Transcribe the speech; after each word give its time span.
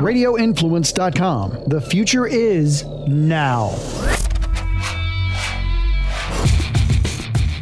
radioinfluence.com. 0.00 1.64
The 1.66 1.80
future 1.80 2.26
is 2.26 2.84
now. 3.06 3.70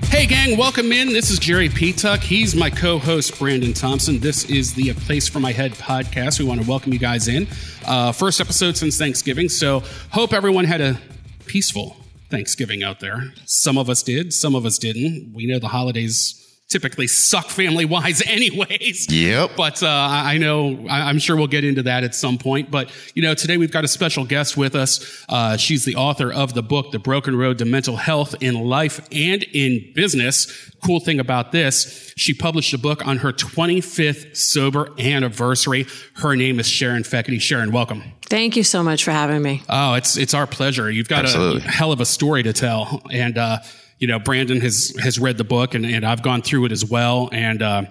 Hey, 0.09 0.27
gang, 0.27 0.57
welcome 0.57 0.93
in. 0.93 1.09
This 1.09 1.31
is 1.31 1.39
Jerry 1.41 1.69
Petuck. 1.69 2.21
He's 2.21 2.55
my 2.55 2.71
co 2.71 2.99
host, 2.99 3.37
Brandon 3.39 3.73
Thompson. 3.73 4.21
This 4.21 4.45
is 4.49 4.73
the 4.75 4.91
A 4.91 4.95
Place 4.95 5.29
for 5.29 5.41
My 5.41 5.53
Head 5.53 5.73
podcast. 5.73 6.39
We 6.39 6.45
want 6.45 6.63
to 6.63 6.69
welcome 6.69 6.93
you 6.93 7.01
guys 7.01 7.27
in. 7.27 7.49
Uh, 7.85 8.13
first 8.13 8.41
episode 8.41 8.77
since 8.77 8.97
Thanksgiving. 8.97 9.49
So, 9.49 9.83
hope 10.13 10.33
everyone 10.33 10.67
had 10.67 10.81
a 10.81 11.01
peaceful 11.47 11.97
Thanksgiving 12.31 12.83
out 12.83 13.01
there. 13.01 13.33
Some 13.45 13.77
of 13.77 13.91
us 13.91 14.03
did, 14.03 14.33
some 14.33 14.55
of 14.55 14.65
us 14.65 14.79
didn't. 14.79 15.33
We 15.35 15.47
know 15.47 15.59
the 15.59 15.69
holidays 15.69 16.44
typically 16.69 17.07
suck 17.07 17.51
family 17.51 17.85
wise 17.85 18.23
anyways. 18.27 19.13
Yep. 19.13 19.53
But 19.57 19.83
uh, 19.83 19.89
I 19.89 20.39
know, 20.39 20.87
I'm 20.89 21.19
sure 21.19 21.37
we'll 21.37 21.47
get 21.47 21.65
into 21.65 21.83
that 21.85 22.05
at 22.05 22.15
some 22.15 22.39
point. 22.39 22.71
But, 22.71 22.91
you 23.15 23.23
know, 23.23 23.35
today 23.35 23.57
we've 23.57 23.71
got 23.71 23.85
a 23.85 23.89
special 23.89 24.25
guest 24.25 24.57
with 24.57 24.75
us. 24.75 25.25
Uh, 25.29 25.57
she's 25.57 25.85
the 25.85 25.97
author 25.97 26.33
of 26.33 26.55
the 26.55 26.63
book, 26.63 26.91
The 26.91 26.99
Broken 26.99 27.37
Road 27.37 27.59
to 27.59 27.65
Mental 27.65 27.97
Health 27.97 28.35
in 28.41 28.55
Life 28.55 29.07
and 29.13 29.43
in 29.53 29.93
Business. 29.95 30.71
Cool 30.85 31.01
thing 31.01 31.21
about 31.21 31.53
this, 31.53 32.13
she 32.17 32.35
published 32.35 32.75
a 32.75 32.79
book 32.79 33.07
on 33.07 33.19
her 33.19 33.33
25th 33.33 34.37
sober 34.37 34.89
anniversary. 34.99 35.87
Her 36.15 36.37
name 36.37 36.61
is 36.61 36.69
Sharon 36.69 37.03
Fekete. 37.05 37.41
Sharon, 37.41 37.73
welcome. 37.73 38.03
Thank 38.27 38.57
you 38.57 38.65
so 38.65 38.83
much 38.83 39.05
for 39.05 39.11
having 39.11 39.43
me. 39.43 39.63
Oh, 39.69 39.95
it's, 39.95 40.17
it's 40.17 40.35
our 40.35 40.47
pleasure. 40.47 40.91
You've 40.91 41.09
got 41.09 41.25
Absolutely. 41.25 41.63
a 41.63 41.71
hell 41.71 41.93
of 41.93 42.01
a 42.01 42.07
story 42.07 42.43
to 42.43 42.53
tell. 42.53 43.03
And, 43.11 43.39
uh, 43.39 43.59
you 43.99 44.07
know, 44.07 44.19
Brandon 44.19 44.61
has 44.61 44.95
has 45.01 45.19
read 45.19 45.39
the 45.39 45.45
book, 45.45 45.75
and, 45.75 45.85
and 45.87 46.05
I've 46.05 46.23
gone 46.23 46.43
through 46.43 46.67
it 46.67 46.73
as 46.73 46.85
well. 46.85 47.29
And 47.33 47.63
uh, 47.63 47.83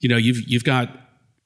you 0.00 0.08
know, 0.08 0.16
you've 0.16 0.48
you've 0.48 0.64
got 0.64 0.88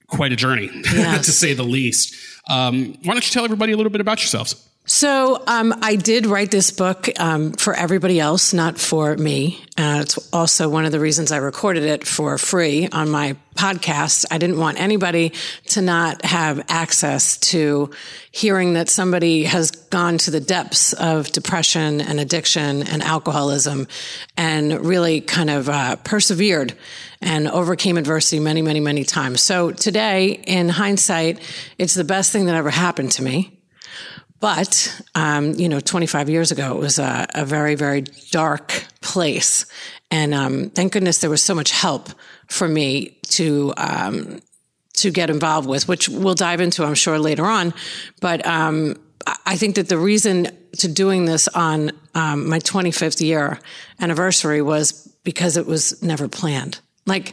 quite 0.06 0.32
a 0.32 0.36
journey, 0.36 0.70
Yes. 0.84 1.26
to 1.26 1.32
say 1.32 1.54
the 1.54 1.62
least. 1.64 2.14
Um, 2.48 2.96
why 3.04 3.14
don't 3.14 3.24
you 3.26 3.32
tell 3.32 3.44
everybody 3.44 3.72
a 3.72 3.76
little 3.76 3.90
bit 3.90 4.00
about 4.00 4.20
yourselves? 4.20 4.68
So, 4.86 5.42
um, 5.46 5.74
I 5.80 5.96
did 5.96 6.26
write 6.26 6.50
this 6.50 6.70
book 6.70 7.08
um, 7.18 7.52
for 7.52 7.72
everybody 7.72 8.20
else, 8.20 8.52
not 8.52 8.78
for 8.78 9.16
me. 9.16 9.64
Uh, 9.78 10.00
it's 10.02 10.30
also 10.30 10.68
one 10.68 10.84
of 10.84 10.92
the 10.92 11.00
reasons 11.00 11.32
I 11.32 11.38
recorded 11.38 11.84
it 11.84 12.06
for 12.06 12.36
free 12.36 12.86
on 12.92 13.08
my 13.08 13.34
podcast. 13.54 14.26
I 14.30 14.36
didn't 14.36 14.58
want 14.58 14.78
anybody 14.78 15.32
to 15.68 15.80
not 15.80 16.22
have 16.26 16.66
access 16.68 17.38
to 17.38 17.92
hearing 18.30 18.74
that 18.74 18.90
somebody 18.90 19.44
has 19.44 19.70
gone 19.70 20.18
to 20.18 20.30
the 20.30 20.40
depths 20.40 20.92
of 20.92 21.32
depression 21.32 22.02
and 22.02 22.20
addiction 22.20 22.86
and 22.86 23.02
alcoholism 23.02 23.88
and 24.36 24.84
really 24.84 25.22
kind 25.22 25.48
of 25.48 25.70
uh, 25.70 25.96
persevered 25.96 26.74
and 27.22 27.48
overcame 27.48 27.96
adversity 27.96 28.38
many, 28.38 28.60
many, 28.60 28.80
many 28.80 29.04
times. 29.04 29.40
So 29.40 29.70
today, 29.70 30.42
in 30.46 30.68
hindsight, 30.68 31.40
it's 31.78 31.94
the 31.94 32.04
best 32.04 32.32
thing 32.32 32.44
that 32.46 32.54
ever 32.54 32.68
happened 32.68 33.12
to 33.12 33.22
me. 33.22 33.54
But, 34.44 35.00
um, 35.14 35.54
you 35.54 35.70
know, 35.70 35.80
25 35.80 36.28
years 36.28 36.52
ago, 36.52 36.76
it 36.76 36.78
was 36.78 36.98
a, 36.98 37.26
a 37.34 37.46
very, 37.46 37.76
very 37.76 38.02
dark 38.30 38.84
place. 39.00 39.64
And 40.10 40.34
um, 40.34 40.68
thank 40.68 40.92
goodness 40.92 41.20
there 41.20 41.30
was 41.30 41.40
so 41.40 41.54
much 41.54 41.70
help 41.70 42.10
for 42.48 42.68
me 42.68 43.18
to 43.28 43.72
um, 43.78 44.40
to 44.98 45.10
get 45.10 45.30
involved 45.30 45.66
with, 45.66 45.88
which 45.88 46.10
we'll 46.10 46.34
dive 46.34 46.60
into, 46.60 46.84
I'm 46.84 46.94
sure, 46.94 47.18
later 47.18 47.46
on. 47.46 47.72
But 48.20 48.44
um, 48.46 48.96
I- 49.46 49.56
think 49.56 49.76
that 49.76 49.88
the 49.88 49.96
reason 49.96 50.48
to 50.76 50.88
doing 50.88 51.24
this 51.24 51.48
on 51.48 51.92
um, 52.14 52.46
my 52.46 52.58
25th 52.58 53.24
year 53.24 53.58
anniversary 53.98 54.60
was 54.60 55.08
because 55.24 55.56
it 55.56 55.64
was 55.66 56.02
never 56.02 56.28
planned. 56.28 56.80
Like, 57.06 57.32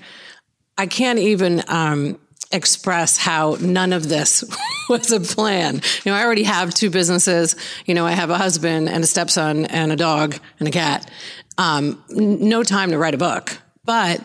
I 0.77 0.85
can't 0.85 1.19
even 1.19 1.61
um, 1.67 2.17
express 2.53 3.17
how 3.17 3.57
none 3.59 3.93
of 3.93 4.09
this 4.09 4.43
was 4.89 5.11
a 5.11 5.19
plan. 5.19 5.75
You 5.75 6.11
know, 6.11 6.17
I 6.17 6.23
already 6.23 6.43
have 6.43 6.73
two 6.73 6.89
businesses. 6.89 7.55
You 7.85 7.93
know, 7.93 8.05
I 8.05 8.11
have 8.11 8.29
a 8.29 8.37
husband 8.37 8.89
and 8.89 9.03
a 9.03 9.07
stepson 9.07 9.65
and 9.65 9.91
a 9.91 9.95
dog 9.95 10.37
and 10.59 10.67
a 10.67 10.71
cat. 10.71 11.09
Um, 11.57 12.03
no 12.09 12.63
time 12.63 12.91
to 12.91 12.97
write 12.97 13.13
a 13.13 13.17
book, 13.17 13.57
but 13.85 14.23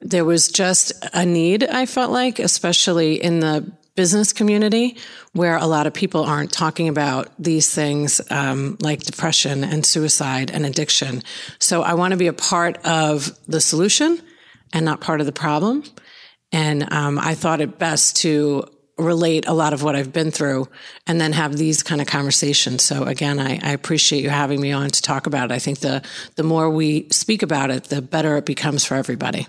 there 0.00 0.24
was 0.24 0.48
just 0.48 0.92
a 1.12 1.24
need, 1.24 1.64
I 1.64 1.86
felt 1.86 2.10
like, 2.10 2.38
especially 2.38 3.22
in 3.22 3.40
the 3.40 3.72
business 3.94 4.32
community 4.32 4.96
where 5.32 5.56
a 5.56 5.66
lot 5.66 5.86
of 5.86 5.92
people 5.92 6.24
aren't 6.24 6.50
talking 6.50 6.88
about 6.88 7.28
these 7.38 7.72
things 7.72 8.20
um, 8.30 8.76
like 8.80 9.02
depression 9.02 9.64
and 9.64 9.84
suicide 9.84 10.50
and 10.50 10.64
addiction. 10.64 11.22
So 11.58 11.82
I 11.82 11.94
want 11.94 12.12
to 12.12 12.16
be 12.16 12.26
a 12.26 12.32
part 12.32 12.78
of 12.86 13.38
the 13.46 13.60
solution 13.60 14.20
and 14.72 14.84
not 14.84 15.00
part 15.00 15.20
of 15.20 15.26
the 15.26 15.32
problem. 15.32 15.84
And 16.52 16.92
um, 16.92 17.18
I 17.18 17.34
thought 17.34 17.60
it 17.60 17.78
best 17.78 18.16
to 18.18 18.64
relate 18.98 19.46
a 19.46 19.52
lot 19.52 19.72
of 19.72 19.82
what 19.82 19.96
I've 19.96 20.12
been 20.12 20.30
through 20.30 20.68
and 21.06 21.20
then 21.20 21.32
have 21.32 21.56
these 21.56 21.82
kind 21.82 22.00
of 22.00 22.06
conversations. 22.06 22.82
So 22.82 23.04
again, 23.04 23.40
I, 23.40 23.58
I 23.62 23.72
appreciate 23.72 24.22
you 24.22 24.30
having 24.30 24.60
me 24.60 24.72
on 24.72 24.90
to 24.90 25.02
talk 25.02 25.26
about 25.26 25.50
it. 25.50 25.54
I 25.54 25.58
think 25.58 25.80
the 25.80 26.02
the 26.36 26.42
more 26.42 26.68
we 26.70 27.08
speak 27.10 27.42
about 27.42 27.70
it, 27.70 27.84
the 27.84 28.02
better 28.02 28.36
it 28.36 28.44
becomes 28.44 28.84
for 28.84 28.94
everybody. 28.94 29.46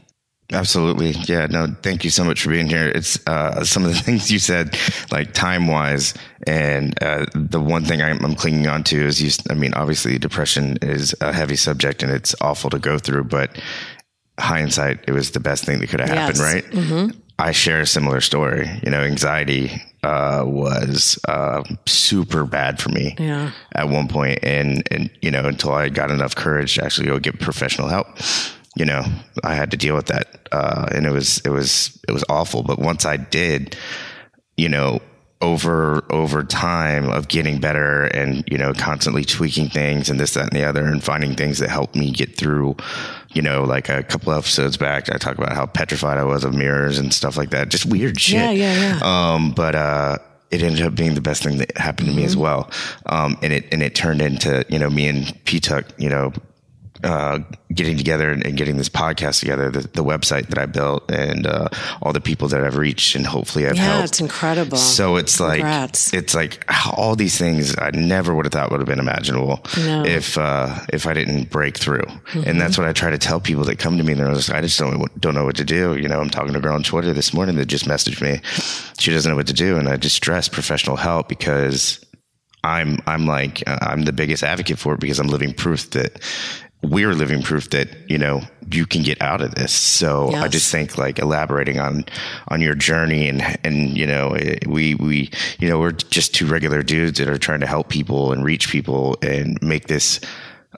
Absolutely. 0.51 1.11
Yeah. 1.25 1.47
No, 1.47 1.67
thank 1.81 2.03
you 2.03 2.09
so 2.09 2.23
much 2.23 2.43
for 2.43 2.49
being 2.49 2.67
here. 2.67 2.87
It's 2.87 3.17
uh, 3.27 3.63
some 3.63 3.85
of 3.85 3.93
the 3.93 3.99
things 4.01 4.29
you 4.29 4.39
said, 4.39 4.77
like 5.11 5.33
time 5.33 5.67
wise. 5.67 6.13
And 6.45 7.01
uh, 7.01 7.25
the 7.33 7.61
one 7.61 7.85
thing 7.85 8.01
I'm, 8.01 8.23
I'm 8.23 8.35
clinging 8.35 8.67
on 8.67 8.83
to 8.85 9.05
is 9.05 9.21
you, 9.21 9.31
I 9.49 9.55
mean, 9.55 9.73
obviously, 9.73 10.17
depression 10.19 10.77
is 10.81 11.15
a 11.21 11.31
heavy 11.31 11.55
subject 11.55 12.03
and 12.03 12.11
it's 12.11 12.35
awful 12.41 12.69
to 12.71 12.79
go 12.79 12.99
through, 12.99 13.23
but 13.25 13.57
hindsight, 14.39 14.99
it 15.07 15.11
was 15.11 15.31
the 15.31 15.39
best 15.39 15.63
thing 15.65 15.79
that 15.79 15.89
could 15.89 15.99
have 15.99 16.09
happened, 16.09 16.37
Yes. 16.39 16.73
right? 16.73 17.15
I 17.39 17.51
share 17.51 17.81
a 17.81 17.85
similar 17.87 18.21
story. 18.21 18.69
You 18.83 18.91
know, 18.91 19.01
anxiety 19.01 19.81
uh, 20.03 20.43
was 20.45 21.17
uh, 21.27 21.63
super 21.87 22.45
bad 22.45 22.79
for 22.81 22.89
me 22.89 23.15
Yeah. 23.17 23.51
at 23.73 23.89
one 23.89 24.07
point, 24.07 24.39
and 24.43 24.87
and 24.91 25.09
you 25.21 25.31
know, 25.31 25.45
until 25.45 25.71
I 25.73 25.89
got 25.89 26.11
enough 26.11 26.35
courage 26.35 26.75
to 26.75 26.85
actually 26.85 27.07
go 27.07 27.19
get 27.19 27.39
professional 27.39 27.87
help, 27.87 28.07
you 28.75 28.85
know, 28.85 29.03
I 29.43 29.55
had 29.55 29.71
to 29.71 29.77
deal 29.77 29.95
with 29.95 30.07
that, 30.07 30.47
uh, 30.51 30.87
and 30.91 31.05
it 31.07 31.11
was 31.11 31.39
it 31.43 31.49
was 31.49 31.99
it 32.07 32.11
was 32.11 32.23
awful. 32.29 32.61
But 32.63 32.79
once 32.79 33.03
I 33.05 33.17
did, 33.17 33.75
you 34.57 34.69
know, 34.69 35.01
over 35.41 36.03
over 36.11 36.43
time 36.43 37.09
of 37.09 37.27
getting 37.27 37.59
better 37.59 38.03
and 38.05 38.43
you 38.49 38.57
know 38.57 38.71
constantly 38.73 39.25
tweaking 39.25 39.69
things 39.69 40.09
and 40.09 40.17
this 40.19 40.35
that 40.35 40.43
and 40.43 40.51
the 40.53 40.63
other 40.63 40.85
and 40.85 41.03
finding 41.03 41.35
things 41.35 41.57
that 41.59 41.69
helped 41.69 41.95
me 41.95 42.11
get 42.11 42.37
through 42.37 42.75
you 43.33 43.41
know 43.41 43.63
like 43.63 43.89
a 43.89 44.03
couple 44.03 44.31
of 44.31 44.39
episodes 44.39 44.77
back 44.77 45.09
i 45.11 45.17
talked 45.17 45.37
about 45.39 45.53
how 45.53 45.65
petrified 45.65 46.17
i 46.17 46.23
was 46.23 46.43
of 46.43 46.53
mirrors 46.53 46.99
and 46.99 47.13
stuff 47.13 47.37
like 47.37 47.49
that. 47.51 47.69
Just 47.69 47.85
weird 47.85 48.19
shit. 48.19 48.35
Yeah, 48.35 48.51
yeah, 48.51 48.97
yeah. 48.97 49.33
um 49.33 49.51
but 49.51 49.75
uh 49.75 50.17
it 50.51 50.61
ended 50.61 50.85
up 50.85 50.93
being 50.93 51.15
the 51.15 51.21
best 51.21 51.41
thing 51.43 51.57
that 51.57 51.75
happened 51.77 52.09
to 52.09 52.13
me 52.15 52.23
as 52.23 52.37
well. 52.37 52.69
Um 53.07 53.37
and 53.41 53.51
it 53.53 53.65
and 53.71 53.81
it 53.81 53.95
turned 53.95 54.21
into 54.21 54.63
you 54.69 54.77
know 54.79 54.89
me 54.89 55.07
and 55.07 55.45
p-tuck 55.45 55.85
you 55.97 56.09
know 56.09 56.31
uh, 57.03 57.39
getting 57.73 57.97
together 57.97 58.29
and, 58.31 58.45
and 58.45 58.55
getting 58.57 58.77
this 58.77 58.89
podcast 58.89 59.39
together, 59.39 59.69
the, 59.69 59.81
the 59.81 60.03
website 60.03 60.47
that 60.47 60.57
I 60.57 60.65
built, 60.65 61.09
and 61.11 61.45
uh, 61.45 61.69
all 62.01 62.13
the 62.13 62.21
people 62.21 62.47
that 62.49 62.63
I've 62.63 62.77
reached, 62.77 63.15
and 63.15 63.25
hopefully 63.25 63.67
I've 63.67 63.75
Yeah, 63.75 63.83
helped. 63.93 64.05
it's 64.09 64.19
incredible. 64.21 64.77
So 64.77 65.15
it's 65.17 65.39
like 65.39 65.59
Congrats. 65.59 66.13
it's 66.13 66.33
like 66.33 66.63
all 66.97 67.15
these 67.15 67.37
things 67.37 67.75
I 67.77 67.91
never 67.91 68.33
would 68.33 68.45
have 68.45 68.53
thought 68.53 68.71
would 68.71 68.79
have 68.79 68.87
been 68.87 68.99
imaginable 68.99 69.63
No. 69.77 70.03
if 70.05 70.37
uh, 70.37 70.79
if 70.93 71.05
I 71.07 71.13
didn't 71.13 71.49
break 71.49 71.77
through. 71.77 72.05
And 72.45 72.59
that's 72.59 72.77
what 72.77 72.87
I 72.87 72.93
try 72.93 73.11
to 73.11 73.17
tell 73.17 73.39
people 73.39 73.63
that 73.65 73.79
come 73.79 73.97
to 73.97 74.03
me. 74.03 74.13
And 74.13 74.21
They're 74.21 74.33
just, 74.33 74.49
I 74.51 74.61
just 74.61 74.79
don't 74.79 75.19
don't 75.19 75.35
know 75.35 75.45
what 75.45 75.55
to 75.57 75.65
do. 75.65 75.95
You 75.97 76.07
know, 76.07 76.19
I'm 76.21 76.29
talking 76.29 76.53
to 76.53 76.59
a 76.59 76.61
girl 76.61 76.75
on 76.75 76.83
Twitter 76.83 77.13
this 77.13 77.33
morning 77.33 77.55
that 77.57 77.65
just 77.65 77.85
messaged 77.85 78.21
me. 78.21 78.41
She 78.99 79.11
doesn't 79.11 79.29
know 79.29 79.35
what 79.35 79.47
to 79.47 79.53
do, 79.53 79.77
and 79.77 79.89
I 79.89 79.97
just 79.97 80.15
stress 80.15 80.47
professional 80.47 80.95
help 80.95 81.27
because 81.27 82.03
I'm 82.63 82.99
I'm 83.05 83.25
like 83.25 83.61
uh, 83.67 83.77
I'm 83.81 84.03
the 84.03 84.13
biggest 84.13 84.41
advocate 84.43 84.79
for 84.79 84.93
it 84.93 84.99
because 85.01 85.19
I'm 85.19 85.27
living 85.27 85.53
proof 85.53 85.89
that 85.91 86.21
we're 86.83 87.13
living 87.13 87.41
proof 87.41 87.69
that 87.69 87.89
you 88.09 88.17
know 88.17 88.41
you 88.71 88.85
can 88.85 89.03
get 89.03 89.21
out 89.21 89.41
of 89.41 89.55
this. 89.55 89.71
So 89.71 90.33
I 90.33 90.47
just 90.47 90.71
think 90.71 90.97
like 90.97 91.19
elaborating 91.19 91.79
on 91.79 92.05
on 92.49 92.61
your 92.61 92.75
journey 92.75 93.27
and 93.29 93.41
and 93.63 93.97
you 93.97 94.05
know 94.05 94.31
eh, 94.31 94.59
we 94.67 94.95
we 94.95 95.31
you 95.59 95.69
know 95.69 95.79
we're 95.79 95.91
just 95.91 96.33
two 96.33 96.45
regular 96.45 96.83
dudes 96.83 97.19
that 97.19 97.29
are 97.29 97.37
trying 97.37 97.61
to 97.61 97.67
help 97.67 97.89
people 97.89 98.31
and 98.31 98.43
reach 98.43 98.69
people 98.69 99.17
and 99.21 99.57
make 99.61 99.87
this 99.87 100.19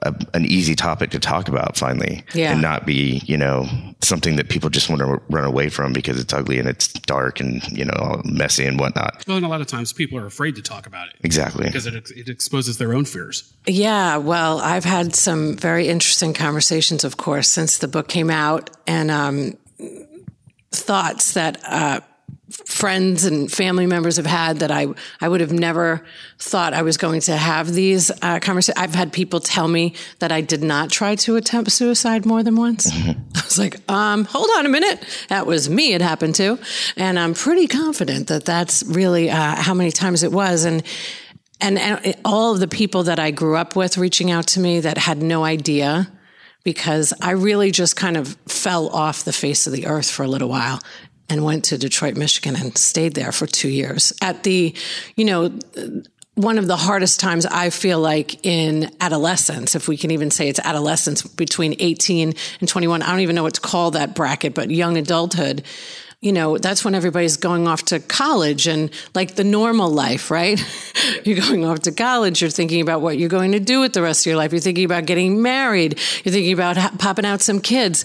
a, 0.02 0.14
an 0.34 0.44
easy 0.44 0.74
topic 0.74 1.10
to 1.10 1.18
talk 1.18 1.48
about 1.48 1.76
finally 1.76 2.22
Yeah. 2.34 2.52
and 2.52 2.60
not 2.62 2.84
be 2.86 3.22
you 3.24 3.36
know 3.36 3.66
something 4.02 4.36
that 4.36 4.48
people 4.50 4.68
just 4.70 4.88
want 4.90 5.00
to 5.00 5.20
run 5.30 5.44
away 5.44 5.68
from 5.70 5.92
because 5.92 6.20
it's 6.20 6.32
ugly 6.32 6.58
and 6.58 6.68
it's 6.68 6.88
dark 6.92 7.40
and 7.40 7.62
you 7.70 7.84
know 7.84 7.94
all 7.98 8.20
messy 8.24 8.64
and 8.66 8.78
whatnot 8.78 9.24
Well, 9.26 9.36
and 9.38 9.46
a 9.46 9.48
lot 9.48 9.60
of 9.62 9.66
times 9.66 9.92
people 9.92 10.18
are 10.18 10.26
afraid 10.26 10.54
to 10.56 10.62
talk 10.62 10.86
about 10.86 11.08
it 11.08 11.14
exactly 11.22 11.64
because 11.66 11.86
it, 11.86 11.94
ex- 11.94 12.10
it 12.10 12.28
exposes 12.28 12.78
their 12.78 12.92
own 12.94 13.04
fears. 13.06 13.52
Yeah, 13.66 14.18
well, 14.18 14.60
I've 14.60 14.84
had 14.84 15.14
some 15.14 15.56
very 15.56 15.88
interesting 15.88 16.34
conversations, 16.34 17.02
of 17.04 17.16
course, 17.16 17.48
since 17.48 17.78
the 17.78 17.88
book 17.88 18.06
came 18.08 18.30
out, 18.30 18.70
and 18.86 19.10
um, 19.10 19.54
thoughts 20.72 21.32
that 21.32 21.58
uh, 21.64 22.00
friends 22.50 23.24
and 23.24 23.50
family 23.50 23.86
members 23.86 24.16
have 24.18 24.26
had 24.26 24.60
that 24.60 24.70
I 24.70 24.86
I 25.20 25.28
would 25.28 25.40
have 25.40 25.52
never 25.52 26.04
thought 26.38 26.74
I 26.74 26.82
was 26.82 26.96
going 26.96 27.20
to 27.22 27.36
have 27.36 27.72
these 27.72 28.10
uh, 28.22 28.38
conversations. 28.38 28.78
I've 28.78 28.94
had 28.94 29.12
people 29.12 29.40
tell 29.40 29.66
me 29.66 29.94
that 30.20 30.30
I 30.30 30.42
did 30.42 30.62
not 30.62 30.90
try 30.90 31.16
to 31.16 31.36
attempt 31.36 31.72
suicide 31.72 32.24
more 32.24 32.42
than 32.42 32.54
once. 32.54 32.90
Mm-hmm. 32.90 33.20
I 33.36 33.42
was 33.42 33.58
like, 33.58 33.90
um, 33.90 34.24
hold 34.24 34.48
on 34.58 34.66
a 34.66 34.68
minute, 34.68 35.04
that 35.28 35.46
was 35.46 35.68
me. 35.68 35.94
It 35.94 36.00
happened 36.00 36.36
to, 36.36 36.58
and 36.96 37.18
I'm 37.18 37.34
pretty 37.34 37.66
confident 37.66 38.28
that 38.28 38.44
that's 38.44 38.84
really 38.84 39.28
uh, 39.28 39.56
how 39.56 39.74
many 39.74 39.90
times 39.90 40.22
it 40.22 40.30
was. 40.30 40.64
And 40.64 40.84
and, 41.60 41.78
and 41.78 42.14
all 42.24 42.52
of 42.52 42.60
the 42.60 42.68
people 42.68 43.04
that 43.04 43.18
I 43.18 43.30
grew 43.32 43.56
up 43.56 43.74
with 43.74 43.98
reaching 43.98 44.30
out 44.30 44.46
to 44.48 44.60
me 44.60 44.80
that 44.80 44.98
had 44.98 45.22
no 45.22 45.44
idea 45.44 46.12
because 46.64 47.12
I 47.22 47.30
really 47.30 47.70
just 47.70 47.96
kind 47.96 48.16
of 48.16 48.36
fell 48.46 48.88
off 48.88 49.24
the 49.24 49.32
face 49.32 49.66
of 49.66 49.72
the 49.72 49.86
earth 49.86 50.10
for 50.10 50.22
a 50.22 50.28
little 50.28 50.48
while 50.48 50.80
and 51.28 51.44
went 51.44 51.64
to 51.66 51.78
Detroit, 51.78 52.16
Michigan 52.16 52.56
and 52.56 52.76
stayed 52.76 53.14
there 53.14 53.32
for 53.32 53.46
two 53.46 53.68
years 53.68 54.12
at 54.22 54.42
the, 54.42 54.74
you 55.16 55.24
know, 55.24 55.52
one 56.34 56.58
of 56.58 56.66
the 56.66 56.76
hardest 56.76 57.18
times 57.18 57.46
I 57.46 57.70
feel 57.70 57.98
like 57.98 58.44
in 58.44 58.90
adolescence, 59.00 59.74
if 59.74 59.88
we 59.88 59.96
can 59.96 60.10
even 60.10 60.30
say 60.30 60.48
it's 60.48 60.60
adolescence 60.60 61.22
between 61.22 61.74
18 61.78 62.34
and 62.60 62.68
21. 62.68 63.02
I 63.02 63.10
don't 63.10 63.20
even 63.20 63.34
know 63.34 63.42
what 63.42 63.54
to 63.54 63.60
call 63.60 63.92
that 63.92 64.14
bracket, 64.14 64.54
but 64.54 64.70
young 64.70 64.98
adulthood 64.98 65.64
you 66.20 66.32
know, 66.32 66.56
that's 66.56 66.84
when 66.84 66.94
everybody's 66.94 67.36
going 67.36 67.68
off 67.68 67.84
to 67.84 68.00
college 68.00 68.66
and 68.66 68.90
like 69.14 69.34
the 69.34 69.44
normal 69.44 69.90
life, 69.90 70.30
right? 70.30 70.60
you're 71.24 71.38
going 71.38 71.64
off 71.64 71.80
to 71.80 71.92
college. 71.92 72.40
You're 72.40 72.50
thinking 72.50 72.80
about 72.80 73.02
what 73.02 73.18
you're 73.18 73.28
going 73.28 73.52
to 73.52 73.60
do 73.60 73.80
with 73.80 73.92
the 73.92 74.02
rest 74.02 74.22
of 74.22 74.30
your 74.30 74.36
life. 74.36 74.50
You're 74.50 74.60
thinking 74.60 74.86
about 74.86 75.06
getting 75.06 75.42
married. 75.42 76.00
You're 76.24 76.32
thinking 76.32 76.54
about 76.54 76.78
ha- 76.78 76.92
popping 76.98 77.26
out 77.26 77.42
some 77.42 77.60
kids. 77.60 78.04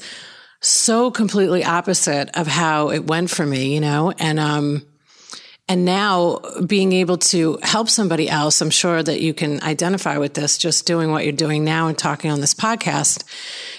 So 0.62 1.12
completely 1.12 1.63
opposite 1.63 2.30
of 2.38 2.48
how 2.48 2.92
it 2.92 3.06
went 3.08 3.30
for 3.30 3.46
me, 3.46 3.74
you 3.74 3.81
know, 3.81 4.12
and, 4.12 4.40
um, 4.40 4.86
and 5.68 5.86
now 5.86 6.40
being 6.66 6.92
able 6.94 7.18
to 7.18 7.58
help 7.63 7.90
somebody 7.90 8.30
else, 8.30 8.62
I'm 8.62 8.69
sure 8.69 9.02
that 9.02 9.22
you 9.22 9.34
can 9.34 9.62
identify 9.63 10.18
with 10.18 10.34
this 10.34 10.58
just 10.58 10.86
doing 10.86 11.12
what 11.12 11.24
you're 11.24 11.34
doing 11.34 11.63
now 11.63 11.88
and 11.88 11.98
talking 11.98 12.30
on 12.30 12.42
this 12.42 12.54
podcast. 12.54 13.24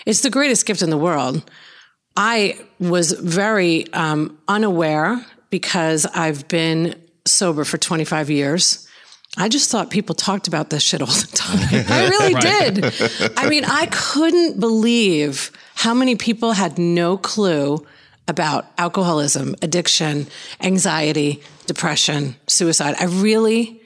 It's 0.06 0.22
the 0.22 0.30
greatest 0.30 0.66
gift 0.66 0.82
in 0.82 0.90
the 0.90 0.98
world 0.98 1.48
I 2.16 2.58
was 2.78 3.12
very 3.12 3.92
um, 3.92 4.38
unaware 4.48 5.24
because 5.50 6.06
I've 6.06 6.46
been 6.48 6.94
sober 7.24 7.64
for 7.64 7.78
25 7.78 8.30
years. 8.30 8.88
I 9.36 9.48
just 9.48 9.70
thought 9.70 9.90
people 9.90 10.14
talked 10.14 10.46
about 10.46 10.68
this 10.68 10.82
shit 10.82 11.00
all 11.00 11.06
the 11.06 11.30
time. 11.34 11.58
I 11.88 12.08
really 12.08 12.34
did. 12.34 13.38
I 13.38 13.48
mean, 13.48 13.64
I 13.64 13.86
couldn't 13.86 14.60
believe 14.60 15.50
how 15.74 15.94
many 15.94 16.16
people 16.16 16.52
had 16.52 16.78
no 16.78 17.16
clue 17.16 17.86
about 18.28 18.66
alcoholism, 18.78 19.54
addiction, 19.62 20.26
anxiety, 20.60 21.42
depression, 21.66 22.36
suicide. 22.46 22.94
I 22.98 23.04
really, 23.04 23.80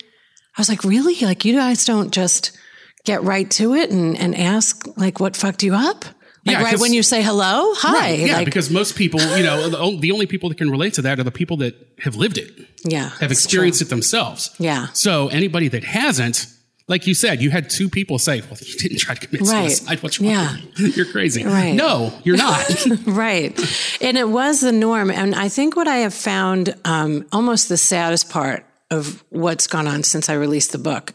I 0.57 0.61
was 0.61 0.69
like, 0.69 0.85
really? 0.85 1.19
Like, 1.21 1.45
you 1.45 1.55
guys 1.55 1.85
don't 1.85 2.13
just 2.13 2.57
get 3.05 3.23
right 3.23 3.51
to 3.53 3.75
it 3.75 3.91
and, 3.91 4.17
and 4.19 4.37
ask, 4.37 4.87
like, 4.97 5.21
what 5.21 5.37
fucked 5.37 5.63
you 5.63 5.75
up? 5.75 6.05
Like 6.45 6.59
yeah, 6.59 6.63
right 6.63 6.79
when 6.79 6.93
you 6.93 7.03
say 7.03 7.23
hello, 7.23 7.75
hi. 7.75 7.93
Right, 7.93 8.19
yeah, 8.21 8.37
like, 8.37 8.45
because 8.45 8.71
most 8.71 8.95
people, 8.95 9.21
you 9.37 9.43
know, 9.43 9.69
the, 9.69 9.99
the, 9.99 10.13
only 10.13 10.27
people 10.27 10.49
that 10.49 10.59
can 10.59 10.71
relate 10.71 10.95
to 10.95 11.03
that 11.03 11.19
are 11.19 11.25
the 11.25 11.33
people 11.33 11.57
that 11.57 11.75
have 11.99 12.15
lived 12.15 12.39
it. 12.39 12.53
Yeah. 12.85 13.11
Have 13.19 13.33
experienced 13.33 13.81
true. 13.81 13.87
it 13.87 13.91
themselves. 13.91 14.55
Yeah. 14.61 14.87
So 14.93 15.27
anybody 15.27 15.67
that 15.67 15.83
hasn't, 15.83 16.47
like 16.89 17.07
you 17.07 17.15
said, 17.15 17.43
you 17.43 17.51
had 17.51 17.69
two 17.69 17.89
people 17.89 18.19
say, 18.19 18.41
well, 18.43 18.59
you 18.61 18.79
didn't 18.79 18.99
try 18.99 19.15
to 19.15 19.27
commit 19.27 19.41
right. 19.43 19.71
suicide. 19.71 20.03
What's 20.03 20.21
wrong 20.21 20.31
yeah. 20.31 20.57
You? 20.77 20.87
You're 20.97 21.07
crazy. 21.07 21.45
Right. 21.45 21.75
No, 21.75 22.17
you're 22.23 22.37
not. 22.37 22.65
right. 23.07 23.59
And 24.01 24.17
it 24.17 24.29
was 24.29 24.61
the 24.61 24.73
norm. 24.73 25.11
And 25.11 25.35
I 25.35 25.49
think 25.49 25.75
what 25.75 25.89
I 25.89 25.99
have 25.99 26.15
found 26.15 26.75
um, 26.85 27.27
almost 27.33 27.69
the 27.69 27.77
saddest 27.77 28.31
part 28.31 28.65
of 28.91 29.25
what's 29.31 29.67
gone 29.67 29.89
on 29.89 30.05
since 30.05 30.29
I 30.29 30.35
released 30.35 30.71
the 30.71 30.79
book 30.79 31.13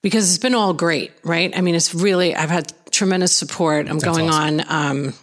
because 0.00 0.30
it's 0.30 0.42
been 0.42 0.54
all 0.54 0.72
great, 0.72 1.12
right? 1.22 1.54
I 1.56 1.60
mean, 1.60 1.74
it's 1.74 1.94
really, 1.94 2.34
I've 2.34 2.50
had 2.50 2.72
tremendous 2.90 3.36
support. 3.36 3.88
I'm 3.88 3.98
That's 3.98 4.04
going 4.04 4.30
awesome. 4.30 4.60
on, 4.70 5.06
um, 5.06 5.14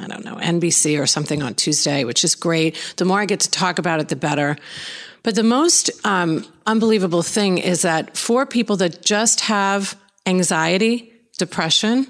I 0.00 0.06
don't 0.08 0.24
know, 0.24 0.36
NBC 0.36 1.00
or 1.00 1.06
something 1.06 1.42
on 1.42 1.54
Tuesday, 1.54 2.04
which 2.04 2.24
is 2.24 2.34
great. 2.34 2.94
The 2.96 3.04
more 3.04 3.20
I 3.20 3.24
get 3.24 3.40
to 3.40 3.50
talk 3.50 3.78
about 3.78 4.00
it, 4.00 4.08
the 4.08 4.16
better. 4.16 4.56
But 5.28 5.34
the 5.34 5.42
most 5.42 5.90
um, 6.06 6.42
unbelievable 6.64 7.20
thing 7.20 7.58
is 7.58 7.82
that 7.82 8.16
for 8.16 8.46
people 8.46 8.78
that 8.78 9.04
just 9.04 9.40
have 9.40 9.94
anxiety, 10.24 11.12
depression, 11.36 12.06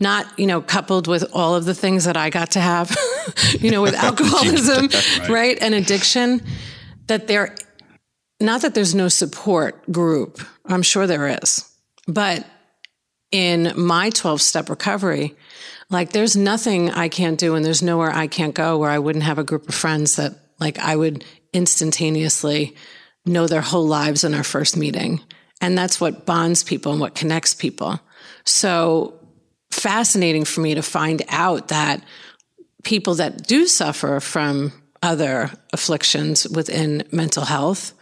not, 0.00 0.26
you 0.38 0.46
know, 0.46 0.62
coupled 0.62 1.06
with 1.06 1.22
all 1.34 1.54
of 1.54 1.66
the 1.66 1.74
things 1.74 2.06
that 2.06 2.16
I 2.16 2.30
got 2.30 2.52
to 2.52 2.60
have, 2.60 2.96
you 3.60 3.70
know, 3.70 3.82
with 3.82 3.94
alcoholism, 4.02 4.86
right. 5.20 5.28
right? 5.28 5.58
And 5.60 5.74
addiction, 5.74 6.40
that 7.08 7.26
they're 7.26 7.54
not 8.40 8.62
that 8.62 8.74
there's 8.74 8.94
no 8.94 9.08
support 9.08 9.92
group. 9.92 10.40
I'm 10.64 10.80
sure 10.80 11.06
there 11.06 11.38
is. 11.42 11.70
But 12.08 12.46
in 13.32 13.74
my 13.76 14.08
12 14.08 14.40
step 14.40 14.70
recovery, 14.70 15.36
like 15.90 16.12
there's 16.12 16.36
nothing 16.36 16.90
I 16.90 17.10
can't 17.10 17.38
do 17.38 17.54
and 17.54 17.62
there's 17.62 17.82
nowhere 17.82 18.12
I 18.12 18.28
can't 18.28 18.54
go 18.54 18.78
where 18.78 18.90
I 18.90 18.98
wouldn't 18.98 19.26
have 19.26 19.38
a 19.38 19.44
group 19.44 19.68
of 19.68 19.74
friends 19.74 20.16
that 20.16 20.32
like 20.58 20.78
I 20.78 20.96
would 20.96 21.22
instantaneously 21.56 22.76
know 23.24 23.46
their 23.46 23.62
whole 23.62 23.86
lives 23.86 24.22
in 24.22 24.34
our 24.34 24.44
first 24.44 24.76
meeting. 24.76 25.20
And 25.60 25.76
that's 25.76 26.00
what 26.00 26.26
bonds 26.26 26.62
people 26.62 26.92
and 26.92 27.00
what 27.00 27.14
connects 27.14 27.54
people. 27.54 27.98
So 28.44 29.18
fascinating 29.70 30.44
for 30.44 30.60
me 30.60 30.74
to 30.74 30.82
find 30.82 31.22
out 31.28 31.68
that 31.68 32.04
people 32.84 33.14
that 33.16 33.46
do 33.46 33.66
suffer 33.66 34.20
from 34.20 34.72
other 35.02 35.50
afflictions 35.72 36.46
within 36.48 37.04
mental 37.10 37.44
health 37.44 37.94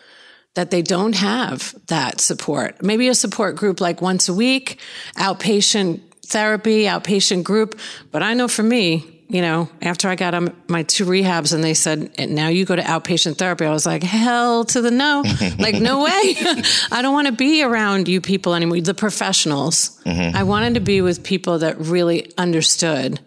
that 0.55 0.71
they 0.71 0.83
don't 0.83 1.15
have 1.17 1.75
that 1.87 2.21
support. 2.21 2.83
Maybe 2.83 3.09
a 3.09 3.15
support 3.15 3.57
group 3.57 3.81
like 3.81 4.01
once 4.01 4.29
a 4.29 4.35
week, 4.35 4.79
outpatient 5.17 6.01
therapy, 6.27 6.85
outpatient 6.85 7.45
group. 7.45 7.79
But 8.11 8.23
I 8.23 8.35
know 8.35 8.49
for 8.49 8.63
me, 8.63 9.14
you 9.29 9.41
know, 9.41 9.69
after 9.81 10.09
I 10.09 10.17
got 10.17 10.35
on 10.35 10.55
my 10.69 10.83
two 10.83 11.07
rehabs 11.07 11.55
and 11.55 11.65
they 11.65 11.75
said, 11.75 12.13
now 12.31 12.49
you 12.49 12.65
go 12.65 12.77
to 12.77 12.83
outpatient 12.83 13.39
therapy, 13.39 13.65
I 13.65 13.71
was 13.71 13.87
like, 13.87 14.03
hell 14.03 14.65
to 14.67 14.81
the 14.81 14.91
no. 14.91 15.25
like, 15.59 15.77
no 15.77 16.05
way. 16.05 16.11
I 16.93 17.01
don't 17.01 17.15
want 17.15 17.27
to 17.29 17.33
be 17.33 17.63
around 17.63 18.09
you 18.09 18.21
people 18.21 18.55
anymore, 18.55 18.81
the 18.81 18.95
professionals. 18.95 20.01
Mm-hmm. 20.05 20.37
I 20.37 20.43
wanted 20.43 20.75
to 20.75 20.81
be 20.81 21.01
with 21.01 21.25
people 21.25 21.61
that 21.61 21.79
really 21.79 22.33
understood 22.37 23.21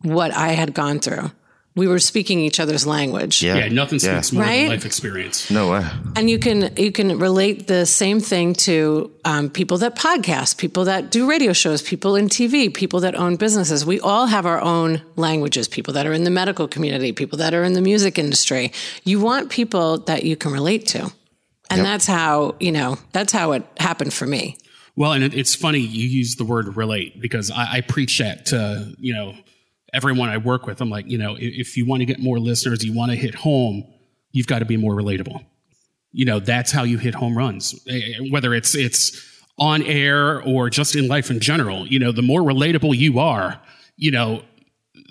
what 0.00 0.32
I 0.32 0.48
had 0.48 0.74
gone 0.74 0.98
through 0.98 1.30
we 1.74 1.86
were 1.86 1.98
speaking 1.98 2.40
each 2.40 2.60
other's 2.60 2.86
language. 2.86 3.42
Yeah, 3.42 3.56
yeah 3.56 3.68
nothing 3.68 3.98
speaks 3.98 4.32
yeah. 4.32 4.38
more 4.38 4.46
right? 4.46 4.60
than 4.62 4.68
life 4.68 4.84
experience. 4.84 5.50
No 5.50 5.70
way. 5.70 5.88
And 6.16 6.28
you 6.28 6.38
can 6.38 6.74
you 6.76 6.92
can 6.92 7.18
relate 7.18 7.66
the 7.66 7.86
same 7.86 8.20
thing 8.20 8.54
to 8.54 9.10
um, 9.24 9.48
people 9.48 9.78
that 9.78 9.96
podcast, 9.96 10.58
people 10.58 10.84
that 10.84 11.10
do 11.10 11.28
radio 11.28 11.52
shows, 11.52 11.80
people 11.80 12.14
in 12.16 12.28
TV, 12.28 12.72
people 12.72 13.00
that 13.00 13.14
own 13.14 13.36
businesses. 13.36 13.86
We 13.86 14.00
all 14.00 14.26
have 14.26 14.44
our 14.44 14.60
own 14.60 15.02
languages. 15.16 15.66
People 15.66 15.94
that 15.94 16.06
are 16.06 16.12
in 16.12 16.24
the 16.24 16.30
medical 16.30 16.68
community, 16.68 17.12
people 17.12 17.38
that 17.38 17.54
are 17.54 17.64
in 17.64 17.72
the 17.72 17.82
music 17.82 18.18
industry. 18.18 18.72
You 19.04 19.20
want 19.20 19.50
people 19.50 19.98
that 20.00 20.24
you 20.24 20.36
can 20.36 20.52
relate 20.52 20.86
to, 20.88 21.00
and 21.70 21.78
yep. 21.78 21.84
that's 21.84 22.06
how 22.06 22.56
you 22.60 22.72
know 22.72 22.98
that's 23.12 23.32
how 23.32 23.52
it 23.52 23.64
happened 23.78 24.12
for 24.12 24.26
me. 24.26 24.58
Well, 24.94 25.12
and 25.12 25.24
it, 25.24 25.32
it's 25.32 25.54
funny 25.54 25.78
you 25.78 26.06
use 26.06 26.36
the 26.36 26.44
word 26.44 26.76
relate 26.76 27.18
because 27.18 27.50
I, 27.50 27.76
I 27.76 27.80
preach 27.80 28.18
that 28.18 28.46
to 28.46 28.94
you 28.98 29.14
know 29.14 29.34
everyone 29.92 30.28
I 30.28 30.38
work 30.38 30.66
with, 30.66 30.80
I'm 30.80 30.90
like, 30.90 31.08
you 31.08 31.18
know, 31.18 31.36
if 31.38 31.76
you 31.76 31.86
want 31.86 32.00
to 32.00 32.06
get 32.06 32.18
more 32.18 32.38
listeners, 32.38 32.84
you 32.84 32.92
want 32.92 33.10
to 33.10 33.16
hit 33.16 33.34
home, 33.34 33.84
you've 34.32 34.46
got 34.46 34.60
to 34.60 34.64
be 34.64 34.76
more 34.76 34.94
relatable. 34.94 35.44
You 36.12 36.24
know, 36.24 36.40
that's 36.40 36.72
how 36.72 36.82
you 36.82 36.98
hit 36.98 37.14
home 37.14 37.36
runs. 37.36 37.74
Eh, 37.88 37.94
eh, 37.94 38.28
whether 38.30 38.54
it's 38.54 38.74
it's 38.74 39.20
on 39.58 39.82
air 39.82 40.42
or 40.42 40.70
just 40.70 40.96
in 40.96 41.08
life 41.08 41.30
in 41.30 41.40
general, 41.40 41.86
you 41.86 41.98
know, 41.98 42.12
the 42.12 42.22
more 42.22 42.40
relatable 42.40 42.96
you 42.96 43.18
are, 43.18 43.60
you 43.96 44.10
know, 44.10 44.42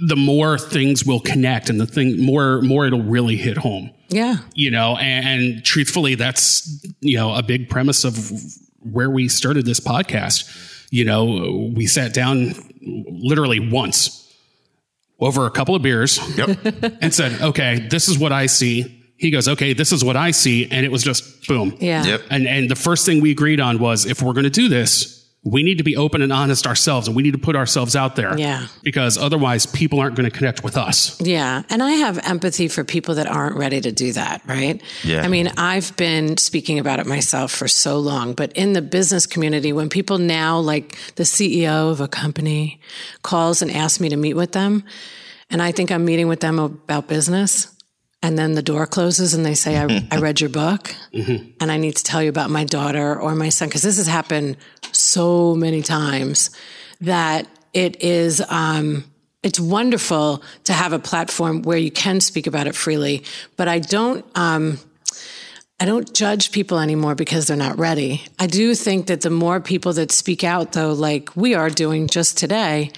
the 0.08 0.16
more 0.16 0.58
things 0.58 1.06
will 1.06 1.20
connect 1.20 1.70
and 1.70 1.80
the 1.80 1.86
thing 1.86 2.24
more 2.24 2.62
more 2.62 2.86
it'll 2.86 3.04
really 3.04 3.36
hit 3.36 3.58
home. 3.58 3.92
Yeah. 4.10 4.38
You 4.54 4.72
know, 4.72 4.98
and, 4.98 5.44
and 5.44 5.66
truthfully 5.66 6.16
that's, 6.16 6.84
you 7.02 7.18
know, 7.18 7.36
a 7.36 7.44
big 7.44 7.70
premise 7.70 8.04
of 8.04 8.32
where 8.80 9.10
we 9.10 9.28
started 9.28 9.66
this 9.66 9.80
podcast. 9.80 10.90
You 10.90 11.06
know, 11.06 11.72
we 11.76 11.86
sat 11.88 12.14
down 12.14 12.54
literally 12.82 13.60
once 13.60 14.21
over 15.22 15.46
a 15.46 15.52
couple 15.52 15.76
of 15.76 15.82
beers 15.82 16.20
yep. 16.36 16.58
and 17.02 17.14
said, 17.14 17.42
okay, 17.42 17.88
this 17.90 18.10
is 18.10 18.18
what 18.18 18.32
I 18.32 18.48
see. 18.48 18.98
He 19.18 19.30
goes, 19.30 19.48
okay, 19.48 19.74
this 19.74 19.92
is 19.92 20.04
what 20.04 20.18
I 20.18 20.32
see. 20.32 20.70
And 20.72 20.84
it 20.84 20.92
was 20.92 21.04
just 21.04 21.48
boom. 21.48 21.78
Yeah. 21.80 22.04
Yep. 22.04 22.22
And, 22.32 22.48
and 22.48 22.70
the 22.70 22.76
first 22.76 23.06
thing 23.06 23.22
we 23.22 23.32
agreed 23.32 23.60
on 23.60 23.78
was 23.78 24.08
if 24.08 24.22
we're 24.24 24.34
going 24.34 24.46
to 24.46 24.50
do 24.50 24.68
this, 24.68 25.21
we 25.44 25.64
need 25.64 25.80
to 25.80 25.84
be 25.84 25.98
open 25.98 26.22
and 26.22 26.32
honest 26.32 26.68
ourselves 26.68 27.08
and 27.08 27.16
we 27.16 27.24
need 27.24 27.32
to 27.32 27.40
put 27.40 27.56
ourselves 27.56 27.96
out 27.96 28.16
there. 28.16 28.38
Yeah. 28.38 28.68
Because 28.84 29.18
otherwise 29.18 29.66
people 29.66 30.00
aren't 30.00 30.16
going 30.16 30.30
to 30.30 30.36
connect 30.36 30.64
with 30.64 30.78
us. 30.78 31.20
Yeah. 31.20 31.64
And 31.70 31.82
I 31.82 31.92
have 31.94 32.20
empathy 32.20 32.68
for 32.68 32.84
people 32.84 33.16
that 33.16 33.26
aren't 33.26 33.58
ready 33.58 33.82
to 33.82 33.92
do 33.92 34.14
that, 34.14 34.44
right? 34.46 34.82
Yeah. 35.04 35.24
I 35.24 35.28
mean, 35.30 35.48
I've 35.58 35.96
been 35.98 36.38
speaking 36.38 36.78
about 36.78 37.00
it 37.00 37.08
myself 37.08 37.52
for 37.52 37.68
so 37.68 37.98
long, 37.98 38.34
but 38.34 38.54
in 38.54 38.74
the 38.74 38.84
business 38.84 39.26
community, 39.26 39.74
when 39.74 39.90
people 39.90 40.20
now, 40.20 40.60
like 40.60 40.96
the 41.16 41.24
CEO 41.24 41.90
of 41.92 42.02
a 42.02 42.08
company 42.08 42.80
calls 43.24 43.64
and 43.64 43.72
asks 43.72 44.00
me 44.00 44.10
to 44.10 44.18
meet 44.18 44.36
with 44.36 44.52
them, 44.52 44.84
and 45.50 45.62
I 45.62 45.72
think 45.72 45.92
I'm 45.92 46.06
meeting 46.06 46.28
with 46.28 46.40
them 46.40 46.60
about 46.60 47.08
business, 47.08 47.68
and 48.24 48.38
then 48.38 48.54
the 48.54 48.62
door 48.62 48.86
closes 48.86 49.34
and 49.34 49.46
they 49.46 49.56
say, 49.56 49.78
I, 49.78 50.08
I 50.12 50.18
read 50.20 50.40
your 50.40 50.50
book 50.50 50.96
mm-hmm. 51.14 51.50
and 51.60 51.72
I 51.72 51.78
need 51.78 51.96
to 51.96 52.04
tell 52.04 52.22
you 52.22 52.30
about 52.30 52.52
my 52.52 52.64
daughter 52.64 53.20
or 53.20 53.34
my 53.34 53.50
son. 53.50 53.70
Cause 53.70 53.82
this 53.82 53.98
has 53.98 54.08
happened 54.08 54.58
so 54.92 55.56
many 55.56 55.82
times 55.82 56.50
that 57.02 57.48
it 57.74 58.04
is, 58.04 58.42
um, 58.50 59.04
it's 59.44 59.60
wonderful 59.60 60.44
to 60.66 60.74
have 60.74 60.94
a 60.94 61.00
platform 61.00 61.64
where 61.64 61.78
you 61.78 61.92
can 61.92 62.22
speak 62.22 62.48
about 62.48 62.68
it 62.68 62.76
freely, 62.76 63.24
but 63.58 63.68
I 63.68 63.80
don't, 63.80 64.26
um, 64.36 64.80
I 65.80 65.86
don't 65.86 66.14
judge 66.14 66.52
people 66.52 66.78
anymore 66.78 67.16
because 67.16 67.48
they're 67.48 67.58
not 67.58 67.80
ready. 67.80 68.22
I 68.38 68.46
do 68.46 68.76
think 68.76 69.08
that 69.08 69.22
the 69.22 69.32
more 69.32 69.60
people 69.60 69.94
that 69.94 70.12
speak 70.12 70.44
out, 70.44 70.74
though, 70.74 70.94
like 70.94 71.36
we 71.36 71.56
are 71.56 71.72
doing 71.72 72.06
just 72.08 72.38
today, 72.38 72.92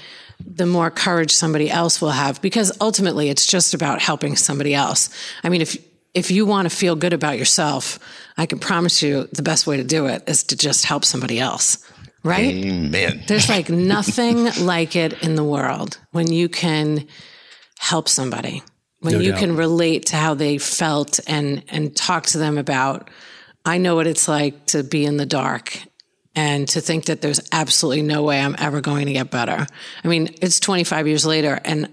the 0.46 0.66
more 0.66 0.92
courage 0.92 1.32
somebody 1.32 1.72
else 1.72 2.02
will 2.02 2.12
have 2.12 2.42
because 2.42 2.76
ultimately 2.82 3.30
it's 3.30 3.46
just 3.46 3.74
about 3.74 4.02
helping 4.02 4.36
somebody 4.36 4.74
else. 4.74 5.10
I 5.44 5.50
mean, 5.50 5.62
if, 5.62 5.78
if 6.14 6.32
you 6.32 6.46
want 6.46 6.70
to 6.70 6.76
feel 6.76 6.96
good 6.96 7.14
about 7.14 7.38
yourself, 7.38 8.00
I 8.38 8.46
can 8.46 8.60
promise 8.60 9.02
you 9.02 9.28
the 9.32 9.42
best 9.42 9.66
way 9.68 9.78
to 9.78 9.84
do 9.84 10.06
it 10.08 10.24
is 10.28 10.44
to 10.46 10.56
just 10.58 10.86
help 10.86 11.06
somebody 11.06 11.40
else. 11.40 11.78
Right? 12.24 12.54
Amen. 12.56 13.24
There's 13.28 13.50
like 13.50 13.70
nothing 13.98 14.50
like 14.62 14.96
it 14.96 15.24
in 15.24 15.36
the 15.36 15.44
world 15.44 15.98
when 16.12 16.32
you 16.32 16.48
can 16.50 17.08
help 17.80 18.08
somebody, 18.08 18.64
when 19.00 19.14
No 19.16 19.20
you 19.20 19.32
doubt. 19.32 19.40
can 19.40 19.56
relate 19.58 20.06
to 20.08 20.16
how 20.16 20.34
they 20.34 20.58
felt 20.58 21.20
and 21.28 21.64
and 21.68 21.96
talk 21.96 22.28
to 22.28 22.38
them 22.38 22.58
about 22.58 23.10
I 23.66 23.78
know 23.78 23.96
what 23.96 24.08
it's 24.08 24.28
like 24.28 24.68
to 24.68 24.84
be 24.84 25.06
in 25.06 25.18
the 25.18 25.26
dark 25.26 25.78
and 26.36 26.68
to 26.70 26.82
think 26.82 27.06
that 27.06 27.22
there's 27.22 27.42
absolutely 27.52 28.04
no 28.04 28.24
way 28.24 28.40
I'm 28.40 28.56
ever 28.58 28.82
going 28.82 29.06
to 29.08 29.14
get 29.14 29.30
better. 29.30 29.68
I 30.04 30.08
mean, 30.08 30.34
it's 30.42 30.60
25 30.60 31.08
years 31.08 31.26
later 31.26 31.60
and 31.64 31.90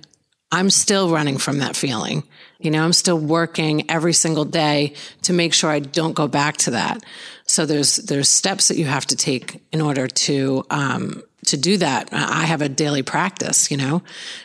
I'm 0.52 0.70
still 0.70 1.10
running 1.10 1.38
from 1.38 1.58
that 1.58 1.76
feeling. 1.76 2.24
You 2.60 2.70
know, 2.70 2.84
I'm 2.84 2.92
still 2.92 3.18
working 3.18 3.90
every 3.90 4.12
single 4.12 4.44
day 4.44 4.94
to 5.22 5.32
make 5.32 5.54
sure 5.54 5.70
I 5.70 5.80
don't 5.80 6.14
go 6.14 6.28
back 6.28 6.56
to 6.58 6.72
that. 6.72 7.02
So 7.46 7.66
there's 7.66 7.96
there's 7.96 8.28
steps 8.28 8.68
that 8.68 8.76
you 8.76 8.84
have 8.84 9.06
to 9.06 9.16
take 9.16 9.62
in 9.72 9.80
order 9.80 10.06
to 10.06 10.64
um, 10.70 11.22
to 11.46 11.56
do 11.56 11.76
that. 11.78 12.10
I 12.12 12.44
have 12.44 12.62
a 12.62 12.68
daily 12.68 13.02
practice, 13.02 13.70
you 13.70 13.76
know, 13.76 14.02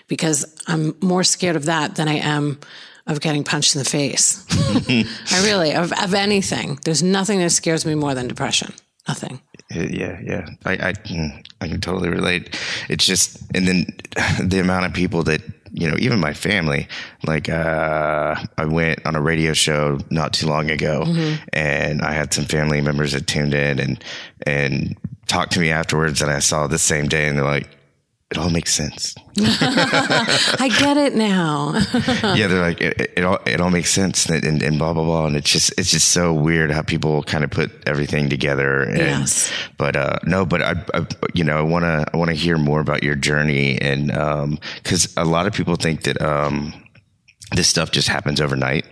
because 0.08 0.46
I'm 0.68 0.96
more 1.02 1.24
scared 1.24 1.56
of 1.56 1.66
that 1.66 1.96
than 1.96 2.08
I 2.08 2.16
am 2.16 2.60
of 3.08 3.22
getting 3.22 3.44
punched 3.44 3.76
in 3.76 3.80
the 3.80 3.86
face. 3.86 4.46
I 4.52 5.46
really 5.46 5.74
of 5.74 5.92
of 5.92 6.14
anything. 6.14 6.80
There's 6.84 7.04
nothing 7.04 7.40
that 7.40 7.52
scares 7.52 7.86
me 7.86 7.96
more 7.96 8.16
than 8.16 8.28
depression. 8.28 8.74
Nothing. 9.08 9.42
Yeah, 9.72 10.20
yeah. 10.24 10.48
I, 10.66 10.74
I, 10.74 10.94
mm, 10.94 11.46
I 11.62 11.68
can 11.68 11.82
totally 11.82 12.10
relate. 12.10 12.60
It's 12.90 13.06
just, 13.06 13.42
and 13.56 13.68
then 13.68 13.86
the 14.48 14.60
amount 14.60 14.86
of 14.86 14.94
people 14.94 15.24
that, 15.24 15.42
you 15.78 15.90
know, 15.90 15.98
even 16.00 16.20
my 16.20 16.34
family, 16.34 16.88
like, 17.28 17.50
uh, 17.50 18.36
I 18.58 18.66
went 18.66 19.06
on 19.06 19.16
a 19.16 19.22
radio 19.22 19.54
show 19.54 20.00
not 20.10 20.32
too 20.34 20.48
long 20.48 20.72
ago 20.72 21.04
and 21.52 22.02
I 22.02 22.14
had 22.14 22.34
some 22.34 22.46
family 22.46 22.80
members 22.82 23.12
that 23.12 23.28
tuned 23.28 23.54
in 23.54 23.80
and, 23.80 24.04
and 24.48 24.98
talked 25.28 25.52
to 25.54 25.60
me 25.60 25.72
afterwards 25.72 26.22
and 26.22 26.32
I 26.32 26.40
saw 26.40 26.68
the 26.68 26.80
same 26.80 27.08
day 27.08 27.28
and 27.28 27.38
they're 27.38 27.44
like, 27.44 27.70
it 28.32 28.38
all 28.40 28.50
makes 28.50 28.74
sense. 28.74 29.14
I 29.38 30.76
get 30.80 30.98
it 30.98 31.16
now. 31.16 31.74
yeah, 32.36 32.48
they're 32.48 32.62
like 32.62 32.82
it, 32.82 33.14
it 33.18 33.24
all 33.24 33.40
it 33.46 33.62
all 33.62 33.70
makes 33.70 33.92
sense 33.92 34.26
and, 34.26 34.44
and, 34.44 34.64
and 34.64 34.80
blah 34.80 34.94
blah 34.94 35.04
blah, 35.04 35.28
and 35.28 35.36
it's 35.36 35.52
just 35.52 35.74
it's 35.78 35.92
just 35.92 36.10
so 36.10 36.34
weird 36.34 36.72
how 36.72 36.82
people 36.82 37.22
kind 37.24 37.44
of 37.44 37.52
put 37.52 37.72
everything 37.88 38.30
together. 38.30 38.82
And, 38.82 38.98
Yes. 38.98 39.52
But 39.78 39.96
uh, 39.96 40.18
no, 40.26 40.46
but 40.46 40.62
I, 40.62 40.76
I 40.94 41.06
you 41.34 41.44
know 41.44 41.58
I 41.58 41.62
want 41.62 41.84
to 41.84 42.06
I 42.14 42.18
want 42.18 42.30
to 42.30 42.36
hear 42.36 42.58
more 42.58 42.80
about 42.80 43.04
your 43.04 43.16
journey, 43.16 43.80
and 43.80 44.08
because 44.84 45.14
a 45.18 45.26
lot 45.26 45.48
of 45.48 45.54
people 45.54 45.76
think 45.76 46.04
that. 46.04 46.22
Um, 46.22 46.74
this 47.52 47.68
stuff 47.68 47.92
just 47.92 48.08
happens 48.08 48.42
overnight, 48.42 48.86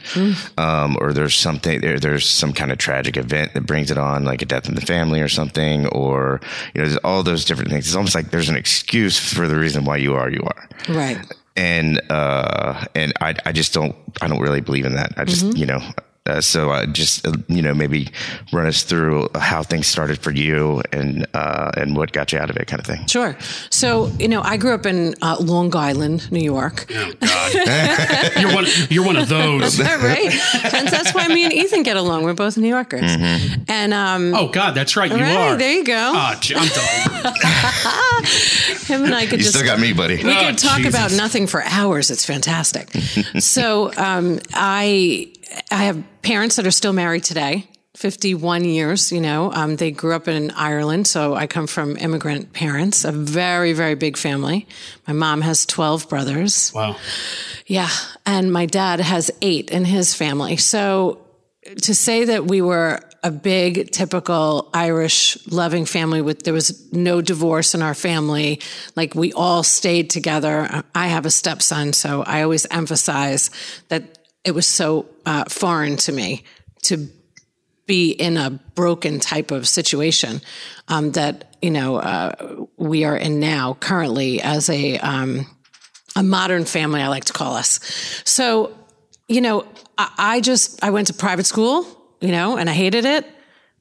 um, 0.57 0.95
or 0.99 1.11
there's 1.13 1.35
something 1.35 1.81
there, 1.81 1.99
there's 1.99 2.27
some 2.29 2.53
kind 2.53 2.71
of 2.71 2.77
tragic 2.77 3.17
event 3.17 3.53
that 3.53 3.65
brings 3.65 3.89
it 3.89 3.97
on, 3.97 4.25
like 4.25 4.41
a 4.41 4.45
death 4.45 4.69
in 4.69 4.75
the 4.75 4.81
family 4.81 5.21
or 5.21 5.27
something, 5.27 5.87
or 5.87 6.39
you 6.73 6.81
know, 6.81 6.87
there's 6.87 6.97
all 6.97 7.23
those 7.23 7.45
different 7.45 7.71
things. 7.71 7.87
It's 7.87 7.95
almost 7.95 8.15
like 8.15 8.29
there's 8.31 8.49
an 8.49 8.55
excuse 8.55 9.17
for 9.19 9.47
the 9.47 9.55
reason 9.57 9.85
why 9.85 9.97
you 9.97 10.13
are 10.15 10.29
you 10.29 10.41
are 10.41 10.69
right. 10.89 11.17
and 11.55 11.99
uh 12.11 12.85
and 12.95 13.13
i 13.21 13.33
i 13.45 13.51
just 13.51 13.73
don't 13.73 13.95
i 14.21 14.27
don't 14.27 14.39
really 14.39 14.61
believe 14.61 14.85
in 14.85 14.93
that 14.95 15.13
i 15.17 15.23
just 15.25 15.45
Mm-hmm. 15.45 15.57
you 15.57 15.65
know 15.65 15.81
uh, 16.25 16.39
so 16.41 16.71
I 16.71 16.85
just 16.85 17.27
uh, 17.27 17.33
you 17.47 17.61
know 17.61 17.73
maybe 17.73 18.07
run 18.53 18.65
us 18.65 18.83
through 18.83 19.27
how 19.35 19.61
things 19.63 19.87
started 19.87 20.19
for 20.19 20.31
you 20.31 20.81
and 20.93 21.27
uh 21.33 21.71
and 21.75 21.95
what 21.97 22.11
got 22.13 22.31
you 22.31 22.39
out 22.39 22.49
of 22.49 22.55
it 22.57 22.65
kind 22.67 22.79
of 22.79 22.85
thing 22.85 23.05
Sure. 23.07 23.35
So, 23.69 24.07
you 24.19 24.27
know, 24.27 24.41
I 24.41 24.57
grew 24.57 24.73
up 24.73 24.85
in 24.85 25.15
uh, 25.21 25.35
Long 25.39 25.75
Island, 25.75 26.31
New 26.31 26.39
York. 26.43 26.85
Oh 26.89 27.11
God, 27.19 28.31
you're 28.41 28.53
one. 28.53 28.65
You're 28.89 29.05
one 29.05 29.17
of 29.17 29.27
those. 29.29 29.79
right? 29.81 30.31
And 30.73 30.87
that's 30.87 31.13
why 31.13 31.27
me 31.27 31.43
and 31.43 31.53
Ethan 31.53 31.83
get 31.83 31.97
along. 31.97 32.23
We're 32.23 32.33
both 32.33 32.57
New 32.57 32.67
Yorkers. 32.69 33.03
And 33.67 33.93
um, 33.93 34.33
Oh 34.33 34.47
God, 34.47 34.71
that's 34.75 34.95
right. 34.95 35.11
You 35.11 35.17
right, 35.17 35.35
are. 35.51 35.57
there 35.57 35.73
you 35.73 35.83
go. 35.83 36.11
Ah, 36.15 36.37
gee, 36.41 36.55
I'm 36.55 36.67
done. 36.67 37.33
Him 38.87 39.03
and 39.05 39.15
I 39.15 39.25
could 39.25 39.39
you 39.39 39.45
just 39.45 39.49
still 39.55 39.65
got 39.65 39.79
me 39.79 39.93
buddy 39.93 40.23
we 40.23 40.31
Oh, 40.31 40.47
could 40.47 40.57
talk 40.57 40.77
Jesus. 40.77 40.93
about 40.93 41.11
nothing 41.13 41.47
for 41.47 41.63
hours. 41.63 42.09
It's 42.11 42.25
fantastic. 42.25 42.89
so 43.39 43.91
um, 43.97 44.39
I 44.53 45.31
I 45.71 45.85
have 45.85 46.03
parents 46.21 46.55
that 46.55 46.67
are 46.67 46.71
still 46.71 46.93
married 46.93 47.23
today. 47.23 47.67
51 47.95 48.65
years, 48.65 49.11
you 49.11 49.21
know, 49.21 49.51
um, 49.53 49.75
they 49.75 49.91
grew 49.91 50.15
up 50.15 50.27
in 50.27 50.49
Ireland. 50.51 51.05
So 51.05 51.35
I 51.35 51.45
come 51.45 51.67
from 51.67 51.95
immigrant 51.97 52.51
parents, 52.51 53.05
a 53.05 53.11
very, 53.11 53.73
very 53.73 53.93
big 53.93 54.17
family. 54.17 54.67
My 55.07 55.13
mom 55.13 55.41
has 55.41 55.65
12 55.67 56.09
brothers. 56.09 56.71
Wow. 56.73 56.95
Yeah. 57.67 57.89
And 58.25 58.51
my 58.51 58.65
dad 58.65 58.99
has 58.99 59.29
eight 59.41 59.69
in 59.69 59.85
his 59.85 60.15
family. 60.15 60.57
So 60.57 61.23
to 61.83 61.93
say 61.93 62.25
that 62.25 62.45
we 62.45 62.61
were 62.61 62.99
a 63.21 63.31
big, 63.31 63.91
typical 63.91 64.69
Irish 64.73 65.37
loving 65.47 65.85
family 65.85 66.21
with, 66.21 66.43
there 66.43 66.53
was 66.53 66.91
no 66.91 67.21
divorce 67.21 67.75
in 67.75 67.81
our 67.81 67.93
family. 67.93 68.59
Like 68.95 69.13
we 69.13 69.31
all 69.33 69.61
stayed 69.63 70.09
together. 70.09 70.83
I 70.95 71.07
have 71.07 71.25
a 71.25 71.31
stepson. 71.31 71.93
So 71.93 72.23
I 72.23 72.41
always 72.41 72.65
emphasize 72.69 73.51
that 73.89 74.17
it 74.43 74.51
was 74.51 74.67
so 74.67 75.07
uh, 75.25 75.45
foreign 75.45 75.97
to 75.97 76.11
me 76.11 76.43
to 76.83 77.09
be 77.85 78.11
in 78.11 78.37
a 78.37 78.49
broken 78.75 79.19
type 79.19 79.51
of 79.51 79.67
situation 79.67 80.41
um, 80.87 81.11
that 81.11 81.55
you 81.61 81.71
know 81.71 81.97
uh, 81.97 82.65
we 82.77 83.03
are 83.03 83.15
in 83.15 83.39
now 83.39 83.75
currently 83.79 84.41
as 84.41 84.69
a 84.69 84.97
um, 84.99 85.45
a 86.15 86.23
modern 86.23 86.65
family 86.65 87.01
I 87.01 87.07
like 87.07 87.25
to 87.25 87.33
call 87.33 87.55
us. 87.55 87.79
So 88.25 88.77
you 89.27 89.41
know 89.41 89.65
I, 89.97 90.11
I 90.17 90.41
just 90.41 90.83
I 90.83 90.91
went 90.91 91.07
to 91.07 91.13
private 91.13 91.45
school 91.45 91.85
you 92.21 92.31
know 92.31 92.57
and 92.57 92.69
I 92.69 92.73
hated 92.73 93.05
it. 93.05 93.25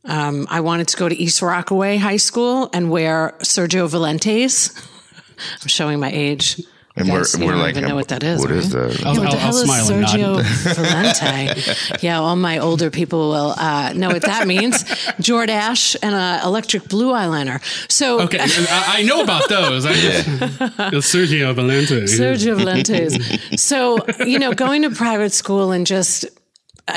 Um, 0.04 0.48
I 0.50 0.60
wanted 0.60 0.88
to 0.88 0.96
go 0.96 1.08
to 1.08 1.14
East 1.14 1.42
Rockaway 1.42 1.96
High 1.96 2.16
School 2.16 2.68
and 2.72 2.90
wear 2.90 3.36
Sergio 3.38 3.88
Valentes. 3.88 4.72
I'm 5.60 5.68
showing 5.68 6.00
my 6.00 6.10
age. 6.10 6.60
And 6.96 7.06
You 7.06 7.12
we're, 7.12 7.18
guys- 7.20 7.36
we're 7.38 7.52
don't 7.52 7.60
like 7.60 7.76
even 7.76 7.88
know 7.88 7.94
what 7.94 8.08
that 8.08 8.22
is. 8.22 8.40
what 8.40 8.50
is 8.50 8.74
right? 8.74 8.90
that 8.90 9.00
Yeah, 9.00 9.08
what 9.08 9.18
I'll, 9.18 9.22
the 9.24 9.28
I'll 9.30 9.36
hell 9.38 9.56
is 9.56 9.62
smile 9.64 9.90
and 9.92 10.00
nod. 10.02 10.10
Sergio 10.10 10.42
Valente? 10.74 12.02
yeah, 12.02 12.18
all 12.20 12.36
my 12.36 12.58
older 12.58 12.90
people 12.90 13.30
will 13.30 13.54
uh, 13.58 13.92
know 13.94 14.08
what 14.08 14.22
that 14.22 14.46
means. 14.46 14.84
Jordache 15.20 15.96
and 16.02 16.14
an 16.14 16.44
electric 16.44 16.88
blue 16.88 17.12
eyeliner. 17.12 17.60
So 17.90 18.20
Okay, 18.22 18.38
I, 18.40 18.98
I 18.98 19.02
know 19.02 19.22
about 19.22 19.48
those. 19.48 19.86
I 19.86 19.92
just, 19.94 20.28
It's 20.28 21.14
Sergio 21.14 21.54
Valente. 21.54 22.04
Sergio 22.08 22.56
Valentes. 22.56 23.60
So, 23.62 23.98
you 24.24 24.38
know, 24.38 24.52
going 24.52 24.82
to 24.82 24.90
private 24.90 25.32
school 25.32 25.72
and 25.72 25.86
just 25.86 26.26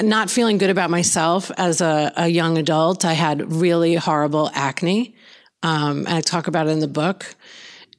not 0.01 0.29
feeling 0.29 0.57
good 0.57 0.69
about 0.69 0.89
myself 0.89 1.51
as 1.57 1.79
a, 1.81 2.11
a 2.17 2.27
young 2.27 2.57
adult, 2.57 3.05
I 3.05 3.13
had 3.13 3.51
really 3.53 3.95
horrible 3.95 4.49
acne. 4.53 5.15
Um, 5.63 5.99
and 6.05 6.09
I 6.09 6.21
talk 6.21 6.47
about 6.47 6.67
it 6.67 6.71
in 6.71 6.79
the 6.79 6.87
book. 6.87 7.35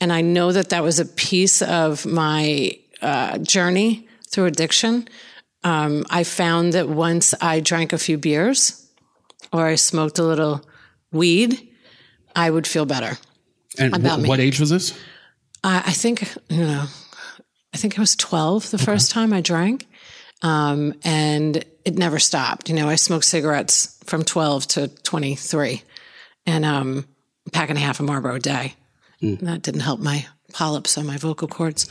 And 0.01 0.13
I 0.13 0.21
know 0.21 0.53
that 0.53 0.71
that 0.71 0.83
was 0.83 0.99
a 0.99 1.05
piece 1.05 1.63
of 1.63 2.05
my 2.05 2.79
uh, 3.01 3.39
journey 3.39 4.09
through 4.29 4.47
addiction. 4.47 5.09
Um, 5.65 6.05
I 6.11 6.25
found 6.25 6.75
that 6.75 6.89
once 6.89 7.35
I 7.41 7.61
drank 7.61 7.93
a 7.93 7.99
few 7.99 8.19
beers 8.19 8.87
or 9.53 9.67
I 9.67 9.75
smoked 9.77 10.19
a 10.19 10.23
little 10.23 10.65
weed, 11.13 11.69
I 12.35 12.51
would 12.51 12.67
feel 12.67 12.87
better. 12.87 13.19
And 13.79 13.95
about 13.95 14.21
wh- 14.21 14.23
me. 14.23 14.29
what 14.29 14.41
age 14.41 14.61
was 14.61 14.71
this? 14.71 14.99
I, 15.65 15.79
I 15.87 15.93
think, 15.93 16.29
you 16.49 16.61
know, 16.61 16.85
I 17.75 17.77
think 17.77 17.99
I 17.99 18.03
was 18.03 18.17
12 18.17 18.71
the 18.71 18.79
first 18.79 19.11
time 19.11 19.33
I 19.33 19.41
drank. 19.41 19.87
Um, 20.43 20.95
and 21.03 21.65
it 21.85 21.97
never 21.97 22.19
stopped. 22.19 22.69
You 22.69 22.77
know, 22.77 22.89
I 22.89 22.97
smoked 22.97 23.25
cigarettes 23.25 23.99
from 24.05 24.23
12 24.23 24.67
to 24.69 24.89
23 24.89 25.83
and, 26.47 26.65
um, 26.65 27.07
a 27.47 27.51
pack 27.51 27.71
and 27.71 27.79
a 27.79 27.81
half 27.81 28.01
of 28.01 28.07
Marlboro 28.07 28.37
a 28.37 28.39
day. 28.39 28.75
Hmm. 29.21 29.37
That 29.37 29.63
didn't 29.63 29.81
help 29.81 30.01
my 30.01 30.27
polyps 30.53 30.97
on 30.99 31.07
my 31.07 31.17
vocal 31.17 31.49
cords. 31.49 31.89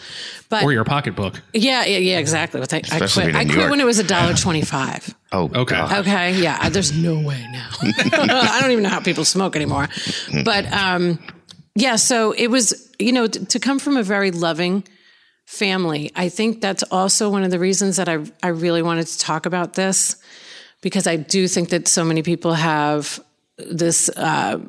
But 0.50 0.64
Or 0.64 0.72
your 0.72 0.84
pocketbook? 0.86 1.42
yeah, 1.54 1.84
yeah, 1.86 1.98
yeah, 1.98 2.20
exactly. 2.20 2.60
But 2.60 2.74
I, 2.74 2.78
I 2.92 3.00
quit. 3.08 3.36
I 3.36 3.46
quit 3.46 3.70
when 3.70 3.80
it 3.80 3.86
was 3.86 4.00
a 4.00 4.04
dollar 4.16 4.34
twenty-five. 4.34 5.14
oh 5.32 5.46
Okay. 5.54 5.76
God. 5.76 5.98
Okay, 6.00 6.42
yeah. 6.42 6.70
There's 6.70 6.92
no 6.96 7.20
way 7.20 7.46
now. 7.52 7.70
I 7.82 8.60
don't 8.62 8.72
even 8.72 8.84
know 8.84 8.90
how 8.90 9.02
people 9.02 9.26
smoke 9.26 9.56
anymore. 9.56 9.88
But 10.44 10.72
um, 10.72 11.20
yeah, 11.76 11.96
so 11.98 12.32
it 12.32 12.48
was, 12.48 12.92
you 13.00 13.12
know, 13.12 13.28
t- 13.28 13.44
to 13.46 13.60
come 13.60 13.80
from 13.80 13.98
a 13.98 14.04
very 14.04 14.32
loving 14.32 14.84
family. 15.46 16.12
I 16.16 16.30
think 16.30 16.62
that's 16.62 16.84
also 16.92 17.30
one 17.30 17.44
of 17.44 17.52
the 17.52 17.60
reasons 17.60 17.98
that 17.98 18.08
I, 18.10 18.20
I 18.42 18.48
really 18.50 18.82
wanted 18.82 19.08
to 19.08 19.18
talk 19.20 19.46
about 19.46 19.74
this 19.74 20.16
because 20.82 21.06
I 21.08 21.16
do 21.18 21.48
think 21.48 21.70
that 21.70 21.88
so 21.88 22.04
many 22.04 22.22
people 22.24 22.54
have 22.54 23.20
this 23.58 24.10
uh, 24.10 24.60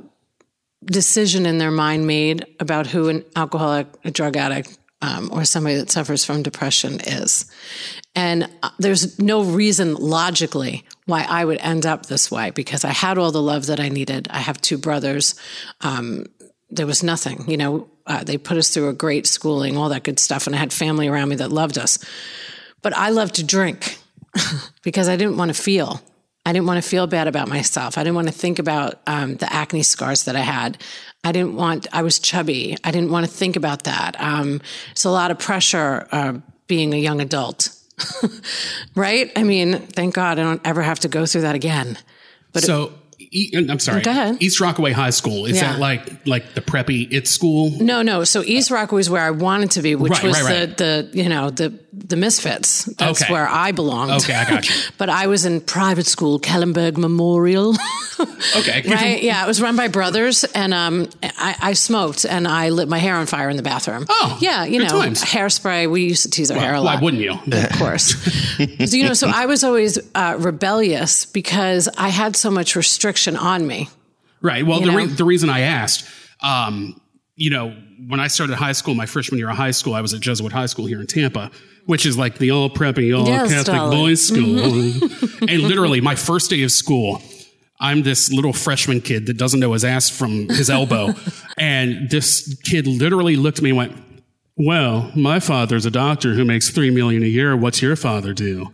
decision 0.87 1.47
in 1.47 1.59
their 1.59 1.71
mind 1.71 2.07
made 2.07 2.47
about 2.61 2.87
who 2.87 3.09
an 3.09 3.25
alcoholic, 3.35 3.87
a 4.05 4.11
drug 4.11 4.37
addict, 4.37 4.79
um, 5.03 5.31
or 5.33 5.45
somebody 5.45 5.77
that 5.77 5.91
suffers 5.91 6.25
from 6.25 6.43
depression 6.43 7.01
is. 7.01 7.51
And 8.15 8.49
uh, 8.63 8.71
there's 8.79 9.19
no 9.19 9.43
reason 9.43 9.95
logically 9.95 10.85
why 11.05 11.27
I 11.29 11.45
would 11.45 11.59
end 11.59 11.85
up 11.85 12.07
this 12.07 12.31
way 12.31 12.51
because 12.51 12.85
I 12.85 12.91
had 12.91 13.19
all 13.19 13.31
the 13.31 13.43
love 13.43 13.67
that 13.67 13.79
I 13.79 13.89
needed. 13.89 14.27
I 14.31 14.39
have 14.39 14.61
two 14.61 14.79
brothers. 14.79 15.35
Um, 15.83 16.27
there 16.71 16.87
was 16.87 17.03
nothing, 17.03 17.49
you 17.49 17.57
know, 17.57 17.89
uh, 18.07 18.25
they 18.25 18.39
put 18.39 18.57
us 18.57 18.71
through 18.71 18.89
a 18.89 18.95
great 18.95 19.27
schooling, 19.27 19.77
all 19.77 19.91
that 19.91 20.03
good 20.03 20.19
stuff. 20.19 20.47
And 20.47 20.57
I 20.57 20.59
had 20.59 20.73
family 20.73 21.09
around 21.09 21.29
me 21.29 21.37
that 21.37 21.53
loved 21.53 21.79
us. 21.79 21.99
But 22.83 22.97
I 22.97 23.11
loved 23.11 23.35
to 23.37 23.45
drink 23.45 23.99
because 24.83 25.09
I 25.09 25.17
didn't 25.17 25.37
want 25.37 25.55
to 25.55 25.61
feel. 25.61 26.01
I 26.47 26.53
didn't 26.53 26.67
want 26.67 26.83
to 26.83 26.89
feel 26.89 27.07
bad 27.07 27.27
about 27.29 27.49
myself. 27.49 27.99
I 27.99 28.05
didn't 28.05 28.15
want 28.15 28.29
to 28.29 28.33
think 28.33 28.59
about 28.59 29.01
um, 29.07 29.35
the 29.37 29.53
acne 29.53 29.83
scars 29.83 30.25
that 30.25 30.37
I 30.37 30.41
had. 30.41 30.79
I 31.25 31.33
didn't 31.33 31.57
want, 31.57 31.89
I 31.93 32.03
was 32.03 32.19
chubby. 32.21 32.77
I 32.85 32.93
didn't 32.93 33.11
want 33.11 33.27
to 33.27 33.33
think 33.33 33.57
about 33.57 33.83
that. 33.85 34.15
Um, 34.21 34.61
it's 34.93 35.05
a 35.05 35.11
lot 35.11 35.33
of 35.33 35.39
pressure 35.41 36.07
uh, 36.13 36.35
being 36.69 36.95
a 36.95 36.99
young 36.99 37.21
adult, 37.21 37.71
right? 38.95 39.31
I 39.37 39.43
mean, 39.43 39.79
thank 39.79 40.15
God 40.15 40.39
I 40.39 40.43
don't 40.43 40.61
ever 40.65 40.83
have 40.83 41.01
to 41.01 41.09
go 41.09 41.27
through 41.27 41.43
that 41.43 41.55
again. 41.55 41.99
But 42.53 42.63
so, 42.63 42.93
it, 43.19 43.69
I'm 43.71 43.79
sorry. 43.79 44.03
Go 44.03 44.11
ahead. 44.13 44.43
East 44.43 44.61
Rockaway 44.61 44.93
High 44.93 45.11
School. 45.11 45.47
Is 45.47 45.57
Yeah. 45.57 45.73
that 45.73 45.81
like 45.81 46.27
like 46.27 46.55
the 46.55 46.61
preppy 46.61 47.13
it 47.13 47.27
school? 47.27 47.71
No, 47.71 48.03
no. 48.03 48.25
So 48.25 48.43
East 48.43 48.71
Rockaway 48.71 48.99
was 49.01 49.11
where 49.11 49.23
I 49.23 49.31
wanted 49.31 49.73
to 49.73 49.83
be, 49.83 49.95
which 49.95 50.13
Right, 50.13 50.23
was 50.25 50.41
right, 50.43 50.59
right. 50.69 50.77
the 50.77 51.09
the 51.13 51.23
you 51.23 51.29
know 51.29 51.51
the 51.51 51.79
the 51.97 52.17
misfits. 52.17 52.85
That's 52.85 53.23
Okay. 53.23 53.33
where 53.33 53.49
I 53.49 53.73
belonged. 53.73 54.13
Okay, 54.23 54.35
I 54.35 54.49
got 54.49 54.69
you. 54.69 54.75
but 54.99 55.09
I 55.09 55.27
was 55.27 55.45
in 55.45 55.61
private 55.61 56.07
school, 56.07 56.39
Kellenberg 56.39 56.97
Memorial. 56.97 57.75
Okay. 58.57 58.83
right? 58.89 59.23
Yeah, 59.23 59.45
it 59.45 59.47
was 59.47 59.61
run 59.61 59.77
by 59.77 59.89
brothers, 59.89 60.45
and 60.45 60.73
um, 60.73 61.09
I, 61.23 61.55
I 61.61 61.73
smoked 61.75 62.25
and 62.25 62.49
I 62.49 62.71
lit 62.71 62.89
my 62.89 62.97
hair 62.97 63.15
on 63.15 63.27
fire 63.27 63.51
in 63.51 63.59
the 63.59 63.63
bathroom. 63.63 64.07
Oh, 64.09 64.39
yeah, 64.41 64.65
you 64.65 64.79
know, 64.79 64.89
times. 64.89 65.23
hairspray. 65.23 65.91
We 65.91 66.05
used 66.05 66.23
to 66.23 66.31
tease 66.31 66.51
our 66.51 66.59
hair 66.59 66.75
a 66.75 66.81
lot. 66.81 66.95
Why 66.97 67.03
wouldn't 67.03 67.23
you? 67.23 67.33
Of 67.33 67.73
course. 67.79 68.15
so, 68.57 68.97
you 68.97 69.05
know, 69.05 69.13
so 69.13 69.29
I 69.29 69.45
was 69.45 69.65
always 69.65 69.99
uh, 70.15 70.37
rebellious 70.39 71.27
because 71.27 71.89
I 71.99 72.09
had 72.09 72.37
so 72.37 72.51
much 72.51 72.75
restriction 72.75 73.37
on 73.37 73.67
me. 73.67 73.91
Right. 74.41 74.65
Well, 74.65 74.81
the, 74.81 74.93
re- 74.93 75.07
the 75.07 75.25
reason 75.25 75.51
I 75.51 75.61
asked, 75.61 76.09
um, 76.43 76.99
you 77.35 77.51
know, 77.51 77.77
when 78.09 78.21
I 78.21 78.29
started 78.29 78.57
high 78.57 78.73
school, 78.73 78.95
my 78.95 79.07
freshman 79.07 79.39
year 79.39 79.51
of 79.51 79.57
high 79.57 79.71
school, 79.73 79.95
I 79.95 80.01
was 80.01 80.15
at 80.15 80.21
Jesuit 80.21 80.53
High 80.53 80.67
School 80.67 80.87
here 80.87 81.01
in 81.01 81.07
Tampa, 81.07 81.51
which 81.87 82.05
is 82.05 82.19
like 82.19 82.39
the 82.39 82.51
all 82.51 82.69
preppy, 82.69 83.17
all 83.17 83.27
Yes, 83.27 83.49
Catholic 83.51 83.77
darling. 83.77 83.99
boys 83.99 84.31
mm-hmm. 84.31 85.07
school. 85.07 85.49
and 85.49 85.63
literally, 85.63 86.01
my 86.01 86.15
first 86.15 86.51
day 86.51 86.63
of 86.63 86.73
school, 86.73 87.23
I'm 87.81 88.03
this 88.03 88.31
little 88.33 88.53
freshman 88.53 89.01
kid 89.01 89.27
that 89.27 89.37
doesn't 89.37 89.61
know 89.61 89.73
his 89.73 89.85
ass 89.85 90.09
from 90.09 90.49
his 90.49 90.69
elbow. 90.71 91.15
and 91.59 92.11
this 92.11 92.59
kid 92.65 92.87
literally 92.87 93.37
looked 93.37 93.59
at 93.59 93.65
me 93.65 93.71
and 93.71 93.77
went, 93.77 93.97
well, 94.57 95.11
my 95.15 95.39
father's 95.39 95.87
a 95.87 95.91
doctor 95.91 96.35
who 96.35 96.45
makes 96.45 96.71
three 96.71 96.91
million 96.91 97.23
a 97.23 97.27
year. 97.27 97.57
What's 97.57 97.83
your 97.83 97.97
father 97.97 98.33
do? 98.33 98.73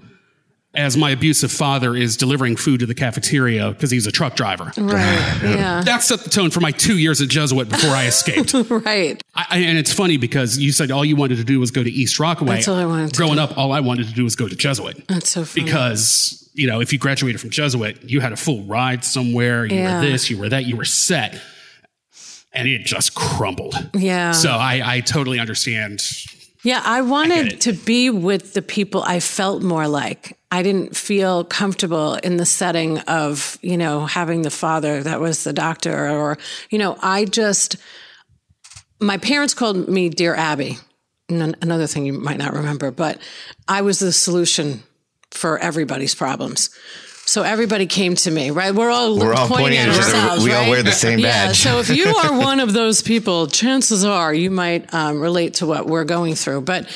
As 0.75 0.97
my 0.97 1.11
abusive 1.11 1.53
father 1.53 1.95
is 1.95 2.17
delivering 2.17 2.57
food 2.57 2.81
to 2.81 2.87
the 2.87 2.95
cafeteria 2.95 3.73
because 3.73 3.91
he's 3.91 4.07
a 4.07 4.11
truck 4.13 4.37
driver. 4.37 4.73
Right. 4.79 5.39
Yeah. 5.43 5.83
That 5.85 6.03
set 6.03 6.21
the 6.21 6.31
tone 6.31 6.51
for 6.51 6.61
my 6.61 6.71
two 6.71 6.97
years 6.99 7.21
at 7.21 7.29
Jesuit 7.29 7.69
before 7.69 7.91
I 7.91 8.07
escaped. 8.07 8.55
right. 8.71 9.23
I, 9.35 9.47
I- 9.51 9.59
and 9.59 9.77
it's 9.77 9.93
funny 9.93 10.17
because 10.17 10.57
you 10.59 10.73
said 10.73 10.91
all 10.91 11.05
you 11.05 11.15
wanted 11.15 11.37
to 11.37 11.45
do 11.45 11.61
was 11.61 11.71
go 11.71 11.83
to 11.85 11.91
East 11.91 12.19
Rockaway. 12.19 12.55
That's 12.55 12.69
all 12.69 12.77
I 12.77 12.87
wanted 12.87 13.11
to 13.13 13.17
Growing 13.19 13.35
do. 13.35 13.41
up, 13.43 13.59
all 13.59 13.71
I 13.73 13.81
wanted 13.81 14.07
to 14.09 14.15
do 14.15 14.25
was 14.25 14.35
go 14.35 14.49
to 14.49 14.57
Jesuit 14.57 15.07
That's 15.09 15.29
so 15.31 15.45
funny. 15.45 15.65
because 15.65 16.49
you 16.55 16.67
know 16.67 16.81
if 16.81 16.91
you 16.93 16.99
graduated 16.99 17.39
from 17.41 17.51
Jesuit, 17.51 18.03
you 18.09 18.21
had 18.21 18.33
a 18.33 18.37
full 18.37 18.65
ride 18.65 19.05
somewhere. 19.05 19.67
You 19.67 19.77
Yeah. 19.77 20.01
were 20.01 20.07
this, 20.07 20.31
you 20.31 20.39
were 20.39 20.49
that, 20.49 20.65
you 20.65 20.77
were 20.77 20.87
set, 20.87 21.39
and 22.55 22.67
it 22.67 22.85
just 22.87 23.15
crumbled. 23.15 23.75
yeah. 23.95 24.33
So 24.33 24.51
I, 24.51 24.81
I 24.85 25.01
totally 25.01 25.39
understand. 25.39 26.03
Yeah, 26.65 26.81
I 26.85 27.03
wanted 27.03 27.55
it. 27.55 27.61
to 27.63 27.73
be 27.73 28.09
with 28.09 28.55
the 28.55 28.63
people 28.63 29.03
I 29.03 29.19
felt 29.19 29.63
more 29.63 29.89
like. 29.89 30.39
I 30.53 30.63
didn't 30.63 30.97
feel 30.97 31.45
comfortable 31.45 32.15
in 32.15 32.37
the 32.37 32.47
setting 32.47 32.99
of, 33.01 33.59
you 33.63 33.77
know, 33.77 34.07
having 34.07 34.43
the 34.43 34.51
father 34.51 35.03
that 35.03 35.21
was 35.21 35.43
the 35.43 35.53
doctor 35.53 36.09
or, 36.11 36.39
you 36.71 36.79
know, 36.79 36.97
I 37.03 37.25
just, 37.25 37.77
my 39.01 39.19
parents 39.19 39.55
called 39.55 39.89
me 39.89 40.09
Dear 40.09 40.35
Abby. 40.35 40.79
Another 41.29 41.87
thing 41.87 42.05
you 42.05 42.13
might 42.13 42.39
not 42.39 42.53
remember, 42.53 42.91
but 42.91 43.19
I 43.67 43.81
was 43.83 43.99
the 43.99 44.13
solution 44.13 44.83
for 45.31 45.59
everybody's 45.59 46.15
problems. 46.15 46.71
So 47.25 47.43
everybody 47.43 47.87
came 47.87 48.15
to 48.17 48.31
me, 48.31 48.51
right? 48.51 48.75
We're 48.75 48.91
all 48.91 49.17
We're 49.19 49.33
all 49.33 49.49
pointing 49.49 49.79
at 49.79 49.89
each 49.89 49.95
other. 49.95 50.03
ourselves, 50.17 50.45
We 50.45 50.53
all 50.53 50.69
wear 50.69 50.83
the 50.83 50.93
same 50.93 51.19
Yeah. 51.19 51.47
badge. 51.47 51.57
So 51.59 51.79
if 51.79 51.89
you 51.89 52.07
are 52.17 52.39
one 52.51 52.61
of 52.61 52.73
those 52.73 53.01
people, 53.01 53.47
chances 53.47 54.05
are 54.05 54.35
you 54.35 54.51
might 54.51 54.93
um, 54.93 55.21
relate 55.21 55.55
to 55.55 55.67
what 55.67 55.87
we're 55.87 56.05
going 56.05 56.35
through. 56.35 56.63
But 56.63 56.89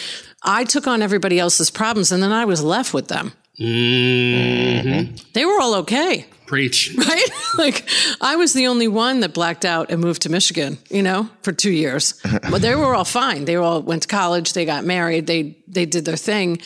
I 0.43 0.65
took 0.65 0.87
on 0.87 1.01
everybody 1.01 1.39
else's 1.39 1.71
problems, 1.71 2.13
and 2.13 2.23
then 2.23 2.33
I 2.33 2.45
was 2.45 2.63
left 2.63 2.93
with 2.93 3.09
them. 3.09 3.33
They 3.59 5.45
were 5.45 5.61
all 5.61 5.77
okay, 5.77 6.27
Preach. 6.47 6.95
right? 6.99 7.29
like 7.57 7.89
I 8.21 8.37
was 8.37 8.53
the 8.53 8.67
only 8.67 8.87
one 8.89 9.21
that 9.21 9.33
blacked 9.33 9.65
out 9.65 9.91
and 9.91 10.01
moved 10.01 10.23
to 10.23 10.29
Michigan, 10.29 10.77
you 10.91 11.03
know, 11.03 11.31
for 11.43 11.53
two 11.53 11.71
years. 11.73 12.21
But 12.51 12.61
they 12.63 12.75
were 12.77 12.95
all 12.95 13.05
fine. 13.07 13.45
They 13.47 13.57
all 13.57 13.81
went 13.83 14.03
to 14.03 14.09
college. 14.09 14.53
They 14.53 14.65
got 14.67 14.85
married. 14.85 15.27
They 15.27 15.57
they 15.69 15.87
did 15.87 16.05
their 16.05 16.17
thing, 16.19 16.61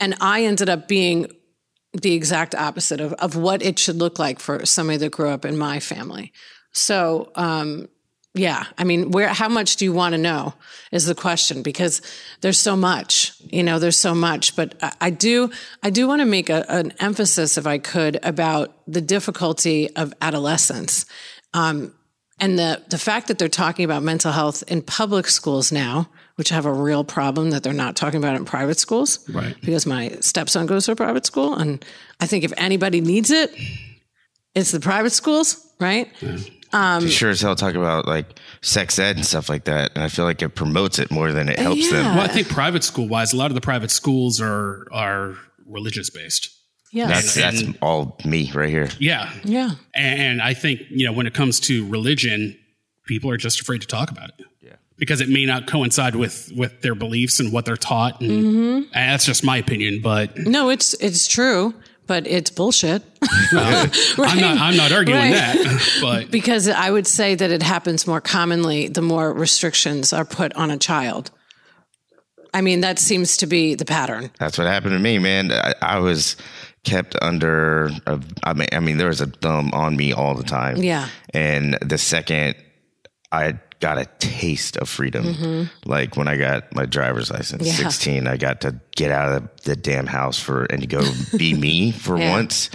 and 0.00 0.14
I 0.20 0.44
ended 0.44 0.68
up 0.68 0.88
being 0.88 1.28
the 1.94 2.12
exact 2.12 2.54
opposite 2.54 3.00
of, 3.00 3.12
of 3.14 3.36
what 3.36 3.62
it 3.62 3.78
should 3.78 3.96
look 3.96 4.18
like 4.18 4.40
for 4.40 4.66
somebody 4.66 4.98
that 4.98 5.12
grew 5.12 5.28
up 5.28 5.44
in 5.44 5.56
my 5.56 5.80
family. 5.80 6.32
So, 6.72 7.30
um, 7.36 7.88
yeah, 8.36 8.64
I 8.76 8.82
mean, 8.82 9.12
where, 9.12 9.28
how 9.28 9.48
much 9.48 9.76
do 9.76 9.84
you 9.84 9.92
want 9.92 10.14
to 10.14 10.18
know 10.18 10.54
is 10.90 11.06
the 11.06 11.14
question 11.14 11.62
because 11.62 12.02
there's 12.40 12.58
so 12.58 12.74
much, 12.74 13.32
you 13.40 13.62
know, 13.62 13.78
there's 13.78 13.96
so 13.96 14.12
much, 14.12 14.56
but 14.56 14.74
I, 14.82 14.92
I 15.02 15.10
do, 15.10 15.50
I 15.84 15.90
do 15.90 16.08
want 16.08 16.20
to 16.20 16.26
make 16.26 16.50
a, 16.50 16.68
an 16.68 16.92
emphasis 16.98 17.56
if 17.56 17.66
I 17.66 17.78
could 17.78 18.18
about 18.24 18.74
the 18.88 19.00
difficulty 19.00 19.88
of 19.94 20.12
adolescence. 20.20 21.06
Um, 21.52 21.94
and 22.40 22.58
the, 22.58 22.82
the 22.88 22.98
fact 22.98 23.28
that 23.28 23.38
they're 23.38 23.48
talking 23.48 23.84
about 23.84 24.02
mental 24.02 24.32
health 24.32 24.64
in 24.66 24.82
public 24.82 25.28
schools 25.28 25.70
now, 25.70 26.08
which 26.36 26.48
have 26.48 26.66
a 26.66 26.72
real 26.72 27.04
problem 27.04 27.50
that 27.50 27.62
they're 27.62 27.72
not 27.72 27.96
talking 27.96 28.18
about 28.18 28.36
in 28.36 28.44
private 28.44 28.78
schools. 28.78 29.28
Right. 29.30 29.56
Because 29.60 29.86
my 29.86 30.16
stepson 30.20 30.66
goes 30.66 30.86
to 30.86 30.92
a 30.92 30.96
private 30.96 31.26
school. 31.26 31.54
And 31.54 31.84
I 32.20 32.26
think 32.26 32.44
if 32.44 32.52
anybody 32.56 33.00
needs 33.00 33.30
it, 33.30 33.54
it's 34.54 34.72
the 34.72 34.80
private 34.80 35.12
schools, 35.12 35.64
right? 35.80 36.10
They 36.20 36.50
um, 36.72 37.08
sure 37.08 37.30
as 37.30 37.40
hell 37.40 37.54
talk 37.54 37.76
about 37.76 38.06
like 38.08 38.38
sex 38.60 38.98
ed 38.98 39.14
and 39.14 39.24
stuff 39.24 39.48
like 39.48 39.64
that. 39.64 39.92
And 39.94 40.02
I 40.02 40.08
feel 40.08 40.24
like 40.24 40.42
it 40.42 40.50
promotes 40.50 40.98
it 40.98 41.10
more 41.12 41.30
than 41.32 41.48
it 41.48 41.58
helps 41.58 41.88
them. 41.88 42.16
Well, 42.16 42.24
I 42.24 42.28
think 42.28 42.48
private 42.48 42.82
school 42.82 43.06
wise, 43.06 43.32
a 43.32 43.36
lot 43.36 43.52
of 43.52 43.54
the 43.54 43.60
private 43.60 43.92
schools 43.92 44.40
are 44.40 44.88
are 44.92 45.36
religious 45.66 46.10
based. 46.10 46.50
Yes. 46.90 47.34
That's 47.34 47.60
that's 47.60 47.78
all 47.80 48.18
me 48.24 48.50
right 48.52 48.68
here. 48.68 48.88
Yeah. 48.98 49.32
yeah. 49.44 49.70
And 49.94 50.42
I 50.42 50.54
think, 50.54 50.80
you 50.90 51.06
know, 51.06 51.12
when 51.12 51.26
it 51.26 51.34
comes 51.34 51.60
to 51.60 51.88
religion, 51.88 52.58
people 53.06 53.30
are 53.30 53.36
just 53.36 53.60
afraid 53.60 53.80
to 53.80 53.86
talk 53.86 54.10
about 54.10 54.30
it. 54.30 54.46
Yeah. 54.96 55.00
Because 55.00 55.20
it 55.20 55.28
may 55.28 55.44
not 55.44 55.66
coincide 55.66 56.14
with 56.14 56.52
with 56.56 56.80
their 56.82 56.94
beliefs 56.94 57.40
and 57.40 57.52
what 57.52 57.64
they're 57.64 57.76
taught. 57.76 58.20
And, 58.20 58.30
Mm-hmm. 58.30 58.76
and 58.94 59.12
that's 59.12 59.24
just 59.24 59.44
my 59.44 59.56
opinion. 59.58 60.00
But 60.02 60.36
No, 60.38 60.68
it's 60.70 60.94
it's 60.94 61.26
true, 61.26 61.74
but 62.06 62.26
it's 62.26 62.50
bullshit. 62.50 63.02
I'm 63.52 64.38
not 64.40 64.58
I'm 64.58 64.76
not 64.76 64.92
arguing 64.92 65.20
Right. 65.20 65.32
that. 65.32 65.90
But 66.00 66.30
because 66.30 66.68
I 66.68 66.90
would 66.90 67.06
say 67.06 67.34
that 67.34 67.50
it 67.50 67.62
happens 67.62 68.06
more 68.06 68.20
commonly 68.20 68.88
the 68.88 69.02
more 69.02 69.32
restrictions 69.32 70.12
are 70.12 70.24
put 70.24 70.52
on 70.54 70.70
a 70.70 70.78
child. 70.78 71.30
I 72.52 72.60
mean, 72.60 72.82
that 72.82 73.00
seems 73.00 73.36
to 73.38 73.46
be 73.48 73.74
the 73.74 73.84
pattern. 73.84 74.30
That's 74.38 74.56
what 74.58 74.68
happened 74.68 74.92
to 74.92 75.00
me, 75.00 75.18
man. 75.18 75.50
I, 75.50 75.74
I 75.82 75.98
was 75.98 76.36
kept 76.84 77.16
under. 77.20 77.86
A, 78.06 78.20
I 78.44 78.52
mean, 78.52 78.68
I 78.72 78.78
mean, 78.78 78.96
there 78.98 79.08
was 79.08 79.20
a 79.20 79.26
thumb 79.26 79.72
on 79.74 79.96
me 79.96 80.12
all 80.12 80.36
the 80.36 80.44
time. 80.44 80.76
Yeah. 80.76 81.08
And 81.32 81.76
the 81.82 81.98
second 81.98 82.54
I 83.32 83.58
got 83.84 83.98
a 83.98 84.06
taste 84.18 84.78
of 84.78 84.88
freedom, 84.88 85.68
like 85.84 86.16
when 86.16 86.26
I 86.26 86.36
got 86.38 86.74
my 86.74 86.86
driver's 86.86 87.30
license, 87.30 87.62
Mm-hmm. 87.62 87.82
Yeah. 87.82 87.90
sixteen, 87.90 88.26
I 88.26 88.36
got 88.38 88.60
to 88.62 88.80
get 88.96 89.10
out 89.10 89.28
of 89.28 89.42
the, 89.42 89.70
the 89.70 89.76
damn 89.76 90.06
house 90.06 90.38
for 90.40 90.64
and 90.70 90.80
to 90.80 90.86
go 90.86 91.02
be 91.36 91.52
me 91.54 91.92
for 91.92 92.16
Yeah. 92.18 92.30
once. 92.36 92.70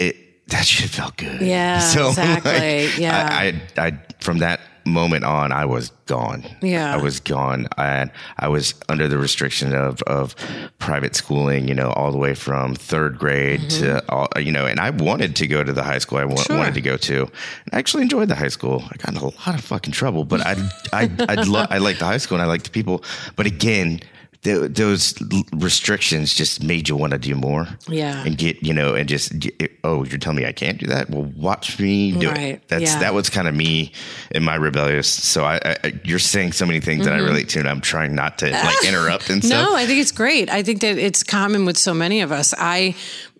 It 0.00 0.16
that 0.48 0.64
shit 0.66 0.90
felt 0.90 1.16
good. 1.16 1.40
Yeah, 1.40 1.76
exactly. 2.08 2.86
like, 2.86 2.98
Yeah. 2.98 3.28
I, 3.30 3.62
I, 3.80 3.86
I 3.86 3.98
from 4.20 4.38
that 4.38 4.58
moment 4.86 5.24
on, 5.24 5.52
I 5.52 5.64
was 5.64 5.90
gone. 6.06 6.44
Yeah. 6.62 6.94
I 6.94 6.96
was 7.02 7.20
gone. 7.20 7.66
I 7.76 8.08
I 8.38 8.48
was 8.48 8.74
under 8.88 9.08
the 9.08 9.18
restriction 9.18 9.74
of 9.74 10.00
of 10.02 10.34
private 10.78 11.14
schooling, 11.16 11.68
you 11.68 11.74
know, 11.74 11.90
all 11.90 12.12
the 12.12 12.18
way 12.18 12.34
from 12.34 12.74
third 12.74 13.18
grade 13.18 13.68
to 13.70 14.02
all, 14.08 14.28
you 14.38 14.52
know, 14.52 14.64
and 14.66 14.78
I 14.80 14.90
wanted 14.90 15.34
to 15.36 15.46
go 15.46 15.64
to 15.64 15.72
the 15.72 15.82
high 15.82 15.98
school 15.98 16.18
I 16.18 16.24
wa- 16.24 16.34
Mm-hmm. 16.36 16.42
Sure. 16.52 16.58
wanted 16.58 16.74
to 16.74 16.80
go 16.80 16.96
to. 16.96 17.22
And 17.22 17.74
I 17.74 17.78
actually 17.78 18.02
enjoyed 18.04 18.28
the 18.28 18.34
high 18.36 18.48
school. 18.48 18.84
I 18.90 18.96
got 18.96 19.10
in 19.10 19.16
a 19.16 19.24
lot 19.24 19.54
of 19.58 19.60
fucking 19.62 19.92
trouble, 19.92 20.24
but 20.24 20.40
I 20.46 20.54
I 20.92 21.10
I 21.28 21.34
lo- 21.42 21.66
I 21.70 21.78
liked 21.78 21.98
the 21.98 22.04
high 22.06 22.18
school 22.18 22.36
and 22.36 22.42
I 22.44 22.46
liked 22.46 22.64
the 22.64 22.70
people. 22.70 23.02
But 23.34 23.46
again, 23.46 24.00
th- 24.42 24.72
those 24.72 25.14
restrictions 25.52 26.34
just 26.34 26.62
made 26.62 26.88
you 26.88 26.96
want 26.96 27.12
to 27.12 27.18
do 27.18 27.34
more. 27.34 27.66
Yeah. 27.88 28.22
And 28.24 28.36
get, 28.36 28.62
you 28.62 28.72
know, 28.72 28.94
and 28.94 29.08
just, 29.08 29.38
get, 29.38 29.70
oh, 29.84 30.04
you're 30.04 30.18
telling 30.18 30.38
me 30.38 30.46
I 30.46 30.52
can't 30.52 30.78
do 30.78 30.86
that? 30.86 31.10
Well, 31.10 31.30
watch 31.36 31.78
me 31.78 32.12
do 32.12 32.28
Right. 32.30 32.38
it. 32.54 32.68
That's, 32.68 32.82
Yeah. 32.82 32.98
that 33.00 33.14
was 33.14 33.30
kind 33.30 33.48
of 33.48 33.54
me 33.54 33.92
in 34.30 34.42
my 34.42 34.54
rebellious. 34.54 35.08
So 35.08 35.44
I, 35.44 35.60
I 35.64 35.92
you're 36.04 36.18
saying 36.18 36.52
so 36.52 36.66
many 36.66 36.80
things 36.80 37.04
that 37.06 37.14
I 37.14 37.18
relate 37.18 37.48
to 37.50 37.58
and 37.60 37.68
I'm 37.68 37.80
trying 37.80 38.14
not 38.14 38.38
to 38.38 38.50
like 38.50 38.84
interrupt 38.84 39.30
and 39.30 39.42
stuff. 39.44 39.58
Mm-hmm. 39.58 39.72
No, 39.72 39.76
I 39.76 39.86
think 39.86 40.00
it's 40.00 40.12
great. 40.12 40.50
I 40.50 40.62
think 40.62 40.80
that 40.80 40.98
it's 40.98 41.22
common 41.22 41.64
with 41.64 41.76
so 41.76 41.94
many 41.94 42.20
of 42.20 42.32
us. 42.32 42.54
I, 42.56 42.94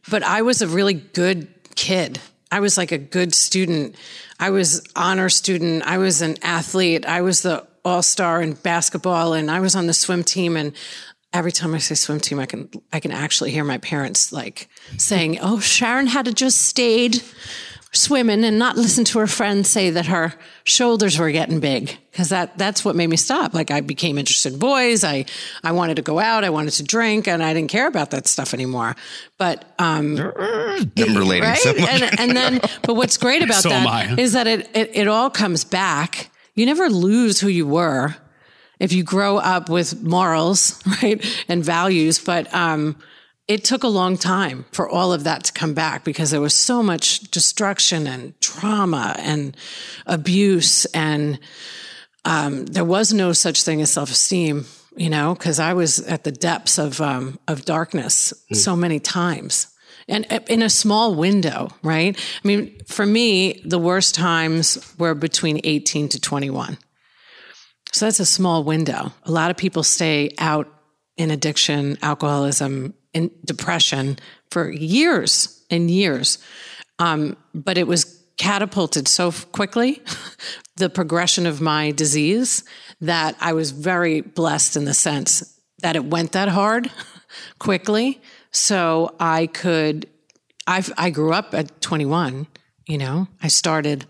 but 0.08 0.22
I 0.22 0.42
was 0.42 0.62
a 0.62 0.68
really 0.68 0.94
good 0.94 1.48
kid. 1.74 2.18
I 2.50 2.60
was 2.60 2.76
like 2.78 2.92
a 2.92 2.98
good 2.98 3.34
student. 3.34 3.96
I 4.38 4.50
was 4.50 4.86
honor 4.94 5.28
student. 5.28 5.82
I 5.82 5.98
was 5.98 6.22
an 6.22 6.36
athlete. 6.42 7.04
I 7.06 7.22
was 7.22 7.42
the 7.42 7.66
all 7.86 8.02
star 8.02 8.42
in 8.42 8.54
basketball, 8.54 9.32
and 9.32 9.50
I 9.50 9.60
was 9.60 9.76
on 9.76 9.86
the 9.86 9.94
swim 9.94 10.24
team. 10.24 10.56
And 10.56 10.72
every 11.32 11.52
time 11.52 11.72
I 11.72 11.78
say 11.78 11.94
swim 11.94 12.18
team, 12.18 12.40
I 12.40 12.46
can 12.46 12.68
I 12.92 12.98
can 12.98 13.12
actually 13.12 13.52
hear 13.52 13.64
my 13.64 13.78
parents 13.78 14.32
like 14.32 14.68
saying, 14.98 15.38
"Oh, 15.40 15.60
Sharon 15.60 16.08
had 16.08 16.24
to 16.26 16.34
just 16.34 16.62
stayed." 16.62 17.22
swimming 17.92 18.44
and 18.44 18.58
not 18.58 18.76
listen 18.76 19.04
to 19.04 19.18
her 19.18 19.26
friends 19.26 19.70
say 19.70 19.88
that 19.88 20.04
her 20.06 20.34
shoulders 20.64 21.18
were 21.18 21.30
getting 21.30 21.60
big 21.60 21.96
because 22.10 22.28
that 22.28 22.58
that's 22.58 22.84
what 22.84 22.94
made 22.94 23.06
me 23.06 23.16
stop 23.16 23.54
like 23.54 23.70
i 23.70 23.80
became 23.80 24.18
interested 24.18 24.52
in 24.52 24.58
boys 24.58 25.02
i 25.02 25.24
i 25.64 25.72
wanted 25.72 25.94
to 25.94 26.02
go 26.02 26.18
out 26.18 26.44
i 26.44 26.50
wanted 26.50 26.72
to 26.72 26.82
drink 26.82 27.26
and 27.26 27.42
i 27.42 27.54
didn't 27.54 27.70
care 27.70 27.86
about 27.86 28.10
that 28.10 28.26
stuff 28.26 28.52
anymore 28.52 28.94
but 29.38 29.64
um 29.78 30.18
I'm 30.18 31.16
relating 31.16 31.48
right 31.48 31.58
so 31.58 31.72
much. 31.72 31.88
and, 31.88 32.20
and 32.20 32.36
then 32.36 32.60
but 32.82 32.94
what's 32.96 33.16
great 33.16 33.42
about 33.46 33.62
So 33.62 33.70
that 33.70 34.18
is 34.18 34.32
that 34.34 34.46
it, 34.46 34.68
it 34.76 34.90
it 34.94 35.08
all 35.08 35.30
comes 35.30 35.64
back 35.64 36.28
you 36.56 36.66
never 36.66 36.88
lose 36.90 37.38
who 37.40 37.48
you 37.48 37.66
were 37.66 38.16
if 38.80 38.92
you 38.92 39.04
grow 39.04 39.36
up 39.36 39.68
with 39.68 40.02
morals 40.02 40.82
right 41.02 41.24
and 41.48 41.64
values 41.64 42.18
but 42.18 42.52
um 42.52 42.96
it 43.46 43.62
took 43.62 43.84
a 43.84 43.88
long 43.88 44.16
time 44.16 44.64
for 44.72 44.88
all 44.88 45.12
of 45.12 45.22
that 45.22 45.44
to 45.44 45.52
come 45.52 45.72
back 45.72 46.02
because 46.02 46.32
there 46.32 46.40
was 46.40 46.54
so 46.54 46.82
much 46.82 47.20
destruction 47.30 48.08
and 48.08 48.38
trauma 48.40 49.14
and 49.20 49.56
abuse 50.06 50.84
and 50.86 51.38
um, 52.24 52.66
there 52.66 52.84
was 52.84 53.12
no 53.12 53.32
such 53.32 53.62
thing 53.62 53.80
as 53.80 53.92
self-esteem 53.92 54.66
you 54.96 55.10
know 55.10 55.34
because 55.34 55.60
i 55.60 55.72
was 55.72 56.00
at 56.00 56.24
the 56.24 56.32
depths 56.32 56.78
of 56.78 57.00
um, 57.00 57.38
of 57.46 57.64
darkness 57.64 58.32
so 58.52 58.74
many 58.74 58.98
times 58.98 59.68
and 60.08 60.26
uh, 60.30 60.40
in 60.48 60.62
a 60.62 60.70
small 60.70 61.14
window 61.14 61.68
right? 61.82 62.16
I 62.44 62.48
mean 62.48 62.76
for 62.86 63.06
me 63.06 63.62
the 63.64 63.78
worst 63.78 64.14
times 64.14 64.94
were 64.98 65.14
between 65.14 65.60
18 65.64 66.08
to 66.10 66.20
21 66.20 66.78
so 67.96 68.04
that's 68.04 68.20
a 68.20 68.26
small 68.26 68.62
window. 68.62 69.10
A 69.22 69.30
lot 69.30 69.50
of 69.50 69.56
people 69.56 69.82
stay 69.82 70.28
out 70.36 70.68
in 71.16 71.30
addiction 71.30 71.96
alcoholism 72.02 72.92
and 73.14 73.30
depression 73.42 74.18
for 74.50 74.70
years 74.70 75.64
and 75.70 75.90
years. 75.90 76.36
Um, 76.98 77.38
but 77.54 77.78
it 77.78 77.86
was 77.86 78.22
catapulted 78.36 79.08
so 79.08 79.32
quickly 79.32 80.02
the 80.76 80.90
progression 80.90 81.46
of 81.46 81.62
my 81.62 81.90
disease 81.90 82.64
that 83.00 83.34
I 83.40 83.54
was 83.54 83.70
very 83.70 84.20
blessed 84.20 84.76
in 84.76 84.84
the 84.84 84.92
sense 84.92 85.58
that 85.80 85.96
it 85.96 86.04
went 86.04 86.32
that 86.32 86.48
hard 86.48 86.90
quickly. 87.58 88.20
So 88.56 89.14
I 89.20 89.46
could, 89.46 90.08
I, 90.66 90.82
I 90.96 91.10
grew 91.10 91.32
up 91.32 91.54
at 91.54 91.80
21, 91.80 92.46
you 92.86 92.98
know, 92.98 93.28
I 93.42 93.48
started, 93.48 94.06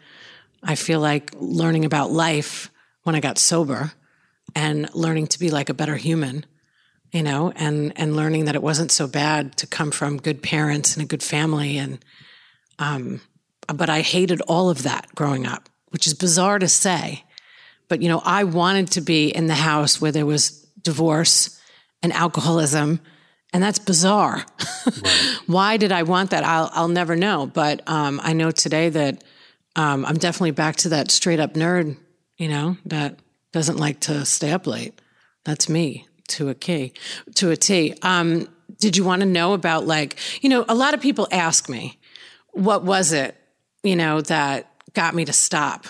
I 0.62 0.74
feel 0.76 1.00
like 1.00 1.32
learning 1.38 1.84
about 1.84 2.12
life 2.12 2.70
when 3.02 3.14
I 3.14 3.20
got 3.20 3.38
sober 3.38 3.92
and 4.54 4.92
learning 4.94 5.26
to 5.28 5.38
be 5.38 5.50
like 5.50 5.68
a 5.68 5.74
better 5.74 5.96
human 5.96 6.46
you 7.12 7.22
know, 7.22 7.52
and 7.56 7.92
and 7.96 8.16
learning 8.16 8.44
that 8.46 8.54
it 8.54 8.62
wasn't 8.62 8.90
so 8.90 9.06
bad 9.06 9.56
to 9.56 9.66
come 9.66 9.90
from 9.90 10.18
good 10.18 10.42
parents 10.42 10.94
and 10.94 11.02
a 11.02 11.06
good 11.06 11.22
family, 11.22 11.78
and 11.78 12.04
um, 12.78 13.20
but 13.74 13.88
I 13.88 14.00
hated 14.00 14.42
all 14.42 14.68
of 14.68 14.82
that 14.82 15.14
growing 15.14 15.46
up, 15.46 15.68
which 15.90 16.06
is 16.06 16.14
bizarre 16.14 16.58
to 16.58 16.68
say, 16.68 17.24
but 17.88 18.02
you 18.02 18.08
know, 18.08 18.20
I 18.24 18.44
wanted 18.44 18.90
to 18.92 19.00
be 19.00 19.28
in 19.28 19.46
the 19.46 19.54
house 19.54 20.00
where 20.00 20.12
there 20.12 20.26
was 20.26 20.66
divorce 20.82 21.58
and 22.02 22.12
alcoholism, 22.12 23.00
and 23.52 23.62
that's 23.62 23.78
bizarre. 23.78 24.44
Why 25.46 25.76
did 25.76 25.92
I 25.92 26.02
want 26.02 26.30
that? 26.30 26.44
I'll 26.44 26.70
I'll 26.72 26.88
never 26.88 27.16
know, 27.16 27.46
but 27.46 27.88
um, 27.88 28.20
I 28.22 28.32
know 28.32 28.50
today 28.50 28.88
that 28.90 29.22
um, 29.76 30.04
I'm 30.04 30.16
definitely 30.16 30.52
back 30.52 30.76
to 30.76 30.88
that 30.90 31.10
straight 31.10 31.40
up 31.40 31.54
nerd, 31.54 31.96
you 32.36 32.48
know, 32.48 32.76
that 32.86 33.18
doesn't 33.52 33.76
like 33.76 34.00
to 34.00 34.24
stay 34.24 34.52
up 34.52 34.66
late. 34.66 35.00
That's 35.44 35.68
me 35.68 36.06
to 36.28 36.48
a 36.48 36.54
key, 36.54 36.92
to 37.36 37.50
a 37.50 37.56
T. 37.56 37.94
Um, 38.02 38.48
did 38.78 38.96
you 38.96 39.04
want 39.04 39.20
to 39.20 39.26
know 39.26 39.52
about 39.52 39.86
like, 39.86 40.16
you 40.42 40.48
know, 40.48 40.64
a 40.68 40.74
lot 40.74 40.94
of 40.94 41.00
people 41.00 41.28
ask 41.30 41.68
me, 41.68 41.98
what 42.52 42.84
was 42.84 43.12
it, 43.12 43.36
you 43.82 43.96
know, 43.96 44.20
that 44.22 44.70
got 44.94 45.14
me 45.14 45.24
to 45.24 45.32
stop, 45.32 45.86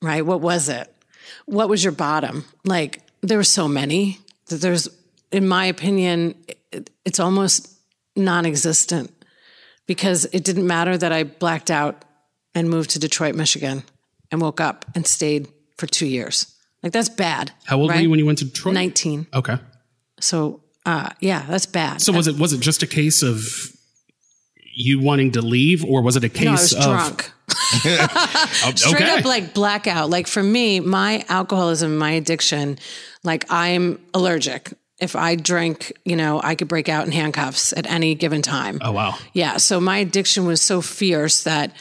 right? 0.00 0.24
What 0.24 0.40
was 0.40 0.68
it? 0.68 0.92
What 1.46 1.68
was 1.68 1.82
your 1.82 1.92
bottom? 1.92 2.44
Like, 2.64 3.02
there 3.20 3.38
were 3.38 3.44
so 3.44 3.68
many 3.68 4.18
that 4.46 4.56
there's, 4.56 4.88
in 5.32 5.46
my 5.46 5.66
opinion, 5.66 6.34
it's 7.04 7.20
almost 7.20 7.70
non 8.16 8.46
existent 8.46 9.12
because 9.86 10.24
it 10.26 10.44
didn't 10.44 10.66
matter 10.66 10.96
that 10.96 11.12
I 11.12 11.24
blacked 11.24 11.70
out 11.70 12.04
and 12.54 12.70
moved 12.70 12.90
to 12.90 12.98
Detroit, 12.98 13.34
Michigan 13.34 13.82
and 14.30 14.40
woke 14.40 14.60
up 14.60 14.84
and 14.94 15.06
stayed 15.06 15.48
for 15.76 15.86
two 15.86 16.06
years. 16.06 16.54
Like, 16.82 16.92
that's 16.92 17.08
bad. 17.08 17.52
How 17.64 17.78
old 17.78 17.90
were 17.90 17.98
you 17.98 18.10
when 18.10 18.18
you 18.18 18.26
went 18.26 18.38
to 18.38 18.44
Detroit? 18.44 18.74
19. 18.74 19.26
Okay. 19.32 19.56
So, 20.20 20.60
uh, 20.86 21.10
yeah, 21.20 21.44
that's 21.48 21.66
bad. 21.66 22.00
So 22.02 22.12
was 22.12 22.26
it 22.26 22.38
was 22.38 22.52
it 22.52 22.60
just 22.60 22.82
a 22.82 22.86
case 22.86 23.22
of 23.22 23.42
you 24.76 25.00
wanting 25.00 25.32
to 25.32 25.42
leave, 25.42 25.84
or 25.84 26.02
was 26.02 26.16
it 26.16 26.24
a 26.24 26.28
case 26.28 26.44
no, 26.44 26.50
I 26.50 26.52
was 26.52 26.72
of 26.74 26.82
drunk. 26.82 27.32
Oh, 28.66 28.72
Straight 28.74 29.02
okay. 29.02 29.18
up 29.18 29.24
like 29.24 29.54
blackout. 29.54 30.10
Like 30.10 30.26
for 30.26 30.42
me, 30.42 30.80
my 30.80 31.24
alcoholism, 31.28 31.96
my 31.96 32.12
addiction, 32.12 32.78
like 33.22 33.44
I'm 33.50 33.98
allergic. 34.12 34.72
If 35.00 35.16
I 35.16 35.34
drink, 35.36 35.92
you 36.04 36.16
know, 36.16 36.40
I 36.42 36.54
could 36.54 36.68
break 36.68 36.88
out 36.88 37.04
in 37.06 37.12
handcuffs 37.12 37.72
at 37.72 37.86
any 37.90 38.14
given 38.14 38.42
time. 38.42 38.78
oh 38.80 38.92
wow. 38.92 39.16
Yeah. 39.32 39.56
So 39.56 39.80
my 39.80 39.98
addiction 39.98 40.46
was 40.46 40.62
so 40.62 40.80
fierce 40.80 41.42
that 41.44 41.74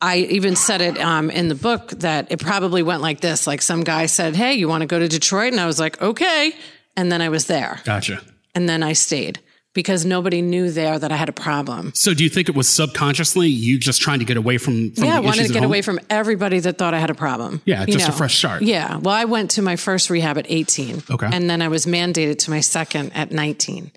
I 0.00 0.18
even 0.18 0.56
said 0.56 0.80
it 0.82 0.98
um, 0.98 1.30
in 1.30 1.48
the 1.48 1.54
book 1.54 1.88
that 1.90 2.30
it 2.30 2.40
probably 2.40 2.82
went 2.82 3.00
like 3.00 3.20
this. 3.20 3.46
Like 3.46 3.62
some 3.62 3.82
guy 3.84 4.06
said, 4.06 4.36
Hey, 4.36 4.54
you 4.54 4.68
want 4.68 4.82
to 4.82 4.86
go 4.86 4.98
to 4.98 5.08
Detroit? 5.08 5.52
And 5.52 5.60
I 5.60 5.66
was 5.66 5.78
like, 5.80 6.02
Okay. 6.02 6.52
And 6.96 7.10
then 7.12 7.22
I 7.22 7.28
was 7.28 7.46
there. 7.46 7.80
Gotcha. 7.84 8.22
And 8.54 8.68
then 8.68 8.82
I 8.82 8.92
stayed 8.94 9.40
because 9.76 10.06
nobody 10.06 10.40
knew 10.40 10.70
there 10.70 10.98
that 10.98 11.12
I 11.12 11.16
had 11.16 11.28
a 11.28 11.32
problem. 11.32 11.92
So 11.94 12.14
do 12.14 12.24
you 12.24 12.30
think 12.30 12.48
it 12.48 12.54
was 12.56 12.66
subconsciously 12.66 13.48
you 13.48 13.78
just 13.78 14.00
trying 14.00 14.20
to 14.20 14.24
get 14.24 14.38
away 14.38 14.56
from, 14.56 14.90
from 14.92 15.04
yeah, 15.04 15.10
the 15.10 15.16
I 15.18 15.20
wanted 15.20 15.46
to 15.48 15.52
get 15.52 15.64
away 15.64 15.82
from 15.82 16.00
everybody 16.08 16.60
that 16.60 16.78
thought 16.78 16.94
I 16.94 16.98
had 16.98 17.10
a 17.10 17.14
problem. 17.14 17.60
Yeah, 17.66 17.84
just 17.84 18.08
a 18.08 18.12
fresh 18.12 18.38
start. 18.38 18.62
Yeah. 18.62 18.96
Well, 18.96 19.14
I 19.14 19.26
went 19.26 19.50
to 19.52 19.62
my 19.62 19.76
first 19.76 20.08
rehab 20.08 20.38
at 20.38 20.46
18. 20.48 21.02
Okay. 21.10 21.28
And 21.30 21.48
then 21.50 21.60
I 21.60 21.68
was 21.68 21.84
mandated 21.84 22.38
to 22.40 22.50
my 22.50 22.60
second 22.60 23.12
at 23.14 23.30
19. 23.30 23.92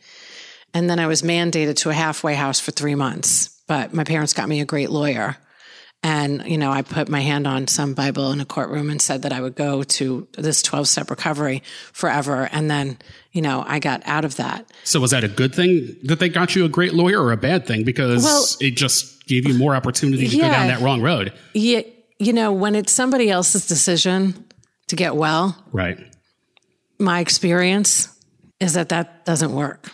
And 0.73 0.89
then 0.89 0.99
I 0.99 1.07
was 1.07 1.21
mandated 1.21 1.77
to 1.77 1.89
a 1.89 1.93
halfway 1.93 2.35
house 2.35 2.59
for 2.59 2.71
three 2.71 2.95
months. 2.95 3.47
But 3.65 3.93
my 3.93 4.03
parents 4.03 4.33
got 4.33 4.49
me 4.49 4.59
a 4.59 4.65
great 4.65 4.89
lawyer. 4.89 5.37
And, 6.01 6.45
you 6.47 6.57
know, 6.57 6.71
I 6.71 6.81
put 6.81 7.09
my 7.09 7.19
hand 7.19 7.45
on 7.45 7.67
some 7.67 7.93
Bible 7.93 8.31
in 8.31 8.39
a 8.39 8.45
courtroom 8.45 8.89
and 8.89 9.01
said 9.01 9.23
that 9.23 9.33
I 9.33 9.41
would 9.41 9.55
go 9.55 9.83
to 9.83 10.27
this 10.37 10.61
12 10.61 10.87
step 10.87 11.09
recovery 11.09 11.61
forever. 11.91 12.47
And 12.53 12.71
then, 12.71 12.97
you 13.33 13.41
know, 13.41 13.65
I 13.67 13.79
got 13.79 14.01
out 14.05 14.23
of 14.23 14.37
that. 14.37 14.71
So 14.85 15.01
was 15.01 15.11
that 15.11 15.25
a 15.25 15.27
good 15.27 15.53
thing 15.53 15.97
that 16.03 16.19
they 16.19 16.29
got 16.29 16.55
you 16.55 16.63
a 16.63 16.69
great 16.69 16.93
lawyer, 16.93 17.21
or 17.21 17.33
a 17.33 17.37
bad 17.37 17.67
thing 17.67 17.83
because 17.83 18.23
Well- 18.23 18.45
it 18.61 18.77
just 18.77 19.25
gave 19.27 19.45
you 19.45 19.53
more 19.55 19.75
opportunity 19.75 20.27
to 20.29 20.37
go 20.37 20.43
down 20.43 20.67
that 20.67 20.79
wrong 20.79 21.01
road? 21.01 21.33
Yeah. 21.53 21.81
You 22.17 22.31
know, 22.33 22.53
when 22.53 22.75
it's 22.75 22.91
somebody 22.93 23.29
else's 23.29 23.67
decision 23.67 24.45
to 24.87 24.95
get 24.95 25.15
well, 25.17 25.57
Right. 25.73 25.97
my 26.97 27.19
experience 27.19 28.07
is 28.61 28.73
that 28.73 28.89
that 28.89 29.25
doesn't 29.25 29.53
work. 29.53 29.91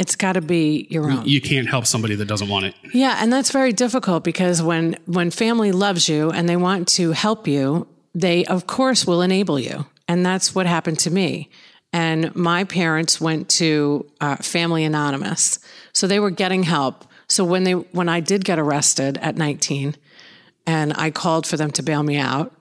It's 0.00 0.16
got 0.16 0.32
to 0.32 0.40
be 0.40 0.86
your 0.88 1.10
own. 1.10 1.26
You 1.26 1.42
can't 1.42 1.68
help 1.68 1.86
somebody 1.86 2.14
that 2.14 2.24
doesn't 2.24 2.48
want 2.48 2.64
it. 2.64 2.74
Yeah, 2.94 3.18
and 3.20 3.30
that's 3.30 3.50
very 3.50 3.70
difficult 3.74 4.24
because 4.24 4.62
when 4.62 4.96
when 5.04 5.30
family 5.30 5.72
loves 5.72 6.08
you 6.08 6.30
and 6.30 6.48
they 6.48 6.56
want 6.56 6.88
to 6.96 7.12
help 7.12 7.46
you, 7.46 7.86
they 8.14 8.46
of 8.46 8.66
course 8.66 9.06
will 9.06 9.20
enable 9.20 9.60
you, 9.60 9.84
and 10.08 10.24
that's 10.24 10.54
what 10.54 10.64
happened 10.64 10.98
to 11.00 11.10
me. 11.10 11.50
And 11.92 12.34
my 12.34 12.64
parents 12.64 13.20
went 13.20 13.50
to 13.50 14.06
uh, 14.22 14.36
Family 14.36 14.84
Anonymous, 14.84 15.58
so 15.92 16.06
they 16.06 16.18
were 16.18 16.30
getting 16.30 16.62
help. 16.62 17.04
So 17.28 17.44
when 17.44 17.64
they 17.64 17.74
when 17.74 18.08
I 18.08 18.20
did 18.20 18.42
get 18.42 18.58
arrested 18.58 19.18
at 19.18 19.36
19, 19.36 19.96
and 20.66 20.94
I 20.96 21.10
called 21.10 21.46
for 21.46 21.58
them 21.58 21.72
to 21.72 21.82
bail 21.82 22.02
me 22.02 22.16
out, 22.16 22.54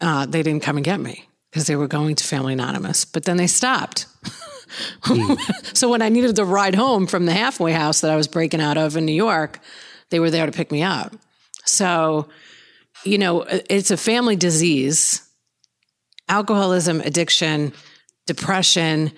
uh, 0.00 0.24
they 0.24 0.42
didn't 0.42 0.62
come 0.62 0.78
and 0.78 0.84
get 0.84 0.98
me 0.98 1.28
because 1.50 1.66
they 1.66 1.76
were 1.76 1.88
going 1.88 2.16
to 2.16 2.24
Family 2.24 2.54
Anonymous. 2.54 3.04
But 3.04 3.24
then 3.24 3.36
they 3.36 3.48
stopped. 3.48 4.06
Hmm. 5.02 5.34
so 5.72 5.88
when 5.88 6.02
I 6.02 6.08
needed 6.08 6.36
the 6.36 6.44
ride 6.44 6.74
home 6.74 7.06
from 7.06 7.26
the 7.26 7.32
halfway 7.32 7.72
house 7.72 8.00
that 8.00 8.10
I 8.10 8.16
was 8.16 8.28
breaking 8.28 8.60
out 8.60 8.78
of 8.78 8.96
in 8.96 9.04
New 9.04 9.12
York, 9.12 9.60
they 10.10 10.20
were 10.20 10.30
there 10.30 10.46
to 10.46 10.52
pick 10.52 10.70
me 10.70 10.82
up. 10.82 11.14
So, 11.64 12.28
you 13.04 13.18
know, 13.18 13.42
it's 13.42 13.90
a 13.90 13.96
family 13.96 14.36
disease. 14.36 15.26
Alcoholism, 16.28 17.00
addiction, 17.00 17.72
depression, 18.26 19.12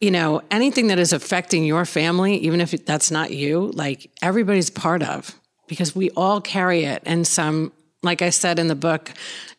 you 0.00 0.10
know, 0.10 0.40
anything 0.50 0.86
that 0.86 0.98
is 0.98 1.12
affecting 1.12 1.64
your 1.64 1.84
family, 1.84 2.36
even 2.36 2.60
if 2.60 2.70
that's 2.86 3.10
not 3.10 3.30
you, 3.30 3.70
like 3.74 4.10
everybody's 4.22 4.70
part 4.70 5.02
of 5.02 5.38
because 5.66 5.94
we 5.94 6.10
all 6.10 6.40
carry 6.40 6.84
it. 6.84 7.02
And 7.04 7.26
some, 7.26 7.72
like 8.02 8.22
I 8.22 8.30
said 8.30 8.58
in 8.58 8.66
the 8.66 8.74
book, 8.74 9.12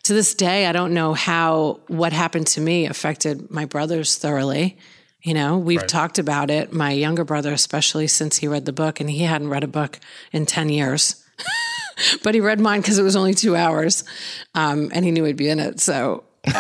to 0.03 0.13
this 0.13 0.34
day, 0.34 0.65
I 0.65 0.71
don't 0.71 0.93
know 0.93 1.13
how 1.13 1.79
what 1.88 2.12
happened 2.12 2.47
to 2.47 2.62
me 2.62 2.88
affected 2.88 3.51
my 3.51 3.65
brothers 3.65 4.17
thoroughly. 4.17 4.77
You 5.23 5.34
know, 5.36 5.57
we've 5.57 5.79
Right. 5.79 5.88
talked 5.88 6.17
about 6.19 6.49
it, 6.49 6.73
my 6.73 6.91
younger 6.91 7.23
brother, 7.23 7.53
especially 7.53 8.07
since 8.07 8.38
he 8.38 8.47
read 8.47 8.65
the 8.65 8.73
book, 8.73 8.99
and 8.99 9.10
he 9.10 9.19
hadn't 9.19 9.49
read 9.49 9.63
a 9.63 9.67
book 9.67 9.99
in 10.31 10.45
10 10.45 10.69
years. 10.69 11.23
but 12.23 12.34
he 12.34 12.41
read 12.41 12.60
mine 12.60 12.81
because 12.81 12.97
it 12.97 13.03
was 13.03 13.15
only 13.15 13.34
two 13.34 13.55
hours 13.55 14.03
um, 14.55 14.89
and 14.93 15.05
he 15.05 15.12
knew 15.12 15.23
he'd 15.23 15.38
be 15.38 15.49
in 15.49 15.60
it. 15.60 15.79
So 15.79 16.23
he 16.45 16.51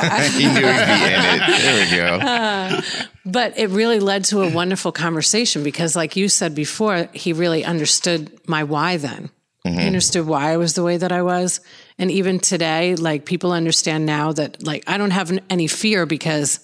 knew 0.45 0.53
he'd 0.53 0.85
be 0.85 1.13
in 1.13 1.21
it. 1.23 1.61
There 1.61 1.85
we 1.85 1.95
go. 1.95 2.79
But 3.23 3.57
it 3.57 3.69
really 3.69 3.99
led 3.99 4.23
to 4.25 4.41
a 4.41 4.49
wonderful 4.49 4.91
conversation 4.91 5.63
because, 5.63 5.95
like 5.95 6.15
you 6.15 6.27
said 6.27 6.55
before, 6.55 7.07
he 7.13 7.33
really 7.33 7.63
understood 7.63 8.31
my 8.47 8.63
why 8.63 8.97
then. 8.97 9.29
He 9.63 9.85
understood 9.85 10.25
why 10.25 10.51
I 10.51 10.57
was 10.57 10.73
the 10.73 10.81
way 10.81 10.97
that 10.97 11.11
I 11.11 11.21
was. 11.21 11.61
And 11.99 12.09
even 12.09 12.39
today, 12.39 12.95
like 12.95 13.25
people 13.25 13.51
understand 13.51 14.07
now 14.07 14.31
that, 14.33 14.63
like, 14.63 14.83
I 14.87 14.97
don't 14.97 15.11
have 15.11 15.37
any 15.51 15.67
fear 15.67 16.07
because 16.07 16.61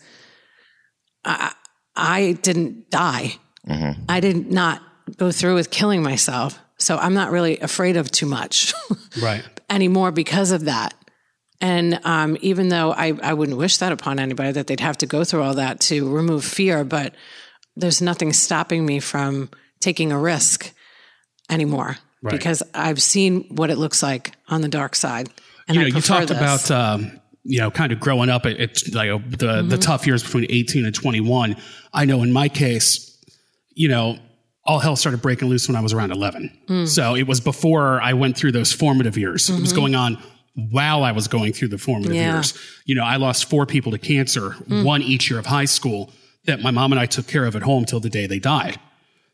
I, 1.23 1.53
I 1.97 2.33
didn't 2.41 2.89
die. 2.89 3.33
I 4.07 4.19
did 4.21 4.49
not 4.51 4.81
go 5.17 5.31
through 5.31 5.55
with 5.55 5.71
killing 5.71 6.01
myself. 6.01 6.57
So 6.77 6.97
I'm 6.97 7.13
not 7.13 7.31
really 7.31 7.60
afraid 7.60 7.97
of 7.97 8.10
too 8.12 8.25
much. 8.27 8.73
Right. 9.21 9.43
anymore 9.69 10.12
because 10.12 10.51
of 10.51 10.65
that. 10.65 10.93
And 11.60 11.99
um, 12.03 12.38
even 12.41 12.69
though 12.69 12.91
I, 12.93 13.13
I 13.23 13.33
wouldn't 13.33 13.57
wish 13.57 13.77
that 13.77 13.91
upon 13.91 14.19
anybody, 14.19 14.51
that 14.51 14.67
they'd 14.67 14.79
have 14.79 14.97
to 14.99 15.07
go 15.07 15.23
through 15.23 15.41
all 15.41 15.55
that 15.55 15.79
to 15.81 16.07
remove 16.07 16.45
fear, 16.45 16.83
but 16.83 17.15
there's 17.75 17.99
nothing 17.99 18.31
stopping 18.31 18.86
me 18.86 18.99
from 18.99 19.49
taking 19.79 20.12
a 20.12 20.19
risk 20.19 20.71
anymore 21.49 21.97
Right. 22.21 22.31
because 22.31 22.62
I've 22.75 23.01
seen 23.01 23.43
what 23.55 23.69
it 23.71 23.77
looks 23.77 24.01
like 24.03 24.33
on 24.47 24.62
the 24.62 24.67
dark 24.67 24.95
side. 24.95 25.29
And 25.67 25.75
you 25.75 25.81
know, 25.81 25.88
you 25.88 26.01
talked 26.01 26.27
this. 26.29 26.38
about 26.38 26.69
um, 26.71 27.19
you 27.49 27.60
know, 27.60 27.71
kind 27.71 27.91
of 27.93 27.99
growing 27.99 28.29
up. 28.29 28.45
It, 28.45 28.60
it's 28.60 28.93
like 28.93 29.10
uh, 29.10 29.17
the 29.29 29.38
Mm-hmm. 29.47 29.69
the 29.69 29.77
tough 29.77 30.05
years 30.05 30.21
between 30.23 30.45
eighteen 30.49 30.86
and 30.86 30.93
twenty 30.93 31.21
one. 31.21 31.55
I 31.93 32.05
know 32.05 32.21
in 32.23 32.31
my 32.33 32.49
case, 32.49 33.17
you 33.73 33.88
know, 33.88 34.17
all 34.65 34.79
hell 34.79 34.95
started 34.97 35.21
breaking 35.21 35.47
loose 35.47 35.67
when 35.69 35.75
I 35.77 35.81
was 35.81 35.93
around 35.93 36.12
eleven. 36.12 36.51
Mm. 36.67 36.88
So 36.88 37.15
it 37.15 37.25
was 37.27 37.39
before 37.39 38.01
I 38.01 38.13
went 38.13 38.38
through 38.38 38.51
those 38.51 38.73
formative 38.73 39.17
years. 39.17 39.49
It 39.49 39.60
was 39.62 39.71
going 39.73 39.95
on 39.95 40.17
while 40.71 41.03
I 41.03 41.12
was 41.13 41.27
going 41.27 41.53
through 41.53 41.69
the 41.69 41.77
formative 41.77 42.12
Mm-hmm. 42.12 42.21
Yeah. 42.21 42.31
Mm. 42.31 42.33
years. 42.36 42.53
You 42.86 42.95
know, 42.95 43.03
I 43.03 43.15
lost 43.17 43.49
four 43.49 43.65
people 43.65 43.91
to 43.93 43.97
cancer, 43.97 44.51
one 44.67 45.01
each 45.01 45.29
year 45.29 45.39
of 45.39 45.45
high 45.45 45.65
school. 45.65 46.12
That 46.45 46.62
my 46.62 46.71
mom 46.71 46.91
and 46.93 46.99
I 46.99 47.05
took 47.07 47.27
care 47.27 47.45
of 47.45 47.55
at 47.55 47.62
home 47.62 47.86
till 47.86 47.99
the 47.99 48.10
day 48.10 48.25
they 48.27 48.39
died. 48.39 48.79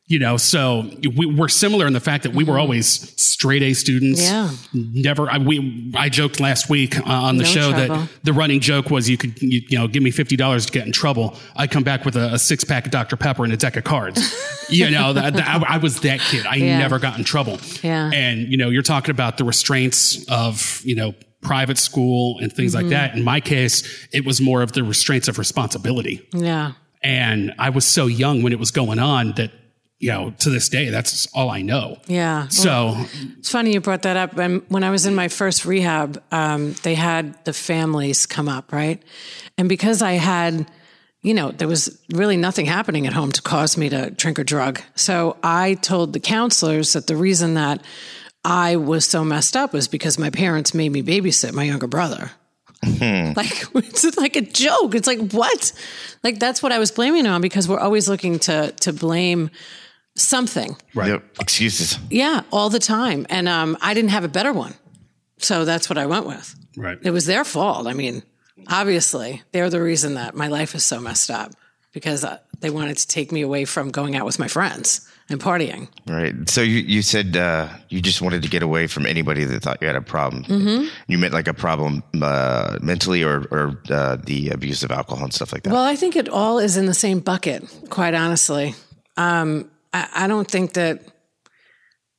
You 0.05 0.19
know, 0.19 0.35
so 0.35 0.89
we, 1.15 1.25
we're 1.25 1.47
similar 1.47 1.87
in 1.87 1.93
the 1.93 2.01
fact 2.01 2.23
that 2.23 2.33
we 2.33 2.43
were 2.43 2.59
always 2.59 2.87
straight 3.21 3.61
A 3.63 3.73
students. 3.73 4.21
Mm-hmm. 4.21 4.77
Yeah. 4.77 5.01
Never. 5.01 5.31
I, 5.31 5.37
we. 5.37 5.93
I 5.95 6.09
joked 6.09 6.41
last 6.41 6.69
week 6.69 6.99
uh, 6.99 7.03
on 7.05 7.37
the 7.37 7.43
No 7.43 7.49
show 7.49 7.71
trouble. 7.71 7.95
that 7.95 8.09
the 8.21 8.33
running 8.33 8.59
joke 8.59 8.89
was 8.91 9.09
you 9.09 9.17
could 9.17 9.41
you, 9.41 9.61
you 9.69 9.77
know 9.79 9.87
give 9.87 10.03
me 10.03 10.11
fifty 10.11 10.35
dollars 10.35 10.65
to 10.65 10.73
get 10.73 10.85
in 10.85 10.91
trouble. 10.91 11.37
I 11.55 11.67
come 11.67 11.83
back 11.83 12.03
with 12.03 12.17
a, 12.17 12.33
a 12.33 12.37
six 12.39 12.65
pack 12.65 12.85
of 12.85 12.91
Dr 12.91 13.15
Pepper 13.15 13.45
and 13.45 13.53
a 13.53 13.57
deck 13.57 13.77
of 13.77 13.85
cards. 13.85 14.19
you 14.69 14.89
know, 14.89 15.13
that, 15.13 15.35
that- 15.35 15.47
I, 15.47 15.75
I 15.75 15.77
was 15.77 16.01
that 16.01 16.19
kid. 16.19 16.45
I 16.45 16.55
Yeah. 16.55 16.79
never 16.79 16.99
got 16.99 17.17
in 17.17 17.23
trouble. 17.23 17.59
Yeah. 17.81 18.11
And 18.13 18.49
you 18.49 18.57
know, 18.57 18.69
you're 18.69 18.83
talking 18.83 19.11
about 19.11 19.37
the 19.37 19.45
restraints 19.45 20.25
of 20.29 20.81
you 20.83 20.95
know 20.95 21.13
private 21.41 21.77
school 21.77 22.39
and 22.39 22.51
things 22.51 22.75
Mm-hmm. 22.75 22.83
like 22.87 22.91
that. 22.91 23.15
In 23.15 23.23
my 23.23 23.39
case, 23.39 23.83
it 24.11 24.25
was 24.25 24.41
more 24.41 24.61
of 24.61 24.73
the 24.73 24.83
restraints 24.83 25.29
of 25.29 25.39
responsibility. 25.39 26.27
yeah. 26.33 26.73
And 27.01 27.53
I 27.57 27.69
was 27.69 27.85
so 27.85 28.07
young 28.07 28.43
when 28.43 28.51
it 28.53 28.59
was 28.59 28.71
going 28.71 28.99
on 28.99 29.31
that 29.33 29.51
you 30.03 30.09
know 30.09 30.33
to 30.39 30.49
this 30.49 30.67
day 30.67 30.89
that's 30.89 31.27
all 31.33 31.49
I 31.49 31.61
know. 31.61 31.97
Yeah. 32.07 32.49
So 32.49 32.93
It's 33.39 33.49
funny 33.49 33.71
you 33.73 33.79
brought 33.79 34.01
that 34.01 34.17
up. 34.17 34.37
And 34.37 34.61
when 34.67 34.83
I 34.83 34.89
was 34.89 35.05
in 35.05 35.15
my 35.15 35.29
first 35.29 35.63
rehab, 35.63 36.21
um, 36.29 36.73
they 36.83 36.93
had 36.93 37.41
the 37.45 37.53
families 37.53 38.25
come 38.25 38.49
up, 38.49 38.73
right? 38.73 39.01
And 39.57 39.69
because 39.69 40.01
I 40.01 40.13
had, 40.13 40.69
you 41.21 41.33
know, 41.33 41.51
there 41.51 41.69
was 41.69 41.97
really 42.13 42.35
nothing 42.35 42.65
happening 42.65 43.07
at 43.07 43.13
home 43.13 43.31
to 43.31 43.41
cause 43.41 43.77
me 43.77 43.87
to 43.89 44.09
drink 44.09 44.39
or 44.39 44.43
drug. 44.43 44.81
So 44.95 45.37
I 45.41 45.75
told 45.75 46.11
the 46.11 46.19
counselors 46.19 46.91
that 46.93 47.07
the 47.07 47.15
reason 47.15 47.53
that 47.53 47.81
I 48.43 48.75
was 48.75 49.05
so 49.05 49.23
messed 49.23 49.55
up 49.55 49.71
was 49.71 49.87
because 49.87 50.19
my 50.19 50.29
parents 50.29 50.73
made 50.73 50.91
me 50.91 51.01
babysit 51.01 51.53
my 51.53 51.63
younger 51.63 51.87
brother. 51.87 52.31
like 52.83 53.63
it's 53.75 54.17
like 54.17 54.35
a 54.35 54.41
joke. 54.41 54.95
It's 54.95 55.07
like 55.07 55.31
what? 55.31 55.71
Like 56.23 56.39
that's 56.39 56.61
what 56.61 56.73
I 56.73 56.79
was 56.79 56.91
blaming 56.91 57.25
on 57.25 57.39
because 57.39 57.69
we're 57.69 57.79
always 57.79 58.09
looking 58.09 58.39
to 58.39 58.73
to 58.81 58.91
blame 58.91 59.49
something. 60.15 60.75
right. 60.93 61.09
Yep. 61.09 61.23
Excuses. 61.41 61.99
Yeah, 62.09 62.41
all 62.51 62.69
the 62.69 62.79
time. 62.79 63.25
And 63.29 63.47
um, 63.47 63.77
I 63.81 63.93
didn't 63.93 64.11
have 64.11 64.23
a 64.23 64.29
better 64.29 64.53
one. 64.53 64.73
So 65.37 65.65
that's 65.65 65.89
what 65.89 65.97
I 65.97 66.05
went 66.05 66.25
with. 66.25 66.55
Right. 66.77 66.97
It 67.01 67.11
was 67.11 67.25
their 67.25 67.43
fault. 67.43 67.87
I 67.87 67.93
mean, 67.93 68.23
obviously, 68.67 69.41
they're 69.51 69.69
the 69.69 69.81
reason 69.81 70.15
that 70.15 70.35
my 70.35 70.47
life 70.47 70.75
is 70.75 70.85
so 70.85 70.99
messed 70.99 71.29
up 71.29 71.51
because 71.91 72.23
uh, 72.23 72.39
they 72.59 72.69
wanted 72.69 72.97
to 72.97 73.07
take 73.07 73.31
me 73.31 73.41
away 73.41 73.65
from 73.65 73.89
going 73.89 74.15
out 74.15 74.25
with 74.25 74.39
my 74.39 74.47
friends 74.47 75.07
and 75.29 75.39
partying. 75.39 75.87
Right. 76.07 76.33
So 76.49 76.61
you, 76.61 76.79
you 76.79 77.01
said 77.01 77.37
uh, 77.37 77.69
you 77.89 78.01
just 78.01 78.21
wanted 78.21 78.41
to 78.43 78.49
get 78.49 78.63
away 78.63 78.87
from 78.87 79.05
anybody 79.05 79.45
that 79.45 79.61
thought 79.63 79.77
you 79.81 79.87
had 79.87 79.95
a 79.95 80.01
problem. 80.01 80.43
Mm-hmm. 80.43 80.87
You 81.07 81.17
meant 81.17 81.33
like 81.33 81.47
a 81.47 81.53
problem 81.53 82.03
uh, 82.21 82.79
mentally 82.81 83.23
or, 83.23 83.45
or 83.51 83.81
uh, 83.89 84.17
the 84.17 84.49
abuse 84.49 84.83
of 84.83 84.91
alcohol 84.91 85.23
and 85.23 85.33
stuff 85.33 85.53
like 85.53 85.63
that. 85.63 85.73
Well, 85.73 85.83
I 85.83 85.95
think 85.95 86.15
it 86.15 86.29
all 86.29 86.59
is 86.59 86.77
in 86.77 86.87
the 86.87 86.93
same 86.93 87.19
bucket, 87.19 87.63
quite 87.89 88.13
honestly. 88.13 88.75
Um, 89.15 89.69
I, 89.93 90.09
I 90.13 90.27
don't 90.27 90.49
think 90.49 90.73
that, 90.73 91.01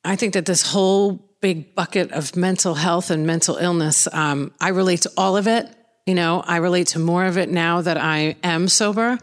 I 0.05 0.17
think 0.17 0.35
that 0.35 0.47
this 0.47 0.63
whole 0.63 1.37
big 1.41 1.75
bucket 1.75 2.13
of 2.13 2.37
mental 2.37 2.75
health 2.75 3.11
and 3.11 3.27
mental 3.27 3.57
illness, 3.57 4.09
um, 4.13 4.53
I 4.61 4.69
relate 4.69 5.03
to 5.03 5.13
all 5.17 5.37
of 5.37 5.47
it. 5.47 5.69
You 6.07 6.15
know, 6.15 6.43
I 6.47 6.59
relate 6.59 6.89
to 6.89 6.99
more 6.99 7.25
of 7.25 7.37
it 7.37 7.51
now 7.51 7.81
that 7.81 7.97
I 7.97 8.37
am 8.43 8.69
sober. 8.69 9.19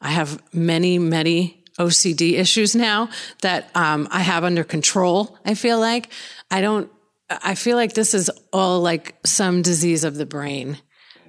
I 0.00 0.10
have 0.10 0.40
many, 0.52 0.98
many 0.98 1.64
OCD 1.78 2.34
issues 2.34 2.76
now 2.76 3.08
that 3.40 3.70
um, 3.74 4.06
I 4.10 4.20
have 4.20 4.44
under 4.44 4.64
control. 4.64 5.38
I 5.44 5.54
feel 5.54 5.80
like 5.80 6.12
I 6.50 6.60
don't, 6.60 6.90
I 7.30 7.54
feel 7.54 7.76
like 7.76 7.94
this 7.94 8.14
is 8.14 8.30
all 8.52 8.80
like 8.80 9.16
some 9.24 9.62
disease 9.62 10.04
of 10.04 10.14
the 10.14 10.26
brain 10.26 10.78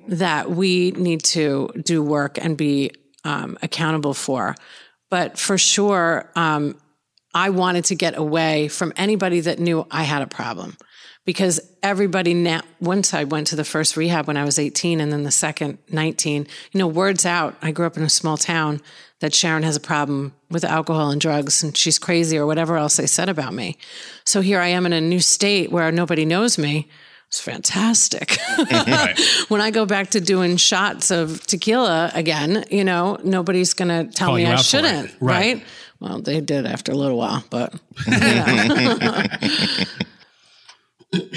that 0.07 0.51
we 0.51 0.91
need 0.91 1.23
to 1.23 1.69
do 1.83 2.03
work 2.03 2.37
and 2.37 2.57
be 2.57 2.91
um, 3.23 3.57
accountable 3.61 4.13
for. 4.13 4.55
But 5.09 5.37
for 5.37 5.57
sure, 5.57 6.29
um, 6.35 6.79
I 7.33 7.49
wanted 7.49 7.85
to 7.85 7.95
get 7.95 8.17
away 8.17 8.67
from 8.69 8.93
anybody 8.95 9.41
that 9.41 9.59
knew 9.59 9.85
I 9.91 10.03
had 10.03 10.21
a 10.21 10.27
problem 10.27 10.77
because 11.25 11.59
everybody 11.81 12.33
now, 12.33 12.61
once 12.79 13.13
I 13.13 13.23
went 13.23 13.47
to 13.47 13.55
the 13.55 13.65
first 13.65 13.97
rehab 13.97 14.27
when 14.27 14.37
I 14.37 14.45
was 14.45 14.59
18 14.59 15.01
and 15.01 15.11
then 15.11 15.23
the 15.23 15.31
second 15.31 15.79
19, 15.91 16.47
you 16.71 16.77
know, 16.77 16.87
words 16.87 17.25
out. 17.25 17.55
I 17.61 17.71
grew 17.71 17.87
up 17.87 17.97
in 17.97 18.03
a 18.03 18.09
small 18.09 18.37
town 18.37 18.81
that 19.19 19.33
Sharon 19.33 19.63
has 19.63 19.75
a 19.75 19.81
problem 19.81 20.33
with 20.49 20.63
alcohol 20.63 21.09
and 21.09 21.19
drugs 21.19 21.63
and 21.63 21.75
she's 21.75 21.97
crazy 21.97 22.37
or 22.37 22.45
whatever 22.45 22.77
else 22.77 22.97
they 22.97 23.07
said 23.07 23.27
about 23.27 23.53
me. 23.53 23.77
So 24.23 24.41
here 24.41 24.59
I 24.59 24.67
am 24.67 24.85
in 24.85 24.93
a 24.93 25.01
new 25.01 25.19
state 25.19 25.71
where 25.71 25.91
nobody 25.91 26.25
knows 26.25 26.57
me. 26.57 26.87
It's 27.35 27.41
fantastic. 27.41 28.37
when 29.49 29.59
I 29.59 29.69
go 29.69 29.85
back 29.85 30.11
to 30.11 30.21
doing 30.21 30.55
shots 30.55 31.11
of 31.11 31.45
tequila 31.45 32.09
again, 32.15 32.63
you 32.71 32.85
know, 32.85 33.17
nobody's 33.25 33.73
going 33.73 33.89
to 33.89 34.09
tell 34.09 34.29
Call 34.29 34.37
me 34.37 34.45
I 34.45 34.53
out 34.53 34.59
for 34.59 34.61
it. 34.61 34.63
shouldn't, 34.63 35.11
Right. 35.19 35.55
right? 35.55 35.63
Well, 35.99 36.21
they 36.21 36.39
did 36.39 36.65
after 36.65 36.93
a 36.93 36.95
little 36.95 37.17
while, 37.17 37.43
but 37.49 37.73
you 38.07 38.11
know. 38.17 39.25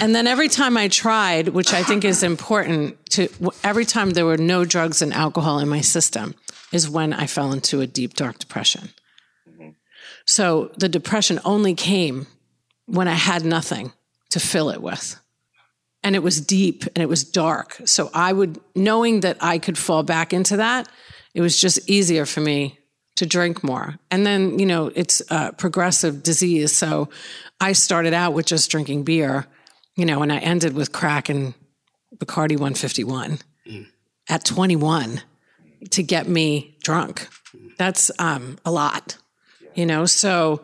and 0.01 0.15
then 0.15 0.29
every 0.29 0.47
time 0.47 0.77
I 0.77 0.87
tried, 0.87 1.49
which 1.49 1.73
I 1.73 1.83
think 1.83 2.05
is 2.05 2.23
important 2.23 3.05
to 3.11 3.29
every 3.65 3.85
time 3.85 4.11
there 4.11 4.25
were 4.25 4.39
no 4.39 4.65
drugs 4.65 5.03
and 5.03 5.13
alcohol 5.13 5.59
in 5.59 5.69
my 5.69 5.81
system 5.81 6.37
is 6.71 6.89
when 6.89 7.13
I 7.13 7.27
fell 7.27 7.53
into 7.53 7.81
a 7.81 7.89
deep 7.89 8.15
dark 8.15 8.39
depression. 8.39 8.91
Mm-hmm. 9.51 9.71
So 10.27 10.71
the 10.77 10.89
depression 10.89 11.41
only 11.45 11.75
came 11.75 12.29
when 12.87 13.09
I 13.09 13.15
had 13.15 13.45
nothing 13.45 13.91
to 14.31 14.39
fill 14.39 14.71
it 14.71 14.81
with. 14.81 15.19
And 16.03 16.15
it 16.15 16.23
was 16.23 16.41
deep 16.41 16.85
and 16.95 17.03
it 17.03 17.09
was 17.09 17.25
dark. 17.25 17.81
So 17.85 18.11
I 18.15 18.33
would, 18.33 18.61
knowing 18.75 19.21
that 19.21 19.37
I 19.41 19.59
could 19.59 19.77
fall 19.77 20.03
back 20.03 20.33
into 20.33 20.57
that, 20.59 20.89
it 21.35 21.41
was 21.41 21.61
just 21.61 21.89
easier 21.91 22.25
for 22.25 22.41
me 22.41 22.79
to 23.17 23.27
drink 23.27 23.65
more. 23.65 23.99
And 24.11 24.25
then, 24.25 24.59
you 24.59 24.67
know, 24.67 24.93
it's 24.95 25.21
a 25.29 25.53
progressive 25.53 26.23
disease. 26.23 26.73
So 26.77 27.09
I 27.61 27.73
started 27.73 28.15
out 28.15 28.33
with 28.33 28.47
just 28.47 28.71
drinking 28.71 29.03
beer, 29.03 29.47
you 29.97 30.07
know, 30.07 30.23
and 30.23 30.33
I 30.33 30.39
ended 30.39 30.75
with 30.75 30.93
crack 30.93 31.29
and 31.29 31.55
Bacardi 32.17 32.53
151 32.53 33.39
at 34.29 34.45
21 34.45 35.21
to 35.91 36.03
get 36.03 36.29
me 36.29 36.77
drunk. 36.83 37.29
That's 37.77 38.11
um, 38.19 38.59
a 38.65 38.71
lot, 38.71 39.17
you 39.75 39.87
know? 39.87 40.05
So, 40.05 40.63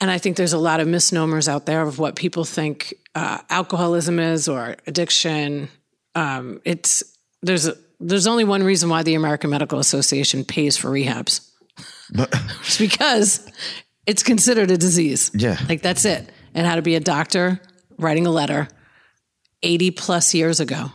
and 0.00 0.10
I 0.10 0.18
think 0.18 0.36
there's 0.36 0.52
a 0.52 0.58
lot 0.58 0.80
of 0.80 0.88
misnomers 0.88 1.48
out 1.48 1.66
there 1.66 1.82
of 1.82 1.98
what 1.98 2.16
people 2.16 2.44
think 2.44 2.94
uh, 3.14 3.38
alcoholism 3.50 4.18
is 4.18 4.48
or 4.48 4.76
addiction. 4.86 5.68
Um, 6.14 6.60
it's, 6.64 7.04
there's 7.42 7.66
a, 7.66 7.74
there's 8.00 8.26
only 8.26 8.44
one 8.44 8.62
reason 8.62 8.88
why 8.88 9.02
the 9.02 9.14
American 9.14 9.50
Medical 9.50 9.78
Association 9.78 10.44
pays 10.44 10.76
for 10.76 10.88
rehabs. 10.88 11.46
it's 12.14 12.78
because 12.78 13.46
it's 14.06 14.22
considered 14.22 14.70
a 14.70 14.76
disease. 14.76 15.30
Yeah. 15.34 15.58
Like 15.68 15.82
that's 15.82 16.04
it. 16.04 16.30
And 16.54 16.66
how 16.66 16.76
to 16.76 16.82
be 16.82 16.94
a 16.94 17.00
doctor 17.00 17.60
writing 17.98 18.26
a 18.26 18.30
letter 18.30 18.68
80 19.62 19.90
plus 19.92 20.34
years 20.34 20.60
ago 20.60 20.90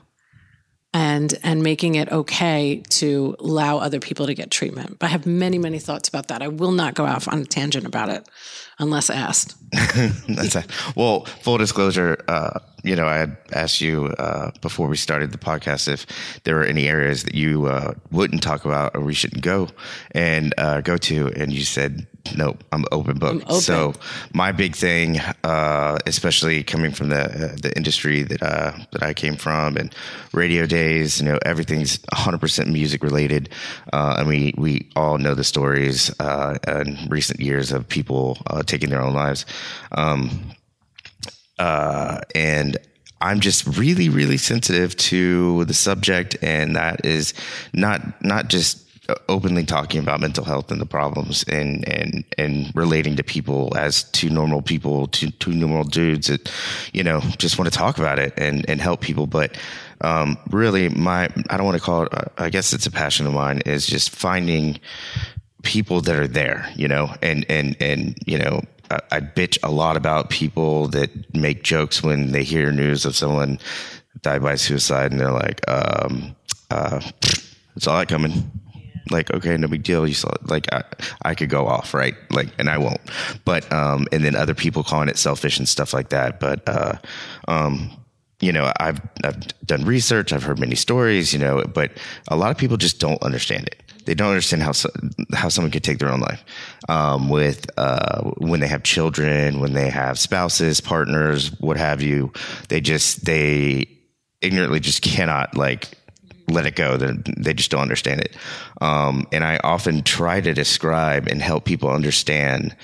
and 0.95 1.37
and 1.43 1.61
making 1.61 1.95
it 1.95 2.09
okay 2.09 2.81
to 2.87 3.35
allow 3.39 3.79
other 3.79 3.99
people 3.99 4.27
to 4.27 4.33
get 4.33 4.49
treatment. 4.49 4.97
But 4.97 5.07
I 5.07 5.09
have 5.09 5.25
many, 5.25 5.57
many 5.57 5.77
thoughts 5.77 6.07
about 6.07 6.29
that. 6.29 6.41
I 6.41 6.47
will 6.47 6.71
not 6.71 6.93
go 6.93 7.05
off 7.05 7.27
on 7.27 7.41
a 7.41 7.45
tangent 7.45 7.85
about 7.85 8.07
it 8.07 8.25
unless 8.79 9.09
asked. 9.09 9.57
That's 9.73 10.55
it. 10.55 10.65
Well, 10.95 11.25
full 11.25 11.57
disclosure, 11.57 12.23
uh, 12.29 12.59
you 12.83 12.95
know, 12.95 13.07
I 13.07 13.15
had 13.17 13.37
asked 13.51 13.81
you 13.81 14.05
uh, 14.17 14.51
before 14.61 14.87
we 14.87 14.95
started 14.95 15.33
the 15.33 15.37
podcast 15.37 15.89
if 15.89 16.05
there 16.43 16.55
were 16.55 16.63
any 16.63 16.87
areas 16.87 17.25
that 17.25 17.35
you 17.35 17.65
uh, 17.65 17.93
wouldn't 18.11 18.41
talk 18.41 18.63
about 18.63 18.95
or 18.95 19.01
we 19.01 19.13
shouldn't 19.13 19.41
go 19.43 19.67
and 20.11 20.53
uh, 20.57 20.79
go 20.79 20.95
to, 20.95 21.27
and 21.35 21.51
you 21.51 21.63
said 21.63 22.07
nope, 22.35 22.63
I'm 22.71 22.85
open 22.91 23.17
book. 23.17 23.43
open. 23.43 23.61
So 23.61 23.93
my 24.33 24.51
big 24.51 24.75
thing, 24.75 25.19
uh, 25.43 25.97
especially 26.05 26.63
coming 26.63 26.91
from 26.91 27.09
the 27.09 27.23
uh, 27.23 27.55
the 27.61 27.73
industry 27.75 28.23
that 28.23 28.41
uh, 28.41 28.73
that 28.91 29.03
I 29.03 29.13
came 29.13 29.35
from 29.35 29.77
and 29.77 29.93
radio 30.33 30.65
days, 30.65 31.21
you 31.21 31.25
know, 31.27 31.37
everything's 31.45 31.99
100 32.13 32.39
percent 32.39 32.69
music 32.69 33.03
related, 33.03 33.49
uh, 33.93 34.15
and 34.19 34.27
we 34.27 34.53
we 34.57 34.89
all 34.95 35.17
know 35.17 35.35
the 35.35 35.43
stories 35.43 36.11
uh, 36.19 36.57
in 36.67 36.97
recent 37.09 37.39
years 37.39 37.71
of 37.71 37.87
people 37.87 38.37
uh, 38.47 38.63
taking 38.63 38.89
their 38.89 39.01
own 39.01 39.13
lives. 39.13 39.45
Um, 39.91 40.51
uh, 41.59 42.21
and 42.33 42.77
I'm 43.21 43.39
just 43.39 43.65
really, 43.77 44.09
really 44.09 44.37
sensitive 44.37 44.95
to 44.97 45.65
the 45.65 45.73
subject, 45.73 46.35
and 46.41 46.75
that 46.75 47.05
is 47.05 47.33
not 47.73 48.23
not 48.23 48.49
just 48.49 48.84
openly 49.29 49.63
talking 49.63 49.99
about 49.99 50.19
mental 50.19 50.43
health 50.43 50.71
and 50.71 50.81
the 50.81 50.85
problems 50.85 51.43
and 51.47 51.87
and 51.87 52.23
and 52.37 52.71
relating 52.75 53.15
to 53.15 53.23
people 53.23 53.75
as 53.77 54.03
two 54.11 54.29
normal 54.29 54.61
people 54.61 55.07
two 55.07 55.29
two 55.31 55.53
normal 55.53 55.83
dudes 55.83 56.27
that 56.27 56.51
you 56.93 57.03
know 57.03 57.19
just 57.37 57.57
want 57.57 57.71
to 57.71 57.77
talk 57.77 57.97
about 57.97 58.19
it 58.19 58.33
and 58.37 58.67
and 58.69 58.81
help 58.81 59.01
people. 59.01 59.27
But 59.27 59.57
um, 60.01 60.37
really 60.49 60.89
my 60.89 61.29
I 61.49 61.57
don't 61.57 61.65
want 61.65 61.77
to 61.77 61.83
call 61.83 62.03
it 62.03 62.13
I 62.37 62.49
guess 62.49 62.73
it's 62.73 62.85
a 62.85 62.91
passion 62.91 63.27
of 63.27 63.33
mine 63.33 63.61
is 63.65 63.85
just 63.85 64.09
finding 64.09 64.79
people 65.63 65.99
that 66.01 66.15
are 66.15 66.27
there 66.27 66.71
you 66.75 66.87
know 66.87 67.13
and 67.21 67.45
and 67.49 67.75
and 67.79 68.17
you 68.25 68.37
know 68.37 68.61
I, 68.91 68.99
I 69.11 69.19
bitch 69.19 69.57
a 69.63 69.71
lot 69.71 69.97
about 69.97 70.29
people 70.29 70.87
that 70.89 71.33
make 71.35 71.63
jokes 71.63 72.03
when 72.03 72.31
they 72.31 72.43
hear 72.43 72.71
news 72.71 73.05
of 73.05 73.15
someone 73.15 73.59
died 74.21 74.43
by 74.43 74.55
suicide 74.55 75.11
and 75.11 75.19
they're 75.19 75.31
like 75.31 75.67
um 75.67 76.35
uh 76.69 77.01
it's 77.75 77.87
all 77.87 77.97
that 77.97 78.07
coming 78.07 78.51
like 79.11 79.31
okay 79.31 79.55
no 79.57 79.67
big 79.67 79.83
deal. 79.83 80.07
You 80.07 80.13
saw 80.13 80.31
like 80.43 80.71
I, 80.73 80.83
I 81.23 81.35
could 81.35 81.49
go 81.49 81.67
off 81.67 81.93
right? 81.93 82.15
Like 82.31 82.49
and 82.57 82.69
i 82.69 82.77
won't. 82.77 83.01
But 83.43 83.71
um 83.71 84.07
and 84.11 84.23
then 84.23 84.35
other 84.35 84.55
people 84.55 84.83
calling 84.83 85.09
it 85.09 85.17
selfish 85.17 85.57
and 85.57 85.67
stuff 85.67 85.93
like 85.93 86.09
that. 86.09 86.39
But 86.39 86.67
uh 86.67 86.97
um 87.47 87.91
you 88.41 88.51
know 88.51 88.71
i've 88.79 89.01
i've 89.23 89.41
done 89.65 89.85
research. 89.85 90.33
I've 90.33 90.43
heard 90.43 90.59
many 90.59 90.75
stories 90.75 91.33
you 91.33 91.39
know 91.39 91.63
but 91.63 91.91
a 92.27 92.35
lot 92.35 92.51
of 92.51 92.57
people 92.57 92.77
just 92.77 92.99
don't 92.99 93.21
understand 93.21 93.67
it. 93.67 93.81
They 94.05 94.13
don't 94.13 94.29
understand 94.29 94.61
how 94.61 94.71
how 95.33 95.49
someone 95.49 95.71
could 95.71 95.83
take 95.83 95.99
their 95.99 96.11
own 96.11 96.19
life. 96.19 96.43
Um, 96.87 97.27
with 97.29 97.67
uh, 97.77 98.21
when 98.37 98.59
they 98.59 98.67
have 98.67 98.83
children, 98.83 99.59
when 99.59 99.73
they 99.73 99.89
have 99.89 100.19
spouses, 100.19 100.79
partners, 100.79 101.59
what 101.59 101.77
have 101.77 102.01
you. 102.01 102.31
They 102.69 102.81
just 102.81 103.25
they 103.25 103.87
ignorantly 104.41 104.79
just 104.79 105.01
cannot 105.01 105.57
like 105.57 105.89
let 106.47 106.65
it 106.65 106.75
go. 106.75 106.97
They, 106.97 107.11
they 107.37 107.53
just 107.53 107.71
don't 107.71 107.81
understand 107.81 108.21
it. 108.21 108.35
Um, 108.81 109.27
and 109.31 109.43
I 109.43 109.59
often 109.63 110.03
try 110.03 110.41
to 110.41 110.53
describe 110.53 111.27
and 111.27 111.41
help 111.41 111.65
people 111.65 111.89
understand, 111.89 112.75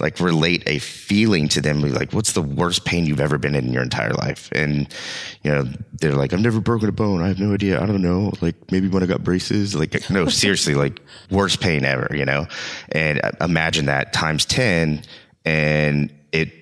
like 0.00 0.20
relate 0.20 0.62
a 0.66 0.78
feeling 0.78 1.48
to 1.48 1.60
them. 1.60 1.80
Like, 1.80 2.12
what's 2.12 2.32
the 2.32 2.42
worst 2.42 2.84
pain 2.84 3.06
you've 3.06 3.20
ever 3.20 3.38
been 3.38 3.54
in, 3.54 3.66
in 3.66 3.72
your 3.72 3.82
entire 3.82 4.12
life? 4.12 4.48
And, 4.52 4.88
you 5.42 5.50
know, 5.50 5.64
they're 5.94 6.14
like, 6.14 6.32
I've 6.32 6.40
never 6.40 6.60
broken 6.60 6.88
a 6.88 6.92
bone. 6.92 7.22
I 7.22 7.28
have 7.28 7.40
no 7.40 7.52
idea. 7.52 7.82
I 7.82 7.86
don't 7.86 8.02
know. 8.02 8.32
Like 8.40 8.70
maybe 8.70 8.88
when 8.88 9.02
I 9.02 9.06
got 9.06 9.24
braces, 9.24 9.74
like, 9.74 10.08
no, 10.10 10.26
seriously, 10.28 10.74
like 10.74 11.00
worst 11.30 11.60
pain 11.60 11.84
ever, 11.84 12.08
you 12.14 12.24
know? 12.24 12.46
And 12.92 13.20
uh, 13.24 13.32
imagine 13.40 13.86
that 13.86 14.12
times 14.12 14.44
10 14.44 15.02
and 15.44 16.12
it, 16.32 16.52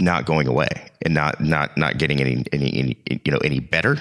not 0.00 0.26
going 0.26 0.48
away 0.48 0.90
and 1.02 1.14
not 1.14 1.40
not 1.40 1.76
not 1.76 1.98
getting 1.98 2.20
any 2.20 2.44
any, 2.52 2.74
any 2.74 3.20
you 3.24 3.30
know 3.32 3.38
any 3.38 3.60
better 3.60 3.98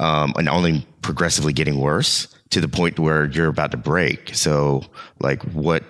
um, 0.00 0.34
and 0.36 0.48
only 0.48 0.86
progressively 1.02 1.52
getting 1.52 1.78
worse 1.78 2.28
to 2.50 2.60
the 2.60 2.68
point 2.68 2.98
where 2.98 3.26
you're 3.26 3.48
about 3.48 3.70
to 3.72 3.76
break. 3.76 4.34
So, 4.34 4.82
like, 5.20 5.42
what 5.42 5.82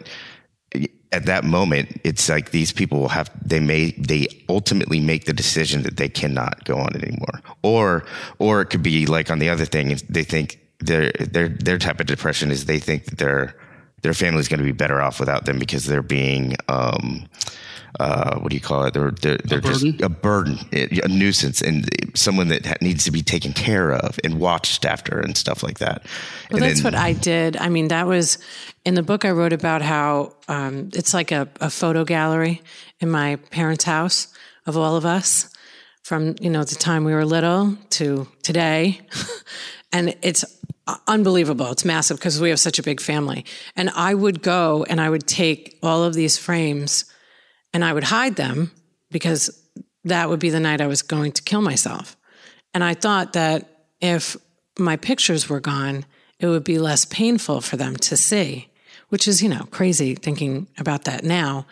at 1.12 1.26
that 1.26 1.44
moment, 1.44 2.00
it's 2.02 2.28
like 2.28 2.50
these 2.50 2.72
people 2.72 2.98
will 2.98 3.08
have 3.08 3.30
they 3.46 3.60
may 3.60 3.92
they 3.92 4.26
ultimately 4.48 4.98
make 4.98 5.26
the 5.26 5.32
decision 5.32 5.82
that 5.82 5.96
they 5.96 6.08
cannot 6.08 6.64
go 6.64 6.76
on 6.76 6.94
anymore, 6.96 7.40
or 7.62 8.04
or 8.38 8.60
it 8.60 8.66
could 8.66 8.82
be 8.82 9.06
like 9.06 9.30
on 9.30 9.38
the 9.38 9.48
other 9.48 9.64
thing, 9.64 9.96
they 10.08 10.24
think 10.24 10.58
their 10.80 11.12
their 11.20 11.48
their 11.48 11.78
type 11.78 12.00
of 12.00 12.06
depression 12.06 12.50
is 12.50 12.64
they 12.64 12.80
think 12.80 13.04
that 13.04 13.18
their 13.18 13.54
their 14.02 14.12
family's 14.12 14.48
going 14.48 14.58
to 14.58 14.64
be 14.64 14.72
better 14.72 15.00
off 15.00 15.20
without 15.20 15.46
them 15.46 15.58
because 15.58 15.86
they're 15.86 16.02
being 16.02 16.56
um, 16.68 17.26
uh, 18.00 18.38
what 18.40 18.50
do 18.50 18.56
you 18.56 18.60
call 18.60 18.84
it? 18.84 18.94
They're 18.94 19.10
they're, 19.10 19.38
they're 19.38 19.58
a 19.58 19.62
just 19.62 19.84
burden? 19.84 20.04
a 20.04 20.08
burden, 20.08 20.58
a 20.72 21.08
nuisance, 21.08 21.62
and 21.62 21.88
someone 22.14 22.48
that 22.48 22.82
needs 22.82 23.04
to 23.04 23.10
be 23.10 23.22
taken 23.22 23.52
care 23.52 23.92
of 23.92 24.18
and 24.24 24.40
watched 24.40 24.84
after 24.84 25.20
and 25.20 25.36
stuff 25.36 25.62
like 25.62 25.78
that. 25.78 26.02
Well, 26.50 26.62
and 26.62 26.62
that's 26.62 26.82
then, 26.82 26.92
what 26.92 27.00
I 27.00 27.12
did. 27.12 27.56
I 27.56 27.68
mean, 27.68 27.88
that 27.88 28.06
was 28.06 28.38
in 28.84 28.94
the 28.94 29.02
book 29.02 29.24
I 29.24 29.30
wrote 29.30 29.52
about 29.52 29.82
how 29.82 30.34
um, 30.48 30.90
it's 30.92 31.14
like 31.14 31.30
a, 31.30 31.48
a 31.60 31.70
photo 31.70 32.04
gallery 32.04 32.62
in 33.00 33.10
my 33.10 33.36
parents' 33.50 33.84
house 33.84 34.28
of 34.66 34.76
all 34.76 34.96
of 34.96 35.06
us 35.06 35.50
from 36.02 36.34
you 36.40 36.50
know 36.50 36.64
the 36.64 36.74
time 36.74 37.04
we 37.04 37.14
were 37.14 37.24
little 37.24 37.76
to 37.90 38.26
today, 38.42 39.00
and 39.92 40.16
it's 40.22 40.44
unbelievable. 41.06 41.70
It's 41.70 41.84
massive 41.84 42.18
because 42.18 42.40
we 42.40 42.50
have 42.50 42.60
such 42.60 42.78
a 42.78 42.82
big 42.82 43.00
family. 43.00 43.44
And 43.76 43.90
I 43.90 44.14
would 44.14 44.42
go 44.42 44.84
and 44.88 45.00
I 45.00 45.08
would 45.08 45.26
take 45.26 45.78
all 45.82 46.02
of 46.02 46.14
these 46.14 46.36
frames 46.36 47.04
and 47.74 47.84
I 47.84 47.92
would 47.92 48.04
hide 48.04 48.36
them 48.36 48.70
because 49.10 49.50
that 50.04 50.30
would 50.30 50.40
be 50.40 50.50
the 50.50 50.60
night 50.60 50.80
I 50.80 50.86
was 50.86 51.02
going 51.02 51.32
to 51.32 51.42
kill 51.42 51.60
myself. 51.60 52.16
And 52.72 52.82
I 52.82 52.94
thought 52.94 53.34
that 53.34 53.68
if 54.00 54.36
my 54.78 54.96
pictures 54.96 55.48
were 55.48 55.60
gone, 55.60 56.06
it 56.38 56.46
would 56.46 56.64
be 56.64 56.78
less 56.78 57.04
painful 57.04 57.60
for 57.60 57.76
them 57.76 57.96
to 57.96 58.16
see, 58.16 58.68
which 59.08 59.28
is, 59.28 59.42
you 59.42 59.48
know, 59.48 59.66
crazy 59.70 60.14
thinking 60.14 60.68
about 60.78 61.04
that 61.04 61.24
now. 61.24 61.66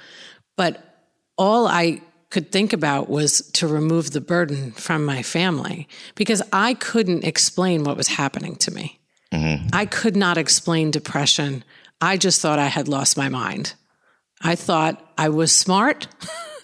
But 0.56 1.08
all 1.38 1.66
I 1.66 2.02
could 2.30 2.50
think 2.50 2.72
about 2.72 3.08
was 3.08 3.42
to 3.52 3.66
remove 3.66 4.10
the 4.10 4.20
burden 4.20 4.72
from 4.72 5.04
my 5.04 5.22
family 5.22 5.88
because 6.14 6.42
I 6.52 6.74
couldn't 6.74 7.24
explain 7.24 7.84
what 7.84 7.96
was 7.96 8.08
happening 8.08 8.56
to 8.56 8.70
me. 8.70 9.00
Mm-hmm. 9.32 9.68
I 9.72 9.86
could 9.86 10.16
not 10.16 10.38
explain 10.38 10.90
depression. 10.90 11.64
I 12.00 12.16
just 12.16 12.40
thought 12.40 12.58
I 12.58 12.66
had 12.66 12.88
lost 12.88 13.16
my 13.16 13.28
mind. 13.28 13.74
I 14.40 14.56
thought 14.56 15.11
I 15.16 15.28
was 15.28 15.52
smart. 15.52 16.08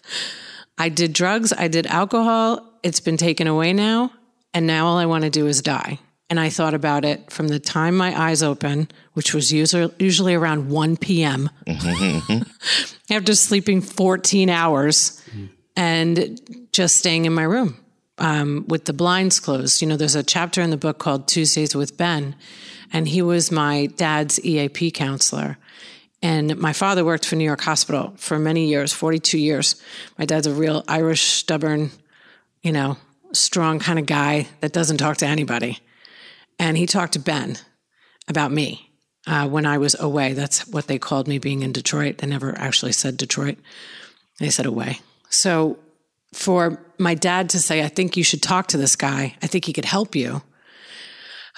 I 0.79 0.89
did 0.89 1.13
drugs, 1.13 1.53
I 1.53 1.69
did 1.69 1.87
alcohol. 1.87 2.65
It's 2.83 3.01
been 3.01 3.17
taken 3.17 3.47
away 3.47 3.73
now. 3.73 4.13
And 4.55 4.67
now 4.67 4.87
all 4.87 4.97
I 4.97 5.07
want 5.07 5.25
to 5.25 5.31
do 5.31 5.47
is 5.47 5.61
die. 5.61 5.99
And 6.31 6.39
I 6.39 6.51
thought 6.51 6.75
about 6.75 7.05
it 7.05 7.33
from 7.33 7.49
the 7.49 7.59
time 7.59 7.97
my 7.97 8.19
eyes 8.19 8.43
open, 8.43 8.89
which 9.15 9.33
was 9.33 9.51
usually, 9.51 10.35
around 10.35 10.69
1 10.69 10.99
p.m., 10.99 11.49
after 13.11 13.35
sleeping 13.35 13.81
14 13.81 14.51
hours 14.51 15.23
and 15.75 16.69
just 16.73 16.97
staying 16.97 17.25
in 17.25 17.33
my 17.33 17.45
room 17.45 17.79
um, 18.19 18.65
with 18.69 18.85
the 18.85 18.93
blinds 18.93 19.41
closed. 19.41 19.81
You 19.81 19.89
know, 19.89 19.97
there's 19.97 20.15
a 20.15 20.23
chapter 20.23 20.61
in 20.61 20.71
the 20.71 20.77
book 20.77 20.99
called 20.99 21.29
Tuesdays 21.29 21.75
with 21.75 21.97
Ben, 21.97 22.35
and 22.93 23.09
he 23.09 23.23
was 23.23 23.51
my 23.51 23.87
dad's 23.87 24.39
EAP 24.45 24.91
counselor. 24.91 25.57
And 26.23 26.57
my 26.59 26.73
father 26.73 27.05
worked 27.05 27.25
for 27.25 27.37
New 27.37 27.45
York 27.45 27.61
Hospital 27.61 28.13
for 28.17 28.39
many 28.39 28.67
years, 28.67 28.93
42 28.93 29.39
years. 29.39 29.81
My 30.19 30.25
dad's 30.25 30.47
a 30.47 30.53
real 30.53 30.85
Irish, 30.89 31.23
stubborn, 31.23 31.91
you 32.63 32.73
know, 32.73 32.97
strong 33.33 33.79
kind 33.79 33.99
of 33.99 34.07
guy 34.07 34.49
that 34.61 34.73
doesn't 34.73 34.97
talk 34.97 35.19
to 35.19 35.27
anybody. 35.27 35.79
And 36.59 36.77
he 36.77 36.87
talked 36.87 37.13
to 37.13 37.21
Ben 37.21 37.57
about 38.27 38.51
me 38.51 38.91
uh, 39.27 39.49
when 39.49 39.65
I 39.65 39.79
was 39.79 39.95
away. 39.99 40.33
That's 40.33 40.67
what 40.67 40.89
they 40.89 40.99
called 40.99 41.29
me 41.29 41.39
being 41.39 41.63
in 41.63 41.73
Detroit. 41.73 42.19
They 42.19 42.27
never 42.27 42.57
actually 42.59 42.93
said 42.93 43.17
Detroit, 43.17 43.59
they 44.41 44.51
said 44.51 44.67
away. 44.67 45.01
So 45.29 45.79
for 46.33 46.83
my 46.99 47.15
dad 47.15 47.51
to 47.51 47.59
say, 47.59 47.83
I 47.83 47.89
think 47.89 48.17
you 48.17 48.25
should 48.25 48.43
talk 48.43 48.69
to 48.69 48.77
this 48.77 48.97
guy, 48.97 49.37
I 49.43 49.47
think 49.47 49.65
he 49.65 49.73
could 49.73 49.85
help 49.85 50.17
you. 50.17 50.43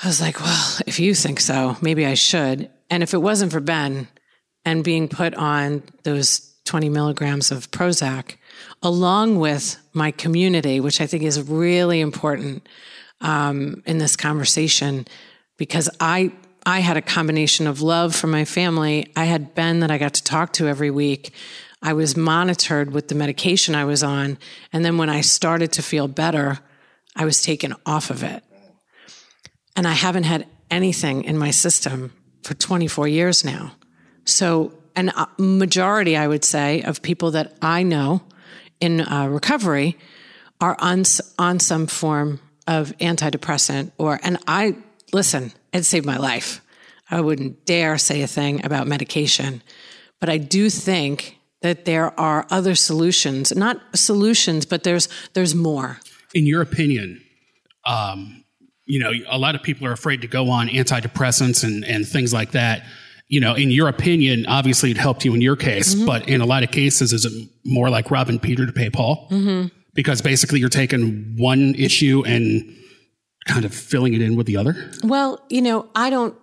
I 0.03 0.07
was 0.07 0.21
like, 0.21 0.41
well, 0.41 0.79
if 0.87 0.99
you 0.99 1.15
think 1.15 1.41
so, 1.41 1.77
maybe 1.81 2.07
I 2.07 2.15
should. 2.15 2.71
And 2.89 3.03
if 3.03 3.13
it 3.15 3.19
wasn't 3.19 3.53
for 3.53 3.61
Ben, 3.61 4.09
and 4.65 4.85
being 4.85 5.09
put 5.09 5.35
on 5.35 5.83
those 6.03 6.55
20 6.65 6.89
milligrams 6.89 7.51
of 7.51 7.71
Prozac, 7.71 8.37
along 8.83 9.39
with 9.39 9.79
my 9.93 10.11
community, 10.11 10.81
which 10.81 11.01
I 11.01 11.07
think 11.07 11.23
is 11.23 11.43
really 11.43 12.01
important 12.01 12.69
um, 13.21 13.83
in 13.87 13.99
this 13.99 14.17
conversation, 14.17 15.07
because 15.57 15.91
I 16.01 16.33
I 16.67 16.81
had 16.81 16.97
a 16.97 17.03
combination 17.03 17.67
of 17.67 17.81
love 17.81 18.15
from 18.15 18.31
my 18.31 18.45
family. 18.45 19.11
I 19.17 19.25
had 19.25 19.55
Ben 19.55 19.81
that 19.81 19.91
I 19.91 19.99
got 19.99 20.15
to 20.15 20.25
talk 20.25 20.53
to 20.55 20.69
every 20.69 20.91
week. 20.91 21.33
I 21.83 21.95
was 21.95 22.17
monitored 22.17 22.93
with 22.93 23.09
the 23.09 23.15
medication 23.15 23.75
I 23.75 23.87
was 23.87 24.03
on. 24.03 24.39
And 24.73 24.85
then 24.85 24.99
when 24.99 25.09
I 25.09 25.23
started 25.23 25.73
to 25.73 25.83
feel 25.83 26.09
better, 26.09 26.59
I 27.17 27.25
was 27.25 27.43
taken 27.43 27.75
off 27.87 28.11
of 28.11 28.23
it. 28.23 28.45
And 29.75 29.89
I 29.89 29.93
haven't 29.93 30.25
had 30.25 30.47
anything 30.71 31.25
in 31.25 31.39
my 31.39 31.51
system 31.51 32.13
for 32.43 32.55
24 32.55 33.09
years 33.09 33.45
now. 33.45 33.73
So, 34.25 34.73
an 34.97 35.13
majority, 35.39 36.17
I 36.17 36.27
would 36.27 36.45
say, 36.45 36.83
of 36.83 37.01
people 37.01 37.31
that 37.33 37.57
I 37.63 37.83
know 37.83 38.23
in 38.81 39.01
uh, 39.01 39.29
recovery 39.29 39.97
are 40.61 40.77
on, 40.79 41.05
on 41.39 41.59
some 41.59 41.87
form 41.87 42.41
of 42.67 42.97
antidepressant 42.99 43.93
or, 43.99 44.21
and 44.23 44.39
I, 44.47 44.77
listen, 45.13 45.53
it 45.73 45.85
saved 45.85 46.07
my 46.07 46.17
life. 46.17 46.61
I 47.11 47.21
wouldn't 47.21 47.65
dare 47.65 47.99
say 47.99 48.23
a 48.23 48.27
thing 48.27 48.65
about 48.65 48.87
medication, 48.87 49.63
but 50.21 50.29
I 50.29 50.39
do 50.39 50.71
think 50.71 51.39
that 51.63 51.85
there 51.85 52.19
are 52.19 52.47
other 52.51 52.75
solutions, 52.75 53.55
not 53.55 53.81
solutions, 53.95 54.65
but 54.65 54.85
there's, 54.85 55.09
there's 55.35 55.55
more. 55.55 55.99
In 56.35 56.47
your 56.47 56.63
opinion, 56.63 57.23
um, 57.85 58.45
you 58.87 58.99
know, 58.99 59.13
a 59.29 59.39
lot 59.39 59.55
of 59.55 59.63
people 59.63 59.87
are 59.87 59.93
afraid 59.93 60.23
to 60.23 60.29
go 60.29 60.51
on 60.51 60.69
antidepressants 60.69 61.65
and, 61.65 61.85
and 61.85 62.07
things 62.07 62.33
like 62.33 62.53
that. 62.53 62.85
You 63.31 63.41
know, 63.41 63.55
in 63.55 63.71
your 63.71 63.89
opinion, 63.89 64.45
obviously 64.47 64.91
it 64.91 64.97
helped 64.97 65.25
you 65.25 65.35
in 65.35 65.41
your 65.41 65.57
case, 65.57 65.95
mm-hmm. 65.95 66.05
but 66.05 66.29
in 66.29 66.41
a 66.41 66.47
lot 66.47 66.65
of 66.65 66.73
cases, 66.73 67.13
is 67.13 67.25
it 67.25 67.33
more 67.65 67.89
like 67.89 68.11
robbing 68.11 68.41
Peter 68.41 68.67
to 68.67 68.73
pay 68.73 68.91
Paul? 68.91 69.29
Mm-hmm. 69.31 69.69
Because 69.95 70.21
basically 70.21 70.59
you're 70.59 70.69
taking 70.69 71.37
one 71.39 71.75
issue 71.77 72.25
and 72.27 72.77
kind 73.47 73.65
of 73.65 73.73
filling 73.73 74.15
it 74.15 74.21
in 74.21 74.37
with 74.37 74.47
the 74.47 74.57
other? 74.57 74.91
Well, 75.05 75.41
you 75.49 75.63
know, 75.63 75.89
I 75.95 76.11
don't, 76.11 76.35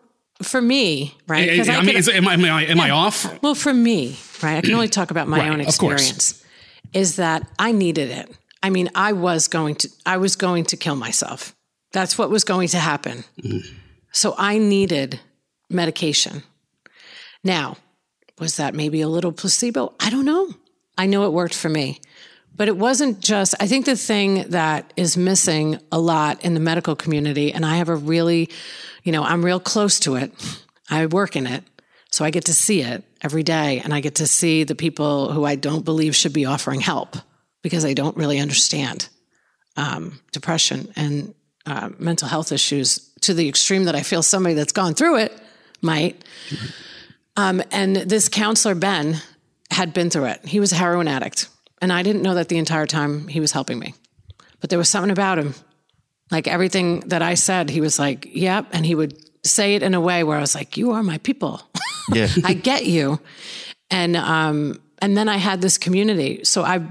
for 0.42 0.62
me, 0.62 1.16
right? 1.28 1.68
I, 1.68 1.74
I, 1.74 1.78
I 1.78 1.82
mean, 1.84 1.98
is, 1.98 2.08
am, 2.10 2.28
I, 2.28 2.34
am, 2.34 2.46
I, 2.46 2.66
am 2.66 2.78
yeah. 2.78 2.84
I 2.84 2.90
off? 2.92 3.42
Well, 3.42 3.56
for 3.56 3.74
me, 3.74 4.18
right, 4.42 4.58
I 4.58 4.62
can 4.62 4.74
only 4.74 4.88
talk 4.88 5.12
about 5.12 5.28
my 5.28 5.40
right, 5.40 5.50
own 5.50 5.62
experience, 5.62 6.44
is 6.94 7.18
that 7.18 7.48
I 7.60 7.72
needed 7.72 8.12
it. 8.12 8.36
I 8.64 8.70
mean, 8.70 8.90
I 8.96 9.14
was 9.14 9.48
going 9.48 9.76
to, 9.76 9.90
I 10.06 10.18
was 10.18 10.36
going 10.36 10.66
to 10.66 10.78
kill 10.78 10.96
myself. 10.96 11.56
That's 11.92 12.18
what 12.18 12.30
was 12.30 12.44
going 12.44 12.68
to 12.70 12.80
happen. 12.80 13.24
Mm-hmm. 13.42 13.76
So 14.12 14.36
I 14.38 14.58
needed 14.58 15.20
medication. 15.70 16.44
Now, 17.48 17.78
was 18.40 18.58
that 18.58 18.76
maybe 18.76 19.00
a 19.00 19.08
little 19.08 19.32
placebo? 19.32 19.94
I 20.02 20.10
don't 20.10 20.26
know. 20.26 20.54
I 20.98 21.06
know 21.06 21.26
it 21.26 21.32
worked 21.32 21.56
for 21.56 21.70
me. 21.70 22.02
But 22.54 22.68
it 22.68 22.76
wasn't 22.76 23.22
just, 23.22 23.56
I 23.62 23.68
think 23.68 23.86
the 23.86 23.96
thing 23.96 24.50
that 24.50 24.92
is 24.98 25.16
missing 25.16 25.80
a 25.94 25.98
lot 25.98 26.44
in 26.44 26.56
the 26.56 26.60
medical 26.60 26.94
community, 26.94 27.54
and 27.54 27.66
I 27.66 27.78
have 27.78 27.88
a 27.88 27.96
really, 27.96 28.50
you 29.04 29.14
know, 29.14 29.24
I'm 29.24 29.46
real 29.46 29.62
close 29.62 29.98
to 30.02 30.16
it. 30.16 30.34
I 30.90 31.06
work 31.06 31.38
in 31.38 31.48
it. 31.48 31.64
So 32.12 32.26
I 32.26 32.32
get 32.32 32.46
to 32.46 32.54
see 32.54 32.82
it 32.82 33.06
every 33.22 33.44
day 33.44 33.80
and 33.80 33.94
I 33.94 34.02
get 34.02 34.16
to 34.16 34.28
see 34.28 34.66
the 34.66 34.76
people 34.76 35.32
who 35.32 35.46
I 35.46 35.56
don't 35.56 35.86
believe 35.86 36.16
should 36.16 36.34
be 36.34 36.46
offering 36.46 36.82
help 36.82 37.16
because 37.62 37.86
I 37.86 37.94
don't 37.94 38.18
really 38.18 38.40
understand 38.40 39.08
um, 39.78 40.20
depression 40.34 40.92
and 40.98 41.34
uh, 41.66 41.92
mental 41.98 42.28
health 42.28 42.52
issues 42.52 43.14
to 43.22 43.34
the 43.34 43.48
extreme 43.48 43.86
that 43.86 43.96
I 43.96 44.02
feel 44.04 44.22
somebody 44.22 44.56
that's 44.56 44.74
gone 44.74 44.96
through 44.96 45.20
it 45.20 45.40
might. 45.82 46.24
Um, 47.38 47.62
and 47.72 47.96
this 47.96 48.28
counselor, 48.28 48.76
Ben, 48.76 49.22
had 49.72 49.94
been 49.94 50.10
through 50.10 50.26
it. 50.26 50.46
He 50.46 50.60
was 50.60 50.72
a 50.72 50.76
heroin 50.76 51.08
addict. 51.08 51.50
And 51.82 51.94
I 51.94 52.02
didn't 52.02 52.24
know 52.24 52.34
that 52.34 52.50
the 52.50 52.58
entire 52.58 52.88
time 52.88 53.28
he 53.28 53.40
was 53.40 53.52
helping 53.52 53.80
me. 53.80 53.94
But 54.60 54.72
there 54.72 54.80
was 54.80 54.90
something 54.90 55.12
about 55.12 55.38
him. 55.38 55.54
Like 56.32 56.48
everything 56.48 57.02
that 57.02 57.22
I 57.22 57.36
said, 57.36 57.70
he 57.70 57.80
was 57.80 58.00
like, 58.00 58.28
yep. 58.32 58.66
And 58.72 58.86
he 58.86 58.96
would 58.96 59.16
say 59.46 59.76
it 59.76 59.84
in 59.84 59.94
a 59.94 60.02
way 60.02 60.24
where 60.24 60.38
I 60.38 60.42
was 60.42 60.56
like, 60.56 60.76
you 60.76 60.92
are 60.92 61.04
my 61.04 61.20
people. 61.20 61.62
Yeah. 62.14 62.30
I 62.46 62.54
get 62.54 62.86
you. 62.86 63.20
And, 63.92 64.16
um, 64.16 64.80
and 65.00 65.18
then 65.18 65.28
I 65.28 65.36
had 65.36 65.60
this 65.60 65.78
community. 65.78 66.42
So 66.46 66.64
I, 66.64 66.82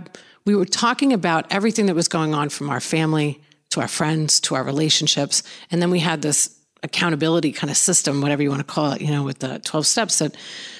we 0.45 0.55
were 0.55 0.67
talking 0.67 1.15
about 1.15 1.47
everything 1.51 1.87
that 1.87 1.95
was 1.95 2.07
going 2.07 2.35
on 2.35 2.51
from 2.51 2.69
our 2.69 2.81
family 2.81 3.41
to 3.71 3.81
our 3.81 3.89
friends, 3.89 4.41
to 4.41 4.55
our 4.57 4.63
relationships. 4.63 5.43
And 5.71 5.81
then 5.81 5.91
we 5.91 6.01
had 6.01 6.21
this 6.21 6.56
accountability 6.83 7.53
kind 7.53 7.71
of 7.71 7.77
system, 7.77 8.21
whatever 8.21 8.43
you 8.43 8.51
want 8.51 8.61
to 8.61 8.73
call 8.73 8.93
it, 8.93 9.01
you 9.01 9.11
know, 9.11 9.23
with 9.23 9.39
the 9.41 9.59
12 9.61 9.87
steps 9.87 10.19
that 10.19 10.35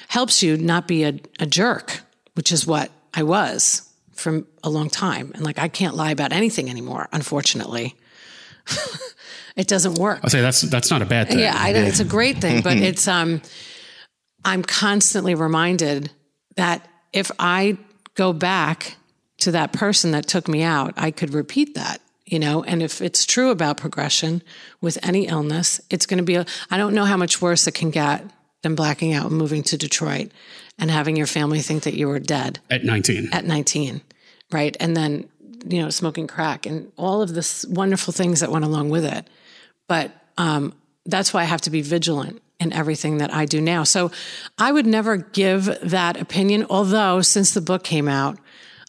helps 0.09 0.43
you 0.43 0.57
not 0.57 0.87
be 0.87 1.05
a, 1.05 1.19
a 1.41 1.47
jerk, 1.47 2.01
which 2.35 2.53
is 2.53 2.67
what 2.67 2.91
I 3.15 3.23
was 3.23 3.91
for 4.13 4.45
a 4.63 4.71
long 4.71 4.89
time. 4.89 5.33
And 5.35 5.45
like, 5.45 5.59
I 5.59 5.69
can't 5.69 5.95
lie 5.95 6.11
about 6.11 6.33
anything 6.33 6.71
anymore, 6.71 7.09
unfortunately. 7.13 7.95
it 9.57 9.67
doesn't 9.67 9.95
work. 9.95 10.21
I'll 10.23 10.31
say 10.31 10.41
that's, 10.41 10.61
that's 10.63 10.91
not 10.91 11.03
a 11.03 11.07
bad 11.07 11.29
thing. 11.29 11.39
Yeah, 11.39 11.55
I, 11.57 11.71
it's 11.71 12.01
a 12.01 12.05
great 12.05 12.39
thing, 12.39 12.63
but 12.63 12.77
it's, 12.77 13.09
um, 13.09 13.43
I'm 14.45 14.63
constantly 14.63 15.35
reminded 15.35 16.11
that 16.57 16.87
if 17.13 17.31
I 17.39 17.79
go 18.15 18.33
back 18.33 18.97
to 19.39 19.53
that 19.53 19.73
person 19.73 20.13
that 20.13 20.27
took 20.27 20.49
me 20.49 20.63
out, 20.63 20.95
I 20.97 21.11
could 21.11 21.35
repeat 21.35 21.75
that 21.75 22.01
you 22.27 22.39
know? 22.39 22.63
And 22.65 22.83
if 22.83 23.01
it's 23.01 23.25
true 23.25 23.51
about 23.51 23.77
progression 23.77 24.43
with 24.81 24.99
any 25.03 25.27
illness 25.27 25.81
it's 25.91 26.07
going 26.07 26.19
to 26.19 26.25
be 26.25 26.37
I 26.71 26.77
don't 26.77 26.95
know 26.95 27.05
how 27.05 27.17
much 27.17 27.41
worse 27.41 27.67
it 27.67 27.75
can 27.75 27.91
get 27.91 28.25
than 28.63 28.75
blacking 28.75 29.15
out 29.15 29.27
and 29.27 29.39
moving 29.39 29.63
to 29.65 29.77
detroit 29.77 30.31
and 30.79 30.91
having 30.91 31.17
your 31.17 31.27
family 31.27 31.61
think 31.61 31.85
that 31.85 31.95
you 31.95 32.09
were 32.09 32.19
dead. 32.19 32.61
At 32.71 32.85
19 32.85 33.31
at 33.33 33.45
19 33.45 34.01
right? 34.53 34.77
And 34.81 34.97
then 34.97 35.29
you 35.69 35.83
know 35.83 35.91
smoking 35.91 36.27
crack 36.27 36.67
and 36.67 36.93
all 36.97 37.23
of 37.23 37.35
this 37.35 37.65
wonderful 37.67 38.13
things 38.13 38.41
that 38.41 38.51
went 38.51 38.65
along 38.65 38.91
with 38.91 39.05
it. 39.05 39.29
But 39.89 40.13
um, 40.39 40.75
that's 41.05 41.33
why 41.33 41.43
i 41.43 41.45
have 41.45 41.61
to 41.63 41.71
be 41.71 41.83
vigilant 41.83 42.43
in 42.59 42.73
everything 42.73 43.19
that 43.19 43.33
i 43.33 43.45
do 43.45 43.61
now. 43.61 43.85
So 43.85 44.11
i 44.59 44.73
would 44.73 44.87
never 44.87 45.17
give 45.17 45.67
that 45.83 46.21
opinion 46.21 46.67
although 46.71 47.21
since 47.21 47.53
the 47.53 47.61
book 47.61 47.85
came 47.85 48.09
out 48.09 48.39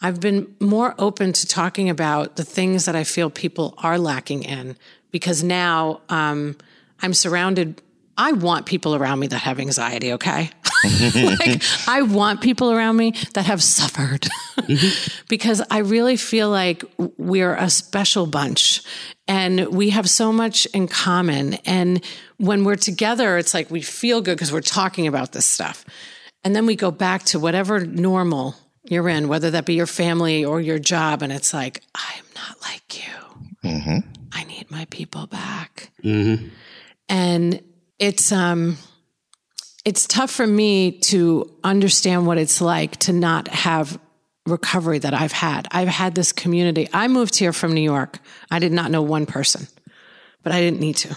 I've 0.02 0.20
been 0.20 0.56
more 0.60 0.94
open 1.00 1.34
to 1.34 1.48
talking 1.48 1.90
about 1.90 2.36
the 2.36 2.44
things 2.44 2.86
that 2.86 2.96
I 2.96 3.04
feel 3.04 3.30
people 3.30 3.74
are 3.80 3.98
lacking 3.98 4.44
in 4.44 4.78
because 5.12 5.44
now 5.44 6.02
um, 6.10 6.56
I'm 7.02 7.14
surrounded. 7.14 7.82
I 8.16 8.34
want 8.34 8.66
people 8.66 8.96
around 8.96 9.20
me 9.20 9.28
that 9.28 9.40
have 9.40 9.60
anxiety, 9.60 10.14
okay? 10.14 10.52
like, 11.14 11.62
I 11.88 12.04
want 12.04 12.42
people 12.42 12.72
around 12.72 12.98
me 12.98 13.14
that 13.34 13.46
have 13.46 13.64
suffered 13.64 14.28
because 15.30 15.64
I 15.72 15.80
really 15.80 16.18
feel 16.18 16.50
like 16.50 16.84
we're 17.18 17.56
a 17.56 17.70
special 17.70 18.28
bunch 18.28 18.84
and 19.28 19.68
we 19.68 19.90
have 19.90 20.10
so 20.10 20.32
much 20.32 20.68
in 20.68 20.88
common. 20.88 21.56
And 21.66 22.04
when 22.38 22.64
we're 22.64 22.76
together, 22.76 23.38
it's 23.38 23.54
like 23.54 23.72
we 23.72 23.82
feel 23.82 24.22
good 24.22 24.36
because 24.36 24.52
we're 24.52 24.62
talking 24.62 25.08
about 25.08 25.32
this 25.32 25.46
stuff. 25.46 25.86
And 26.44 26.56
then 26.56 26.66
we 26.66 26.76
go 26.76 26.92
back 26.92 27.24
to 27.26 27.40
whatever 27.40 27.86
normal 27.86 28.56
you're 28.92 29.10
in, 29.10 29.28
whether 29.28 29.52
that 29.52 29.66
be 29.66 29.74
your 29.74 29.88
family 29.88 30.46
or 30.46 30.62
your 30.62 30.80
job, 30.80 31.22
and 31.22 31.32
it's 31.32 31.54
like, 31.54 31.84
I'm 31.96 32.24
not 32.36 32.62
like 32.62 33.08
you. 33.08 33.70
Mm-hmm. 33.70 33.98
I 34.32 34.44
need 34.44 34.70
my 34.70 34.86
people 34.90 35.28
back. 35.28 35.92
Mm-hmm. 36.04 36.48
And 37.10 37.64
it's 38.00 38.32
um 38.32 38.78
it's 39.86 40.06
tough 40.06 40.30
for 40.30 40.46
me 40.46 41.00
to 41.00 41.50
understand 41.64 42.28
what 42.28 42.38
it's 42.38 42.60
like 42.60 42.98
to 42.98 43.14
not 43.14 43.48
have 43.48 44.00
recovery 44.46 45.00
that 45.00 45.14
I've 45.14 45.32
had. 45.32 45.68
I've 45.72 45.88
had 45.88 46.16
this 46.16 46.32
community. 46.32 46.88
I 46.94 47.08
moved 47.08 47.36
here 47.36 47.54
from 47.54 47.74
New 47.74 47.82
York. 47.82 48.20
I 48.52 48.60
did 48.60 48.72
not 48.72 48.92
know 48.92 49.02
one 49.02 49.26
person, 49.26 49.68
but 50.44 50.52
I 50.52 50.60
didn't 50.60 50.80
need 50.80 50.98
to 50.98 51.16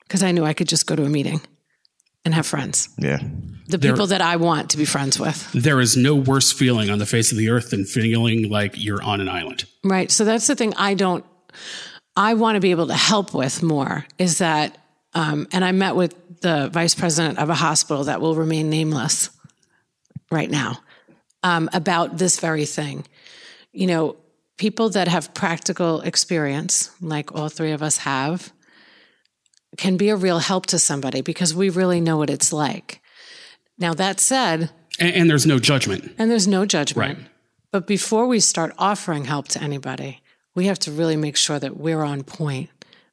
because 0.00 0.22
I 0.22 0.32
knew 0.32 0.44
I 0.44 0.54
could 0.54 0.68
just 0.68 0.86
go 0.86 0.96
to 0.96 1.04
a 1.04 1.08
meeting 1.08 1.40
and 2.24 2.34
have 2.34 2.46
friends. 2.46 2.88
Yeah 2.98 3.18
the 3.72 3.78
there, 3.78 3.92
people 3.92 4.06
that 4.08 4.20
I 4.20 4.36
want 4.36 4.70
to 4.70 4.76
be 4.76 4.84
friends 4.84 5.18
with. 5.18 5.50
There 5.52 5.80
is 5.80 5.96
no 5.96 6.14
worse 6.14 6.52
feeling 6.52 6.90
on 6.90 6.98
the 6.98 7.06
face 7.06 7.32
of 7.32 7.38
the 7.38 7.50
earth 7.50 7.70
than 7.70 7.84
feeling 7.84 8.48
like 8.48 8.74
you're 8.76 9.02
on 9.02 9.20
an 9.20 9.28
island. 9.28 9.64
Right. 9.82 10.10
So 10.10 10.24
that's 10.24 10.46
the 10.46 10.54
thing 10.54 10.72
I 10.76 10.94
don't, 10.94 11.24
I 12.16 12.34
want 12.34 12.56
to 12.56 12.60
be 12.60 12.70
able 12.70 12.86
to 12.88 12.94
help 12.94 13.34
with 13.34 13.62
more 13.62 14.06
is 14.18 14.38
that, 14.38 14.78
um, 15.14 15.48
and 15.52 15.64
I 15.64 15.72
met 15.72 15.96
with 15.96 16.14
the 16.40 16.68
vice 16.68 16.94
president 16.94 17.38
of 17.38 17.50
a 17.50 17.54
hospital 17.54 18.04
that 18.04 18.20
will 18.20 18.34
remain 18.34 18.70
nameless 18.70 19.30
right 20.30 20.50
now 20.50 20.80
um, 21.42 21.68
about 21.72 22.18
this 22.18 22.38
very 22.38 22.66
thing. 22.66 23.06
You 23.72 23.86
know, 23.86 24.16
people 24.58 24.90
that 24.90 25.08
have 25.08 25.34
practical 25.34 26.00
experience, 26.02 26.90
like 27.00 27.34
all 27.34 27.48
three 27.48 27.72
of 27.72 27.82
us 27.82 27.98
have, 27.98 28.52
can 29.76 29.96
be 29.96 30.10
a 30.10 30.16
real 30.16 30.38
help 30.38 30.66
to 30.66 30.78
somebody 30.78 31.20
because 31.20 31.54
we 31.54 31.70
really 31.70 32.00
know 32.00 32.16
what 32.16 32.30
it's 32.30 32.52
like. 32.52 33.00
Now, 33.78 33.94
that 33.94 34.20
said, 34.20 34.70
and, 34.98 35.14
and 35.14 35.30
there's 35.30 35.46
no 35.46 35.58
judgment. 35.58 36.12
And 36.18 36.30
there's 36.30 36.48
no 36.48 36.66
judgment. 36.66 37.18
Right. 37.18 37.28
But 37.70 37.86
before 37.86 38.26
we 38.26 38.40
start 38.40 38.74
offering 38.78 39.24
help 39.24 39.48
to 39.48 39.62
anybody, 39.62 40.22
we 40.54 40.66
have 40.66 40.78
to 40.80 40.92
really 40.92 41.16
make 41.16 41.36
sure 41.36 41.58
that 41.58 41.78
we're 41.78 42.02
on 42.02 42.22
point, 42.22 42.68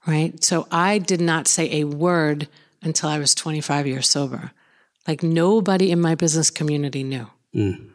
right? 0.05 0.43
So 0.43 0.67
I 0.69 0.97
did 0.97 1.21
not 1.21 1.47
say 1.47 1.79
a 1.79 1.85
word 1.85 2.47
until 2.81 3.09
I 3.09 3.19
was 3.19 3.33
25 3.33 3.87
years 3.87 4.09
sober. 4.09 4.51
Like 5.07 5.23
nobody 5.23 5.91
in 5.91 6.01
my 6.01 6.15
business 6.15 6.49
community 6.49 7.03
knew. 7.03 7.27
Mm. 7.55 7.89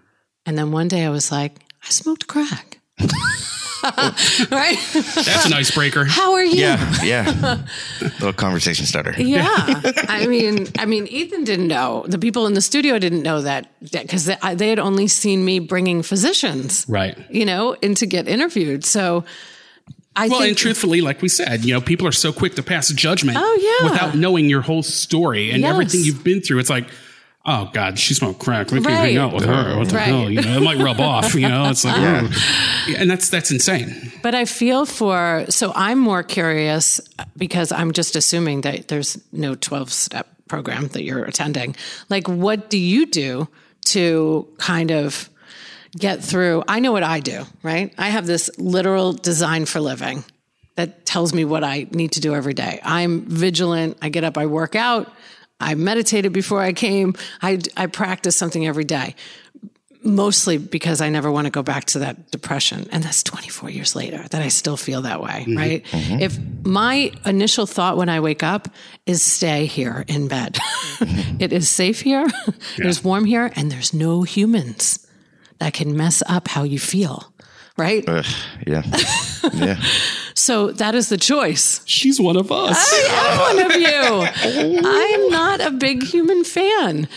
And 0.47 0.59
then 0.59 0.73
one 0.73 0.89
day 0.89 1.05
I 1.05 1.11
was 1.11 1.31
like, 1.31 1.59
I 1.83 1.91
smoked 1.91 2.27
crack. 2.27 2.81
right? 4.51 4.79
That's 4.93 5.47
an 5.47 5.53
icebreaker. 5.53 6.05
How 6.05 6.33
are 6.33 6.45
you? 6.45 6.57
Yeah, 6.61 6.95
yeah. 7.03 7.63
Little 8.01 8.33
conversation 8.33 8.87
starter. 8.87 9.15
Yeah. 9.19 9.47
I 10.09 10.27
mean, 10.27 10.69
I 10.79 10.87
mean, 10.87 11.07
Ethan 11.07 11.45
didn't 11.45 11.69
know. 11.69 12.05
The 12.09 12.19
people 12.19 12.47
in 12.47 12.55
the 12.55 12.61
studio 12.63 12.99
didn't 12.99 13.23
know 13.23 13.43
that 13.43 13.69
because 13.93 14.25
they, 14.27 14.37
they 14.55 14.69
had 14.71 14.79
only 14.79 15.07
seen 15.09 15.45
me 15.45 15.59
bringing 15.59 16.03
physicians, 16.03 16.87
Right. 16.89 17.17
you 17.31 17.45
know, 17.45 17.73
in 17.75 17.95
to 17.97 18.07
get 18.07 18.29
interviewed. 18.29 18.85
So 18.85 19.25
I 20.17 20.29
Well, 20.29 20.39
think 20.41 20.51
and 20.51 20.59
truthfully, 20.59 21.01
like 21.01 21.23
we 21.23 21.29
said, 21.29 21.65
you 21.65 21.75
know, 21.75 21.81
people 21.81 22.07
are 22.07 22.13
so 22.13 22.33
quick 22.33 22.55
to 22.55 22.63
pass 22.63 22.89
judgment 22.93 23.37
Oh, 23.41 23.79
yeah. 23.83 23.91
without 23.91 24.15
knowing 24.17 24.49
your 24.49 24.61
whole 24.63 24.83
story 24.83 25.51
and 25.51 25.61
Yes. 25.63 25.71
everything 25.71 26.01
you've 26.05 26.23
been 26.25 26.41
through. 26.41 26.61
It's 26.61 26.71
like, 26.71 26.87
oh 27.47 27.71
God, 27.73 27.99
she 27.99 28.15
smoked 28.15 28.41
crack. 28.41 28.71
We 28.71 28.81
can't 28.81 28.95
hang 28.95 29.17
out 29.19 29.33
with 29.35 29.45
her. 29.45 29.77
What 29.79 29.89
the 29.89 29.97
Right. 29.97 30.07
hell? 30.07 30.31
You 30.31 30.41
know, 30.43 30.57
it 30.57 30.63
might 30.63 30.79
rub 30.79 31.01
off. 31.01 31.35
You 31.35 31.49
know, 31.49 31.69
it's 31.69 31.85
like, 31.85 31.97
Yeah. 31.97 32.29
oh. 32.31 32.95
and 32.97 33.11
that's 33.11 33.29
that's 33.29 33.51
insane. 33.51 34.13
But 34.23 34.35
I 34.35 34.45
feel 34.47 34.87
for, 34.87 35.45
so 35.51 35.73
I'm 35.75 35.99
more 35.99 36.23
curious 36.23 37.01
because 37.37 37.71
I'm 37.73 37.93
just 37.93 38.17
assuming 38.17 38.63
that 38.63 38.89
there's 38.89 39.19
no 39.33 39.55
12 39.55 39.93
step 39.93 40.27
program 40.49 40.89
that 40.89 41.03
you're 41.05 41.25
attending. 41.25 41.77
Like, 42.09 42.29
what 42.29 42.71
do 42.71 42.79
you 42.79 43.07
do 43.07 43.49
to 43.87 44.49
kind 44.59 44.91
of 44.91 45.29
get 45.99 46.23
through? 46.25 46.65
I 46.69 46.81
know 46.81 46.93
what 46.93 47.03
I 47.03 47.21
do, 47.21 47.45
right? 47.63 47.93
I 47.99 48.09
have 48.09 48.27
this 48.27 48.51
literal 48.59 49.13
design 49.13 49.67
for 49.67 49.81
living 49.81 50.25
that 50.77 51.05
tells 51.07 51.33
me 51.33 51.45
what 51.45 51.63
I 51.63 51.87
need 51.93 52.13
to 52.13 52.21
do 52.21 52.35
every 52.35 52.55
day. 52.55 52.81
I'm 52.83 53.23
vigilant. 53.27 53.99
I 54.03 54.09
get 54.09 54.25
up, 54.25 54.37
I 54.39 54.47
work 54.47 54.75
out. 54.75 55.13
I 55.61 55.75
meditated 55.75 56.33
before 56.33 56.61
I 56.61 56.73
came. 56.73 57.15
I, 57.41 57.61
I 57.77 57.87
practice 57.87 58.37
something 58.37 58.67
every 58.67 58.85
day 58.85 59.15
mostly 60.05 60.59
because 60.59 61.01
I 61.01 61.09
never 61.09 61.33
want 61.33 61.47
to 61.47 61.51
go 61.51 61.63
back 61.63 61.87
to 61.87 62.01
that 62.01 62.31
depression. 62.31 62.87
And 62.93 63.03
that's 63.03 63.23
24 63.23 63.71
years 63.71 63.97
later 63.97 64.25
that 64.29 64.43
I 64.43 64.49
still 64.49 64.77
feel 64.77 65.03
that 65.03 65.23
way, 65.23 65.45
mm-hmm. 65.49 65.57
right? 65.57 65.85
Mm-hmm. 65.85 66.21
If 66.21 66.39
my 66.65 67.11
initial 67.25 67.67
thought 67.67 67.97
when 67.97 68.09
I 68.09 68.21
wake 68.21 68.43
up 68.43 68.69
is 69.07 69.23
stay 69.23 69.67
here 69.67 70.05
in 70.07 70.29
bed, 70.29 70.59
it 71.41 71.53
is 71.53 71.69
safe 71.69 72.03
here, 72.03 72.27
there's 72.77 73.03
warm 73.03 73.25
here, 73.25 73.51
and 73.57 73.73
there's 73.73 73.95
no 73.95 74.23
humans 74.23 75.07
that 75.59 75.73
can 75.73 75.97
mess 75.97 76.23
up 76.27 76.49
how 76.49 76.65
you 76.65 76.79
feel, 76.79 77.33
right? 77.79 78.05
Ugh, 78.07 78.27
yeah, 78.67 78.83
yeah. 79.55 79.83
So 80.35 80.73
that 80.73 80.95
is 80.95 81.09
the 81.09 81.17
choice. 81.17 81.81
She's 81.87 82.21
one 82.21 82.37
of 82.37 82.51
us. 82.51 82.77
I 82.77 83.31
am 83.31 83.57
one 83.57 83.71
of 83.71 83.81
you. 83.81 84.81
I'm 84.85 85.29
not 85.31 85.61
a 85.61 85.71
big 85.71 86.03
human 86.03 86.43
fan, 86.43 87.09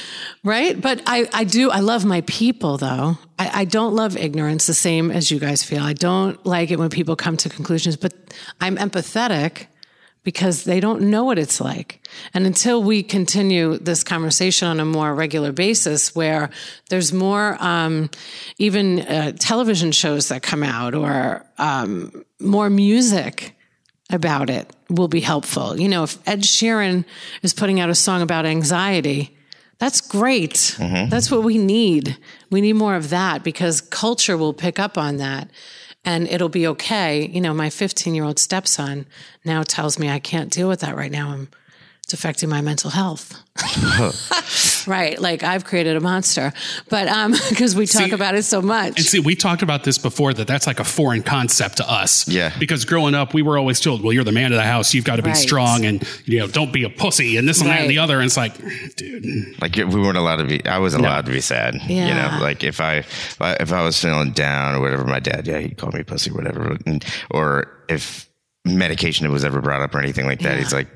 right? 0.43 0.80
But 0.80 1.01
I, 1.07 1.28
I 1.34 1.43
do, 1.43 1.72
I 1.72 1.80
love 1.80 2.05
my 2.05 2.22
people 2.22 2.78
though. 2.78 3.18
I, 3.39 3.61
I 3.61 3.65
don't 3.65 3.95
love 3.95 4.15
ignorance 4.18 4.68
the 4.68 4.74
same 4.76 5.09
as 5.09 5.32
you 5.32 5.39
guys 5.39 5.63
feel. 5.63 5.82
I 5.82 5.93
don't 5.93 6.43
like 6.45 6.70
it 6.70 6.78
when 6.78 6.89
people 6.89 7.15
come 7.15 7.38
to 7.38 7.49
conclusions, 7.49 7.97
but 7.97 8.13
I'm 8.61 8.78
empathetic 8.78 9.65
because 10.28 10.66
they 10.66 10.82
don't 10.82 11.04
know 11.04 11.24
what 11.24 11.40
it's 11.40 11.62
like. 11.62 12.06
And 12.34 12.46
until 12.46 12.84
we 12.84 13.02
continue 13.02 13.78
this 13.78 14.04
conversation 14.04 14.68
on 14.68 14.82
a 14.82 14.84
more 14.84 15.16
regular 15.16 15.54
basis, 15.54 16.14
where 16.14 16.50
there's 16.90 17.14
more, 17.14 17.56
um, 17.62 18.10
even 18.58 19.00
uh, 19.00 19.32
television 19.40 19.94
shows 19.94 20.28
that 20.28 20.44
come 20.44 20.64
out 20.64 20.94
or 20.94 21.46
um, 21.58 22.26
more 22.42 22.70
music 22.70 23.56
about 24.10 24.50
it 24.50 24.70
will 24.90 25.08
be 25.08 25.22
helpful. 25.22 25.80
You 25.80 25.88
know, 25.88 26.04
if 26.04 26.18
Ed 26.28 26.42
Sheeran 26.42 27.06
is 27.42 27.54
putting 27.54 27.80
out 27.80 27.90
a 27.90 27.96
song 27.96 28.22
about 28.22 28.46
anxiety, 28.46 29.34
that's 29.80 30.02
great. 30.02 30.76
That's 31.10 31.32
what 31.32 31.44
we 31.44 31.58
need. 31.58 32.18
We 32.50 32.60
need 32.60 32.74
more 32.74 32.96
of 32.98 33.12
that 33.12 33.46
because 33.46 33.80
culture 33.80 34.36
will 34.36 34.54
pick 34.54 34.78
up 34.78 34.98
on 34.98 35.18
that 35.18 35.50
and 36.08 36.26
it'll 36.30 36.47
be 36.47 36.66
okay. 36.66 37.28
You 37.28 37.41
know, 37.41 37.53
my 37.53 37.70
15 37.70 38.16
year 38.16 38.24
old 38.24 38.39
stepson 38.39 39.05
now 39.43 39.62
tells 39.62 39.99
me 39.99 40.10
I 40.10 40.20
can't 40.20 40.49
deal 40.49 40.70
with 40.70 40.80
that 40.80 40.95
right 40.95 41.12
now. 41.12 41.32
I'm, 41.32 41.49
it's 42.08 42.14
affecting 42.14 42.47
my 42.47 42.62
mental 42.62 42.89
health. 42.89 43.34
right. 44.88 45.20
Like 45.20 45.43
I've 45.43 45.66
created 45.66 45.97
a 45.97 45.99
monster, 45.99 46.53
but, 46.88 47.10
um, 47.10 47.34
cause 47.58 47.76
we 47.76 47.86
talk 47.86 48.03
See, 48.05 48.12
about 48.12 48.34
it 48.34 48.43
so 48.43 48.62
much. 48.62 48.97
And 48.97 49.05
see, 49.05 49.20
we 49.20 49.36
talked 49.36 49.62
about 49.62 49.84
this 49.84 49.97
before 49.97 50.34
that 50.36 50.47
that's 50.47 50.68
like 50.68 50.80
a 50.80 50.86
foreign 50.86 51.22
concept 51.22 51.78
to 51.78 51.91
us. 51.91 52.26
Yeah. 52.26 52.58
Because 52.58 52.86
growing 52.86 53.14
up, 53.14 53.34
we 53.34 53.41
were 53.41 53.58
always 53.58 53.82
told, 53.82 54.03
well, 54.03 54.14
you're 54.14 54.24
the 54.24 54.32
man 54.32 54.53
of 54.53 54.58
the 54.58 54.64
house. 54.64 54.93
You've 54.93 55.03
got 55.03 55.18
to 55.18 55.22
be 55.22 55.32
Right. 55.32 55.36
strong 55.38 55.84
and, 55.84 56.01
you 56.24 56.39
know, 56.39 56.47
don't 56.47 56.72
be 56.72 56.86
a 56.86 56.89
pussy 56.89 57.36
and 57.36 57.45
this 57.45 57.60
and 57.60 57.70
that 57.70 57.82
and 57.82 57.89
the 57.89 57.97
other. 57.99 58.20
And 58.20 58.26
it's 58.28 58.38
like, 58.38 58.53
dude, 58.95 59.62
Like 59.62 59.76
we 59.76 59.84
weren't 59.84 60.16
allowed 60.18 60.38
to 60.38 60.45
be. 60.45 60.66
I 60.66 60.78
was 60.78 60.93
allowed 60.93 61.26
to 61.26 61.32
be 61.34 61.41
sad. 61.41 61.76
Yeah. 61.89 62.08
You 62.08 62.14
know, 62.14 62.41
like 62.41 62.64
if 62.64 62.80
I 62.80 62.99
if 62.99 63.74
I- 63.74 63.84
was 63.84 63.99
feeling 64.01 64.32
down 64.32 64.76
or 64.76 64.80
whatever, 64.80 65.03
my 65.03 65.20
dad, 65.20 65.45
yeah, 65.45 65.60
he'd 65.60 65.78
call 65.78 65.91
me 65.91 66.03
pussy, 66.03 66.32
whatever. 66.32 66.78
And, 66.86 67.03
or 67.32 67.68
if 67.89 68.30
medication 68.64 69.30
was 69.30 69.43
ever 69.43 69.60
brought 69.62 69.82
up 69.82 69.93
or 69.93 69.99
anything 69.99 70.26
like 70.26 70.39
that, 70.39 70.53
Yeah. 70.55 70.60
he's 70.60 70.72
like. 70.74 70.88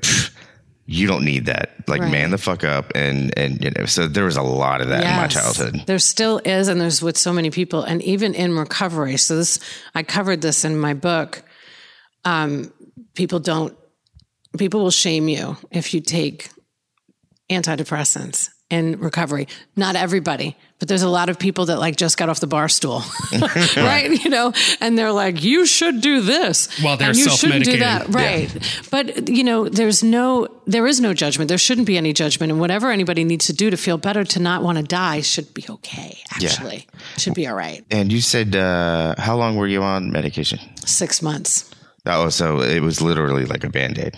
"Pfft, 0.88 0.98
You 0.98 1.06
don't 1.06 1.24
need 1.24 1.46
that. 1.46 1.70
Like, 1.88 2.00
Right. 2.02 2.12
man 2.12 2.30
the 2.30 2.38
fuck 2.38 2.64
up, 2.64 2.92
and 2.94 3.36
and 3.38 3.62
you 3.62 3.70
know. 3.70 3.86
So 3.86 4.08
there 4.08 4.24
was 4.24 4.36
a 4.36 4.42
lot 4.42 4.80
of 4.80 4.88
that 4.88 5.02
in 5.04 5.16
my 5.16 5.26
childhood. 5.26 5.82
There 5.86 5.98
still 5.98 6.40
is, 6.44 6.68
and 6.68 6.80
there's 6.80 7.02
with 7.02 7.16
so 7.16 7.32
many 7.32 7.50
people, 7.50 7.82
and 7.82 8.02
even 8.02 8.34
in 8.34 8.56
recovery. 8.56 9.16
So 9.16 9.36
this, 9.36 9.58
I 9.94 10.02
covered 10.02 10.40
this 10.42 10.64
in 10.64 10.78
my 10.78 10.94
book. 10.94 11.42
Um, 12.24 12.72
people 13.14 13.40
don't, 13.40 13.76
people 14.58 14.80
will 14.80 14.90
shame 14.92 15.28
you 15.28 15.56
if 15.70 15.92
you 15.92 16.00
take 16.00 16.50
antidepressants 17.50 18.48
in 18.72 18.98
recovery. 18.98 19.46
Not 19.76 19.96
everybody, 19.96 20.56
but 20.78 20.88
there's 20.88 21.02
a 21.02 21.08
lot 21.08 21.28
of 21.28 21.38
people 21.38 21.66
that 21.66 21.78
like 21.78 21.94
just 21.96 22.16
got 22.16 22.30
off 22.30 22.40
the 22.40 22.46
bar 22.46 22.70
stool, 22.70 23.02
right? 23.76 24.08
You 24.10 24.30
know, 24.30 24.54
and 24.80 24.96
they're 24.96 25.12
like, 25.12 25.44
you 25.44 25.66
should 25.66 26.00
do 26.00 26.22
this. 26.22 26.80
While 26.82 26.96
they're 26.96 27.12
you 27.12 27.28
shouldn't 27.28 27.66
do 27.66 27.78
that. 27.80 28.08
Right. 28.08 28.50
But, 28.90 29.28
you 29.28 29.44
know, 29.44 29.68
there's 29.68 30.02
no, 30.02 30.48
there 30.66 30.86
is 30.86 31.02
no 31.02 31.12
judgment. 31.12 31.48
There 31.48 31.58
shouldn't 31.58 31.86
be 31.86 31.98
any 31.98 32.14
judgment. 32.14 32.50
And 32.50 32.60
whatever 32.60 32.90
anybody 32.90 33.24
needs 33.24 33.46
to 33.46 33.52
do 33.52 33.68
to 33.68 33.76
feel 33.76 33.98
better, 33.98 34.24
to 34.24 34.40
not 34.40 34.62
want 34.62 34.78
to 34.78 34.84
die 34.84 35.20
should 35.20 35.52
be 35.52 35.66
okay, 35.68 36.18
actually. 36.30 36.86
Should 37.18 37.34
be 37.34 37.46
all 37.46 37.54
right. 37.54 37.84
And 37.90 38.10
you 38.10 38.22
said, 38.22 38.56
uh, 38.56 39.16
how 39.18 39.36
long 39.36 39.56
were 39.56 39.66
you 39.66 39.82
on 39.82 40.10
medication? 40.10 40.58
Six 40.86 41.20
months. 41.20 41.70
Oh, 42.06 42.30
so 42.30 42.62
it 42.62 42.80
was 42.80 43.02
literally 43.02 43.44
like 43.44 43.64
a 43.64 43.68
band 43.68 43.98
aid 43.98 44.16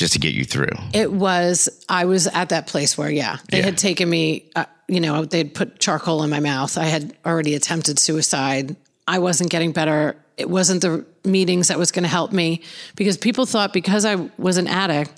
just 0.00 0.14
to 0.14 0.18
get 0.18 0.34
you 0.34 0.44
through. 0.44 0.72
It 0.92 1.12
was, 1.12 1.68
I 1.88 2.06
was 2.06 2.26
at 2.26 2.48
that 2.48 2.66
place 2.66 2.98
where, 2.98 3.10
yeah, 3.10 3.36
they 3.50 3.58
Yeah. 3.58 3.66
had 3.66 3.78
taken 3.78 4.10
me, 4.10 4.50
uh, 4.56 4.64
you 4.88 4.98
know, 5.00 5.24
they'd 5.24 5.54
put 5.54 5.78
charcoal 5.78 6.22
in 6.24 6.30
my 6.30 6.40
mouth. 6.40 6.76
I 6.76 6.84
had 6.86 7.16
already 7.24 7.54
attempted 7.54 7.98
suicide. 7.98 8.74
I 9.06 9.18
wasn't 9.20 9.50
getting 9.50 9.70
better. 9.72 10.16
It 10.36 10.50
wasn't 10.50 10.80
the 10.82 11.04
meetings 11.24 11.68
that 11.68 11.78
was 11.78 11.92
going 11.92 12.02
to 12.02 12.08
help 12.08 12.32
me 12.32 12.62
because 12.96 13.16
people 13.16 13.46
thought 13.46 13.72
because 13.72 14.04
I 14.04 14.16
was 14.38 14.56
an 14.56 14.66
addict 14.66 15.12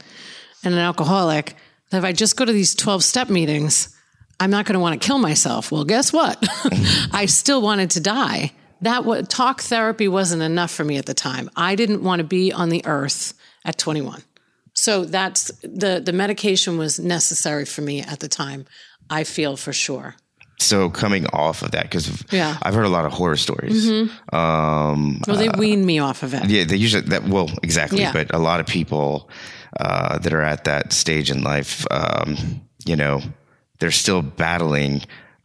and 0.64 0.74
an 0.74 0.80
alcoholic, 0.80 1.54
that 1.90 1.98
if 1.98 2.04
I 2.04 2.12
just 2.12 2.36
go 2.36 2.44
to 2.44 2.52
these 2.52 2.74
12 2.74 3.02
step 3.04 3.30
meetings, 3.30 3.96
I'm 4.40 4.50
not 4.50 4.66
going 4.66 4.74
to 4.74 4.80
want 4.80 5.00
to 5.00 5.06
kill 5.06 5.18
myself. 5.18 5.70
Well, 5.70 5.84
guess 5.84 6.12
what? 6.12 6.36
I 7.12 7.26
still 7.26 7.62
wanted 7.62 7.90
to 7.90 8.00
die. 8.00 8.52
That 8.80 9.04
what 9.04 9.30
talk 9.30 9.60
therapy 9.60 10.08
wasn't 10.08 10.42
enough 10.42 10.72
for 10.72 10.82
me 10.84 10.96
at 10.96 11.06
the 11.06 11.14
time. 11.14 11.48
I 11.54 11.76
didn't 11.76 12.02
want 12.02 12.18
to 12.18 12.24
be 12.24 12.52
on 12.52 12.68
the 12.68 12.84
earth 12.84 13.34
at 13.64 13.78
21. 13.78 14.22
So 14.84 15.04
that's 15.04 15.52
the 15.62 16.00
the 16.04 16.12
medication 16.12 16.78
was 16.78 16.98
necessary 16.98 17.64
for 17.66 17.82
me 17.82 18.00
at 18.12 18.18
the 18.18 18.28
time. 18.28 18.64
I 19.20 19.24
feel 19.24 19.56
for 19.56 19.72
sure. 19.72 20.14
So 20.58 20.90
coming 20.90 21.26
off 21.32 21.62
of 21.62 21.70
that, 21.70 21.82
because 21.82 22.06
Yeah. 22.30 22.54
Mm-hmm. 22.54 22.62
I've 22.68 22.74
heard 22.74 22.86
a 22.86 22.94
lot 22.98 23.04
of 23.06 23.12
horror 23.12 23.36
stories. 23.38 23.86
Um, 24.32 25.20
Well, 25.26 25.36
they 25.36 25.48
weaned 25.58 25.84
me 25.86 26.00
off 26.00 26.22
of 26.22 26.34
it. 26.34 26.44
yeah, 26.50 26.64
they 26.66 26.76
usually 26.84 27.08
that 27.08 27.22
well 27.28 27.48
exactly, 27.62 28.00
Yeah. 28.00 28.12
but 28.12 28.34
a 28.34 28.38
lot 28.38 28.60
of 28.60 28.66
people 28.66 29.28
uh, 29.80 30.18
that 30.18 30.32
are 30.32 30.42
at 30.54 30.64
that 30.64 30.92
stage 30.92 31.30
in 31.30 31.42
life, 31.42 31.86
um, 31.90 32.36
you 32.86 32.96
know, 32.96 33.20
they're 33.78 33.90
still 34.04 34.22
battling. 34.22 35.02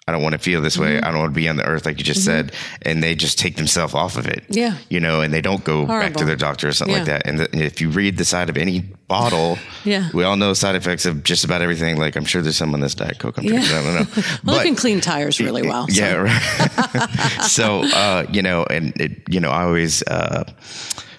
I 0.07 0.13
don't 0.13 0.21
want 0.23 0.33
to 0.33 0.39
feel 0.39 0.61
this 0.61 0.75
Mm-hmm. 0.77 0.83
way. 0.85 1.01
I 1.01 1.11
don't 1.11 1.19
want 1.19 1.33
to 1.33 1.35
be 1.35 1.49
on 1.49 1.57
the 1.57 1.65
earth, 1.65 1.85
like 1.85 1.97
you 1.97 2.03
just 2.05 2.23
said, 2.23 2.53
and 2.83 3.03
they 3.03 3.13
just 3.15 3.37
take 3.37 3.57
themselves 3.57 3.93
off 3.93 4.15
of 4.17 4.25
it. 4.27 4.45
Yeah. 4.49 4.77
you 4.89 4.99
know, 5.01 5.21
and 5.21 5.33
they 5.33 5.41
don't 5.41 5.63
go 5.63 5.85
back 5.85 6.13
to 6.13 6.23
their 6.25 6.35
doctor 6.37 6.69
or 6.69 6.71
something 6.71 6.95
like 6.97 7.05
that. 7.07 7.27
And, 7.27 7.39
the, 7.39 7.51
and 7.51 7.61
if 7.61 7.81
you 7.81 7.89
read 7.89 8.17
the 8.17 8.23
side 8.25 8.49
of 8.49 8.55
any 8.57 8.79
bottle, 9.09 9.57
Yeah. 9.83 10.09
we 10.13 10.23
all 10.23 10.37
know 10.37 10.53
side 10.53 10.75
effects 10.75 11.05
of 11.05 11.23
just 11.23 11.43
about 11.43 11.61
everything. 11.61 11.97
Like 11.97 12.15
I'm 12.15 12.25
sure 12.25 12.41
there's 12.41 12.55
some 12.57 12.73
on 12.73 12.79
this 12.79 12.95
diet 12.95 13.19
coke. 13.19 13.37
I'm 13.37 13.45
drinking. 13.45 13.69
I 13.71 13.83
don't 13.83 13.93
know, 14.17 14.23
Well, 14.45 14.59
I 14.59 14.63
can 14.63 14.75
clean 14.75 15.01
tires 15.01 15.39
really 15.41 15.63
well. 15.63 15.87
so- 15.89 16.01
yeah, 16.01 16.13
right. 16.13 17.41
so 17.43 17.83
uh, 17.83 18.25
you 18.31 18.41
know, 18.41 18.65
and 18.69 18.93
it, 19.01 19.21
you 19.29 19.39
know, 19.39 19.49
I 19.51 19.63
always. 19.63 20.03
Uh, 20.03 20.43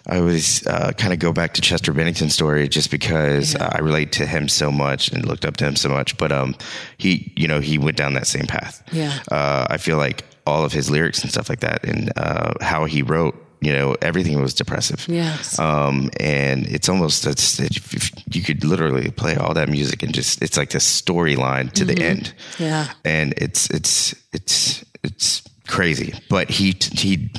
I 0.09 0.19
always 0.19 0.67
uh, 0.67 0.93
kind 0.97 1.13
of 1.13 1.19
go 1.19 1.33
back 1.33 1.53
to 1.55 1.61
Chester 1.61 1.93
Bennington's 1.93 2.35
story 2.35 2.67
just 2.69 2.91
because 2.91 3.55
uh, 3.55 3.71
I 3.73 3.81
relate 3.81 4.13
to 4.13 4.27
him 4.27 4.49
so 4.49 4.73
much 4.73 5.09
and 5.13 5.25
looked 5.27 5.45
up 5.45 5.57
to 5.59 5.67
him 5.67 5.77
so 5.77 5.89
much. 5.89 6.17
But 6.17 6.33
um, 6.33 6.57
he, 6.97 7.33
you 7.37 7.47
know, 7.47 7.61
he 7.61 7.77
went 7.79 7.97
down 7.97 8.15
that 8.15 8.27
same 8.27 8.47
path. 8.47 8.83
Yeah. 8.93 9.19
Uh, 9.31 9.67
I 9.69 9.77
feel 9.77 9.99
like 9.99 10.25
all 10.47 10.65
of 10.65 10.73
his 10.73 10.91
lyrics 10.91 11.23
and 11.23 11.31
stuff 11.31 11.51
like 11.51 11.61
that, 11.61 11.85
and 11.85 12.11
uh, 12.17 12.55
how 12.63 12.87
he 12.87 13.03
wrote, 13.03 13.37
you 13.61 13.73
know, 13.73 13.97
everything 14.01 14.41
was 14.41 14.55
depressive. 14.55 15.07
Yes. 15.09 15.59
Um, 15.59 16.11
and 16.19 16.67
it's 16.67 16.89
almost 16.89 17.27
if 17.27 18.35
you 18.35 18.43
could 18.43 18.65
literally 18.65 19.11
play 19.11 19.37
all 19.37 19.53
that 19.55 19.69
music 19.69 20.03
and 20.03 20.15
just 20.15 20.41
it's 20.43 20.57
like 20.57 20.71
this 20.71 21.03
storyline 21.03 21.71
to 21.73 21.85
the 21.85 22.01
end. 22.03 22.33
Mm-hmm. 22.53 22.63
Yeah. 22.63 22.91
And 23.05 23.35
it's 23.37 23.69
it's 23.71 24.15
it's 24.33 24.85
it's 25.03 25.43
crazy. 25.67 26.15
But 26.31 26.49
he 26.51 26.77
he 26.93 27.31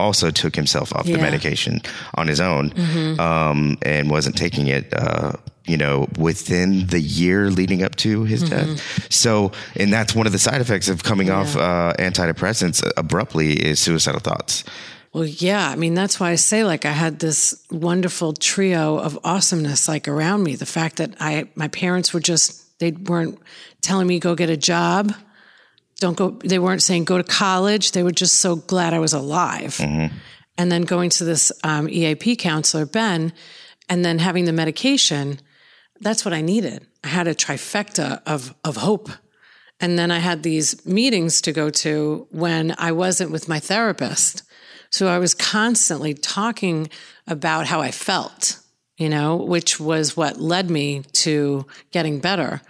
also 0.00 0.30
took 0.30 0.56
himself 0.56 0.92
off 0.94 1.04
the 1.04 1.10
Yeah. 1.10 1.16
Mm-hmm. 1.16 1.24
medication 1.24 1.80
on 2.14 2.26
his 2.28 2.40
own 2.40 2.72
um, 3.20 3.78
and 3.82 4.10
wasn't 4.10 4.36
taking 4.36 4.66
it. 4.68 4.92
Uh, 4.92 5.32
you 5.66 5.76
know, 5.76 6.08
within 6.18 6.86
the 6.88 6.98
year 6.98 7.48
leading 7.50 7.84
up 7.84 7.94
to 7.94 8.24
his 8.24 8.42
Mm-hmm. 8.42 8.72
death. 8.74 9.12
So, 9.12 9.52
and 9.76 9.92
that's 9.92 10.14
one 10.16 10.26
of 10.26 10.32
the 10.32 10.38
side 10.38 10.60
effects 10.60 10.88
of 10.88 11.04
coming 11.04 11.30
off 11.30 11.54
uh, 11.54 11.92
antidepressants 11.98 12.82
abruptly 12.96 13.52
is 13.52 13.78
suicidal 13.78 14.20
thoughts. 14.20 14.64
Well, 15.12 15.26
yeah. 15.26 15.68
I 15.70 15.76
mean, 15.76 15.94
that's 15.94 16.18
why 16.18 16.30
I 16.32 16.36
say 16.36 16.64
like 16.64 16.84
I 16.86 16.92
had 16.92 17.20
this 17.20 17.54
wonderful 17.70 18.32
trio 18.32 18.98
of 18.98 19.16
awesomeness 19.22 19.86
like 19.86 20.08
around 20.08 20.42
me. 20.42 20.56
The 20.56 20.66
fact 20.66 20.96
that 20.96 21.14
I, 21.20 21.46
my 21.54 21.68
parents 21.68 22.12
were 22.12 22.20
just, 22.20 22.78
they 22.80 22.90
weren't 22.92 23.38
telling 23.80 24.08
me 24.08 24.18
go 24.18 24.34
get 24.34 24.50
a 24.50 24.56
job. 24.56 25.14
Don't 26.00 26.16
go, 26.16 26.30
they 26.30 26.58
weren't 26.58 26.82
saying 26.82 27.04
go 27.04 27.18
to 27.18 27.24
college. 27.24 27.92
They 27.92 28.02
were 28.02 28.10
just 28.10 28.36
so 28.36 28.56
glad 28.56 28.92
I 28.92 28.98
was 28.98 29.12
alive. 29.12 29.76
And 30.58 30.72
then 30.72 30.82
going 30.82 31.10
to 31.10 31.24
this 31.24 31.52
um, 31.62 31.88
EAP 31.88 32.36
counselor, 32.36 32.84
Ben, 32.84 33.32
and 33.88 34.04
then 34.04 34.18
having 34.18 34.46
the 34.46 34.52
medication, 34.52 35.38
that's 36.00 36.24
what 36.24 36.34
I 36.34 36.40
needed. 36.40 36.86
I 37.04 37.08
had 37.08 37.28
a 37.28 37.34
trifecta 37.34 38.20
of, 38.26 38.54
of 38.64 38.76
hope. 38.76 39.10
And 39.78 39.98
then 39.98 40.10
I 40.10 40.18
had 40.18 40.42
these 40.42 40.84
meetings 40.84 41.40
to 41.42 41.52
go 41.52 41.70
to 41.70 42.26
when 42.30 42.74
I 42.78 42.92
wasn't 42.92 43.30
with 43.30 43.48
my 43.48 43.60
therapist. 43.60 44.42
So 44.90 45.06
I 45.08 45.18
was 45.18 45.34
constantly 45.34 46.14
talking 46.14 46.90
about 47.26 47.66
how 47.66 47.80
I 47.80 47.90
felt, 47.90 48.58
you 48.98 49.08
know, 49.08 49.36
which 49.36 49.80
was 49.80 50.16
what 50.16 50.40
led 50.40 50.68
me 50.68 51.02
to 51.12 51.64
getting 51.92 52.18
better. 52.20 52.60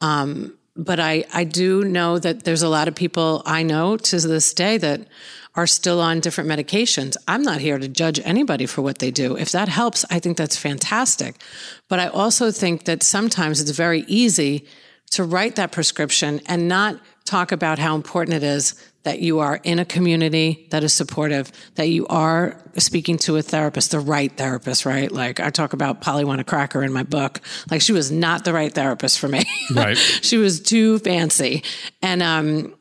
Um, 0.00 0.55
but 0.76 1.00
I, 1.00 1.24
I 1.32 1.44
do 1.44 1.84
know 1.84 2.18
that 2.18 2.44
there's 2.44 2.62
a 2.62 2.68
lot 2.68 2.88
of 2.88 2.94
people 2.94 3.42
I 3.46 3.62
know 3.62 3.96
to 3.96 4.20
this 4.20 4.52
day 4.52 4.78
that 4.78 5.06
are 5.54 5.66
still 5.66 6.00
on 6.00 6.20
different 6.20 6.50
medications. 6.50 7.16
I'm 7.26 7.42
not 7.42 7.60
here 7.60 7.78
to 7.78 7.88
judge 7.88 8.20
anybody 8.24 8.66
for 8.66 8.82
what 8.82 8.98
they 8.98 9.10
do. 9.10 9.36
If 9.36 9.52
that 9.52 9.68
helps, 9.68 10.04
I 10.10 10.18
think 10.18 10.36
that's 10.36 10.56
fantastic. 10.56 11.40
But 11.88 11.98
I 11.98 12.08
also 12.08 12.50
think 12.50 12.84
that 12.84 13.02
sometimes 13.02 13.60
it's 13.60 13.70
very 13.70 14.04
easy 14.06 14.66
to 15.12 15.24
write 15.24 15.56
that 15.56 15.72
prescription 15.72 16.42
and 16.46 16.68
not 16.68 17.00
talk 17.24 17.52
about 17.52 17.78
how 17.78 17.94
important 17.94 18.36
it 18.36 18.42
is 18.42 18.74
that 19.06 19.20
you 19.20 19.38
are 19.38 19.60
in 19.62 19.78
a 19.78 19.84
community 19.84 20.66
that 20.70 20.82
is 20.82 20.92
supportive, 20.92 21.52
that 21.76 21.88
you 21.88 22.08
are 22.08 22.60
speaking 22.76 23.16
to 23.16 23.36
a 23.36 23.42
therapist, 23.42 23.92
the 23.92 24.00
right 24.00 24.36
therapist, 24.36 24.84
right? 24.84 25.12
Like 25.12 25.38
I 25.38 25.50
talk 25.50 25.74
about 25.74 26.00
Polly 26.00 26.24
Want 26.24 26.40
a 26.40 26.44
Cracker 26.44 26.82
in 26.82 26.92
my 26.92 27.04
book. 27.04 27.40
Like 27.70 27.80
she 27.80 27.92
was 27.92 28.10
not 28.10 28.44
the 28.44 28.52
right 28.52 28.74
therapist 28.74 29.20
for 29.20 29.28
me. 29.28 29.44
Right. 29.74 29.96
she 29.96 30.38
was 30.38 30.60
too 30.60 30.98
fancy. 31.00 31.62
And, 32.02 32.22
um, 32.22 32.74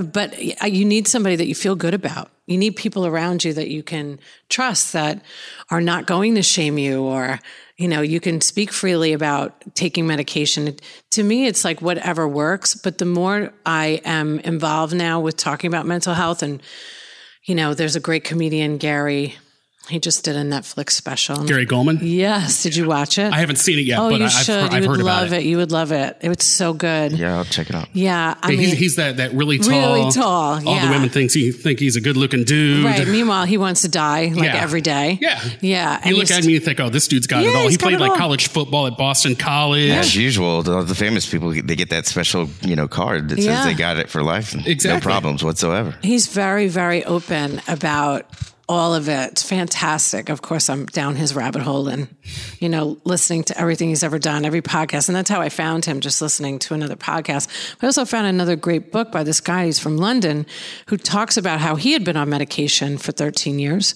but 0.00 0.34
uh, 0.62 0.66
you 0.66 0.84
need 0.84 1.08
somebody 1.08 1.36
that 1.36 1.46
you 1.46 1.54
feel 1.54 1.74
good 1.74 1.94
about. 1.94 2.30
You 2.46 2.56
need 2.56 2.76
people 2.76 3.06
around 3.06 3.44
you 3.44 3.52
that 3.52 3.68
you 3.68 3.82
can 3.82 4.18
trust 4.48 4.92
that 4.94 5.22
are 5.70 5.80
not 5.80 6.06
going 6.06 6.34
to 6.36 6.42
shame 6.42 6.78
you 6.78 7.02
or, 7.02 7.38
you 7.76 7.88
know, 7.88 8.00
you 8.00 8.20
can 8.20 8.40
speak 8.40 8.72
freely 8.72 9.12
about 9.12 9.74
taking 9.74 10.06
medication. 10.06 10.76
To 11.10 11.22
me, 11.22 11.46
it's 11.46 11.64
like 11.64 11.82
whatever 11.82 12.26
works. 12.26 12.74
But 12.74 12.98
the 12.98 13.04
more 13.04 13.52
I 13.66 14.00
am 14.04 14.40
involved 14.40 14.94
now 14.94 15.20
with 15.20 15.36
talking 15.36 15.68
about 15.68 15.86
mental 15.86 16.14
health 16.14 16.42
and, 16.42 16.62
you 17.44 17.54
know, 17.54 17.74
there's 17.74 17.96
a 17.96 18.00
great 18.00 18.24
comedian, 18.24 18.78
Gary. 18.78 19.36
He 19.88 19.98
just 19.98 20.24
did 20.24 20.36
a 20.36 20.42
Netflix 20.42 20.90
special. 20.90 21.44
Gary 21.44 21.66
Gulman. 21.66 21.98
Yes. 22.02 22.62
Did 22.62 22.76
you 22.76 22.86
watch 22.86 23.18
it? 23.18 23.32
I 23.32 23.38
haven't 23.38 23.56
seen 23.56 23.78
it 23.78 23.82
yet, 23.86 23.98
oh, 23.98 24.10
but 24.10 24.18
you 24.18 24.24
I- 24.24 24.26
I've, 24.26 24.32
should. 24.32 24.54
I've 24.54 24.82
you 24.82 24.88
heard 24.88 24.96
would 24.98 25.06
love 25.06 25.32
it. 25.32 25.44
You 25.44 25.56
would 25.56 25.72
love 25.72 25.92
it. 25.92 26.16
It 26.20 26.28
was 26.28 26.44
so 26.44 26.72
good. 26.74 27.12
Yeah, 27.12 27.36
I'll 27.38 27.44
check 27.44 27.70
it 27.70 27.74
out. 27.74 27.88
Yeah. 27.94 28.34
I 28.42 28.48
mean, 28.50 28.58
he's, 28.58 28.72
he's 28.72 28.96
that, 28.96 29.16
that 29.16 29.32
really 29.32 29.58
tall. 29.58 29.70
Really 29.94 30.10
tall, 30.12 30.54
All 30.54 30.60
yeah. 30.62 30.86
the 30.86 30.92
women 30.92 31.08
thinks 31.08 31.32
he 31.32 31.52
think 31.52 31.78
he's 31.80 31.96
a 31.96 32.00
good 32.00 32.16
looking 32.16 32.44
dude. 32.44 32.84
Right. 32.84 33.06
Meanwhile, 33.08 33.46
he 33.46 33.56
wants 33.56 33.80
to 33.82 33.88
die 33.88 34.26
like 34.26 34.44
Yeah. 34.44 34.62
every 34.62 34.80
day. 34.82 35.18
Yeah. 35.20 35.40
Yeah. 35.60 36.06
You 36.08 36.16
look 36.16 36.30
at 36.30 36.44
me 36.44 36.56
and 36.56 36.64
think, 36.64 36.80
oh, 36.80 36.90
this 36.90 37.08
dude's 37.08 37.26
got 37.26 37.42
Yeah, 37.42 37.50
it 37.50 37.56
all. 37.56 37.68
He 37.68 37.78
played 37.78 37.98
like 38.00 38.10
all. 38.10 38.16
college 38.18 38.48
football 38.48 38.86
at 38.86 38.96
Boston 38.98 39.36
College. 39.36 39.90
As 39.90 40.14
usual, 40.14 40.62
the, 40.62 40.82
the 40.82 40.94
famous 40.94 41.28
people 41.30 41.50
they 41.50 41.76
get 41.76 41.90
that 41.90 42.06
special, 42.06 42.48
you 42.62 42.76
know, 42.76 42.88
card 42.88 43.30
that 43.30 43.38
Yeah. 43.38 43.56
says 43.56 43.64
they 43.64 43.74
got 43.74 43.96
it 43.96 44.10
for 44.10 44.22
life. 44.22 44.54
No 44.84 45.00
problems 45.00 45.42
whatsoever. 45.42 45.94
He's 46.02 46.26
very, 46.26 46.68
very 46.68 47.04
open 47.04 47.60
about 47.68 48.26
all 48.68 48.94
of 48.94 49.08
it. 49.08 49.38
Fantastic. 49.38 50.28
Of 50.28 50.42
course, 50.42 50.68
I'm 50.68 50.84
down 50.86 51.16
his 51.16 51.34
rabbit 51.34 51.62
hole 51.62 51.88
and, 51.88 52.14
you 52.58 52.68
know, 52.68 52.98
listening 53.04 53.44
to 53.44 53.58
everything 53.58 53.88
he's 53.88 54.02
ever 54.02 54.18
done, 54.18 54.44
every 54.44 54.60
podcast. 54.60 55.08
And 55.08 55.16
that's 55.16 55.30
how 55.30 55.40
I 55.40 55.48
found 55.48 55.86
him, 55.86 56.00
just 56.00 56.20
listening 56.20 56.58
to 56.60 56.74
another 56.74 56.96
podcast. 56.96 57.48
I 57.80 57.86
also 57.86 58.04
found 58.04 58.26
another 58.26 58.56
great 58.56 58.92
book 58.92 59.10
by 59.10 59.22
this 59.22 59.40
guy. 59.40 59.64
He's 59.64 59.78
from 59.78 59.96
London 59.96 60.44
who 60.88 60.98
talks 60.98 61.38
about 61.38 61.60
how 61.60 61.76
he 61.76 61.92
had 61.92 62.04
been 62.04 62.16
on 62.16 62.28
medication 62.28 62.98
for 62.98 63.12
13 63.12 63.58
years. 63.58 63.94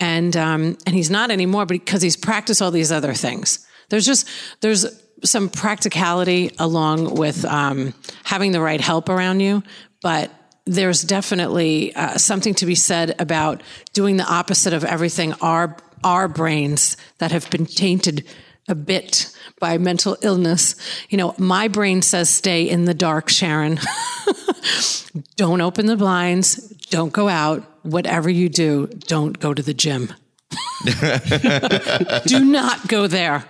And, 0.00 0.36
um, 0.36 0.78
and 0.86 0.94
he's 0.94 1.10
not 1.10 1.30
anymore 1.30 1.66
because 1.66 2.00
he's 2.00 2.16
practiced 2.16 2.62
all 2.62 2.70
these 2.70 2.90
other 2.90 3.12
things. 3.12 3.66
There's 3.90 4.06
just, 4.06 4.28
there's, 4.60 4.86
some 5.22 5.48
practicality 5.48 6.50
along 6.58 7.14
with 7.14 7.44
um, 7.46 7.94
having 8.24 8.52
the 8.52 8.60
right 8.60 8.80
help 8.80 9.08
around 9.08 9.40
you, 9.40 9.62
but 10.02 10.30
there's 10.66 11.02
definitely 11.02 11.94
uh, 11.94 12.16
something 12.16 12.54
to 12.54 12.66
be 12.66 12.74
said 12.74 13.14
about 13.18 13.62
doing 13.92 14.16
the 14.16 14.24
opposite 14.24 14.72
of 14.72 14.84
everything 14.84 15.34
our 15.40 15.76
our 16.02 16.28
brains 16.28 16.98
that 17.18 17.32
have 17.32 17.48
been 17.50 17.64
tainted 17.64 18.26
a 18.68 18.74
bit 18.74 19.34
by 19.58 19.78
mental 19.78 20.16
illness. 20.20 20.74
You 21.08 21.18
know, 21.18 21.34
my 21.38 21.68
brain 21.68 22.02
says 22.02 22.28
stay 22.28 22.68
in 22.68 22.84
the 22.84 22.94
dark, 22.94 23.30
Sharon. 23.30 23.78
don't 25.36 25.62
open 25.62 25.86
the 25.86 25.96
blinds, 25.96 26.56
don't 26.90 27.12
go 27.12 27.28
out. 27.28 27.62
Whatever 27.82 28.30
you 28.30 28.48
do, 28.48 28.86
don't 29.06 29.38
go 29.38 29.52
to 29.52 29.62
the 29.62 29.74
gym. 29.74 30.12
do 32.26 32.44
not 32.44 32.86
go 32.88 33.06
there. 33.06 33.44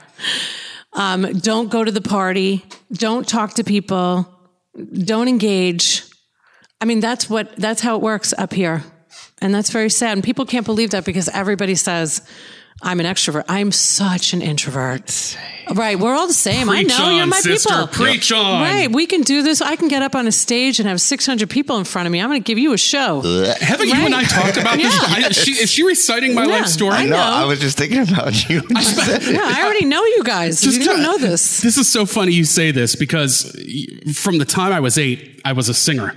Um, 0.92 1.38
don't 1.38 1.70
go 1.70 1.84
to 1.84 1.90
the 1.90 2.00
party. 2.00 2.64
Don't 2.92 3.26
talk 3.26 3.54
to 3.54 3.64
people. 3.64 4.28
Don't 4.92 5.28
engage. 5.28 6.03
I 6.80 6.84
mean, 6.86 7.00
that's 7.00 7.30
what, 7.30 7.56
that's 7.56 7.80
how 7.80 7.96
it 7.96 8.02
works 8.02 8.34
up 8.36 8.52
here. 8.52 8.82
And 9.40 9.54
that's 9.54 9.70
very 9.70 9.90
sad. 9.90 10.12
And 10.12 10.24
people 10.24 10.44
can't 10.46 10.66
believe 10.66 10.90
that 10.90 11.04
because 11.04 11.28
everybody 11.28 11.74
says, 11.74 12.22
I'm 12.82 12.98
an 13.00 13.06
extrovert. 13.06 13.44
I'm 13.48 13.70
such 13.72 14.32
an 14.34 14.42
introvert. 14.42 15.38
Right. 15.72 15.98
We're 15.98 16.14
all 16.14 16.26
the 16.26 16.32
same. 16.34 16.66
Preach 16.66 16.92
I 16.92 16.98
know 16.98 17.06
on, 17.10 17.16
you're 17.16 17.26
my 17.26 17.38
sister. 17.40 17.68
people. 17.72 17.86
Preach 17.86 18.32
on. 18.32 18.60
Right. 18.62 18.90
We 18.92 19.06
can 19.06 19.22
do 19.22 19.42
this. 19.42 19.62
I 19.62 19.76
can 19.76 19.88
get 19.88 20.02
up 20.02 20.14
on 20.14 20.26
a 20.26 20.32
stage 20.32 20.80
and 20.80 20.88
have 20.88 21.00
600 21.00 21.48
people 21.48 21.78
in 21.78 21.84
front 21.84 22.06
of 22.06 22.12
me. 22.12 22.20
I'm 22.20 22.28
going 22.28 22.42
to 22.42 22.46
give 22.46 22.58
you 22.58 22.72
a 22.72 22.78
show. 22.78 23.22
Haven't 23.60 23.88
you 23.88 23.94
and 23.94 24.14
I 24.14 24.24
talked 24.24 24.56
about 24.56 24.76
this? 24.76 24.92
Yeah. 24.92 25.26
I, 25.26 25.28
she, 25.30 25.52
is 25.52 25.70
she 25.70 25.84
reciting 25.84 26.34
my 26.34 26.44
Yeah, 26.44 26.56
life 26.58 26.66
story? 26.66 26.94
I 26.96 27.04
No, 27.04 27.10
know. 27.16 27.22
I 27.22 27.44
was 27.44 27.60
just 27.60 27.78
thinking 27.78 28.00
about 28.00 28.48
you. 28.50 28.60
Yeah, 28.68 29.40
I 29.42 29.62
already 29.64 29.86
know 29.86 30.04
you 30.04 30.22
guys. 30.24 30.60
Just 30.60 30.78
you 30.80 30.84
don't 30.84 31.02
know 31.02 31.16
this. 31.16 31.60
This 31.60 31.78
is 31.78 31.88
so 31.88 32.04
funny 32.06 32.32
you 32.32 32.44
say 32.44 32.72
this 32.72 32.96
because 32.96 33.44
from 34.14 34.38
the 34.38 34.44
time 34.44 34.72
I 34.72 34.80
was 34.80 34.98
eight, 34.98 35.40
I 35.44 35.52
was 35.52 35.68
a 35.68 35.74
singer. 35.74 36.14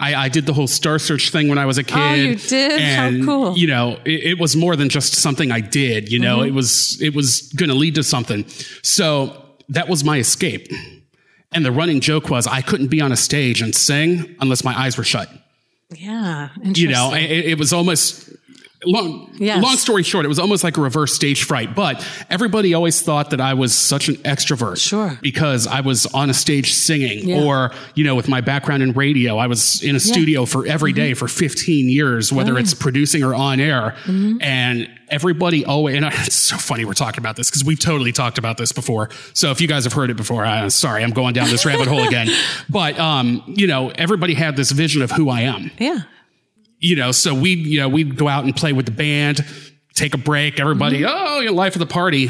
I, 0.00 0.14
I 0.14 0.28
did 0.30 0.46
the 0.46 0.52
whole 0.54 0.66
Star 0.66 0.98
Search 0.98 1.30
thing 1.30 1.48
when 1.48 1.58
I 1.58 1.66
was 1.66 1.76
a 1.78 1.84
kid. 1.84 1.96
Oh, 1.98 2.14
you 2.14 2.34
did? 2.36 2.80
How 2.80 3.10
cool. 3.24 3.56
You 3.56 3.66
know, 3.68 3.98
it, 4.04 4.24
it 4.32 4.38
was 4.40 4.56
more 4.56 4.74
than 4.74 4.88
just 4.88 5.14
something 5.14 5.52
I 5.52 5.60
did. 5.60 6.10
You 6.10 6.18
know, 6.18 6.38
Mm-hmm. 6.38 6.48
it 6.48 6.54
was 6.54 7.00
it 7.02 7.14
was 7.14 7.52
going 7.54 7.68
to 7.68 7.76
lead 7.76 7.94
to 7.96 8.02
something. 8.02 8.44
So 8.82 9.44
that 9.68 9.88
was 9.88 10.02
my 10.02 10.18
escape. 10.18 10.68
And 11.52 11.64
the 11.64 11.72
running 11.72 12.00
joke 12.00 12.30
was 12.30 12.46
I 12.46 12.62
couldn't 12.62 12.88
be 12.88 13.00
on 13.00 13.12
a 13.12 13.16
stage 13.16 13.60
and 13.62 13.74
sing 13.74 14.36
unless 14.40 14.64
my 14.64 14.74
eyes 14.78 14.96
were 14.96 15.04
shut. 15.04 15.28
Yeah. 15.94 16.50
You 16.62 16.88
know, 16.88 17.12
it, 17.14 17.30
it 17.30 17.58
was 17.58 17.72
almost 17.72 18.30
long. 18.84 19.34
Yes. 19.38 19.62
Long 19.62 19.76
story 19.76 20.02
short, 20.02 20.24
it 20.24 20.28
was 20.28 20.38
almost 20.38 20.64
like 20.64 20.76
a 20.76 20.80
reverse 20.80 21.12
stage 21.14 21.44
fright. 21.44 21.74
But 21.74 22.06
everybody 22.30 22.74
always 22.74 23.02
thought 23.02 23.30
that 23.30 23.40
I 23.40 23.54
was 23.54 23.74
such 23.74 24.08
an 24.08 24.16
extrovert, 24.16 24.78
Sure. 24.80 25.18
because 25.22 25.66
I 25.66 25.80
was 25.80 26.06
on 26.06 26.30
a 26.30 26.34
stage 26.34 26.72
singing, 26.74 27.28
Yeah. 27.28 27.42
or 27.42 27.72
you 27.94 28.04
know, 28.04 28.14
with 28.14 28.28
my 28.28 28.40
background 28.40 28.82
in 28.82 28.92
radio, 28.92 29.36
I 29.38 29.46
was 29.46 29.82
in 29.82 29.96
a 29.96 30.00
studio 30.00 30.44
for 30.46 30.66
every 30.66 30.92
day 30.92 31.14
for 31.14 31.28
15 31.28 31.88
years, 31.88 32.32
whether 32.32 32.58
it's 32.58 32.74
producing 32.74 33.22
or 33.22 33.34
on 33.34 33.60
air, 33.60 33.94
and 34.06 34.88
everybody 35.08 35.64
always. 35.64 35.96
And 35.96 36.04
it's 36.08 36.34
so 36.34 36.56
funny 36.56 36.84
we're 36.84 36.92
talking 36.92 37.20
about 37.20 37.36
this 37.36 37.50
because 37.50 37.64
we've 37.64 37.78
totally 37.80 38.12
talked 38.12 38.38
about 38.38 38.56
this 38.58 38.72
before. 38.72 39.10
So 39.34 39.50
if 39.50 39.60
you 39.60 39.68
guys 39.68 39.84
have 39.84 39.92
heard 39.92 40.10
it 40.10 40.16
before, 40.16 40.44
I'm 40.44 40.70
sorry, 40.70 41.02
I'm 41.02 41.10
going 41.10 41.34
down 41.34 41.48
this 41.50 41.66
rabbit 41.66 41.88
hole 41.88 42.06
again. 42.06 42.28
But 42.68 42.98
um, 42.98 43.42
you 43.46 43.66
know, 43.66 43.90
everybody 43.90 44.34
had 44.34 44.56
this 44.56 44.70
vision 44.70 45.02
of 45.02 45.10
who 45.10 45.28
I 45.28 45.40
am 45.42 45.70
yeah. 45.78 46.00
You 46.80 46.96
know, 46.96 47.12
so 47.12 47.34
we, 47.34 47.54
you 47.54 47.80
know, 47.80 47.88
we'd 47.88 48.16
go 48.16 48.26
out 48.26 48.44
and 48.44 48.56
play 48.56 48.72
with 48.72 48.86
the 48.86 48.92
band, 48.92 49.44
take 49.94 50.14
a 50.14 50.18
break, 50.18 50.58
everybody, 50.58 51.00
mm-hmm. 51.02 51.14
oh, 51.14 51.40
your 51.40 51.52
life 51.52 51.74
of 51.76 51.80
the 51.80 51.86
party. 51.86 52.28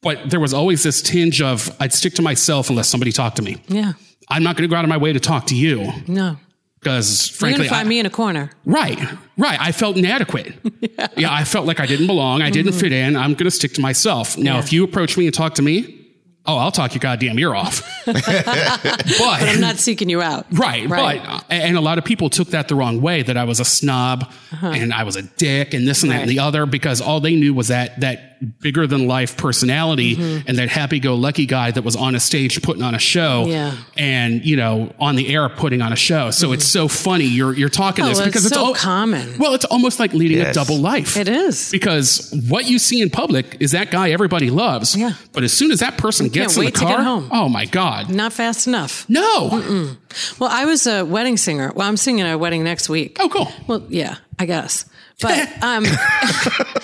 But 0.00 0.30
there 0.30 0.40
was 0.40 0.52
always 0.52 0.82
this 0.82 1.00
tinge 1.00 1.40
of 1.40 1.70
I'd 1.78 1.92
stick 1.92 2.14
to 2.14 2.22
myself 2.22 2.70
unless 2.70 2.88
somebody 2.88 3.12
talked 3.12 3.36
to 3.36 3.42
me. 3.42 3.62
Yeah. 3.68 3.92
I'm 4.28 4.42
not 4.42 4.56
going 4.56 4.68
to 4.68 4.72
go 4.72 4.76
out 4.76 4.84
of 4.84 4.88
my 4.88 4.96
way 4.96 5.12
to 5.12 5.20
talk 5.20 5.46
to 5.48 5.54
you 5.54 5.92
No. 6.08 6.38
because, 6.80 7.30
You're 7.30 7.36
frankly, 7.36 7.58
going 7.58 7.68
to 7.68 7.74
find 7.74 7.88
me 7.88 7.98
in 8.00 8.06
a 8.06 8.10
corner. 8.10 8.50
right, 8.64 8.98
right. 9.36 9.60
I 9.60 9.70
felt 9.72 9.96
inadequate. 9.96 10.54
yeah. 11.16 11.32
I 11.32 11.44
felt 11.44 11.66
like 11.66 11.78
I 11.78 11.86
didn't 11.86 12.06
belong. 12.06 12.42
I 12.42 12.50
didn't 12.50 12.72
mm-hmm. 12.72 12.80
fit 12.80 12.92
in. 12.92 13.16
I'm 13.16 13.32
going 13.34 13.44
to 13.44 13.50
stick 13.50 13.74
to 13.74 13.80
myself. 13.80 14.36
Now, 14.38 14.54
Yeah. 14.54 14.60
if 14.60 14.72
you 14.72 14.82
approach 14.82 15.16
me 15.18 15.26
and 15.26 15.34
talk 15.34 15.54
to 15.56 15.62
me, 15.62 16.01
oh, 16.46 16.56
I'll 16.56 16.72
talk 16.72 16.94
your 16.94 17.00
goddamn 17.00 17.38
ear 17.38 17.54
off. 17.54 17.82
but, 18.06 18.22
I'm 18.22 19.60
not 19.60 19.76
seeking 19.76 20.08
you 20.08 20.20
out. 20.20 20.46
Right, 20.50 20.88
right. 20.88 21.22
But, 21.24 21.44
and 21.50 21.76
a 21.76 21.80
lot 21.80 21.98
of 21.98 22.04
people 22.04 22.30
took 22.30 22.48
that 22.48 22.68
the 22.68 22.74
wrong 22.74 23.00
way 23.00 23.22
that 23.22 23.36
I 23.36 23.44
was 23.44 23.60
a 23.60 23.64
snob 23.64 24.24
uh-huh. 24.52 24.68
and 24.68 24.92
I 24.92 25.04
was 25.04 25.16
a 25.16 25.22
dick 25.22 25.74
and 25.74 25.86
this 25.86 26.02
and 26.02 26.10
that 26.10 26.22
and 26.22 26.30
the 26.30 26.40
other 26.40 26.66
because 26.66 27.00
all 27.00 27.20
they 27.20 27.36
knew 27.36 27.54
was 27.54 27.68
that, 27.68 28.00
that 28.00 28.31
bigger 28.60 28.86
than 28.86 29.06
life 29.06 29.36
personality 29.36 30.16
mm-hmm. 30.16 30.48
and 30.48 30.58
that 30.58 30.68
happy 30.68 31.00
go 31.00 31.14
lucky 31.14 31.46
guy 31.46 31.70
that 31.70 31.82
was 31.82 31.96
on 31.96 32.14
a 32.14 32.20
stage 32.20 32.60
putting 32.62 32.82
on 32.82 32.94
a 32.94 32.98
show 32.98 33.46
yeah. 33.46 33.76
and, 33.96 34.44
you 34.44 34.56
know, 34.56 34.92
on 34.98 35.16
the 35.16 35.34
air 35.34 35.48
putting 35.48 35.82
on 35.82 35.92
a 35.92 35.96
show. 35.96 36.30
So 36.30 36.46
mm-hmm. 36.46 36.54
it's 36.54 36.66
so 36.66 36.88
funny 36.88 37.24
you're, 37.24 37.52
you're 37.54 37.68
talking 37.68 38.04
oh, 38.04 38.08
this 38.08 38.20
because 38.20 38.46
it's, 38.46 38.56
it's 38.56 38.60
so 38.60 38.74
common. 38.74 39.38
Well, 39.38 39.54
it's 39.54 39.64
almost 39.64 40.00
like 40.00 40.12
leading 40.12 40.38
yes. 40.38 40.50
a 40.50 40.54
double 40.54 40.78
life. 40.78 41.16
It 41.16 41.28
is. 41.28 41.70
Because 41.70 42.34
what 42.48 42.68
you 42.68 42.78
see 42.78 43.00
in 43.00 43.10
public 43.10 43.56
is 43.60 43.72
that 43.72 43.90
guy 43.90 44.10
everybody 44.10 44.50
loves. 44.50 44.96
Yeah. 44.96 45.12
But 45.32 45.44
as 45.44 45.52
soon 45.52 45.70
as 45.70 45.80
that 45.80 45.98
person 45.98 46.26
you 46.26 46.32
gets 46.32 46.56
in 46.56 46.64
the 46.64 46.72
car, 46.72 47.02
home. 47.02 47.28
oh 47.32 47.48
my 47.48 47.66
God. 47.66 48.10
Not 48.10 48.32
fast 48.32 48.66
enough. 48.66 49.08
No. 49.08 49.50
Mm-mm. 49.50 49.96
Well, 50.38 50.50
I 50.52 50.64
was 50.64 50.86
a 50.86 51.04
wedding 51.04 51.36
singer. 51.36 51.72
Well, 51.74 51.88
I'm 51.88 51.96
singing 51.96 52.24
at 52.24 52.34
a 52.34 52.38
wedding 52.38 52.64
next 52.64 52.88
week. 52.88 53.16
Oh, 53.20 53.28
cool. 53.28 53.48
Well, 53.66 53.86
yeah, 53.88 54.16
I 54.38 54.46
guess. 54.46 54.84
But 55.20 55.48
um, 55.62 55.84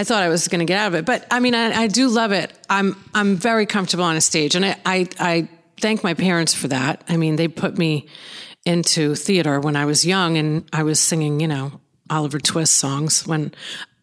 I 0.00 0.04
thought 0.04 0.22
I 0.22 0.30
was 0.30 0.48
going 0.48 0.60
to 0.60 0.64
get 0.64 0.78
out 0.78 0.88
of 0.88 0.94
it. 0.94 1.04
But 1.04 1.26
I 1.30 1.40
mean, 1.40 1.54
I, 1.54 1.82
I, 1.82 1.86
do 1.86 2.08
love 2.08 2.32
it. 2.32 2.50
I'm 2.70 2.96
I'm 3.12 3.36
very 3.36 3.66
comfortable 3.66 4.04
on 4.04 4.16
a 4.16 4.22
stage, 4.22 4.54
and 4.54 4.64
I, 4.64 4.76
I 4.86 5.08
I 5.18 5.48
thank 5.78 6.02
my 6.02 6.14
parents 6.14 6.54
for 6.54 6.68
that. 6.68 7.04
I 7.06 7.18
mean, 7.18 7.36
they 7.36 7.48
put 7.48 7.76
me 7.76 8.08
into 8.64 9.14
theater 9.14 9.60
when 9.60 9.76
I 9.76 9.84
was 9.84 10.06
young, 10.06 10.38
and 10.38 10.66
I 10.72 10.84
was 10.84 11.00
singing, 11.00 11.38
you 11.40 11.48
know, 11.48 11.82
Oliver 12.08 12.38
Twist 12.38 12.76
songs 12.76 13.26
when 13.26 13.52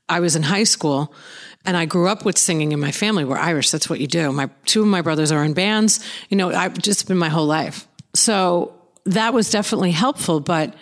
I 0.07 0.19
was 0.19 0.35
in 0.35 0.43
high 0.43 0.65
school. 0.65 1.15
And 1.65 1.75
I 1.75 1.85
grew 1.85 2.07
up 2.07 2.23
with 2.23 2.37
singing 2.37 2.73
in 2.73 2.79
my 2.79 2.91
family. 2.91 3.25
We're 3.25 3.37
Irish. 3.37 3.71
That's 3.71 3.89
what 3.89 3.99
you 3.99 4.07
do. 4.07 4.31
My 4.31 4.49
two 4.65 4.83
of 4.83 4.87
my 4.87 5.01
brothers 5.01 5.31
are 5.31 5.43
in 5.43 5.53
bands. 5.53 5.99
You 6.29 6.37
know, 6.37 6.51
I've 6.51 6.77
just 6.77 7.07
been 7.07 7.17
my 7.17 7.27
whole 7.27 7.47
life. 7.47 7.87
So 8.13 8.73
that 9.05 9.33
was 9.33 9.49
definitely 9.49 9.91
helpful. 9.91 10.39
But 10.39 10.75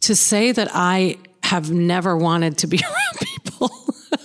to 0.00 0.16
say 0.16 0.50
that 0.50 0.68
I 0.72 1.18
have 1.44 1.70
never 1.70 2.16
wanted 2.16 2.58
to 2.58 2.66
be 2.66 2.78
around 2.82 3.31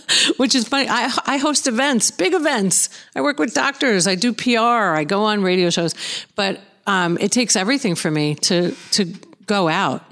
which 0.38 0.56
is 0.56 0.68
funny. 0.68 0.88
I, 0.90 1.12
I 1.26 1.38
host 1.38 1.68
events, 1.68 2.12
big 2.12 2.34
events. 2.34 2.90
I 3.16 3.22
work 3.22 3.40
with 3.40 3.54
doctors. 3.54 4.08
I 4.08 4.16
do 4.16 4.34
PR. 4.34 4.96
I 4.96 5.04
go 5.04 5.24
on 5.24 5.44
radio 5.44 5.70
shows, 5.70 5.96
but 6.36 6.60
um, 6.86 7.18
it 7.20 7.32
takes 7.32 7.56
everything 7.56 7.96
for 7.96 8.12
me 8.12 8.36
to 8.36 8.72
to 8.92 9.06
go 9.46 9.68
out 9.68 10.04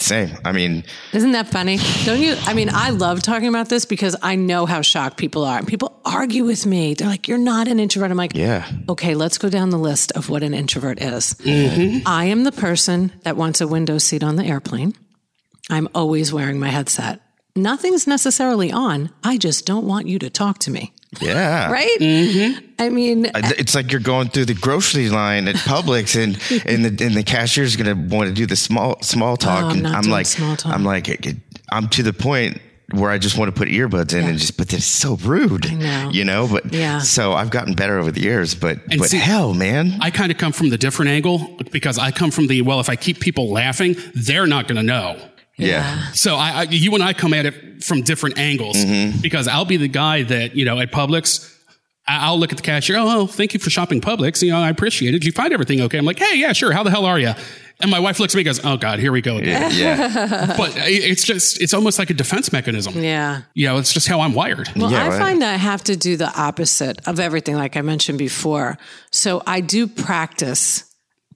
same. 0.00 0.36
I 0.44 0.52
mean, 0.52 0.84
isn't 1.12 1.32
that 1.32 1.48
funny? 1.48 1.78
Don't 2.04 2.20
you? 2.20 2.34
I 2.42 2.54
mean, 2.54 2.70
I 2.72 2.90
love 2.90 3.22
talking 3.22 3.48
about 3.48 3.68
this 3.68 3.84
because 3.84 4.16
I 4.22 4.34
know 4.34 4.64
how 4.66 4.80
shocked 4.80 5.18
people 5.18 5.44
are. 5.44 5.62
People 5.62 6.00
argue 6.04 6.44
with 6.44 6.64
me. 6.64 6.94
They're 6.94 7.08
like, 7.08 7.28
"You're 7.28 7.38
not 7.38 7.68
an 7.68 7.78
introvert." 7.78 8.10
I'm 8.10 8.16
like, 8.16 8.34
"Yeah." 8.34 8.66
Okay, 8.88 9.14
let's 9.14 9.36
go 9.38 9.50
down 9.50 9.70
the 9.70 9.78
list 9.78 10.12
of 10.12 10.30
what 10.30 10.42
an 10.42 10.54
introvert 10.54 11.02
is. 11.02 11.34
Mm-hmm. 11.34 12.06
I 12.06 12.26
am 12.26 12.44
the 12.44 12.52
person 12.52 13.12
that 13.22 13.36
wants 13.36 13.60
a 13.60 13.68
window 13.68 13.98
seat 13.98 14.24
on 14.24 14.36
the 14.36 14.44
airplane. 14.44 14.94
I'm 15.68 15.88
always 15.94 16.32
wearing 16.32 16.58
my 16.58 16.68
headset. 16.68 17.20
Nothing's 17.56 18.06
necessarily 18.06 18.70
on. 18.70 19.10
I 19.22 19.36
just 19.36 19.66
don't 19.66 19.86
want 19.86 20.06
you 20.06 20.18
to 20.20 20.30
talk 20.30 20.58
to 20.60 20.70
me. 20.70 20.92
Yeah. 21.20 21.70
right? 21.70 21.96
Mm-hmm. 22.00 22.66
I 22.78 22.88
mean, 22.88 23.30
it's 23.34 23.74
like 23.74 23.90
you're 23.90 24.00
going 24.00 24.28
through 24.28 24.44
the 24.44 24.54
grocery 24.54 25.08
line 25.08 25.48
at 25.48 25.56
Publix 25.56 26.16
and, 26.22 26.34
and 26.66 26.84
the, 26.84 27.04
and 27.04 27.16
the 27.16 27.24
cashier's 27.24 27.76
going 27.76 28.08
to 28.08 28.14
want 28.14 28.28
to 28.28 28.34
do 28.34 28.46
the 28.46 28.56
small, 28.56 29.00
small 29.02 29.36
talk. 29.36 29.64
Oh, 29.64 29.68
I'm 29.68 29.78
and 29.78 29.88
I'm 29.88 30.04
like, 30.04 30.28
talk. 30.28 30.66
I'm 30.66 30.84
like, 30.84 31.08
I'm 31.72 31.88
to 31.88 32.02
the 32.02 32.12
point 32.12 32.60
where 32.92 33.10
I 33.10 33.18
just 33.18 33.38
want 33.38 33.54
to 33.54 33.58
put 33.58 33.68
earbuds 33.68 34.14
in 34.14 34.22
yeah. 34.22 34.30
and 34.30 34.38
just, 34.38 34.56
but 34.56 34.72
it's 34.72 34.84
so 34.84 35.16
rude, 35.16 35.72
know. 35.72 36.10
you 36.12 36.24
know, 36.24 36.48
but 36.48 36.72
yeah. 36.72 36.98
so 36.98 37.32
I've 37.32 37.50
gotten 37.50 37.74
better 37.74 37.98
over 37.98 38.10
the 38.10 38.20
years, 38.20 38.54
but, 38.54 38.78
and 38.90 38.98
but 38.98 39.10
see, 39.10 39.18
hell, 39.18 39.54
man, 39.54 39.96
I 40.00 40.10
kind 40.10 40.32
of 40.32 40.38
come 40.38 40.52
from 40.52 40.70
the 40.70 40.78
different 40.78 41.10
angle 41.10 41.56
because 41.70 41.98
I 41.98 42.10
come 42.10 42.30
from 42.30 42.48
the, 42.48 42.62
well, 42.62 42.80
if 42.80 42.88
I 42.88 42.96
keep 42.96 43.20
people 43.20 43.50
laughing, 43.50 43.96
they're 44.14 44.46
not 44.46 44.66
going 44.66 44.76
to 44.76 44.82
know. 44.82 45.20
Yeah. 45.62 46.10
So 46.12 46.36
I, 46.36 46.50
I, 46.50 46.62
you 46.62 46.94
and 46.94 47.02
I 47.02 47.12
come 47.12 47.34
at 47.34 47.46
it 47.46 47.84
from 47.84 48.02
different 48.02 48.38
angles 48.38 48.76
mm-hmm. 48.76 49.20
because 49.20 49.48
I'll 49.48 49.64
be 49.64 49.76
the 49.76 49.88
guy 49.88 50.22
that, 50.24 50.56
you 50.56 50.64
know, 50.64 50.78
at 50.78 50.90
Publix, 50.92 51.56
I'll 52.06 52.38
look 52.38 52.50
at 52.50 52.56
the 52.56 52.62
cashier. 52.62 52.96
Oh, 52.98 53.26
thank 53.26 53.54
you 53.54 53.60
for 53.60 53.70
shopping 53.70 54.00
Publix. 54.00 54.42
You 54.42 54.50
know, 54.50 54.58
I 54.58 54.68
appreciate 54.68 55.10
it. 55.10 55.18
Did 55.18 55.26
you 55.26 55.32
find 55.32 55.52
everything 55.52 55.80
okay? 55.82 55.98
I'm 55.98 56.04
like, 56.04 56.18
hey, 56.18 56.38
yeah, 56.38 56.52
sure. 56.52 56.72
How 56.72 56.82
the 56.82 56.90
hell 56.90 57.06
are 57.06 57.18
you? 57.18 57.32
And 57.80 57.90
my 57.90 58.00
wife 58.00 58.20
looks 58.20 58.34
at 58.34 58.36
me 58.36 58.42
and 58.42 58.46
goes, 58.46 58.60
oh 58.64 58.76
God, 58.76 58.98
here 58.98 59.12
we 59.12 59.22
go 59.22 59.38
again. 59.38 59.72
Yeah. 59.74 60.54
but 60.56 60.72
it's 60.76 61.24
just, 61.24 61.62
it's 61.62 61.72
almost 61.72 61.98
like 61.98 62.10
a 62.10 62.14
defense 62.14 62.52
mechanism. 62.52 62.94
Yeah. 63.02 63.42
You 63.54 63.68
know, 63.68 63.78
it's 63.78 63.92
just 63.92 64.06
how 64.06 64.20
I'm 64.20 64.34
wired. 64.34 64.68
Well, 64.76 64.90
yeah, 64.90 65.04
I 65.04 65.08
right. 65.08 65.18
find 65.18 65.42
that 65.42 65.54
I 65.54 65.56
have 65.56 65.82
to 65.84 65.96
do 65.96 66.16
the 66.16 66.30
opposite 66.38 67.06
of 67.06 67.20
everything, 67.20 67.56
like 67.56 67.76
I 67.76 67.82
mentioned 67.82 68.18
before. 68.18 68.76
So 69.12 69.42
I 69.46 69.60
do 69.60 69.86
practice 69.86 70.84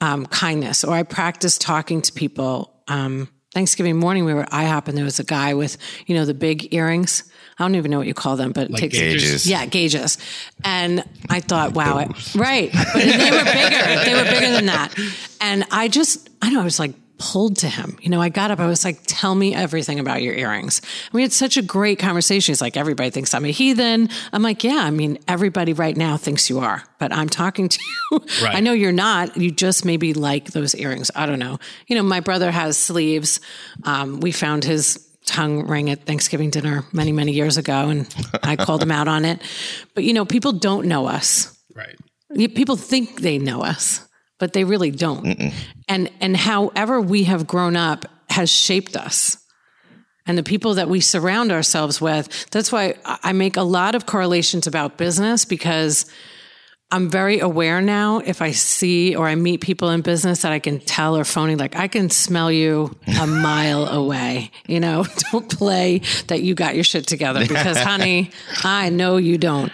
um, 0.00 0.26
kindness 0.26 0.84
or 0.84 0.94
I 0.94 1.02
practice 1.02 1.56
talking 1.56 2.02
to 2.02 2.12
people. 2.12 2.82
Um, 2.88 3.28
Thanksgiving 3.54 3.96
morning, 3.96 4.24
we 4.24 4.34
were 4.34 4.42
at 4.42 4.50
IHOP 4.50 4.88
and 4.88 4.98
there 4.98 5.04
was 5.04 5.20
a 5.20 5.24
guy 5.24 5.54
with, 5.54 5.78
you 6.06 6.14
know, 6.14 6.24
the 6.24 6.34
big 6.34 6.74
earrings. 6.74 7.22
I 7.56 7.62
don't 7.62 7.76
even 7.76 7.92
know 7.92 7.98
what 7.98 8.08
you 8.08 8.14
call 8.14 8.36
them, 8.36 8.50
but 8.50 8.68
like 8.68 8.80
takes 8.80 8.98
gauges. 8.98 9.46
Yeah, 9.46 9.64
gauges. 9.64 10.18
And 10.64 11.04
I 11.30 11.38
thought, 11.38 11.72
wow, 11.72 11.98
I, 11.98 12.08
right. 12.34 12.72
But 12.72 12.94
they 12.94 13.30
were 13.30 13.44
bigger. 13.44 14.04
They 14.04 14.14
were 14.16 14.24
bigger 14.24 14.50
than 14.50 14.66
that. 14.66 14.92
And 15.40 15.64
I 15.70 15.86
just, 15.86 16.28
I 16.42 16.50
know, 16.50 16.60
I 16.60 16.64
was 16.64 16.80
like, 16.80 16.94
pulled 17.18 17.56
to 17.58 17.68
him. 17.68 17.96
You 18.00 18.10
know, 18.10 18.20
I 18.20 18.28
got 18.28 18.50
up, 18.50 18.58
I 18.58 18.66
was 18.66 18.84
like, 18.84 19.00
tell 19.06 19.34
me 19.34 19.54
everything 19.54 20.00
about 20.00 20.22
your 20.22 20.34
earrings. 20.34 20.80
And 20.80 21.12
we 21.12 21.22
had 21.22 21.32
such 21.32 21.56
a 21.56 21.62
great 21.62 21.98
conversation. 21.98 22.52
He's 22.52 22.60
like, 22.60 22.76
everybody 22.76 23.10
thinks 23.10 23.34
I'm 23.34 23.44
a 23.44 23.50
heathen. 23.50 24.08
I'm 24.32 24.42
like, 24.42 24.64
yeah, 24.64 24.80
I 24.82 24.90
mean, 24.90 25.18
everybody 25.28 25.72
right 25.72 25.96
now 25.96 26.16
thinks 26.16 26.50
you 26.50 26.58
are, 26.58 26.82
but 26.98 27.12
I'm 27.12 27.28
talking 27.28 27.68
to 27.68 27.78
you. 27.80 27.90
Right. 28.42 28.56
I 28.56 28.60
know 28.60 28.72
you're 28.72 28.92
not. 28.92 29.36
You 29.36 29.50
just 29.50 29.84
maybe 29.84 30.12
like 30.12 30.52
those 30.52 30.74
earrings. 30.74 31.10
I 31.14 31.26
don't 31.26 31.38
know. 31.38 31.58
You 31.88 31.96
know, 31.96 32.02
my 32.02 32.20
brother 32.20 32.50
has 32.50 32.76
sleeves. 32.76 33.40
Um, 33.84 34.20
we 34.20 34.32
found 34.32 34.64
his 34.64 35.08
tongue 35.26 35.66
ring 35.66 35.90
at 35.90 36.04
Thanksgiving 36.04 36.50
dinner 36.50 36.84
many, 36.92 37.12
many 37.12 37.32
years 37.32 37.56
ago, 37.56 37.88
and 37.88 38.14
I 38.42 38.56
called 38.56 38.82
him 38.82 38.90
out 38.90 39.08
on 39.08 39.24
it. 39.24 39.40
But, 39.94 40.04
you 40.04 40.12
know, 40.12 40.24
people 40.24 40.52
don't 40.52 40.86
know 40.86 41.06
us. 41.06 41.58
Right. 41.74 41.96
People 42.54 42.76
think 42.76 43.20
they 43.20 43.38
know 43.38 43.62
us 43.62 44.06
but 44.44 44.52
they 44.52 44.64
really 44.64 44.90
don't. 44.90 45.24
Mm-mm. 45.24 45.54
And 45.88 46.10
and 46.20 46.36
however 46.36 47.00
we 47.00 47.24
have 47.24 47.46
grown 47.46 47.76
up 47.76 48.04
has 48.28 48.50
shaped 48.50 48.94
us. 48.94 49.38
And 50.26 50.36
the 50.36 50.42
people 50.42 50.74
that 50.74 50.86
we 50.86 51.00
surround 51.00 51.50
ourselves 51.50 51.98
with, 51.98 52.50
that's 52.50 52.70
why 52.70 52.96
I 53.06 53.32
make 53.32 53.56
a 53.56 53.62
lot 53.62 53.94
of 53.94 54.04
correlations 54.04 54.66
about 54.66 54.98
business 54.98 55.46
because 55.46 56.04
I'm 56.90 57.08
very 57.08 57.40
aware 57.40 57.80
now 57.80 58.18
if 58.18 58.42
I 58.42 58.50
see 58.50 59.16
or 59.16 59.26
I 59.26 59.34
meet 59.34 59.62
people 59.62 59.88
in 59.88 60.02
business 60.02 60.42
that 60.42 60.52
I 60.52 60.58
can 60.58 60.78
tell 60.78 61.16
are 61.16 61.24
phony, 61.24 61.56
like 61.56 61.74
I 61.74 61.88
can 61.88 62.10
smell 62.10 62.52
you 62.52 62.94
a 63.18 63.26
mile 63.48 63.86
away. 63.88 64.50
You 64.66 64.80
know, 64.80 65.06
don't 65.32 65.48
play 65.50 66.02
that 66.26 66.42
you 66.42 66.54
got 66.54 66.74
your 66.74 66.84
shit 66.84 67.06
together 67.06 67.46
because, 67.46 67.78
honey, 67.82 68.30
I 68.62 68.90
know 68.90 69.16
you 69.16 69.38
don't 69.38 69.72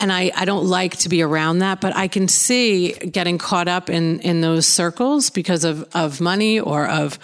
and 0.00 0.12
I, 0.12 0.32
I 0.34 0.44
don't 0.44 0.66
like 0.66 0.96
to 0.98 1.08
be 1.08 1.22
around 1.22 1.60
that, 1.60 1.80
but 1.80 1.94
I 1.94 2.08
can 2.08 2.26
see 2.28 2.92
getting 2.92 3.38
caught 3.38 3.68
up 3.68 3.88
in, 3.88 4.20
in 4.20 4.40
those 4.40 4.66
circles 4.66 5.30
because 5.30 5.64
of, 5.64 5.88
of 5.94 6.20
money 6.20 6.58
or 6.58 6.86
of 6.86 7.18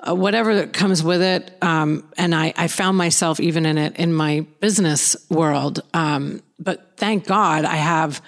uh, 0.00 0.14
whatever 0.14 0.54
that 0.54 0.72
comes 0.72 1.02
with 1.02 1.20
it. 1.20 1.56
Um, 1.60 2.08
and 2.16 2.34
I, 2.34 2.54
I 2.56 2.68
found 2.68 2.96
myself 2.96 3.40
even 3.40 3.66
in 3.66 3.76
it 3.76 3.96
in 3.96 4.14
my 4.14 4.46
business 4.60 5.16
world. 5.30 5.80
Um, 5.94 6.42
but 6.58 6.92
thank 6.96 7.26
God 7.26 7.64
I 7.64 7.76
have 7.76 8.22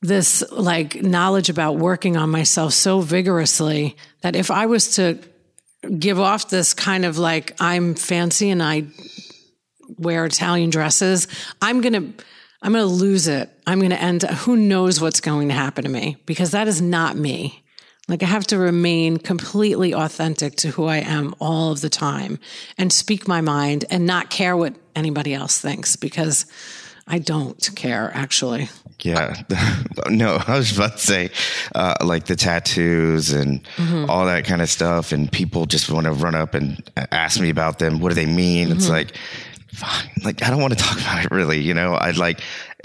this 0.00 0.42
like 0.50 1.02
knowledge 1.02 1.48
about 1.48 1.78
working 1.78 2.16
on 2.16 2.30
myself 2.30 2.72
so 2.72 3.00
vigorously 3.00 3.96
that 4.22 4.36
if 4.36 4.50
I 4.50 4.66
was 4.66 4.96
to 4.96 5.18
give 5.98 6.20
off 6.20 6.48
this 6.48 6.72
kind 6.72 7.04
of 7.04 7.18
like, 7.18 7.56
I'm 7.60 7.94
fancy 7.94 8.50
and 8.50 8.62
I 8.62 8.84
wear 9.98 10.24
Italian 10.24 10.70
dresses, 10.70 11.26
I'm 11.60 11.80
going 11.80 11.92
to, 11.92 12.24
I'm 12.62 12.72
going 12.72 12.86
to 12.86 12.94
lose 12.94 13.26
it. 13.26 13.50
I'm 13.66 13.80
going 13.80 13.90
to 13.90 14.00
end, 14.00 14.22
who 14.22 14.56
knows 14.56 15.00
what's 15.00 15.20
going 15.20 15.48
to 15.48 15.54
happen 15.54 15.84
to 15.84 15.90
me 15.90 16.16
because 16.26 16.52
that 16.52 16.68
is 16.68 16.80
not 16.80 17.16
me. 17.16 17.62
Like 18.08 18.22
I 18.22 18.26
have 18.26 18.46
to 18.48 18.58
remain 18.58 19.16
completely 19.18 19.94
authentic 19.94 20.56
to 20.56 20.68
who 20.68 20.86
I 20.86 20.98
am 20.98 21.34
all 21.40 21.72
of 21.72 21.80
the 21.80 21.88
time 21.88 22.38
and 22.76 22.92
speak 22.92 23.28
my 23.28 23.40
mind 23.40 23.84
and 23.90 24.06
not 24.06 24.30
care 24.30 24.56
what 24.56 24.74
anybody 24.94 25.34
else 25.34 25.60
thinks 25.60 25.96
because 25.96 26.46
I 27.06 27.18
don't 27.18 27.70
care 27.74 28.10
actually. 28.14 28.68
Yeah. 29.00 29.42
no, 30.08 30.42
I 30.46 30.56
was 30.56 30.76
about 30.76 30.92
to 30.92 30.98
say, 30.98 31.30
uh, 31.74 31.94
like 32.04 32.26
the 32.26 32.36
tattoos 32.36 33.32
and 33.32 33.64
mm-hmm. 33.76 34.08
all 34.08 34.26
that 34.26 34.44
kind 34.44 34.62
of 34.62 34.68
stuff. 34.68 35.12
And 35.12 35.30
people 35.30 35.66
just 35.66 35.90
want 35.90 36.06
to 36.06 36.12
run 36.12 36.34
up 36.34 36.54
and 36.54 36.82
ask 37.10 37.40
me 37.40 37.50
about 37.50 37.78
them. 37.78 38.00
What 38.00 38.10
do 38.10 38.14
they 38.14 38.26
mean? 38.26 38.68
Mm-hmm. 38.68 38.76
It's 38.76 38.88
like. 38.88 39.16
Like, 40.24 40.42
I 40.42 40.50
don't 40.50 40.60
want 40.60 40.76
to 40.76 40.78
talk 40.78 41.00
about 41.00 41.24
it 41.24 41.30
really, 41.30 41.60
you 41.60 41.74
know, 41.74 41.94
I 41.94 42.10
like, 42.12 42.40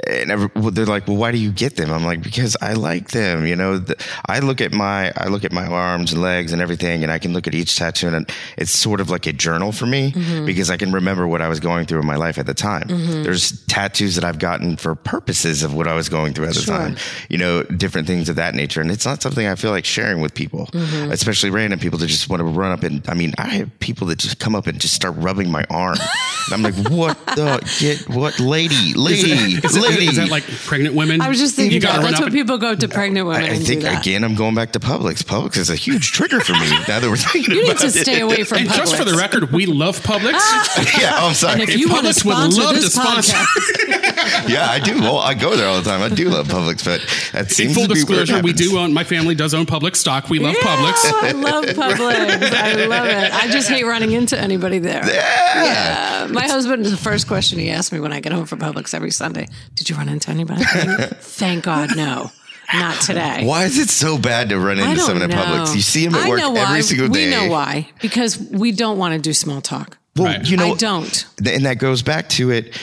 and 0.05 0.31
every, 0.31 0.49
they're 0.71 0.85
like, 0.85 1.07
well, 1.07 1.17
why 1.17 1.31
do 1.31 1.37
you 1.39 1.51
get 1.51 1.75
them? 1.75 1.91
I'm 1.91 2.05
like, 2.05 2.21
because 2.21 2.55
I 2.61 2.73
like 2.73 3.09
them. 3.11 3.45
You 3.47 3.55
know, 3.55 3.79
the, 3.79 3.95
I 4.27 4.39
look 4.39 4.61
at 4.61 4.71
my, 4.71 5.11
I 5.17 5.27
look 5.27 5.43
at 5.43 5.51
my 5.51 5.65
arms 5.65 6.13
and 6.13 6.21
legs 6.21 6.53
and 6.53 6.61
everything, 6.61 7.01
and 7.03 7.11
I 7.11 7.17
can 7.17 7.33
look 7.33 7.47
at 7.47 7.55
each 7.55 7.75
tattoo, 7.77 8.09
and 8.09 8.29
it's 8.57 8.69
sort 8.71 9.01
of 9.01 9.09
like 9.09 9.25
a 9.25 9.33
journal 9.33 9.71
for 9.71 9.85
me 9.85 10.11
Mm-hmm. 10.11 10.45
because 10.45 10.69
I 10.69 10.77
can 10.77 10.91
remember 10.91 11.27
what 11.27 11.41
I 11.41 11.47
was 11.47 11.59
going 11.59 11.87
through 11.87 11.99
in 11.99 12.05
my 12.05 12.15
life 12.15 12.37
at 12.37 12.45
the 12.45 12.53
time. 12.53 12.85
There's 12.87 13.63
tattoos 13.65 14.15
that 14.15 14.23
I've 14.23 14.39
gotten 14.39 14.77
for 14.77 14.93
purposes 14.95 15.63
of 15.63 15.73
what 15.73 15.87
I 15.87 15.93
was 15.95 16.09
going 16.09 16.33
through 16.33 16.45
at 16.47 16.53
the 16.53 16.61
Sure. 16.61 16.77
time. 16.77 16.95
You 17.29 17.39
know, 17.39 17.63
different 17.63 18.07
things 18.07 18.29
of 18.29 18.35
that 18.35 18.53
nature, 18.55 18.81
and 18.81 18.91
it's 18.91 19.05
not 19.05 19.21
something 19.21 19.47
I 19.47 19.55
feel 19.55 19.71
like 19.71 19.85
sharing 19.85 20.21
with 20.21 20.33
people, 20.35 20.67
Mm-hmm. 20.73 21.11
especially 21.11 21.49
random 21.49 21.79
people 21.79 21.97
that 21.99 22.07
just 22.07 22.29
want 22.29 22.39
to 22.41 22.45
run 22.45 22.71
up 22.71 22.83
and. 22.83 23.03
I 23.09 23.13
mean, 23.13 23.33
I 23.37 23.47
have 23.47 23.79
people 23.79 24.07
that 24.07 24.19
just 24.19 24.37
come 24.39 24.53
up 24.53 24.67
and 24.67 24.79
just 24.81 24.93
start 24.93 25.15
rubbing 25.17 25.49
my 25.49 25.63
arm, 25.69 25.97
and 26.45 26.53
I'm 26.53 26.61
like, 26.61 26.75
what 26.91 27.17
the 27.35 27.59
get 27.79 28.07
what 28.15 28.39
lady, 28.39 28.93
lady, 28.93 29.31
Is, 29.31 29.75
it- 29.75 29.86
lady. 29.91 30.07
is 30.07 30.15
that 30.17 30.29
like 30.29 30.43
pregnant 30.65 30.95
women? 30.95 31.21
I 31.21 31.29
was 31.29 31.39
just 31.39 31.55
thinking 31.55 31.75
You 31.75 31.79
that. 31.81 32.01
That's 32.01 32.19
what 32.19 32.27
and- 32.27 32.33
people 32.33 32.57
go 32.57 32.75
to 32.75 32.87
pregnant 32.87 33.27
women 33.27 33.43
I, 33.43 33.47
I 33.47 33.49
and 33.55 33.65
think 33.65 33.81
do 33.81 33.87
that. 33.87 34.01
again, 34.01 34.23
I'm 34.23 34.35
going 34.35 34.55
back 34.55 34.71
to 34.73 34.79
Publix. 34.79 35.23
Publix 35.23 35.57
is 35.57 35.69
a 35.69 35.75
huge 35.75 36.11
trigger 36.11 36.39
for 36.39 36.53
me 36.53 36.69
now 36.87 36.99
that 36.99 37.03
we're 37.03 37.15
thinking 37.17 37.55
You 37.55 37.63
need 37.63 37.77
to 37.77 37.87
it. 37.87 37.91
stay 37.93 38.19
away 38.21 38.43
from 38.43 38.59
And 38.59 38.69
just 38.71 38.95
for 38.95 39.03
the 39.05 39.13
record, 39.15 39.51
we 39.51 39.65
love 39.65 39.99
Publix. 40.01 40.33
Ah! 40.35 40.99
yeah, 40.99 41.11
oh, 41.21 41.27
I'm 41.29 41.33
sorry. 41.33 41.61
And 41.61 41.69
if 41.69 41.77
you 41.77 41.89
want 41.89 42.05
to 42.05 42.11
Publix 42.13 42.25
would 42.25 42.33
sponsor 42.53 42.61
love 42.61 42.75
this 42.75 42.83
to 42.85 42.89
sponsor. 42.89 43.37
yeah, 44.47 44.67
I 44.69 44.79
do. 44.79 44.99
Well, 45.01 45.17
I 45.19 45.33
go 45.33 45.55
there 45.55 45.67
all 45.67 45.77
the 45.81 45.89
time. 45.89 46.01
I 46.01 46.13
do 46.13 46.29
love 46.29 46.47
Publix, 46.47 46.83
but 46.85 47.01
that 47.33 47.45
In 47.45 47.49
seems 47.49 47.73
full 47.75 47.87
to 47.87 47.93
be 47.93 48.03
where 48.03 48.19
it 48.19 48.25
disclosure, 48.25 48.43
we 48.43 48.53
do 48.53 48.77
own. 48.77 48.93
My 48.93 49.03
family 49.03 49.35
does 49.35 49.53
own 49.53 49.65
Publix 49.65 49.97
stock. 49.97 50.29
We 50.29 50.39
love 50.39 50.55
Yeah, 50.59 50.67
Publix. 50.67 51.11
I 51.23 51.31
love 51.31 51.65
Publix. 51.75 52.51
I 52.53 52.85
love 52.85 53.07
it. 53.07 53.33
I 53.33 53.47
just 53.51 53.69
hate 53.69 53.83
running 53.85 54.11
into 54.11 54.39
anybody 54.39 54.79
there. 54.79 55.05
Yeah. 55.07 56.27
My 56.31 56.47
husband, 56.47 56.85
is 56.85 56.91
the 56.91 56.97
first 56.97 57.27
question 57.27 57.59
he 57.59 57.69
asks 57.69 57.91
me 57.91 57.99
when 57.99 58.11
I 58.13 58.19
get 58.19 58.31
home 58.31 58.45
from 58.45 58.59
Publix 58.59 58.93
every 58.93 59.11
Sunday, 59.11 59.47
did 59.77 59.89
you 59.89 59.95
run 59.95 60.09
into 60.09 60.29
anybody? 60.29 60.63
Thank 61.21 61.63
God, 61.63 61.95
no. 61.95 62.31
Not 62.73 62.99
today. 63.01 63.45
Why 63.45 63.63
is 63.63 63.77
it 63.77 63.87
so 63.89 64.17
bad 64.17 64.49
to 64.49 64.59
run 64.59 64.77
I 64.77 64.83
into 64.83 64.97
don't 64.97 65.05
someone 65.05 65.23
at 65.23 65.29
know. 65.29 65.41
Publix? 65.41 65.73
You 65.73 65.81
see 65.81 66.03
them 66.05 66.15
at 66.15 66.25
I 66.25 66.29
work 66.29 66.39
know 66.39 66.51
why. 66.51 66.63
every 66.63 66.81
single 66.81 67.07
day. 67.07 67.25
We 67.25 67.31
know 67.31 67.47
why. 67.49 67.89
Because 68.01 68.37
we 68.37 68.73
don't 68.73 68.97
want 68.97 69.13
to 69.13 69.19
do 69.21 69.31
small 69.33 69.61
talk. 69.61 69.97
Well, 70.17 70.25
Right. 70.25 70.45
you 70.49 70.57
know, 70.57 70.73
I 70.73 70.75
don't. 70.75 71.25
th- 71.41 71.55
and 71.55 71.65
that 71.65 71.77
goes 71.77 72.01
back 72.01 72.27
to 72.29 72.51
it. 72.51 72.77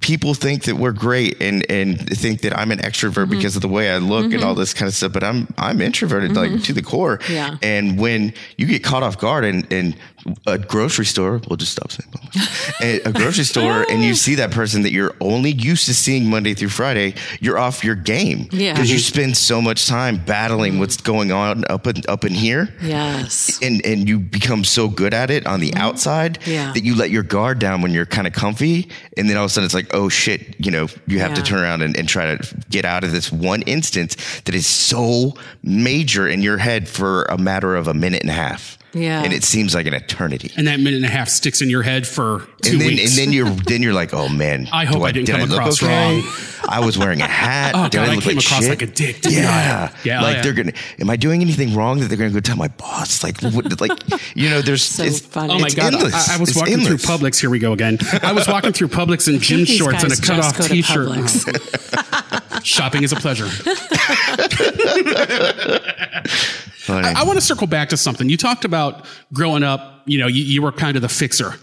People 0.00 0.32
think 0.34 0.64
that 0.64 0.76
we're 0.76 0.92
great 0.92 1.42
and 1.42 1.68
and 1.70 1.98
think 2.16 2.42
that 2.42 2.56
I'm 2.56 2.70
an 2.70 2.78
extrovert 2.78 3.24
Mm-hmm. 3.24 3.30
because 3.32 3.56
of 3.56 3.62
the 3.62 3.68
way 3.68 3.90
I 3.90 3.98
look 3.98 4.32
and 4.32 4.42
all 4.44 4.54
this 4.54 4.72
kind 4.72 4.88
of 4.88 4.94
stuff. 4.94 5.12
But 5.12 5.24
I'm 5.24 5.48
I'm 5.58 5.80
introverted 5.82 6.34
like 6.36 6.62
to 6.64 6.72
the 6.72 6.82
core. 6.82 7.18
Mm-hmm. 7.18 7.32
Yeah. 7.32 7.56
And 7.62 7.98
when 7.98 8.32
you 8.56 8.66
get 8.66 8.84
caught 8.84 9.02
off 9.02 9.18
guard 9.18 9.44
and 9.44 9.70
in 9.72 9.96
a 10.46 10.58
grocery 10.58 11.04
store, 11.06 11.40
we'll 11.48 11.56
just 11.56 11.72
stop 11.72 11.90
saying 11.92 12.10
Publix. 12.10 13.06
A 13.06 13.12
grocery 13.12 13.44
store, 13.44 13.84
and 13.90 14.02
you 14.02 14.14
see 14.14 14.34
that 14.36 14.50
person 14.50 14.82
that 14.82 14.92
you're 14.92 15.14
only 15.20 15.52
used 15.52 15.86
to 15.86 15.94
seeing 15.94 16.28
Monday 16.28 16.54
through 16.54 16.68
Friday, 16.70 17.14
you're 17.40 17.58
off 17.58 17.84
your 17.84 17.94
game. 17.94 18.48
Yeah. 18.50 18.72
Because 18.72 18.90
you 18.90 18.98
spend 18.98 19.36
so 19.36 19.60
much 19.62 19.86
time 19.86 20.16
battling 20.24 20.78
what's 20.78 20.96
going 20.96 21.32
on 21.32 21.64
up 21.68 21.86
in, 21.86 22.02
up 22.08 22.24
in 22.24 22.32
here 22.32 22.68
Yes. 22.82 23.58
and 23.62 23.84
and 23.86 24.08
you 24.08 24.18
become 24.18 24.64
so 24.64 24.88
good 24.88 25.14
at 25.14 25.30
it 25.30 25.46
on 25.46 25.60
the 25.60 25.74
outside 25.74 26.38
Mm-hmm. 26.40 26.50
Yeah. 26.50 26.72
that 26.72 26.82
you 26.84 26.94
let 26.96 27.10
your 27.10 27.22
guard 27.22 27.58
down 27.58 27.82
when 27.82 27.92
you're 27.92 28.06
kind 28.06 28.26
of 28.26 28.32
comfy 28.32 28.88
and 29.16 29.28
then 29.28 29.36
all 29.36 29.44
of 29.44 29.50
a 29.50 29.52
sudden 29.52 29.64
it's 29.64 29.74
like 29.74 29.88
oh 29.94 30.08
shit 30.08 30.54
you 30.58 30.70
know 30.70 30.88
you 31.06 31.18
have 31.20 31.34
to 31.34 31.42
turn 31.42 31.60
around 31.60 31.82
and, 31.82 31.96
and 31.96 32.08
try 32.08 32.34
to 32.36 32.56
get 32.70 32.84
out 32.84 33.04
of 33.04 33.12
this 33.12 33.30
one 33.32 33.62
instance 33.62 34.16
that 34.44 34.54
is 34.54 34.66
so 34.66 35.32
major 35.62 36.26
in 36.28 36.42
your 36.42 36.58
head 36.58 36.88
for 36.88 37.22
a 37.24 37.38
matter 37.38 37.76
of 37.76 37.88
a 37.88 37.94
minute 37.94 38.22
and 38.22 38.30
a 38.30 38.34
half 38.34 38.78
Yeah. 38.96 39.22
and 39.22 39.32
it 39.32 39.44
seems 39.44 39.74
like 39.74 39.86
an 39.86 39.94
eternity 39.94 40.50
And 40.56 40.66
that 40.66 40.78
minute 40.80 40.96
and 40.96 41.04
a 41.04 41.08
half 41.08 41.28
sticks 41.28 41.60
in 41.62 41.70
your 41.70 41.82
head 41.82 42.06
for 42.06 42.46
two 42.62 42.72
and 42.72 42.80
then 42.80 42.88
weeks. 42.88 43.10
and 43.10 43.26
then 43.26 43.32
you're 43.32 43.50
then 43.50 43.82
you're 43.82 43.92
like 43.94 44.12
oh 44.14 44.28
man 44.28 44.68
I 44.72 44.84
hope 44.84 44.98
do 44.98 45.04
I 45.04 45.12
didn't 45.12 45.26
did 45.26 45.36
come 45.36 45.48
look 45.48 45.58
across 45.58 45.82
okay? 45.82 46.20
wrong. 46.20 46.32
I 46.68 46.80
was 46.84 46.98
wearing 46.98 47.20
a 47.20 47.26
hat 47.26 47.74
Oh, 47.76 47.84
did 47.84 47.92
God, 47.98 48.08
I 48.08 48.14
look 48.14 48.24
came 48.24 48.38
across 48.38 48.60
shit? 48.60 48.68
like 48.70 48.82
a 48.82 48.86
dick, 48.86 49.20
didn't 49.20 49.38
yeah 49.42 49.92
Yeah, 50.04 50.22
like 50.22 50.36
yeah. 50.36 50.42
they're 50.42 50.52
gonna 50.54 50.72
am 50.98 51.10
I 51.10 51.16
doing 51.16 51.40
anything 51.42 51.74
wrong 51.74 52.00
that 52.00 52.06
they're 52.06 52.18
gonna 52.18 52.30
go 52.30 52.40
tell 52.40 52.56
my 52.56 52.68
boss 52.68 53.22
like 53.22 53.40
what, 53.42 53.80
like 53.80 53.92
you 54.34 54.48
know 54.50 54.60
there's 54.62 54.82
So 54.82 55.04
it's, 55.04 55.20
funny. 55.20 55.52
Oh 55.54 55.58
my 55.58 55.68
god! 55.70 55.94
endless. 55.94 56.28
I, 56.30 56.36
I 56.36 56.40
was 56.40 56.50
It's 56.50 56.58
walking 56.58 56.74
endless. 56.74 57.04
through 57.04 57.16
Publix. 57.18 57.40
Here 57.40 57.50
we 57.50 57.58
go 57.58 57.72
again. 57.72 57.98
I 58.22 58.32
was 58.32 58.46
walking 58.48 58.72
through 58.72 58.88
Publix 58.88 59.28
in 59.32 59.40
gym 59.40 59.64
shorts 59.64 60.02
and 60.02 60.12
a 60.12 60.16
cut 60.16 60.40
off 60.40 60.58
T-shirt. 60.68 61.08
Shopping 62.64 63.02
is 63.04 63.12
a 63.12 63.16
pleasure. 63.16 63.46
Funny. 66.86 67.08
I 67.08 67.24
want 67.24 67.36
to 67.36 67.44
circle 67.44 67.66
back 67.66 67.88
to 67.90 67.96
something 67.96 68.28
you 68.28 68.36
talked 68.36 68.64
about. 68.64 69.04
Growing 69.32 69.62
up, 69.64 70.02
you 70.06 70.18
know, 70.18 70.26
you, 70.28 70.42
you 70.44 70.62
were 70.62 70.70
kind 70.72 70.96
of 70.96 71.02
the 71.02 71.08
fixer. 71.08 71.54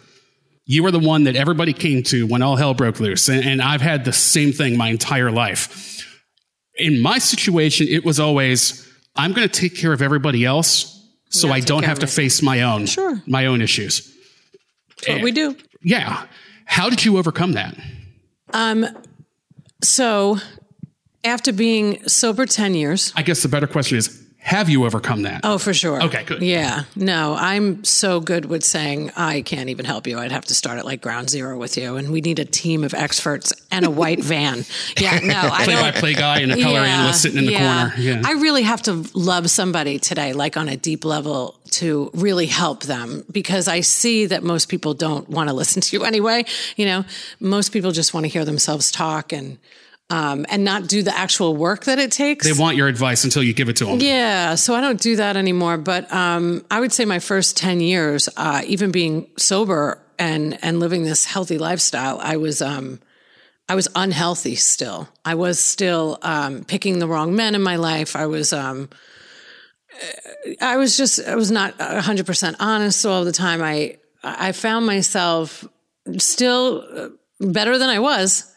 You 0.66 0.84
were 0.84 0.92
the 0.92 1.00
one 1.00 1.24
that 1.26 1.36
everybody 1.36 1.74
came 1.74 2.04
to 2.04 2.28
when 2.28 2.42
all 2.42 2.56
hell 2.56 2.74
broke 2.74 3.00
loose, 3.00 3.28
and, 3.30 3.44
and 3.44 3.62
I've 3.62 3.82
had 3.82 4.06
the 4.06 4.14
same 4.14 4.52
thing 4.52 4.78
my 4.78 4.90
entire 4.90 5.32
life. 5.32 6.06
In 6.76 7.02
my 7.02 7.20
situation, 7.20 7.88
it 7.90 8.04
was 8.04 8.20
always 8.20 8.90
I'm 9.16 9.32
going 9.34 9.48
to 9.48 9.60
take 9.62 9.76
care 9.78 9.94
of 9.94 10.02
everybody 10.02 10.44
else, 10.46 11.06
so 11.30 11.52
I 11.52 11.60
don't 11.60 11.84
have 11.84 12.00
to 12.00 12.08
face 12.08 12.42
my 12.42 12.62
own 12.62 12.86
Sure. 12.86 13.22
my 13.28 13.46
own 13.46 13.62
issues. 13.62 14.10
That's 14.98 15.10
what 15.10 15.22
we 15.22 15.32
do. 15.32 15.56
Yeah, 15.84 16.26
how 16.66 16.90
did 16.90 17.04
you 17.06 17.18
overcome 17.18 17.54
that? 17.54 17.76
Um, 18.54 18.86
so 19.84 20.38
after 21.24 21.52
being 21.54 22.08
sober 22.08 22.46
10 22.46 22.74
years, 22.74 23.12
I 23.16 23.22
guess 23.24 23.42
the 23.42 23.50
better 23.50 23.68
question 23.68 23.98
is, 23.98 24.23
have 24.44 24.68
you 24.68 24.86
overcome 24.86 25.22
that? 25.22 25.40
Oh, 25.46 25.58
for 25.58 25.74
sure. 25.74 26.04
Okay, 26.04 26.26
good. 26.26 26.42
Yeah. 26.42 26.84
No, 26.98 27.34
I'm 27.34 27.82
so 27.86 28.20
good 28.20 28.44
with 28.44 28.62
saying 28.64 29.10
I 29.16 29.42
can't 29.42 29.70
even 29.70 29.86
help 29.86 30.06
you. 30.06 30.20
I'd 30.20 30.34
have 30.34 30.44
to 30.46 30.54
start 30.54 30.78
at 30.80 30.86
like 30.86 31.02
ground 31.02 31.30
zero 31.30 31.58
with 31.58 31.78
you. 31.78 31.96
And 31.96 32.12
we 32.12 32.20
need 32.20 32.40
a 32.40 32.46
team 32.46 32.84
of 32.84 32.94
experts 32.94 33.54
and 33.72 33.86
a 33.86 33.90
white 33.90 34.20
van. 34.24 34.66
Yeah, 35.00 35.20
no, 35.24 35.40
I 35.50 35.64
Play 35.64 35.76
by 35.76 35.92
play 35.92 36.14
guy 36.14 36.42
and 36.42 36.52
a 36.52 36.62
color 36.62 36.80
analyst 36.80 37.22
sitting 37.22 37.38
in 37.38 37.46
the 37.46 37.54
yeah. 37.54 37.90
corner. 37.90 37.96
Yeah. 37.98 38.22
I 38.26 38.34
really 38.34 38.64
have 38.64 38.82
to 38.84 39.06
love 39.14 39.50
somebody 39.50 39.98
today, 39.98 40.34
like 40.34 40.58
on 40.58 40.68
a 40.68 40.76
deep 40.76 41.06
level, 41.06 41.58
to 41.72 42.12
really 42.14 42.48
help 42.48 42.84
them 42.84 43.24
because 43.32 43.70
I 43.70 43.80
see 43.80 44.26
that 44.26 44.44
most 44.44 44.68
people 44.68 44.94
don't 44.94 45.28
want 45.30 45.48
to 45.48 45.56
listen 45.56 45.82
to 45.82 45.98
you 45.98 46.04
anyway. 46.04 46.44
You 46.76 46.86
know, 46.86 47.06
most 47.40 47.70
people 47.70 47.92
just 47.92 48.14
want 48.14 48.26
to 48.26 48.28
hear 48.28 48.44
themselves 48.44 48.92
talk 48.92 49.32
and 49.32 49.58
um, 50.10 50.46
and 50.50 50.64
not 50.64 50.88
do 50.88 51.02
the 51.02 51.16
actual 51.16 51.56
work 51.56 51.86
that 51.86 51.98
it 52.00 52.12
takes. 52.12 52.46
they 52.46 52.60
want 52.60 52.78
your 52.78 52.88
advice 52.88 53.24
until 53.24 53.42
you 53.42 53.54
give 53.54 53.70
it 53.70 53.78
to 53.78 53.86
them. 53.86 54.00
Yeah, 54.00 54.56
so 54.56 54.76
I 54.76 54.82
don't 54.82 55.00
do 55.00 55.16
that 55.16 55.38
anymore. 55.38 55.78
But 55.78 56.12
um, 56.14 56.66
I 56.70 56.80
would 56.80 56.92
say 56.92 57.06
my 57.06 57.20
first 57.20 57.58
ten 57.58 57.80
years, 57.80 58.30
uh, 58.38 58.62
even 58.66 58.92
being 58.92 59.30
sober 59.38 60.00
and 60.20 60.60
and 60.62 60.80
living 60.80 61.04
this 61.04 61.26
healthy 61.26 61.58
lifestyle, 61.58 62.20
I 62.22 62.38
was 62.38 62.62
um, 62.62 63.00
I 63.68 63.76
was 63.76 63.88
unhealthy 63.96 64.56
still. 64.56 65.08
I 65.26 65.36
was 65.36 65.60
still 65.60 66.20
um, 66.22 66.64
picking 66.64 67.00
the 67.00 67.08
wrong 67.08 67.36
men 67.36 67.56
in 67.56 67.64
my 67.64 67.78
life. 67.78 68.16
I 68.16 68.28
was 68.28 68.54
um, 68.54 68.90
I 70.62 70.78
was 70.78 70.98
just 70.98 71.26
I 71.26 71.36
was 71.36 71.50
not 71.50 71.80
hundred 71.80 72.26
percent 72.26 72.58
honest 72.60 73.06
all 73.06 73.24
the 73.26 73.32
time. 73.32 73.62
I 73.62 73.98
I 74.24 74.52
found 74.52 74.86
myself 74.86 75.66
still 76.18 76.86
uh, 76.94 77.10
better 77.40 77.78
than 77.78 77.90
I 77.90 78.00
was, 78.00 78.53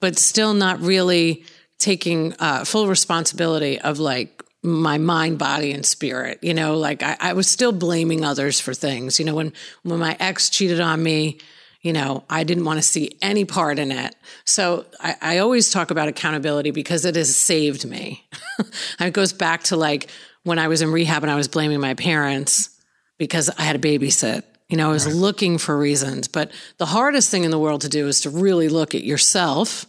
but 0.00 0.18
still 0.18 0.54
not 0.54 0.80
really 0.80 1.44
taking 1.78 2.34
uh, 2.38 2.64
full 2.64 2.88
responsibility 2.88 3.80
of 3.80 3.98
like 3.98 4.42
my 4.62 4.98
mind, 4.98 5.38
body, 5.38 5.72
and 5.72 5.84
spirit. 5.84 6.38
You 6.42 6.54
know, 6.54 6.76
like 6.76 7.02
I, 7.02 7.16
I 7.20 7.32
was 7.32 7.48
still 7.48 7.72
blaming 7.72 8.24
others 8.24 8.60
for 8.60 8.74
things. 8.74 9.18
You 9.18 9.24
know, 9.24 9.34
when 9.34 9.52
when 9.82 9.98
my 9.98 10.16
ex 10.20 10.50
cheated 10.50 10.80
on 10.80 11.02
me, 11.02 11.38
you 11.82 11.92
know, 11.92 12.24
I 12.28 12.44
didn't 12.44 12.64
want 12.64 12.78
to 12.78 12.82
see 12.82 13.16
any 13.22 13.44
part 13.44 13.78
in 13.78 13.90
it. 13.90 14.14
So 14.44 14.84
I, 15.00 15.16
I 15.20 15.38
always 15.38 15.70
talk 15.70 15.90
about 15.90 16.08
accountability 16.08 16.70
because 16.72 17.04
it 17.04 17.16
has 17.16 17.34
saved 17.34 17.88
me. 17.88 18.26
it 19.00 19.14
goes 19.14 19.32
back 19.32 19.64
to 19.64 19.76
like 19.76 20.10
when 20.42 20.58
I 20.58 20.68
was 20.68 20.82
in 20.82 20.92
rehab 20.92 21.22
and 21.22 21.30
I 21.30 21.36
was 21.36 21.48
blaming 21.48 21.80
my 21.80 21.94
parents 21.94 22.70
because 23.18 23.48
I 23.50 23.62
had 23.62 23.76
a 23.76 23.78
babysit. 23.78 24.42
You 24.68 24.76
know, 24.76 24.90
I 24.90 24.92
was 24.92 25.12
looking 25.12 25.58
for 25.58 25.76
reasons. 25.76 26.28
But 26.28 26.52
the 26.78 26.86
hardest 26.86 27.30
thing 27.30 27.44
in 27.44 27.50
the 27.50 27.58
world 27.58 27.80
to 27.80 27.88
do 27.88 28.06
is 28.06 28.20
to 28.20 28.30
really 28.30 28.68
look 28.68 28.94
at 28.94 29.02
yourself 29.02 29.86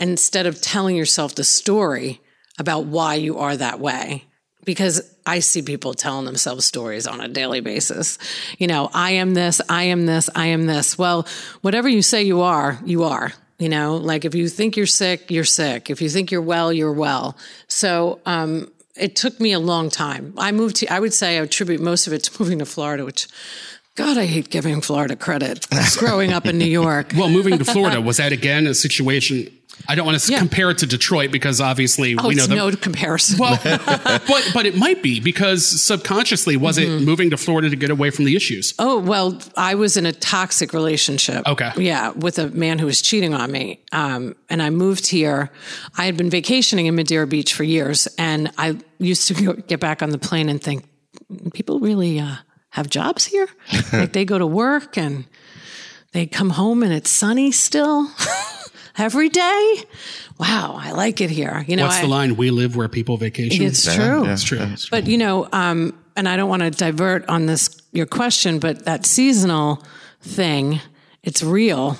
instead 0.00 0.46
of 0.46 0.60
telling 0.60 0.96
yourself 0.96 1.34
the 1.34 1.44
story 1.44 2.20
about 2.58 2.86
why 2.86 3.14
you 3.14 3.38
are 3.38 3.56
that 3.56 3.78
way. 3.78 4.24
Because 4.64 5.14
I 5.24 5.38
see 5.38 5.62
people 5.62 5.94
telling 5.94 6.26
themselves 6.26 6.66
stories 6.66 7.06
on 7.06 7.20
a 7.20 7.28
daily 7.28 7.60
basis. 7.60 8.18
You 8.58 8.66
know, 8.66 8.90
I 8.92 9.12
am 9.12 9.34
this, 9.34 9.60
I 9.68 9.84
am 9.84 10.06
this, 10.06 10.28
I 10.34 10.46
am 10.46 10.66
this. 10.66 10.98
Well, 10.98 11.26
whatever 11.62 11.88
you 11.88 12.02
say 12.02 12.22
you 12.22 12.40
are, 12.42 12.78
you 12.84 13.04
are. 13.04 13.32
You 13.58 13.68
know, 13.68 13.96
like 13.96 14.24
if 14.24 14.34
you 14.34 14.48
think 14.48 14.76
you're 14.76 14.86
sick, 14.86 15.30
you're 15.30 15.44
sick. 15.44 15.90
If 15.90 16.00
you 16.00 16.08
think 16.08 16.30
you're 16.30 16.40
well, 16.40 16.72
you're 16.72 16.92
well. 16.92 17.36
So, 17.68 18.20
um, 18.24 18.70
it 18.96 19.16
took 19.16 19.40
me 19.40 19.52
a 19.52 19.58
long 19.58 19.88
time. 19.88 20.34
I 20.36 20.52
moved 20.52 20.76
to, 20.76 20.86
I 20.92 21.00
would 21.00 21.14
say 21.14 21.38
I 21.38 21.42
attribute 21.42 21.80
most 21.80 22.06
of 22.06 22.12
it 22.12 22.24
to 22.24 22.32
moving 22.42 22.58
to 22.58 22.66
Florida, 22.66 23.04
which, 23.04 23.28
God, 24.04 24.16
I 24.18 24.26
hate 24.26 24.48
giving 24.50 24.80
Florida 24.80 25.14
credit. 25.16 25.66
Growing 25.98 26.32
up 26.32 26.46
in 26.46 26.56
New 26.58 26.64
York. 26.64 27.12
Well, 27.16 27.28
moving 27.28 27.58
to 27.58 27.64
Florida, 27.64 28.00
was 28.00 28.16
that 28.16 28.32
again 28.32 28.66
a 28.66 28.74
situation? 28.74 29.48
I 29.88 29.94
don't 29.94 30.06
want 30.06 30.18
to 30.20 30.32
Yeah. 30.32 30.38
compare 30.38 30.70
it 30.70 30.78
to 30.78 30.86
Detroit 30.86 31.30
because 31.32 31.60
obviously 31.60 32.14
Oh, 32.18 32.28
we 32.28 32.34
know 32.34 32.42
it's 32.44 32.48
the, 32.48 32.54
no 32.54 32.70
comparison. 32.72 33.38
well, 33.38 33.58
but 33.64 34.50
but 34.54 34.64
it 34.66 34.76
might 34.76 35.02
be 35.02 35.20
because 35.20 35.66
subconsciously 35.82 36.56
was 36.56 36.78
it 36.78 37.02
moving 37.02 37.30
to 37.30 37.36
Florida 37.36 37.68
to 37.70 37.76
get 37.76 37.90
away 37.90 38.10
from 38.10 38.24
the 38.26 38.36
issues? 38.36 38.72
Oh, 38.78 38.98
well, 38.98 39.38
I 39.56 39.74
was 39.74 39.96
in 39.96 40.06
a 40.06 40.12
toxic 40.12 40.72
relationship. 40.72 41.46
Okay. 41.46 41.70
Yeah, 41.76 42.10
with 42.12 42.38
a 42.38 42.48
man 42.50 42.78
who 42.78 42.86
was 42.86 43.00
cheating 43.02 43.34
on 43.34 43.50
me. 43.52 43.80
Um, 43.92 44.34
and 44.48 44.62
I 44.62 44.70
moved 44.70 45.06
here. 45.08 45.50
I 45.98 46.04
had 46.06 46.16
been 46.16 46.30
vacationing 46.30 46.86
in 46.86 46.94
Madeira 46.94 47.26
Beach 47.26 47.52
for 47.54 47.64
years. 47.64 48.06
And 48.18 48.50
I 48.58 48.76
used 48.98 49.28
to 49.28 49.34
go, 49.34 49.52
get 49.54 49.80
back 49.80 50.02
on 50.02 50.10
the 50.10 50.18
plane 50.18 50.48
and 50.48 50.62
think, 50.62 50.84
people 51.54 51.80
really 51.80 52.18
uh, 52.20 52.36
have 52.70 52.88
jobs 52.88 53.24
here? 53.26 53.48
like 53.92 54.12
they 54.12 54.24
go 54.24 54.38
to 54.38 54.46
work 54.46 54.96
and 54.96 55.24
they 56.12 56.26
come 56.26 56.50
home 56.50 56.82
and 56.82 56.92
it's 56.92 57.10
sunny 57.10 57.52
still 57.52 58.10
every 58.98 59.28
day? 59.28 59.82
Wow, 60.38 60.76
I 60.80 60.92
like 60.92 61.20
it 61.20 61.30
here. 61.30 61.64
You 61.68 61.76
know, 61.76 61.84
What's 61.84 61.98
I, 61.98 62.02
the 62.02 62.08
line? 62.08 62.36
We 62.36 62.50
live 62.50 62.76
where 62.76 62.88
people 62.88 63.16
vacation. 63.16 63.64
it's 63.64 63.94
true. 63.94 64.24
It's 64.26 64.44
true. 64.44 64.66
But 64.90 65.06
you 65.06 65.18
know, 65.18 65.48
um, 65.52 65.98
and 66.16 66.28
I 66.28 66.36
don't 66.36 66.48
want 66.48 66.62
to 66.62 66.70
divert 66.70 67.28
on 67.28 67.46
this 67.46 67.80
your 67.92 68.06
question, 68.06 68.58
but 68.58 68.84
that 68.84 69.04
seasonal 69.04 69.82
thing, 70.22 70.80
it's 71.22 71.42
real. 71.42 71.96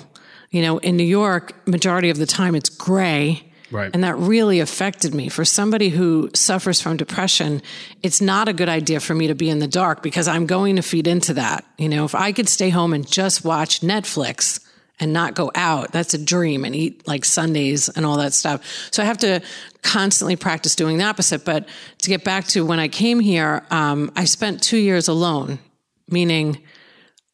You 0.49 0.61
know, 0.63 0.77
in 0.79 0.97
New 0.97 1.05
York, 1.05 1.65
majority 1.67 2.09
of 2.09 2.17
the 2.17 2.25
time 2.25 2.55
it's 2.55 2.69
gray. 2.69 3.50
Right. 3.71 3.89
And 3.93 4.03
that 4.03 4.17
really 4.17 4.59
affected 4.59 5.13
me. 5.13 5.29
For 5.29 5.45
somebody 5.45 5.89
who 5.89 6.29
suffers 6.33 6.81
from 6.81 6.97
depression, 6.97 7.61
it's 8.03 8.21
not 8.21 8.47
a 8.47 8.53
good 8.53 8.69
idea 8.69 8.99
for 8.99 9.15
me 9.15 9.27
to 9.27 9.35
be 9.35 9.49
in 9.49 9.59
the 9.59 9.67
dark 9.67 10.03
because 10.03 10.27
I'm 10.27 10.45
going 10.45 10.75
to 10.75 10.81
feed 10.81 11.07
into 11.07 11.33
that. 11.35 11.65
You 11.77 11.89
know, 11.89 12.05
if 12.05 12.13
I 12.13 12.31
could 12.31 12.49
stay 12.49 12.69
home 12.69 12.93
and 12.93 13.09
just 13.09 13.45
watch 13.45 13.81
Netflix 13.81 14.59
and 14.99 15.13
not 15.13 15.33
go 15.33 15.51
out, 15.55 15.91
that's 15.91 16.13
a 16.13 16.23
dream 16.23 16.65
and 16.65 16.75
eat 16.75 17.07
like 17.07 17.25
sundaes 17.25 17.89
and 17.89 18.05
all 18.05 18.17
that 18.17 18.33
stuff. 18.33 18.61
So 18.91 19.01
I 19.01 19.05
have 19.05 19.17
to 19.19 19.41
constantly 19.81 20.35
practice 20.35 20.75
doing 20.75 20.97
the 20.97 21.05
opposite. 21.05 21.45
But 21.45 21.67
to 21.99 22.09
get 22.09 22.23
back 22.23 22.45
to 22.49 22.65
when 22.65 22.79
I 22.79 22.87
came 22.87 23.19
here, 23.19 23.65
um, 23.71 24.11
I 24.15 24.25
spent 24.25 24.61
two 24.61 24.77
years 24.77 25.07
alone, 25.07 25.59
meaning 26.07 26.61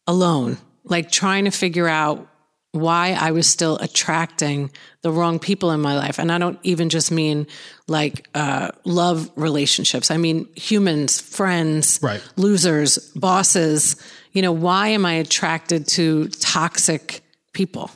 alone, 0.05 0.57
like 0.83 1.11
trying 1.11 1.45
to 1.45 1.51
figure 1.51 1.87
out 1.87 2.27
why 2.71 3.17
I 3.19 3.31
was 3.31 3.47
still 3.47 3.77
attracting 3.77 4.71
the 5.01 5.11
wrong 5.11 5.39
people 5.39 5.71
in 5.71 5.79
my 5.81 5.95
life. 5.97 6.19
And 6.19 6.31
I 6.31 6.37
don't 6.37 6.59
even 6.63 6.89
just 6.89 7.11
mean 7.11 7.47
like 7.87 8.27
uh, 8.35 8.69
love 8.85 9.31
relationships, 9.35 10.11
I 10.11 10.17
mean 10.17 10.47
humans, 10.55 11.19
friends, 11.19 11.99
Right. 12.03 12.21
losers, 12.35 12.97
bosses. 13.15 13.95
You 14.33 14.41
know, 14.41 14.51
why 14.51 14.89
am 14.89 15.05
I 15.05 15.13
attracted 15.13 15.87
to 15.89 16.27
toxic 16.27 17.21
people? 17.53 17.89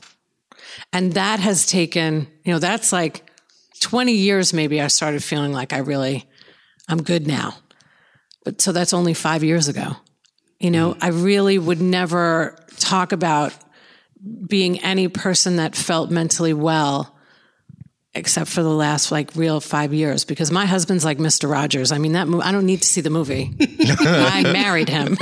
And 0.94 1.14
that 1.14 1.40
has 1.40 1.66
taken, 1.66 2.28
you 2.44 2.54
know, 2.54 2.60
that's 2.60 2.92
like 2.92 3.30
20 3.82 4.14
years 4.14 4.54
maybe 4.54 4.82
I 4.82 4.88
started 4.88 5.24
feeling 5.24 5.52
like 5.54 5.74
I 5.74 5.80
really, 5.80 6.26
I'm 6.88 7.04
good 7.04 7.28
now. 7.28 7.56
But 8.44 8.62
so 8.62 8.72
that's 8.72 8.94
only 8.94 9.14
five 9.14 9.44
years 9.44 9.68
ago. 9.68 9.96
You 10.60 10.72
know, 10.72 10.96
I 11.02 11.10
really 11.10 11.58
would 11.60 11.82
never 11.82 12.56
talk 12.78 13.12
about 13.12 13.54
being 14.48 14.80
any 14.82 15.08
person 15.08 15.56
that 15.56 15.76
felt 15.76 16.12
mentally 16.12 16.54
well 16.54 17.16
except 18.14 18.50
for 18.50 18.62
the 18.62 18.70
last 18.70 19.10
like 19.12 19.34
real 19.36 19.62
five 19.62 19.94
years 19.94 20.26
because 20.26 20.52
my 20.52 20.66
husband's 20.66 21.06
like 21.06 21.18
Mr. 21.18 21.50
Rogers. 21.50 21.94
I 21.94 21.98
mean, 21.98 22.12
that 22.12 22.28
mo- 22.28 22.42
I 22.42 22.52
don't 22.52 22.66
need 22.66 22.82
to 22.82 22.88
see 22.88 23.00
the 23.00 23.10
movie. 23.10 23.56
I 23.80 24.44
married 24.44 24.90
him. 24.90 25.12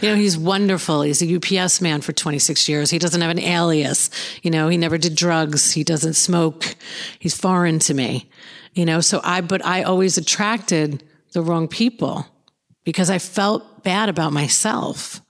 you 0.00 0.08
know, 0.08 0.16
he's 0.16 0.36
wonderful. 0.36 1.02
He's 1.02 1.22
a 1.22 1.36
UPS 1.36 1.80
man 1.80 2.00
for 2.00 2.12
26 2.12 2.68
years. 2.68 2.90
He 2.90 2.98
doesn't 2.98 3.20
have 3.20 3.30
an 3.30 3.38
alias. 3.38 4.10
You 4.42 4.50
know, 4.50 4.68
he 4.68 4.76
never 4.76 4.98
did 4.98 5.14
drugs. 5.14 5.70
He 5.70 5.84
doesn't 5.84 6.14
smoke. 6.14 6.74
He's 7.20 7.36
foreign 7.36 7.78
to 7.80 7.94
me. 7.94 8.28
You 8.74 8.84
know, 8.84 9.00
so 9.00 9.20
I, 9.22 9.40
but 9.40 9.64
I 9.64 9.84
always 9.84 10.18
attracted 10.18 11.04
the 11.34 11.42
wrong 11.42 11.68
people 11.68 12.26
because 12.84 13.10
I 13.10 13.18
felt 13.18 13.84
bad 13.84 14.08
about 14.08 14.32
myself. 14.32 15.21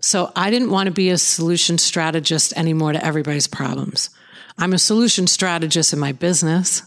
So 0.00 0.32
I 0.34 0.50
didn't 0.50 0.70
want 0.70 0.86
to 0.86 0.92
be 0.92 1.10
a 1.10 1.18
solution 1.18 1.78
strategist 1.78 2.52
anymore 2.56 2.92
to 2.92 3.04
everybody's 3.04 3.46
problems. 3.46 4.10
I'm 4.58 4.72
a 4.72 4.78
solution 4.78 5.26
strategist 5.26 5.92
in 5.92 5.98
my 5.98 6.12
business, 6.12 6.82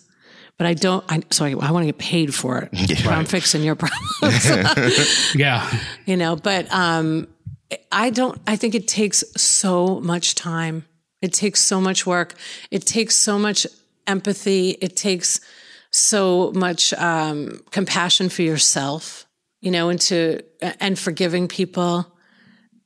but 0.57 0.67
I 0.67 0.73
don't, 0.73 1.03
I, 1.09 1.21
so 1.31 1.45
I, 1.45 1.51
I 1.51 1.71
want 1.71 1.83
to 1.83 1.85
get 1.85 1.97
paid 1.97 2.33
for 2.33 2.59
it. 2.59 2.69
But 3.03 3.13
I'm 3.13 3.25
fixing 3.25 3.63
your 3.63 3.75
problems, 3.75 5.33
Yeah. 5.35 5.67
you 6.05 6.17
know, 6.17 6.35
but, 6.35 6.71
um, 6.71 7.27
I 7.91 8.11
don't, 8.11 8.39
I 8.45 8.55
think 8.55 8.75
it 8.75 8.87
takes 8.87 9.23
so 9.35 9.99
much 9.99 10.35
time. 10.35 10.85
It 11.21 11.33
takes 11.33 11.59
so 11.61 11.81
much 11.81 12.05
work. 12.05 12.35
It 12.69 12.85
takes 12.85 13.15
so 13.15 13.39
much 13.39 13.65
empathy. 14.05 14.71
It 14.71 14.95
takes 14.95 15.39
so 15.89 16.51
much, 16.53 16.93
um, 16.93 17.61
compassion 17.71 18.29
for 18.29 18.43
yourself, 18.43 19.25
you 19.61 19.71
know, 19.71 19.89
and 19.89 19.99
to, 20.01 20.41
and 20.79 20.99
forgiving 20.99 21.47
people 21.47 22.12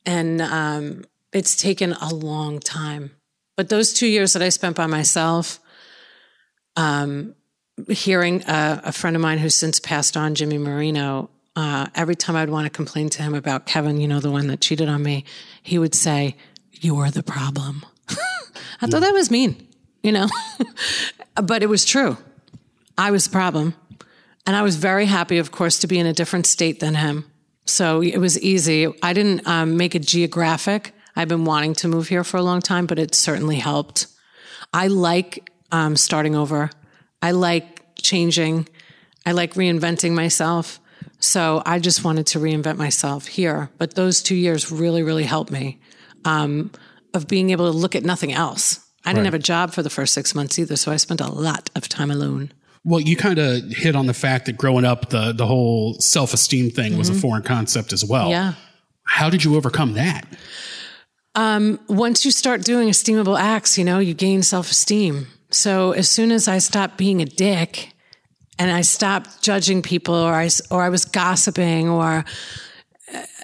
and 0.06 0.40
um, 0.40 1.04
it's 1.32 1.56
taken 1.56 1.92
a 1.94 2.14
long 2.14 2.60
time. 2.60 3.12
But 3.56 3.68
those 3.68 3.92
two 3.92 4.06
years 4.06 4.34
that 4.34 4.42
I 4.42 4.50
spent 4.50 4.76
by 4.76 4.86
myself, 4.86 5.60
um, 6.76 7.34
hearing 7.88 8.42
a, 8.42 8.82
a 8.84 8.92
friend 8.92 9.16
of 9.16 9.22
mine 9.22 9.38
who's 9.38 9.54
since 9.54 9.80
passed 9.80 10.16
on, 10.16 10.34
Jimmy 10.34 10.58
Marino, 10.58 11.30
uh, 11.56 11.88
every 11.94 12.14
time 12.14 12.36
I'd 12.36 12.50
want 12.50 12.66
to 12.66 12.70
complain 12.70 13.08
to 13.10 13.22
him 13.22 13.34
about 13.34 13.66
Kevin, 13.66 14.00
you 14.00 14.06
know, 14.06 14.20
the 14.20 14.30
one 14.30 14.46
that 14.46 14.60
cheated 14.60 14.88
on 14.88 15.02
me, 15.02 15.24
he 15.62 15.78
would 15.78 15.94
say, 15.94 16.36
"You're 16.72 17.10
the 17.10 17.24
problem." 17.24 17.84
I 18.80 18.86
thought 18.86 19.00
that 19.00 19.12
was 19.12 19.28
mean, 19.30 19.66
you 20.02 20.12
know, 20.12 20.28
but 21.42 21.64
it 21.64 21.68
was 21.68 21.84
true. 21.84 22.16
I 22.96 23.10
was 23.10 23.24
the 23.24 23.30
problem, 23.30 23.74
and 24.46 24.54
I 24.54 24.62
was 24.62 24.76
very 24.76 25.06
happy, 25.06 25.38
of 25.38 25.50
course, 25.50 25.80
to 25.80 25.88
be 25.88 25.98
in 25.98 26.06
a 26.06 26.12
different 26.12 26.46
state 26.46 26.78
than 26.78 26.94
him. 26.94 27.24
So 27.68 28.02
it 28.02 28.18
was 28.18 28.40
easy. 28.40 28.88
I 29.02 29.12
didn't 29.12 29.46
um, 29.46 29.76
make 29.76 29.94
it 29.94 30.02
geographic. 30.02 30.94
I've 31.14 31.28
been 31.28 31.44
wanting 31.44 31.74
to 31.74 31.88
move 31.88 32.08
here 32.08 32.24
for 32.24 32.38
a 32.38 32.42
long 32.42 32.60
time, 32.60 32.86
but 32.86 32.98
it 32.98 33.14
certainly 33.14 33.56
helped. 33.56 34.06
I 34.72 34.86
like 34.86 35.50
um, 35.70 35.96
starting 35.96 36.34
over. 36.34 36.70
I 37.20 37.32
like 37.32 37.82
changing. 38.00 38.68
I 39.26 39.32
like 39.32 39.54
reinventing 39.54 40.12
myself. 40.12 40.80
So 41.20 41.62
I 41.66 41.78
just 41.78 42.04
wanted 42.04 42.28
to 42.28 42.38
reinvent 42.38 42.76
myself 42.76 43.26
here. 43.26 43.70
But 43.76 43.94
those 43.94 44.22
two 44.22 44.36
years 44.36 44.72
really, 44.72 45.02
really 45.02 45.24
helped 45.24 45.50
me 45.50 45.78
um, 46.24 46.70
of 47.12 47.28
being 47.28 47.50
able 47.50 47.70
to 47.70 47.76
look 47.76 47.94
at 47.96 48.04
nothing 48.04 48.32
else. 48.32 48.80
I 49.04 49.12
didn't 49.12 49.26
have 49.26 49.34
a 49.34 49.38
job 49.38 49.72
for 49.72 49.82
the 49.82 49.90
first 49.90 50.12
six 50.12 50.34
months 50.34 50.58
either, 50.58 50.76
so 50.76 50.92
I 50.92 50.96
spent 50.96 51.20
a 51.20 51.30
lot 51.30 51.70
of 51.74 51.88
time 51.88 52.10
alone. 52.10 52.52
Well, 52.84 53.00
you 53.00 53.16
kind 53.16 53.38
of 53.38 53.64
hit 53.64 53.96
on 53.96 54.06
the 54.06 54.14
fact 54.14 54.46
that 54.46 54.56
growing 54.56 54.84
up, 54.84 55.10
the 55.10 55.32
the 55.32 55.46
whole 55.46 55.94
self 56.00 56.32
esteem 56.32 56.70
thing 56.70 56.96
was 56.96 57.08
a 57.08 57.14
foreign 57.14 57.42
concept 57.42 57.92
as 57.92 58.04
well. 58.04 58.24
Mm-hmm. 58.24 58.30
Yeah. 58.30 58.54
How 59.04 59.30
did 59.30 59.44
you 59.44 59.56
overcome 59.56 59.94
that? 59.94 60.26
once 61.88 62.24
you 62.24 62.30
start 62.30 62.64
doing 62.64 62.88
esteemable 62.88 63.38
acts, 63.38 63.78
you 63.78 63.84
know, 63.84 63.98
you 63.98 64.14
gain 64.14 64.42
self 64.42 64.70
esteem. 64.70 65.28
So 65.50 65.92
as 65.92 66.10
soon 66.10 66.30
as 66.30 66.48
I 66.48 66.58
stopped 66.58 66.98
being 66.98 67.22
a 67.22 67.24
dick 67.24 67.92
and 68.58 68.70
I 68.70 68.82
stopped 68.82 69.42
judging 69.42 69.82
people 69.82 70.14
or 70.14 70.32
I, 70.32 70.48
or 70.70 70.82
I 70.82 70.88
was 70.88 71.04
gossiping 71.04 71.88
or, 71.88 72.24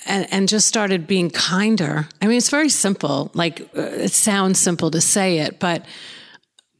and, 0.06 0.26
and 0.30 0.48
just 0.48 0.66
started 0.66 1.06
being 1.06 1.30
kinder. 1.30 2.08
I 2.20 2.26
mean, 2.26 2.36
it's 2.36 2.50
very 2.50 2.68
simple. 2.68 3.30
Like 3.32 3.60
uh, 3.76 3.82
it 3.82 4.12
sounds 4.12 4.58
simple 4.58 4.90
to 4.90 5.00
say 5.00 5.38
it, 5.38 5.60
but 5.60 5.84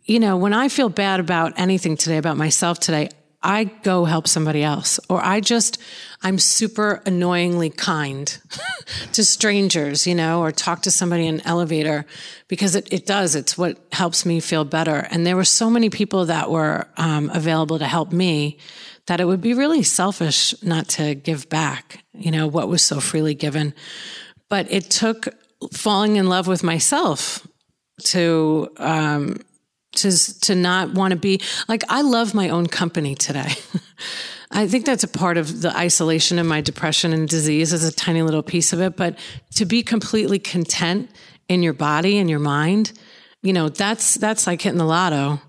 you 0.05 0.20
know, 0.20 0.36
when 0.36 0.52
I 0.52 0.68
feel 0.68 0.88
bad 0.88 1.20
about 1.20 1.55
anything 1.57 1.96
today, 1.96 2.18
about 2.18 2.36
myself 2.36 2.78
today, 2.78 3.09
I 3.42 3.64
go 3.64 4.07
help 4.07 4.26
somebody 4.26 4.62
else, 4.62 4.98
or 5.11 5.22
I 5.22 5.40
just, 5.40 5.78
I'm 6.22 6.38
super 6.38 7.02
annoyingly 7.05 7.68
kind 7.68 8.38
to 9.12 9.22
strangers, 9.22 10.07
you 10.07 10.14
know, 10.14 10.40
or 10.40 10.50
talk 10.50 10.82
to 10.82 10.90
somebody 10.90 11.26
in 11.26 11.36
an 11.36 11.46
elevator 11.46 12.07
because 12.48 12.74
it, 12.74 12.90
it 12.90 13.05
does. 13.05 13.34
It's 13.34 13.59
what 13.59 13.78
helps 13.92 14.24
me 14.24 14.40
feel 14.40 14.64
better. 14.64 15.07
And 15.11 15.26
there 15.26 15.36
were 15.36 15.44
so 15.44 15.68
many 15.68 15.90
people 15.90 16.24
that 16.26 16.50
were 16.50 16.88
um, 16.96 17.30
available 17.34 17.78
to 17.78 17.86
help 17.86 18.12
me 18.12 18.59
that 19.07 19.20
it 19.20 19.26
would 19.26 19.42
be 19.42 19.52
really 19.52 19.82
selfish 19.82 20.55
not 20.62 20.88
to 20.88 21.14
give 21.14 21.46
back, 21.50 22.02
you 22.14 22.30
know, 22.30 22.46
what 22.46 22.68
was 22.68 22.82
so 22.82 22.98
freely 22.98 23.34
given. 23.34 23.74
But 24.48 24.72
it 24.72 24.84
took 24.84 25.28
falling 25.74 26.16
in 26.16 26.30
love 26.30 26.46
with 26.46 26.62
myself 26.62 27.46
to, 28.05 28.70
um, 28.78 29.36
to 29.97 30.40
to 30.40 30.55
not 30.55 30.92
want 30.95 31.12
to 31.12 31.16
be 31.16 31.40
like 31.68 31.82
I 31.88 32.03
love 32.03 32.34
my 32.34 32.49
own 32.49 32.66
company 32.66 33.14
today. 33.14 33.53
I 34.51 34.68
think 34.68 34.86
that's 34.86 35.03
a 35.03 35.09
part 35.09 35.36
of 35.36 35.62
the 35.62 35.76
isolation 35.76 36.38
of 36.38 36.47
my 36.47 36.61
depression 36.61 37.12
and 37.12 37.28
disease 37.28 37.72
is 37.72 37.82
a 37.82 37.92
tiny 37.92 38.22
little 38.22 38.42
piece 38.42 38.72
of 38.72 38.80
it, 38.80 38.97
but 38.97 39.18
to 39.55 39.64
be 39.64 39.82
completely 39.82 40.38
content 40.38 41.11
in 41.49 41.62
your 41.62 41.72
body 41.72 42.18
and 42.18 42.30
your 42.30 42.38
mind, 42.38 42.92
you 43.42 43.53
know, 43.53 43.68
that's 43.68 44.14
that's 44.14 44.47
like 44.47 44.62
hitting 44.62 44.78
the 44.78 44.84
lotto 44.84 45.40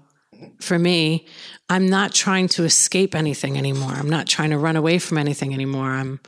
for 0.59 0.79
me. 0.79 1.25
I'm 1.69 1.87
not 1.87 2.13
trying 2.13 2.47
to 2.49 2.63
escape 2.63 3.15
anything 3.15 3.57
anymore. 3.57 3.91
I'm 3.91 4.09
not 4.09 4.27
trying 4.27 4.51
to 4.51 4.57
run 4.57 4.75
away 4.75 4.99
from 4.99 5.17
anything 5.17 5.53
anymore. 5.53 5.89
I'm 5.89 6.19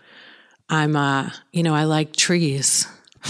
I'm 0.69 0.95
uh, 0.95 1.31
you 1.51 1.63
know, 1.63 1.73
I 1.73 1.85
like 1.85 2.15
trees. 2.15 2.87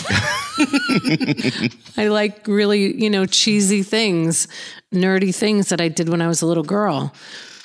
I 1.97 2.07
like 2.09 2.47
really, 2.47 3.01
you 3.01 3.09
know, 3.09 3.25
cheesy 3.25 3.83
things, 3.83 4.47
nerdy 4.93 5.33
things 5.35 5.69
that 5.69 5.81
I 5.81 5.87
did 5.87 6.09
when 6.09 6.21
I 6.21 6.27
was 6.27 6.41
a 6.41 6.45
little 6.45 6.63
girl. 6.63 7.13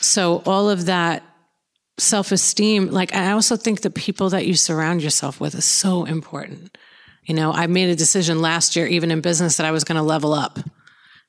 So 0.01 0.43
all 0.47 0.69
of 0.69 0.87
that 0.87 1.23
self 1.99 2.33
esteem, 2.33 2.89
like 2.89 3.15
I 3.15 3.33
also 3.33 3.57
think 3.57 3.81
the 3.81 3.91
people 3.91 4.31
that 4.31 4.47
you 4.47 4.55
surround 4.55 5.03
yourself 5.03 5.41
with 5.41 5.55
is 5.55 5.65
so 5.65 6.05
important. 6.05 6.77
You 7.25 7.35
know, 7.35 7.53
I 7.53 7.67
made 7.69 7.89
a 7.89 7.97
decision 7.97 8.41
last 8.41 8.75
year, 8.75 8.87
even 8.87 9.11
in 9.11 9.21
business, 9.21 9.57
that 9.57 9.67
I 9.67 9.71
was 9.71 9.85
going 9.85 9.97
to 9.97 10.03
level 10.03 10.33
up, 10.33 10.59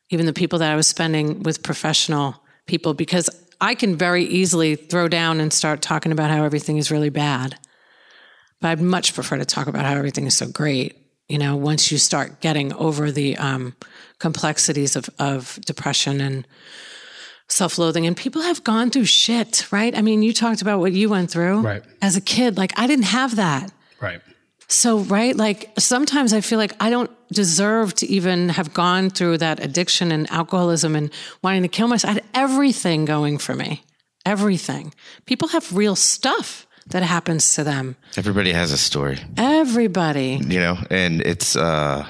even 0.09 0.25
the 0.25 0.33
people 0.33 0.59
that 0.59 0.71
I 0.71 0.75
was 0.75 0.87
spending 0.87 1.43
with 1.43 1.61
professional 1.61 2.41
people, 2.65 2.95
because 2.95 3.29
I 3.61 3.75
can 3.75 3.95
very 3.95 4.23
easily 4.23 4.75
throw 4.75 5.07
down 5.07 5.39
and 5.39 5.53
start 5.53 5.81
talking 5.81 6.11
about 6.11 6.31
how 6.31 6.43
everything 6.43 6.77
is 6.77 6.91
really 6.91 7.09
bad. 7.09 7.57
But 8.59 8.69
I'd 8.69 8.81
much 8.81 9.13
prefer 9.13 9.37
to 9.37 9.45
talk 9.45 9.67
about 9.67 9.85
how 9.85 9.93
everything 9.93 10.25
is 10.25 10.35
so 10.35 10.47
great. 10.47 10.97
You 11.29 11.37
know, 11.37 11.55
once 11.55 11.91
you 11.91 11.97
start 11.97 12.41
getting 12.41 12.73
over 12.73 13.11
the 13.11 13.37
um, 13.37 13.75
complexities 14.27 14.95
of, 14.95 15.05
of 15.19 15.59
depression 15.65 16.21
and 16.21 16.47
self 17.49 17.77
loathing, 17.77 18.05
and 18.07 18.15
people 18.17 18.41
have 18.41 18.63
gone 18.63 18.89
through 18.89 19.05
shit, 19.05 19.67
right? 19.71 19.93
I 19.97 20.01
mean, 20.01 20.23
you 20.23 20.33
talked 20.33 20.61
about 20.61 20.79
what 20.79 20.91
you 20.93 21.09
went 21.09 21.29
through 21.29 21.59
Right. 21.61 21.83
as 22.01 22.15
a 22.15 22.21
kid. 22.21 22.57
Like, 22.57 22.71
I 22.79 22.87
didn't 22.87 23.05
have 23.19 23.35
that. 23.35 23.71
Right. 24.01 24.21
So, 24.69 24.99
right, 25.17 25.35
like 25.35 25.59
sometimes 25.77 26.33
I 26.33 26.41
feel 26.41 26.57
like 26.57 26.73
I 26.79 26.89
don't 26.89 27.11
deserve 27.31 27.93
to 27.95 28.05
even 28.07 28.49
have 28.49 28.73
gone 28.73 29.09
through 29.11 29.37
that 29.39 29.59
addiction 29.67 30.11
and 30.11 30.25
alcoholism 30.31 30.95
and 30.95 31.11
wanting 31.43 31.61
to 31.63 31.67
kill 31.77 31.87
myself. 31.87 32.11
I 32.11 32.13
had 32.13 32.23
everything 32.33 33.05
going 33.05 33.37
for 33.39 33.55
me. 33.55 33.83
Everything. 34.25 34.93
People 35.25 35.49
have 35.49 35.65
real 35.75 35.95
stuff 35.95 36.65
that 36.87 37.03
happens 37.03 37.53
to 37.55 37.63
them. 37.63 37.95
Everybody 38.17 38.51
has 38.53 38.71
a 38.71 38.77
story, 38.77 39.17
Everybody. 39.37 40.39
you 40.47 40.59
know, 40.65 40.77
and 40.89 41.21
it's 41.21 41.55
uh, 41.55 42.05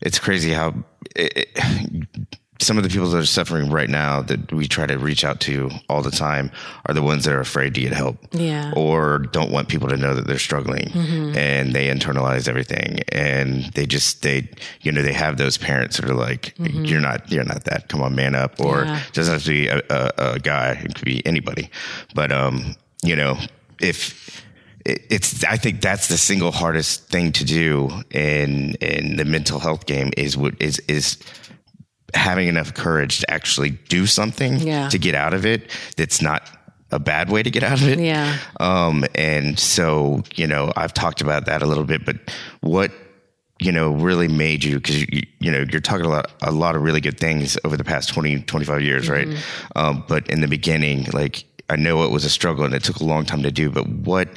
it's 0.00 0.18
crazy 0.18 0.52
how 0.52 0.74
it, 1.18 1.48
it, 1.56 2.06
some 2.60 2.76
of 2.76 2.82
the 2.82 2.90
people 2.90 3.08
that 3.08 3.16
are 3.18 3.24
suffering 3.24 3.70
right 3.70 3.88
now 3.88 4.20
that 4.20 4.52
we 4.52 4.66
try 4.66 4.84
to 4.84 4.98
reach 4.98 5.24
out 5.24 5.38
to 5.38 5.70
all 5.88 6.02
the 6.02 6.10
time 6.10 6.50
are 6.86 6.92
the 6.92 7.02
ones 7.02 7.24
that 7.24 7.32
are 7.32 7.38
afraid 7.38 7.72
to 7.74 7.80
get 7.80 7.92
help, 7.92 8.16
Yeah. 8.32 8.72
or 8.74 9.20
don't 9.20 9.52
want 9.52 9.68
people 9.68 9.88
to 9.90 9.96
know 9.96 10.12
that 10.14 10.26
they're 10.26 10.40
struggling, 10.40 10.90
and 11.36 11.72
they 11.72 11.86
internalize 11.88 12.48
everything, 12.48 12.98
and 13.12 13.66
they 13.74 13.86
just 13.86 14.22
they 14.22 14.48
you 14.82 14.90
know 14.90 15.02
they 15.02 15.12
have 15.12 15.36
those 15.36 15.56
parents 15.56 15.98
that 15.98 16.10
are 16.10 16.14
like, 16.14 16.52
you're 16.58 17.00
not 17.00 17.30
you're 17.30 17.44
not 17.44 17.62
that, 17.64 17.88
come 17.88 18.02
on, 18.02 18.16
man 18.16 18.34
up, 18.34 18.58
or 18.60 18.82
Yeah. 18.84 19.02
doesn't 19.12 19.32
have 19.34 19.44
to 19.44 19.50
be 19.50 19.68
a, 19.68 19.80
a, 19.88 20.12
a 20.34 20.38
guy, 20.40 20.70
it 20.84 20.96
could 20.96 21.04
be 21.04 21.24
anybody, 21.24 21.70
but 22.14 22.32
um, 22.32 22.74
you 23.04 23.14
know 23.14 23.38
if 23.80 24.44
it's 24.88 25.44
I 25.44 25.56
think 25.56 25.80
that's 25.80 26.08
the 26.08 26.16
single 26.18 26.50
hardest 26.52 27.08
thing 27.08 27.32
to 27.32 27.44
do 27.44 27.88
in 28.10 28.74
in 28.80 29.16
the 29.16 29.24
mental 29.24 29.58
health 29.58 29.86
game 29.86 30.10
is 30.16 30.36
what 30.36 30.54
is 30.60 30.78
is 30.88 31.18
having 32.14 32.48
enough 32.48 32.72
courage 32.74 33.20
to 33.20 33.30
actually 33.30 33.70
do 33.88 34.06
something 34.06 34.58
Yeah. 34.60 34.88
to 34.88 34.98
get 34.98 35.14
out 35.14 35.34
of 35.34 35.44
it 35.44 35.70
that's 35.96 36.22
not 36.22 36.42
a 36.90 36.98
bad 36.98 37.28
way 37.28 37.42
to 37.42 37.50
get 37.50 37.62
out 37.62 37.82
of 37.82 37.86
it. 37.88 37.98
Yeah. 37.98 38.38
Um 38.60 39.04
and 39.14 39.58
so, 39.58 40.22
you 40.36 40.46
know, 40.46 40.72
I've 40.74 40.94
talked 40.94 41.20
about 41.20 41.44
that 41.46 41.60
a 41.62 41.66
little 41.66 41.84
bit, 41.84 42.06
but 42.06 42.16
what 42.60 42.90
you 43.60 43.72
know 43.72 43.90
really 43.90 44.28
made 44.28 44.62
you 44.64 44.76
because 44.76 45.00
you, 45.02 45.22
you 45.40 45.50
know 45.50 45.64
you're 45.70 45.80
talking 45.82 46.06
a 46.06 46.08
lot 46.08 46.30
a 46.42 46.52
lot 46.52 46.76
of 46.76 46.82
really 46.82 47.00
good 47.00 47.18
things 47.18 47.58
over 47.64 47.76
the 47.76 47.82
past 47.84 48.08
20 48.14 48.42
25 48.42 48.82
years 48.82 49.08
right 49.10 49.26
um, 49.74 50.04
but 50.06 50.28
in 50.30 50.40
the 50.40 50.46
beginning 50.46 51.06
like 51.12 51.44
i 51.68 51.74
know 51.74 52.04
it 52.04 52.12
was 52.12 52.24
a 52.24 52.30
struggle 52.30 52.64
and 52.64 52.72
it 52.72 52.84
took 52.84 52.98
a 53.00 53.04
long 53.04 53.24
time 53.24 53.42
to 53.42 53.50
do 53.50 53.68
but 53.68 53.84
what 53.88 54.28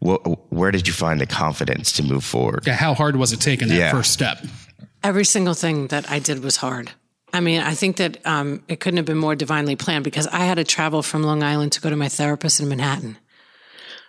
what 0.00 0.18
where 0.52 0.70
did 0.70 0.86
you 0.86 0.92
find 0.94 1.20
the 1.20 1.26
confidence 1.26 1.92
to 1.92 2.02
move 2.02 2.24
forward 2.24 2.64
Yeah. 2.66 2.74
How 2.74 2.94
hard 2.94 3.16
was 3.16 3.32
it 3.32 3.40
taking 3.40 3.68
that 3.68 3.74
Yeah. 3.76 3.90
first 3.92 4.12
step? 4.12 4.44
Every 5.02 5.24
single 5.24 5.54
thing 5.54 5.88
that 5.88 6.10
I 6.10 6.18
did 6.18 6.42
was 6.42 6.56
hard. 6.56 6.90
I 7.32 7.40
mean, 7.40 7.60
I 7.60 7.74
think 7.74 7.96
that 7.96 8.16
um, 8.26 8.62
it 8.68 8.80
couldn't 8.80 8.96
have 8.96 9.06
been 9.06 9.18
more 9.18 9.36
divinely 9.36 9.76
planned 9.76 10.02
because 10.04 10.26
I 10.28 10.40
had 10.46 10.54
to 10.56 10.64
travel 10.64 11.02
from 11.02 11.22
Long 11.22 11.42
Island 11.42 11.72
to 11.72 11.80
go 11.80 11.90
to 11.90 11.96
my 11.96 12.08
therapist 12.08 12.58
in 12.60 12.68
Manhattan. 12.68 13.18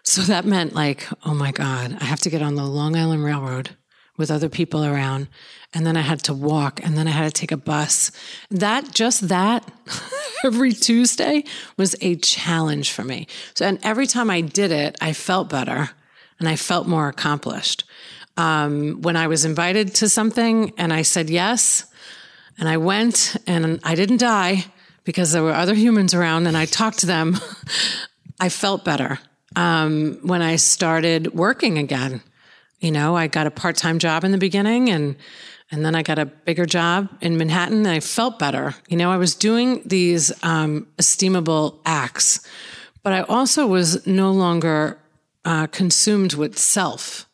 So 0.03 0.21
that 0.21 0.45
meant 0.45 0.73
like, 0.73 1.05
oh 1.25 1.33
my 1.33 1.51
God, 1.51 1.97
I 1.99 2.05
have 2.05 2.21
to 2.21 2.29
get 2.29 2.41
on 2.41 2.55
the 2.55 2.63
Long 2.63 2.95
Island 2.95 3.23
Railroad 3.23 3.75
with 4.17 4.31
other 4.31 4.49
people 4.49 4.83
around. 4.85 5.27
And 5.73 5.85
then 5.85 5.95
I 5.95 6.01
had 6.01 6.23
to 6.23 6.33
walk 6.33 6.83
and 6.83 6.97
then 6.97 7.07
I 7.07 7.11
had 7.11 7.25
to 7.25 7.31
take 7.31 7.51
a 7.51 7.57
bus. 7.57 8.11
That, 8.49 8.91
just 8.91 9.27
that, 9.27 9.71
every 10.43 10.73
Tuesday 10.73 11.43
was 11.77 11.95
a 12.01 12.15
challenge 12.15 12.91
for 12.91 13.03
me. 13.03 13.27
So, 13.53 13.65
and 13.65 13.79
every 13.83 14.07
time 14.07 14.31
I 14.31 14.41
did 14.41 14.71
it, 14.71 14.97
I 14.99 15.13
felt 15.13 15.49
better 15.49 15.91
and 16.39 16.49
I 16.49 16.55
felt 16.55 16.87
more 16.87 17.07
accomplished. 17.07 17.83
Um, 18.35 19.01
when 19.01 19.15
I 19.15 19.27
was 19.27 19.45
invited 19.45 19.93
to 19.95 20.09
something 20.09 20.73
and 20.77 20.91
I 20.91 21.03
said 21.03 21.29
yes, 21.29 21.85
and 22.57 22.67
I 22.67 22.77
went 22.77 23.37
and 23.45 23.79
I 23.83 23.95
didn't 23.95 24.17
die 24.17 24.65
because 25.03 25.31
there 25.31 25.43
were 25.43 25.53
other 25.53 25.75
humans 25.75 26.13
around 26.13 26.47
and 26.47 26.57
I 26.57 26.65
talked 26.65 26.99
to 26.99 27.05
them. 27.05 27.37
I 28.39 28.49
felt 28.49 28.83
better. 28.83 29.19
Um, 29.55 30.19
when 30.23 30.41
I 30.41 30.55
started 30.55 31.33
working 31.33 31.77
again, 31.77 32.21
you 32.79 32.91
know, 32.91 33.15
I 33.15 33.27
got 33.27 33.47
a 33.47 33.51
part-time 33.51 33.99
job 33.99 34.23
in 34.23 34.31
the 34.31 34.37
beginning 34.37 34.89
and, 34.89 35.15
and 35.71 35.85
then 35.85 35.95
I 35.95 36.01
got 36.03 36.17
a 36.19 36.25
bigger 36.25 36.65
job 36.65 37.09
in 37.21 37.37
Manhattan 37.37 37.79
and 37.79 37.87
I 37.87 37.99
felt 37.99 38.39
better. 38.39 38.75
You 38.87 38.97
know, 38.97 39.11
I 39.11 39.17
was 39.17 39.35
doing 39.35 39.81
these, 39.85 40.31
um, 40.43 40.87
esteemable 40.97 41.77
acts, 41.85 42.39
but 43.03 43.13
I 43.13 43.21
also 43.21 43.67
was 43.67 44.05
no 44.07 44.31
longer, 44.31 44.97
uh, 45.45 45.67
consumed 45.67 46.33
with 46.33 46.57
self. 46.57 47.25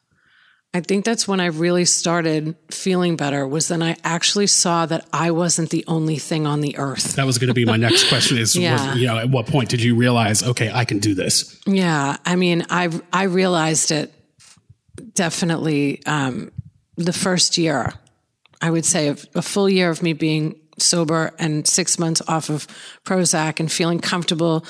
I 0.73 0.81
think 0.81 1.05
that's 1.05 1.25
when 1.25 1.39
I 1.39 1.45
really 1.45 1.86
started 1.86 2.53
feeling 2.69 3.15
better 3.15 3.47
was 3.47 3.69
then 3.69 3.81
I 3.81 3.95
actually 4.03 4.47
saw 4.47 4.86
that 4.86 5.05
I 5.13 5.31
wasn't 5.31 5.69
the 5.69 5.86
only 5.88 6.17
thing 6.17 6.45
on 6.45 6.59
the 6.59 6.77
earth. 6.77 7.15
That 7.15 7.25
was 7.25 7.38
going 7.38 7.47
to 7.47 7.53
be 7.53 7.63
my 7.63 7.77
next 7.77 8.09
question 8.09 8.38
is, 8.38 8.57
Yeah. 8.57 8.89
was, 8.91 8.97
you 8.99 9.07
know, 9.07 9.17
at 9.17 9.29
what 9.29 9.47
point 9.47 9.69
did 9.69 9.81
you 9.81 9.95
realize, 9.95 10.43
okay, 10.43 10.69
I 10.73 10.83
can 10.83 10.99
do 10.99 11.15
this? 11.15 11.57
Yeah. 11.65 12.17
I 12.25 12.36
mean, 12.36 12.65
I, 12.69 12.89
I 13.13 13.23
realized 13.23 13.91
it 13.91 14.11
definitely, 15.13 16.05
um, 16.05 16.51
the 16.97 17.13
first 17.13 17.57
year, 17.57 17.93
I 18.61 18.71
would 18.71 18.85
say 18.85 19.09
a, 19.09 19.17
a 19.35 19.41
full 19.41 19.69
year 19.69 19.89
of 19.89 20.01
me 20.01 20.13
being 20.13 20.59
sober 20.77 21.31
and 21.39 21.67
six 21.67 21.97
months 21.97 22.21
off 22.27 22.49
of 22.49 22.67
Prozac 23.05 23.59
and 23.59 23.71
feeling 23.71 23.99
comfortable 23.99 24.65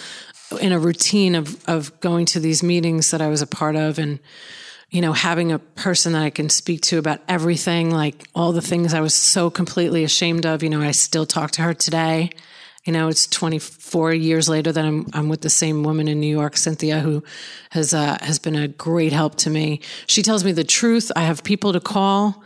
in 0.62 0.72
a 0.72 0.80
routine 0.80 1.36
of, 1.36 1.64
of 1.68 2.00
going 2.00 2.26
to 2.28 2.40
these 2.40 2.62
meetings 2.62 3.12
that 3.12 3.22
I 3.22 3.28
was 3.28 3.42
a 3.42 3.48
part 3.48 3.76
of 3.76 3.98
and, 3.98 4.20
you 4.90 5.02
know, 5.02 5.14
having 5.14 5.52
a 5.52 5.60
person 5.60 6.14
that 6.14 6.22
I 6.22 6.30
can 6.30 6.50
speak 6.50 6.82
to 6.82 7.00
about 7.00 7.22
everything, 7.28 7.92
like 7.92 8.28
all 8.36 8.52
the 8.52 8.62
things 8.62 8.94
I 8.94 9.02
was 9.02 9.16
so 9.16 9.50
completely 9.50 10.04
ashamed 10.04 10.46
of. 10.46 10.62
You 10.62 10.70
know, 10.70 10.82
I 10.82 10.92
still 10.92 11.26
talk 11.26 11.52
to 11.52 11.64
her 11.64 11.74
today. 11.74 12.30
You 12.86 12.94
know, 12.94 13.08
it's 13.08 13.26
24 13.26 14.14
years 14.14 14.48
later 14.48 14.72
that 14.72 14.86
I'm 14.86 15.08
I'm 15.12 15.28
with 15.28 15.42
the 15.42 15.50
same 15.50 15.82
woman 15.82 16.08
in 16.08 16.20
New 16.20 16.30
York, 16.30 16.56
Cynthia, 16.56 17.00
who 17.00 17.24
has 17.72 17.96
uh, 17.96 18.20
has 18.22 18.38
been 18.38 18.56
a 18.56 18.68
great 18.68 19.12
help 19.12 19.36
to 19.38 19.50
me. 19.50 19.82
She 20.06 20.22
tells 20.22 20.44
me 20.44 20.52
the 20.52 20.64
truth. 20.64 21.12
I 21.16 21.22
have 21.22 21.44
people 21.44 21.74
to 21.74 21.80
call 21.80 22.44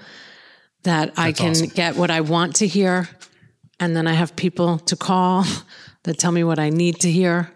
that 0.84 1.13
I 1.17 1.32
can 1.32 1.51
awesome. 1.51 1.67
get 1.67 1.95
what 1.95 2.11
I 2.11 2.21
want 2.21 2.57
to 2.57 2.67
hear, 2.67 3.09
and 3.80 3.95
then 3.95 4.07
I 4.07 4.13
have 4.13 4.36
people 4.36 4.80
to 4.80 4.95
call 4.95 5.45
that 6.03 6.17
tell 6.17 6.32
me 6.32 6.43
what 6.43 6.59
I 6.59 6.69
need 6.69 6.99
to 7.01 7.11
hear. 7.11 7.51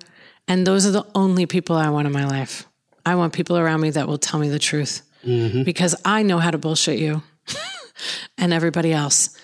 And 0.48 0.68
those 0.68 0.86
are 0.86 0.92
the 0.92 1.06
only 1.16 1.46
people 1.46 1.76
I 1.76 1.90
want 1.90 2.06
in 2.06 2.14
my 2.14 2.26
life. 2.26 2.66
I 3.06 3.16
want 3.16 3.34
people 3.34 3.58
around 3.58 3.82
me 3.82 3.92
that 3.92 4.08
will 4.08 4.18
tell 4.18 4.40
me 4.40 4.50
the 4.50 4.60
truth 4.60 5.02
mm-hmm. 5.26 5.64
because 5.64 5.96
I 6.06 6.24
know 6.24 6.40
how 6.40 6.52
to 6.52 6.58
bullshit 6.58 7.00
you 7.00 7.24
and 8.38 8.54
everybody 8.54 8.92
else. 8.94 9.38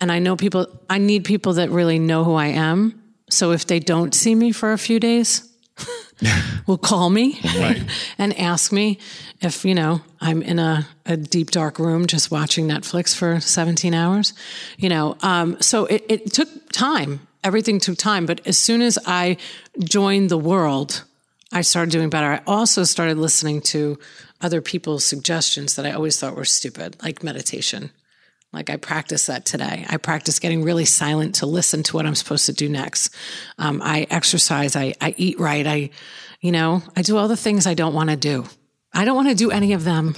And 0.00 0.10
I 0.10 0.18
know 0.18 0.36
people, 0.36 0.66
I 0.88 0.98
need 0.98 1.24
people 1.24 1.54
that 1.54 1.70
really 1.70 1.98
know 1.98 2.24
who 2.24 2.34
I 2.34 2.46
am. 2.46 3.02
So 3.28 3.52
if 3.52 3.66
they 3.66 3.78
don't 3.78 4.14
see 4.14 4.34
me 4.34 4.52
for 4.52 4.72
a 4.72 4.78
few 4.78 4.98
days, 4.98 5.48
will 6.66 6.78
call 6.78 7.10
me 7.10 7.40
Right. 7.56 7.82
and 8.18 8.38
ask 8.38 8.72
me 8.72 8.98
if, 9.40 9.64
you 9.64 9.74
know, 9.74 10.02
I'm 10.20 10.42
in 10.42 10.58
a, 10.58 10.86
a 11.06 11.16
deep, 11.16 11.50
dark 11.50 11.78
room 11.78 12.06
just 12.06 12.30
watching 12.30 12.68
Netflix 12.68 13.14
for 13.14 13.40
17 13.40 13.94
hours, 13.94 14.34
you 14.78 14.88
know. 14.88 15.16
Um, 15.22 15.56
so 15.60 15.86
it, 15.86 16.04
it 16.08 16.32
took 16.32 16.48
time. 16.72 17.26
Everything 17.42 17.80
took 17.80 17.96
time. 17.96 18.26
But 18.26 18.46
as 18.46 18.58
soon 18.58 18.82
as 18.82 18.98
I 19.06 19.38
joined 19.82 20.30
the 20.30 20.38
world, 20.38 21.04
I 21.52 21.62
started 21.62 21.90
doing 21.90 22.10
better. 22.10 22.26
I 22.26 22.42
also 22.46 22.84
started 22.84 23.18
listening 23.18 23.60
to 23.62 23.98
other 24.40 24.60
people's 24.60 25.04
suggestions 25.04 25.76
that 25.76 25.86
I 25.86 25.92
always 25.92 26.18
thought 26.18 26.36
were 26.36 26.44
stupid, 26.44 26.96
like 27.02 27.22
meditation. 27.22 27.90
Like 28.52 28.68
I 28.70 28.76
practice 28.76 29.26
that 29.26 29.44
today. 29.44 29.86
I 29.88 29.96
practice 29.96 30.38
getting 30.40 30.62
really 30.64 30.84
silent 30.84 31.36
to 31.36 31.46
listen 31.46 31.82
to 31.84 31.96
what 31.96 32.04
I'm 32.06 32.14
supposed 32.16 32.46
to 32.46 32.52
do 32.52 32.68
next. 32.68 33.14
Um, 33.58 33.80
I 33.82 34.06
exercise. 34.10 34.74
I, 34.74 34.94
I 35.00 35.14
eat 35.16 35.38
right. 35.38 35.66
I, 35.66 35.90
you 36.40 36.50
know, 36.50 36.82
I 36.96 37.02
do 37.02 37.16
all 37.16 37.28
the 37.28 37.36
things 37.36 37.66
I 37.66 37.74
don't 37.74 37.94
want 37.94 38.10
to 38.10 38.16
do. 38.16 38.46
I 38.92 39.04
don't 39.04 39.14
want 39.14 39.28
to 39.28 39.36
do 39.36 39.52
any 39.52 39.72
of 39.72 39.84
them. 39.84 40.14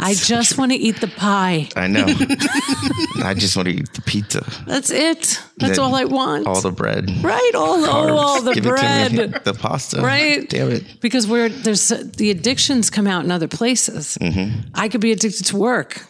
I 0.00 0.14
just 0.16 0.58
want 0.58 0.70
to 0.72 0.78
eat 0.78 1.00
the 1.00 1.08
pie. 1.08 1.68
I 1.74 1.86
know. 1.88 2.04
I 3.24 3.34
just 3.36 3.56
want 3.56 3.68
to 3.68 3.74
eat 3.74 3.92
the 3.94 4.02
pizza. 4.02 4.44
That's 4.66 4.90
it. 4.90 5.40
That's 5.56 5.76
That- 5.76 5.78
all 5.80 5.94
I 5.96 6.04
want. 6.04 6.46
All 6.46 6.60
the 6.60 6.70
bread. 6.70 7.10
right. 7.24 7.50
All, 7.56 7.84
all, 7.84 8.18
all 8.18 8.42
the 8.42 8.54
Give 8.54 8.66
it 8.66 8.76
to 8.76 9.10
me. 9.10 9.26
bread. 9.28 9.44
The 9.44 9.54
pasta. 9.54 10.00
Right. 10.00 10.48
Damn 10.48 10.70
it. 10.70 11.00
Because 11.00 11.26
we're 11.26 11.48
there's 11.48 11.88
the 11.88 12.30
addictions 12.30 12.90
come 12.90 13.06
out 13.08 13.24
in 13.24 13.30
other 13.32 13.48
places. 13.48 14.16
Mm-hmm. 14.20 14.68
I 14.74 14.88
could 14.88 15.00
be 15.00 15.10
addicted 15.12 15.44
to 15.46 15.56
work. 15.56 16.06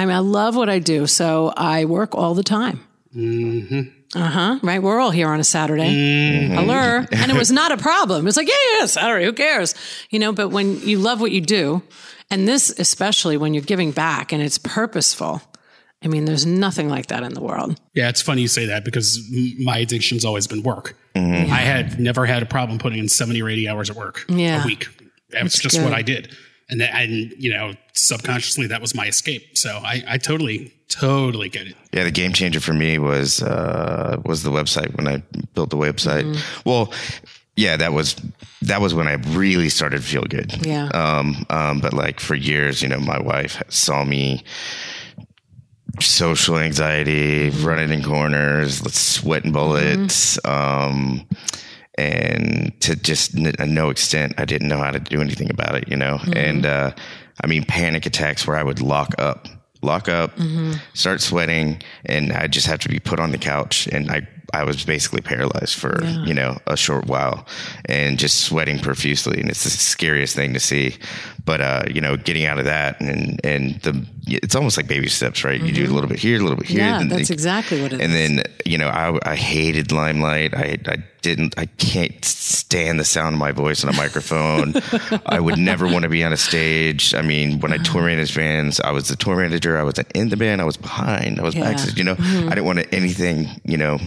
I 0.00 0.06
mean, 0.06 0.14
I 0.16 0.20
love 0.20 0.56
what 0.56 0.68
I 0.70 0.78
do, 0.78 1.06
so 1.06 1.52
I 1.56 1.84
work 1.84 2.14
all 2.14 2.34
the 2.34 2.42
time. 2.42 2.80
Uh 4.14 4.26
huh. 4.28 4.58
Right. 4.62 4.82
We're 4.82 4.98
all 4.98 5.10
here 5.10 5.28
on 5.28 5.40
a 5.40 5.44
Saturday. 5.44 5.88
Mm-hmm. 5.94 6.58
Allure. 6.58 7.06
And 7.12 7.30
it 7.30 7.36
was 7.36 7.52
not 7.52 7.70
a 7.70 7.76
problem. 7.76 8.26
It's 8.26 8.36
like, 8.36 8.48
yeah, 8.48 8.78
yeah, 8.78 8.86
Saturday. 8.86 9.24
Who 9.26 9.32
cares? 9.32 9.74
You 10.10 10.18
know, 10.18 10.32
but 10.32 10.48
when 10.48 10.80
you 10.80 10.98
love 10.98 11.20
what 11.20 11.30
you 11.32 11.40
do, 11.40 11.82
and 12.30 12.48
this 12.48 12.70
especially 12.78 13.36
when 13.36 13.54
you're 13.54 13.62
giving 13.62 13.92
back 13.92 14.32
and 14.32 14.42
it's 14.42 14.58
purposeful. 14.58 15.42
I 16.02 16.08
mean, 16.08 16.24
there's 16.24 16.46
nothing 16.46 16.88
like 16.88 17.08
that 17.08 17.22
in 17.22 17.34
the 17.34 17.42
world. 17.42 17.78
Yeah, 17.92 18.08
it's 18.08 18.22
funny 18.22 18.40
you 18.40 18.48
say 18.48 18.64
that 18.66 18.86
because 18.86 19.20
my 19.62 19.76
addiction's 19.78 20.24
always 20.24 20.46
been 20.46 20.62
work. 20.62 20.96
Mm-hmm. 21.14 21.52
I 21.52 21.58
had 21.58 22.00
never 22.00 22.24
had 22.24 22.42
a 22.42 22.46
problem 22.46 22.78
putting 22.78 22.98
in 23.00 23.08
70 23.08 23.42
or 23.42 23.50
80 23.50 23.68
hours 23.68 23.90
at 23.90 23.96
work 23.96 24.24
Yeah. 24.28 24.62
a 24.62 24.66
week. 24.66 24.86
That's 25.28 25.58
just 25.58 25.76
good. 25.76 25.84
what 25.84 25.92
I 25.92 26.00
did. 26.00 26.34
And 26.70 26.80
that, 26.80 26.94
and, 26.94 27.32
you 27.36 27.52
know, 27.52 27.74
subconsciously 27.92 28.68
that 28.68 28.80
was 28.80 28.94
my 28.94 29.06
escape. 29.06 29.58
So 29.58 29.70
I, 29.82 30.04
I 30.06 30.18
totally, 30.18 30.72
totally 30.88 31.48
get 31.48 31.66
it. 31.66 31.76
Yeah, 31.92 32.04
the 32.04 32.10
game 32.10 32.32
changer 32.32 32.60
for 32.60 32.72
me 32.72 32.98
was 32.98 33.42
uh, 33.42 34.20
was 34.24 34.42
the 34.42 34.50
website 34.50 34.96
when 34.96 35.08
I 35.08 35.22
built 35.54 35.70
the 35.70 35.76
website. 35.76 36.24
Mm-hmm. 36.24 36.68
Well, 36.68 36.92
yeah, 37.56 37.76
that 37.76 37.92
was 37.92 38.14
that 38.62 38.80
was 38.80 38.94
when 38.94 39.08
I 39.08 39.14
really 39.36 39.68
started 39.68 40.02
to 40.02 40.06
feel 40.06 40.22
good. 40.22 40.64
Yeah. 40.64 40.88
Um, 40.94 41.44
um, 41.50 41.80
but 41.80 41.92
like 41.92 42.20
for 42.20 42.34
years, 42.36 42.82
you 42.82 42.88
know, 42.88 43.00
my 43.00 43.20
wife 43.20 43.62
saw 43.68 44.04
me 44.04 44.44
social 46.00 46.56
anxiety, 46.58 47.50
Mm-hmm. 47.50 47.66
running 47.66 47.90
in 47.90 48.02
corners, 48.04 48.78
sweating 48.94 49.52
bullets. 49.52 50.38
Um, 50.44 51.26
and 51.96 52.78
to 52.80 52.96
just 52.96 53.36
n- 53.36 53.54
uh, 53.58 53.64
no 53.64 53.90
extent, 53.90 54.34
I 54.38 54.44
didn't 54.44 54.68
know 54.68 54.78
how 54.78 54.90
to 54.90 55.00
do 55.00 55.20
anything 55.20 55.50
about 55.50 55.74
it, 55.74 55.88
you 55.88 55.96
know? 55.96 56.18
Mm-hmm. 56.18 56.36
And, 56.36 56.66
uh, 56.66 56.92
I 57.42 57.46
mean, 57.46 57.64
panic 57.64 58.06
attacks 58.06 58.46
where 58.46 58.56
I 58.56 58.62
would 58.62 58.80
lock 58.80 59.14
up, 59.18 59.48
lock 59.82 60.08
up, 60.08 60.36
mm-hmm. 60.36 60.72
start 60.94 61.20
sweating, 61.20 61.82
and 62.04 62.32
I 62.32 62.46
just 62.46 62.66
have 62.66 62.80
to 62.80 62.88
be 62.88 62.98
put 63.00 63.18
on 63.18 63.32
the 63.32 63.38
couch. 63.38 63.86
And 63.88 64.10
I, 64.10 64.28
I 64.52 64.64
was 64.64 64.84
basically 64.84 65.20
paralyzed 65.20 65.76
for, 65.78 66.02
you 66.04 66.34
know, 66.34 66.58
a 66.66 66.76
short 66.76 67.06
while 67.06 67.46
and 67.86 68.18
just 68.18 68.40
sweating 68.42 68.78
profusely. 68.78 69.40
And 69.40 69.48
it's 69.50 69.64
the 69.64 69.70
scariest 69.70 70.34
thing 70.36 70.52
to 70.54 70.60
see. 70.60 70.96
But, 71.44 71.60
uh, 71.60 71.82
you 71.90 72.00
know, 72.00 72.16
getting 72.16 72.44
out 72.44 72.58
of 72.58 72.66
that 72.66 73.00
and, 73.00 73.40
and 73.44 73.80
the, 73.82 74.06
it's 74.26 74.54
almost 74.54 74.76
like 74.76 74.86
baby 74.86 75.08
steps, 75.08 75.42
right? 75.44 75.60
You 75.60 75.72
do 75.72 75.84
a 75.84 75.92
little 75.92 76.08
bit 76.08 76.18
here, 76.18 76.36
a 76.38 76.42
little 76.42 76.56
bit 76.58 76.66
here. 76.66 76.80
Yeah, 76.80 76.98
then 76.98 77.08
that's 77.08 77.28
the- 77.28 77.34
exactly 77.34 77.80
what 77.82 77.92
it 77.92 78.00
is. 78.00 78.04
and 78.04 78.12
then 78.14 78.42
you 78.66 78.76
know 78.78 78.88
I, 78.88 79.18
I 79.32 79.34
hated 79.36 79.90
limelight 79.90 80.54
I, 80.54 80.78
I 80.86 80.96
didn't 81.22 81.54
i 81.58 81.66
can't 81.66 82.24
stand 82.24 83.00
the 83.00 83.04
sound 83.04 83.34
of 83.34 83.38
my 83.40 83.52
voice 83.52 83.82
on 83.84 83.90
a 83.90 83.96
microphone 83.96 84.74
i 85.26 85.40
would 85.40 85.58
never 85.58 85.86
want 85.86 86.02
to 86.04 86.08
be 86.08 86.22
on 86.22 86.32
a 86.32 86.36
stage 86.36 87.14
i 87.14 87.22
mean 87.22 87.58
when 87.60 87.72
i 87.72 87.78
tour 87.78 88.02
managed 88.02 88.36
bands 88.36 88.78
i 88.80 88.90
was 88.90 89.08
the 89.08 89.16
tour 89.16 89.36
manager 89.36 89.76
i 89.78 89.82
was 89.82 89.98
in 90.14 90.28
the 90.28 90.36
band 90.36 90.60
i 90.60 90.64
was 90.64 90.76
behind 90.76 91.40
i 91.40 91.42
was 91.42 91.54
Yeah. 91.54 91.62
Mm-hmm. 91.62 91.70
backstage 91.72 91.98
you 91.98 92.04
know 92.04 92.16
i 92.18 92.50
didn't 92.50 92.64
want 92.64 92.86
anything 92.92 93.48
you 93.64 93.76
know 93.78 93.98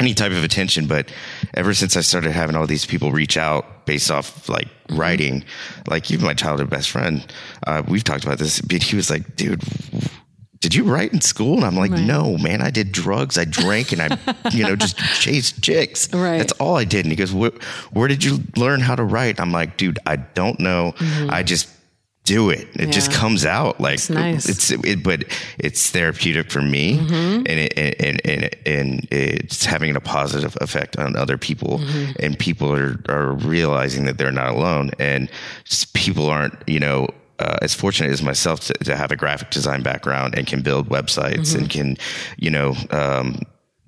any 0.00 0.14
type 0.14 0.32
of 0.32 0.42
attention 0.42 0.86
but 0.86 1.12
ever 1.54 1.74
since 1.74 1.96
i 1.96 2.00
started 2.00 2.32
having 2.32 2.56
all 2.56 2.66
these 2.66 2.86
people 2.86 3.12
reach 3.12 3.36
out 3.36 3.86
based 3.86 4.10
off 4.10 4.48
like 4.48 4.68
Mm-hmm. 4.88 5.00
writing 5.00 5.44
like 5.88 6.10
even 6.10 6.26
my 6.26 6.34
childhood 6.34 6.68
best 6.68 6.90
friend 6.90 7.26
uh, 7.66 7.82
we've 7.88 8.04
talked 8.04 8.24
about 8.24 8.38
this 8.38 8.60
but 8.60 8.82
he 8.82 8.94
was 8.94 9.08
like 9.08 9.36
dude 9.36 9.62
did 10.60 10.76
you 10.76 10.84
write 10.84 11.12
in 11.12 11.20
school? 11.20 11.56
And 11.56 11.64
I'm 11.64 11.74
like, 11.76 11.90
no, 11.90 12.38
man, 12.38 12.62
I 12.62 12.70
did 12.70 12.92
drugs. 12.92 13.36
I 13.36 13.44
drank 13.44 13.90
and 13.90 14.00
I, 14.00 14.16
you 14.52 14.62
know, 14.62 14.76
just 14.76 14.96
chased 15.20 15.60
chicks. 15.60 16.12
Right. 16.14 16.38
That's 16.38 16.52
all 16.52 16.76
I 16.76 16.84
did. 16.84 17.04
And 17.04 17.10
he 17.10 17.16
goes, 17.16 17.32
where, 17.34 17.50
where 17.92 18.06
did 18.06 18.22
you 18.22 18.38
learn 18.56 18.78
how 18.80 18.94
to 18.94 19.02
write? 19.02 19.40
I'm 19.40 19.50
like, 19.50 19.76
dude, 19.76 19.98
I 20.06 20.14
don't 20.14 20.60
know. 20.60 20.94
I 21.28 21.42
just 21.42 21.68
do 22.24 22.50
it. 22.50 22.68
It 22.74 22.90
just 22.92 23.10
Mm-hmm. 23.10 23.20
Comes 23.20 23.44
out 23.44 23.80
like 23.80 23.94
It's 23.94 24.10
nice. 24.10 24.48
it's, 24.48 24.70
it, 24.70 25.02
but 25.02 25.24
it's 25.58 25.90
therapeutic 25.90 26.50
for 26.52 26.62
me 26.62 26.98
Mm-hmm. 26.98 27.36
and 27.46 27.48
it, 27.48 27.72
and, 28.00 28.20
and, 28.24 28.56
and 28.64 29.08
it's 29.10 29.64
having 29.64 29.96
a 29.96 30.00
positive 30.00 30.56
effect 30.60 30.96
on 30.98 31.16
other 31.16 31.36
people 31.36 31.78
Mm-hmm. 31.78 32.12
and 32.24 32.38
people 32.38 32.72
are, 32.72 32.98
are 33.08 33.32
realizing 33.32 34.04
that 34.04 34.18
they're 34.18 34.30
not 34.32 34.50
alone 34.54 34.92
and 35.00 35.28
people 35.94 36.26
aren't, 36.28 36.54
you 36.68 36.78
know, 36.80 37.08
uh, 37.38 37.58
as 37.60 37.74
fortunate 37.74 38.10
as 38.12 38.22
myself 38.22 38.60
to, 38.60 38.72
to 38.84 38.94
have 38.94 39.10
a 39.10 39.16
graphic 39.16 39.50
design 39.50 39.82
background 39.82 40.34
and 40.36 40.46
can 40.46 40.62
build 40.62 40.88
websites 40.88 41.56
and 41.58 41.68
can, 41.70 41.96
you 42.36 42.50
know, 42.50 42.74
um, 42.90 43.40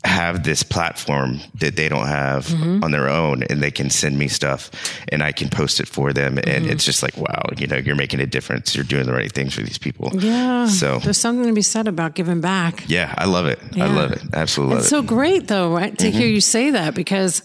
have 0.05 0.43
this 0.45 0.63
platform 0.63 1.41
that 1.55 1.77
they 1.77 1.89
don't 1.89 2.07
have 2.07 2.53
on 2.83 2.91
their 2.91 3.09
own 3.09 3.43
and 3.45 3.63
they 3.63 3.71
can 3.71 3.89
send 3.89 4.19
me 4.19 4.29
stuff 4.29 4.71
and 5.09 5.23
I 5.23 5.33
can 5.33 5.49
post 5.49 5.81
it 5.81 5.89
for 5.89 6.13
them. 6.13 6.37
And 6.39 6.67
it's 6.67 6.85
just 6.85 7.03
like, 7.03 7.17
wow, 7.17 7.43
you 7.57 7.67
know, 7.67 7.77
you're 7.77 7.97
making 7.97 8.21
a 8.21 8.27
difference. 8.27 8.75
You're 8.77 8.85
doing 8.85 9.07
the 9.07 9.15
right 9.15 9.33
things 9.33 9.55
for 9.55 9.63
these 9.63 9.79
people. 9.79 10.11
Yeah. 10.15 10.67
So 10.67 10.99
there's 10.99 11.17
something 11.19 11.47
to 11.47 11.53
be 11.55 11.63
said 11.63 11.89
about 11.89 12.15
giving 12.15 12.41
back. 12.43 12.85
yeah, 12.87 13.15
I 13.17 13.25
love 13.25 13.47
it. 13.47 13.59
I 13.77 13.87
love 13.87 14.13
it. 14.13 14.23
Absolutely 14.35 14.75
love 14.75 14.83
It's 14.85 14.89
it. 14.89 14.91
so 14.91 15.03
great 15.03 15.49
though, 15.49 15.75
right? 15.75 15.97
To 15.99 16.07
Mm-hmm. 16.07 16.19
hear 16.19 16.29
you 16.29 16.41
say 16.43 16.71
that 16.71 16.95
because 16.95 17.43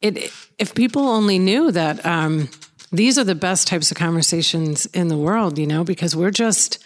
it 0.00 0.32
if 0.58 0.74
people 0.74 1.02
only 1.08 1.38
knew 1.40 1.72
that 1.72 2.04
um, 2.06 2.48
these 2.92 3.18
are 3.18 3.24
the 3.24 3.34
best 3.34 3.66
types 3.66 3.90
of 3.90 3.96
conversations 3.96 4.86
in 4.86 5.08
the 5.08 5.16
world, 5.16 5.58
you 5.58 5.66
know, 5.66 5.82
because 5.84 6.14
we're 6.14 6.30
just 6.30 6.78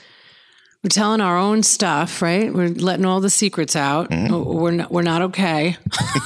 we're 0.82 0.88
telling 0.88 1.20
our 1.20 1.38
own 1.38 1.62
stuff, 1.62 2.22
right? 2.22 2.52
We're 2.52 2.68
letting 2.68 3.04
all 3.04 3.20
the 3.20 3.30
secrets 3.30 3.76
out. 3.76 4.10
Mm-hmm. 4.10 4.34
We're 4.34 4.70
not, 4.72 4.90
we're 4.90 5.02
not 5.02 5.22
okay 5.22 5.76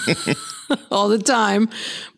all 0.91 1.09
the 1.09 1.19
time, 1.19 1.69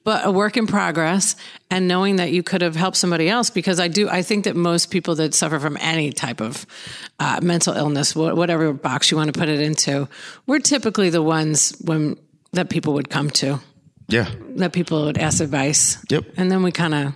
but 0.05 0.25
a 0.25 0.31
work 0.31 0.57
in 0.57 0.67
progress. 0.67 1.37
And 1.71 1.89
knowing 1.89 2.17
that 2.17 2.31
you 2.33 2.43
could 2.43 2.63
have 2.63 2.77
helped 2.77 2.97
somebody 2.97 3.29
else, 3.29 3.51
because 3.51 3.81
I 3.81 3.89
do, 3.89 4.09
I 4.09 4.23
think 4.23 4.45
that 4.45 4.57
most 4.57 4.91
people 4.91 5.17
that 5.17 5.35
suffer 5.35 5.59
from 5.59 5.77
any 5.81 6.13
type 6.13 6.41
of 6.41 6.65
uh, 7.19 7.41
mental 7.43 7.75
illness, 7.75 8.13
wh- 8.13 8.37
whatever 8.37 8.73
box 8.73 9.11
you 9.11 9.17
want 9.17 9.33
to 9.33 9.39
put 9.39 9.49
it 9.49 9.61
into, 9.61 10.09
we're 10.47 10.61
typically 10.61 11.11
the 11.11 11.23
ones 11.23 11.77
when 11.85 12.17
that 12.53 12.71
people 12.71 12.95
would 12.95 13.11
come 13.11 13.29
to, 13.31 13.61
yeah. 14.09 14.31
that 14.57 14.73
people 14.73 15.05
would 15.07 15.19
ask 15.19 15.41
advice. 15.41 15.99
Yep. 16.09 16.25
And 16.37 16.51
then 16.51 16.63
we 16.63 16.73
kind 16.73 16.95
of 16.95 17.15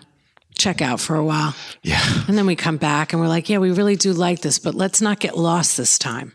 check 0.57 0.83
out 0.83 1.01
for 1.01 1.17
a 1.17 1.25
while. 1.25 1.55
Yeah. 1.83 2.01
And 2.29 2.37
then 2.37 2.47
we 2.47 2.57
come 2.57 2.77
back 2.77 3.13
and 3.13 3.21
we're 3.21 3.29
like, 3.29 3.49
yeah, 3.49 3.59
we 3.59 3.73
really 3.73 3.97
do 3.97 4.13
like 4.13 4.41
this, 4.41 4.59
but 4.59 4.75
let's 4.75 5.01
not 5.01 5.19
get 5.19 5.37
lost 5.37 5.77
this 5.77 5.99
time. 5.99 6.33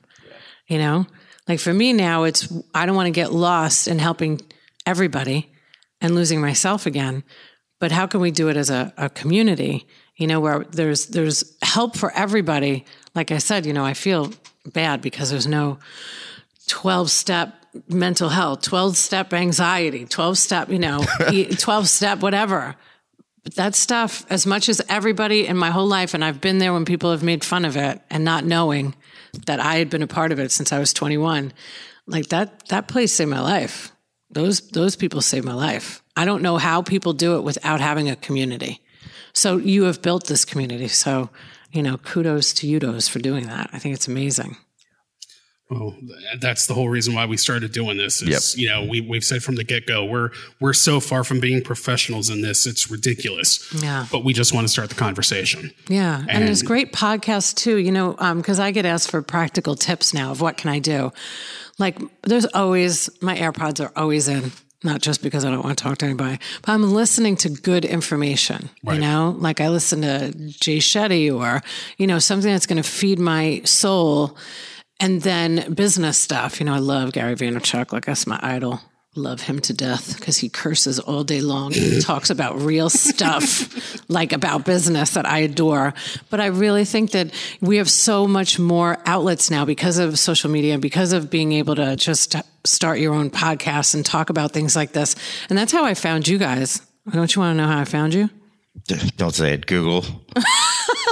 You 0.68 0.80
know, 0.80 1.08
like 1.48 1.60
for 1.60 1.74
me 1.74 1.94
now, 1.94 2.24
it's, 2.24 2.52
I 2.74 2.86
don't 2.86 2.96
want 2.96 3.08
to 3.08 3.12
get 3.12 3.32
lost 3.32 3.88
in 3.88 4.00
helping 4.00 4.42
everybody 4.86 5.52
and 6.02 6.14
losing 6.14 6.42
myself 6.42 6.86
again. 6.86 7.24
But 7.80 7.92
how 7.92 8.08
can 8.08 8.20
we 8.20 8.32
do 8.32 8.50
it 8.50 8.58
as 8.58 8.70
a, 8.70 8.94
a 8.98 9.10
community, 9.10 9.88
you 10.18 10.28
know, 10.28 10.40
where 10.40 10.66
there's, 10.72 11.08
there's 11.08 11.56
help 11.62 11.96
for 11.96 12.12
everybody. 12.14 12.86
Like 13.16 13.32
I 13.32 13.38
said, 13.38 13.66
you 13.66 13.74
know, 13.74 13.86
I 13.86 13.94
feel 13.94 14.34
bad 14.66 15.02
because 15.02 15.30
there's 15.30 15.48
no 15.48 15.80
12 16.68 17.10
step 17.10 17.54
mental 17.88 18.30
health, 18.30 18.62
12 18.64 18.98
step 18.98 19.34
anxiety, 19.34 20.06
12 20.06 20.38
step, 20.38 20.70
you 20.70 20.80
know, 20.80 21.06
12 21.58 21.88
step 21.88 22.20
whatever 22.20 22.76
that 23.56 23.76
stuff, 23.76 24.26
as 24.30 24.46
much 24.46 24.70
as 24.70 24.82
everybody 24.90 25.48
in 25.48 25.58
my 25.58 25.70
whole 25.70 25.88
life, 25.88 26.14
and 26.14 26.24
I've 26.24 26.42
been 26.42 26.58
there 26.58 26.74
when 26.74 26.86
people 26.86 27.12
have 27.12 27.24
made 27.24 27.44
fun 27.44 27.66
of 27.66 27.78
it 27.78 28.02
and 28.10 28.24
not 28.24 28.46
knowing 28.46 28.96
that 29.46 29.60
I 29.60 29.76
had 29.76 29.90
been 29.90 30.04
a 30.04 30.08
part 30.08 30.32
of 30.32 30.40
it 30.40 30.52
since 30.52 30.72
I 30.72 30.80
was 30.80 30.94
21, 30.94 31.54
like 32.06 32.28
that, 32.30 32.68
that 32.70 32.88
place 32.88 33.14
saved 33.14 33.30
my 33.30 33.40
life. 33.40 33.92
Those, 34.30 34.70
those 34.70 34.96
people 34.96 35.22
saved 35.22 35.46
my 35.46 35.54
life. 35.54 36.02
I 36.16 36.26
don't 36.26 36.42
know 36.42 36.58
how 36.58 36.82
people 36.82 37.14
do 37.14 37.38
it 37.38 37.42
without 37.42 37.80
having 37.80 38.10
a 38.10 38.16
community. 38.16 38.82
So 39.34 39.58
you 39.58 39.84
have 39.84 40.02
built 40.02 40.26
this 40.26 40.46
community. 40.46 40.88
So, 40.88 41.30
you 41.72 41.84
know, 41.84 41.98
kudos 41.98 42.54
to 42.54 42.68
you, 42.68 42.80
Udos 42.80 43.10
for 43.10 43.20
doing 43.20 43.46
that. 43.48 43.70
I 43.72 43.80
think 43.80 43.94
it's 43.94 44.08
amazing. 44.08 44.58
Well, 45.70 45.96
that's 46.40 46.66
the 46.68 46.74
whole 46.74 46.88
reason 46.88 47.14
why 47.14 47.26
we 47.26 47.36
started 47.36 47.74
doing 47.74 47.98
this. 47.98 48.22
Is, 48.22 48.56
Yep. 48.58 48.62
You 48.62 48.70
know, 48.70 48.90
we, 48.90 49.02
we've 49.02 49.24
said 49.24 49.44
from 49.44 49.56
the 49.56 49.66
get 49.66 49.86
go, 49.86 50.06
we're 50.06 50.30
we're 50.62 50.72
so 50.74 51.00
far 51.02 51.24
from 51.26 51.40
being 51.42 51.62
professionals 51.62 52.30
in 52.30 52.42
this, 52.42 52.66
it's 52.66 52.90
ridiculous. 52.90 53.68
Yeah. 53.84 54.06
But 54.12 54.24
we 54.24 54.32
just 54.32 54.54
want 54.54 54.66
to 54.66 54.72
start 54.72 54.88
the 54.90 54.96
conversation. 54.96 55.72
Yeah, 55.90 56.24
and, 56.30 56.48
there's 56.48 56.62
And- 56.62 56.68
great 56.68 56.94
podcast 56.94 57.56
too. 57.56 57.78
You 57.78 57.92
know, 57.92 58.16
um, 58.20 58.38
because 58.38 58.60
I 58.60 58.72
get 58.72 58.86
asked 58.86 59.12
for 59.12 59.22
practical 59.22 59.76
tips 59.76 60.14
now 60.14 60.32
of 60.32 60.40
what 60.40 60.56
can 60.56 60.70
I 60.70 60.80
do. 60.80 61.12
Like, 61.80 62.00
there's 62.24 62.46
always 62.46 63.10
my 63.22 63.36
AirPods 63.38 63.84
are 63.86 63.92
always 63.96 64.28
in, 64.28 64.52
not 64.84 65.02
just 65.02 65.22
because 65.22 65.44
I 65.46 65.52
don't 65.52 65.64
want 65.64 65.78
to 65.78 65.84
talk 65.84 65.98
to 66.00 66.06
anybody, 66.06 66.40
but 66.62 66.72
I'm 66.72 66.94
listening 66.94 67.36
to 67.38 67.50
good 67.50 67.84
information. 67.86 68.70
You 68.84 69.00
know, 69.00 69.36
like 69.38 69.60
I 69.60 69.68
listen 69.70 70.02
to 70.02 70.32
Jay 70.48 70.78
Shetty 70.78 71.32
or 71.32 71.62
you 71.98 72.08
know 72.08 72.20
something 72.20 72.52
that's 72.52 72.66
going 72.68 72.82
to 72.82 72.90
feed 72.90 73.20
my 73.20 73.62
soul, 73.66 74.38
and 75.00 75.22
then 75.22 75.74
business 75.74 76.18
stuff. 76.18 76.60
You 76.60 76.66
know, 76.66 76.74
I 76.74 76.80
love 76.80 77.12
Gary 77.14 77.36
Vaynerchuk. 77.36 77.92
Like 77.92 78.06
that's 78.06 78.28
my 78.28 78.40
idol. 78.42 78.82
love 79.16 79.42
him 79.42 79.60
to 79.60 79.74
death 79.74 80.16
because 80.18 80.38
he 80.38 80.48
curses 80.50 81.00
all 81.00 81.24
day 81.24 81.42
long 81.42 81.76
and 81.76 82.02
talks 82.06 82.30
about 82.30 82.62
real 82.62 82.90
stuff 82.90 84.10
like 84.10 84.32
about 84.32 84.64
business 84.66 85.12
that 85.16 85.26
I 85.26 85.40
adore. 85.40 85.94
But 86.30 86.40
I 86.40 86.48
really 86.48 86.86
think 86.86 87.12
that 87.12 87.34
we 87.60 87.78
have 87.78 87.90
so 87.90 88.28
much 88.28 88.60
more 88.60 88.98
outlets 89.06 89.50
now 89.50 89.66
because 89.66 89.98
of 89.98 90.20
social 90.20 90.50
media, 90.52 90.74
and 90.74 90.82
because 90.82 91.14
of 91.14 91.30
being 91.30 91.52
able 91.54 91.76
to 91.76 91.96
just 91.96 92.36
start 92.64 93.00
your 93.00 93.14
own 93.14 93.30
podcast 93.32 93.96
and 93.96 94.06
talk 94.06 94.30
about 94.30 94.52
things 94.52 94.76
like 94.76 94.92
this. 94.94 95.16
And 95.50 95.58
that's 95.58 95.72
how 95.72 95.84
I 95.86 95.94
found 95.94 96.28
you 96.28 96.38
guys. 96.38 96.82
Don't 97.12 97.34
you 97.36 97.42
want 97.42 97.58
to 97.58 97.62
know 97.64 97.68
how 97.68 97.80
I 97.80 97.86
found 97.86 98.14
you? 98.14 98.30
Don't 99.18 99.34
say 99.34 99.54
it. 99.54 99.66
Google. 99.66 100.06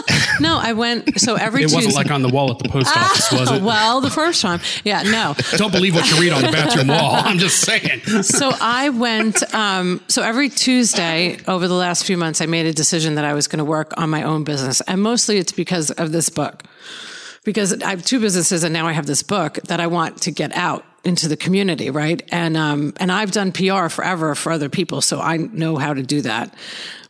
No, 0.42 0.58
I 0.62 0.74
went. 0.74 1.18
So 1.22 1.36
every 1.36 1.62
It 1.62 1.66
wasn't 1.68 1.84
Tuesday. 1.84 1.98
like 1.98 2.12
on 2.12 2.22
the 2.22 2.28
wall 2.28 2.52
at 2.52 2.60
the 2.60 2.68
post 2.68 2.88
office, 2.98 3.32
was 3.32 3.50
it? 3.52 3.62
well, 3.64 4.02
the 4.02 4.10
first 4.10 4.42
time, 4.42 4.60
yeah, 4.84 5.02
no. 5.04 5.34
Don't 5.58 5.72
believe 5.72 5.96
what 5.96 6.12
you 6.12 6.20
read 6.20 6.34
on 6.34 6.42
the 6.42 6.52
bathroom 6.52 6.88
wall. 6.90 7.16
I'm 7.16 7.38
just 7.38 7.62
saying. 7.62 8.02
So 8.24 8.52
I 8.60 8.90
went. 8.90 9.42
Um, 9.56 10.02
so 10.10 10.24
every 10.24 10.50
Tuesday 10.50 11.38
over 11.48 11.70
the 11.70 11.74
last 11.74 12.04
few 12.04 12.18
months, 12.18 12.42
I 12.42 12.48
made 12.48 12.66
a 12.66 12.74
decision 12.74 13.16
that 13.16 13.24
I 13.24 13.34
was 13.34 13.48
going 13.48 13.60
to 13.60 13.66
work 13.66 13.94
on 13.96 14.10
my 14.10 14.24
own 14.24 14.44
business, 14.44 14.82
and 14.82 15.02
mostly 15.02 15.38
it's 15.38 15.54
because 15.54 15.90
of 15.92 16.12
this 16.12 16.30
book. 16.30 16.64
Because 17.46 17.82
I 17.82 17.92
have 17.92 18.04
two 18.04 18.20
businesses, 18.20 18.64
and 18.64 18.74
now 18.74 18.88
I 18.88 18.92
have 18.92 19.06
this 19.06 19.24
book 19.24 19.60
that 19.68 19.80
I 19.80 19.88
want 19.88 20.24
to 20.24 20.32
get 20.32 20.52
out 20.54 20.84
into 21.06 21.28
the 21.30 21.38
community, 21.38 21.92
right? 21.92 22.22
And 22.32 22.58
um, 22.58 22.94
and 22.98 23.10
I've 23.12 23.32
done 23.32 23.54
PR 23.54 23.88
forever 23.88 24.36
for 24.36 24.52
other 24.52 24.68
people, 24.68 25.00
so 25.00 25.22
I 25.22 25.38
know 25.38 25.78
how 25.78 25.94
to 25.94 26.04
do 26.04 26.22
that. 26.22 26.54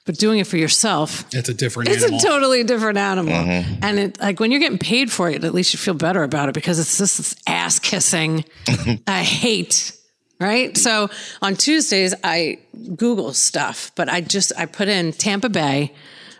But 0.06 0.18
doing 0.20 0.40
it 0.40 0.46
for 0.48 0.58
yourself, 0.58 1.26
It's 1.34 1.50
a 1.50 1.54
different 1.54 1.90
it's 1.90 2.04
animal. 2.04 2.20
a 2.20 2.22
totally 2.24 2.64
different 2.64 2.98
animal. 3.00 3.34
Mm-hmm. 3.34 3.80
And 3.84 4.00
it, 4.00 4.20
like 4.22 4.40
when 4.40 4.52
you're 4.52 4.60
getting 4.60 4.78
paid 4.78 5.12
for 5.12 5.30
it, 5.30 5.44
at 5.44 5.54
least 5.54 5.74
you 5.74 5.80
feel 5.80 5.96
better 5.96 6.22
about 6.24 6.48
it 6.48 6.54
because 6.54 6.78
it's 6.80 6.98
just 7.00 7.18
this 7.18 7.36
ass 7.48 7.80
kissing 7.80 8.46
I 9.08 9.24
hate. 9.24 9.94
Right. 10.40 10.78
So 10.78 11.10
on 11.42 11.56
Tuesdays, 11.56 12.14
I 12.24 12.60
Google 12.96 13.34
stuff, 13.34 13.92
but 13.96 14.08
I 14.10 14.22
just, 14.22 14.52
I 14.58 14.66
put 14.68 14.88
in 14.90 15.12
Tampa 15.14 15.50
Bay 15.50 15.94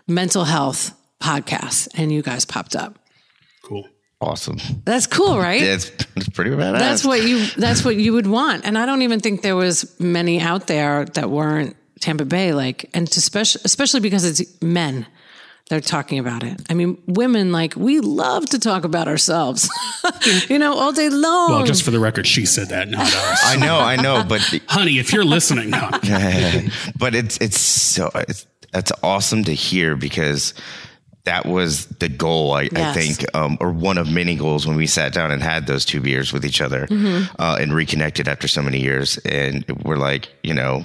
mental 0.06 0.44
health 0.44 0.92
podcast 1.20 1.88
and 1.94 2.12
you 2.12 2.22
guys 2.22 2.44
popped 2.44 2.76
up. 2.76 2.98
cool. 3.64 3.88
Awesome. 4.20 4.58
That's 4.86 5.06
cool, 5.06 5.38
right? 5.38 5.60
Yeah, 5.60 5.74
it's, 5.74 5.90
it's 6.16 6.28
pretty 6.30 6.50
badass. 6.50 6.78
That's 6.78 7.04
what 7.04 7.22
you, 7.22 7.46
that's 7.58 7.84
what 7.84 7.96
you 7.96 8.14
would 8.14 8.26
want. 8.26 8.64
And 8.64 8.78
I 8.78 8.86
don't 8.86 9.02
even 9.02 9.20
think 9.20 9.42
there 9.42 9.56
was 9.56 9.98
many 10.00 10.40
out 10.40 10.68
there 10.68 11.04
that 11.04 11.28
weren't 11.28 11.76
Tampa 12.00 12.24
Bay, 12.24 12.52
like, 12.52 12.88
and 12.94 13.10
to 13.10 13.18
especially, 13.18 13.62
especially 13.64 14.00
because 14.00 14.24
it's 14.24 14.60
men. 14.62 15.06
They're 15.68 15.80
talking 15.80 16.20
about 16.20 16.44
it. 16.44 16.62
I 16.70 16.74
mean, 16.74 16.96
women 17.08 17.50
like 17.50 17.74
we 17.74 17.98
love 17.98 18.46
to 18.50 18.58
talk 18.60 18.84
about 18.84 19.08
ourselves, 19.08 19.68
you 20.48 20.60
know, 20.60 20.74
all 20.78 20.92
day 20.92 21.08
long. 21.08 21.50
Well, 21.50 21.64
just 21.64 21.82
for 21.82 21.90
the 21.90 21.98
record, 21.98 22.24
she 22.24 22.46
said 22.46 22.68
that, 22.68 22.88
not 22.88 23.00
us. 23.02 23.40
I 23.44 23.56
know, 23.56 23.78
I 23.80 23.96
know, 23.96 24.22
but 24.28 24.40
Honey, 24.68 24.98
if 25.00 25.12
you're 25.12 25.24
listening, 25.24 25.70
no. 25.70 25.90
but 26.98 27.16
it's 27.16 27.36
it's 27.38 27.58
so 27.60 28.10
it's 28.14 28.46
that's 28.70 28.92
awesome 29.02 29.42
to 29.44 29.54
hear 29.54 29.96
because 29.96 30.54
that 31.24 31.46
was 31.46 31.86
the 31.86 32.08
goal 32.08 32.52
I, 32.52 32.68
I 32.76 32.92
think 32.92 33.24
um, 33.34 33.58
or 33.60 33.72
one 33.72 33.98
of 33.98 34.08
many 34.08 34.36
goals 34.36 34.68
when 34.68 34.76
we 34.76 34.86
sat 34.86 35.12
down 35.12 35.32
and 35.32 35.42
had 35.42 35.66
those 35.66 35.84
two 35.84 36.00
beers 36.00 36.32
with 36.32 36.44
each 36.44 36.60
other 36.60 36.86
Mm-hmm. 36.86 37.34
uh, 37.40 37.56
and 37.60 37.74
reconnected 37.74 38.28
after 38.28 38.46
so 38.46 38.62
many 38.62 38.80
years 38.80 39.18
and 39.24 39.64
we're 39.84 39.96
like 39.96 40.28
you 40.44 40.54
know 40.54 40.84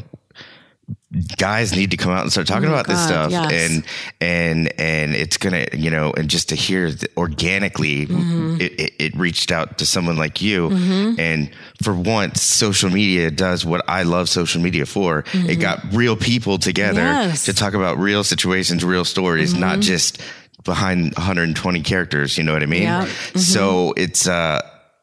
guys 1.38 1.76
need 1.76 1.91
to 1.91 1.97
come 1.97 2.11
out 2.11 2.22
and 2.22 2.31
start 2.31 2.47
talking 2.47 2.69
about 2.69 2.88
this 2.88 2.99
Oh 3.03 3.05
stuff 3.07 3.31
yes. 3.31 3.51
and 3.51 3.84
and 4.22 4.80
and 4.80 5.13
it's 5.15 5.38
gonna 5.38 5.65
you 5.73 5.89
know 5.91 6.11
and 6.15 6.30
just 6.30 6.49
to 6.49 6.55
hear 6.55 6.89
that 6.91 7.18
organically 7.18 8.05
Mm-hmm. 8.07 8.61
it, 8.61 8.80
it, 8.80 8.93
it 8.99 9.15
reached 9.15 9.51
out 9.51 9.77
to 9.80 9.85
someone 9.85 10.15
like 10.18 10.41
you 10.41 10.69
and 10.72 11.51
for 11.84 11.93
once 11.93 12.41
social 12.41 12.89
media 12.89 13.30
does 13.30 13.65
what 13.65 13.84
i 13.89 14.03
love 14.03 14.30
social 14.30 14.61
media 14.61 14.85
for 14.85 15.23
it 15.34 15.55
got 15.57 15.80
real 15.93 16.15
people 16.15 16.57
together 16.57 17.01
Mm-hmm. 17.01 17.30
Yes. 17.30 17.41
Mm-hmm. 17.43 17.51
to 17.51 17.57
talk 17.57 17.73
about 17.73 17.97
real 17.97 18.23
situations 18.23 18.84
real 18.85 19.05
stories 19.05 19.53
not 19.53 19.80
just 19.81 20.22
behind 20.63 21.13
120 21.15 21.81
characters 21.81 22.38
you 22.38 22.43
know 22.43 22.53
what 22.53 22.63
i 22.63 22.68
mean 22.68 22.84
Yeah. 22.84 23.05
Mm-hmm. 23.05 23.39
so 23.39 23.93
it's 23.97 24.27
uh 24.27 24.61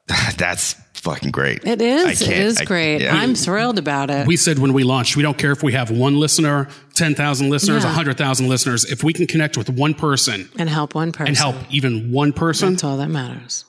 that's 0.38 0.74
fucking 1.10 1.30
great 1.30 1.64
It 1.64 1.80
I 1.80 1.84
is. 1.84 2.20
It 2.22 2.24
can't- 2.26 2.36
is 2.38 2.58
I- 2.60 2.64
great. 2.64 3.00
yeah. 3.02 3.14
I'm 3.14 3.34
thrilled 3.34 3.78
about 3.78 4.10
it. 4.10 4.26
We 4.26 4.36
said 4.36 4.58
when 4.58 4.72
we 4.72 4.82
launched, 4.84 5.16
we 5.16 5.22
don't 5.22 5.38
care 5.38 5.52
if 5.52 5.62
we 5.62 5.72
have 5.72 5.90
one 5.90 6.18
listener, 6.20 6.68
10,000 6.94 7.48
listeners, 7.50 7.82
Yeah. 7.82 7.90
100,000 7.90 8.48
listeners. 8.48 8.84
If 8.84 9.02
we 9.02 9.12
can 9.12 9.26
connect 9.26 9.56
with 9.56 9.70
one 9.70 9.94
person 9.94 10.48
and 10.58 10.68
help 10.68 10.94
one 10.94 11.12
person. 11.12 11.28
and 11.28 11.36
help 11.36 11.56
even 11.70 12.12
one 12.12 12.32
person, 12.32 12.70
That's 12.72 12.84
all 12.84 12.96
that 12.98 13.08
matters. 13.10 13.64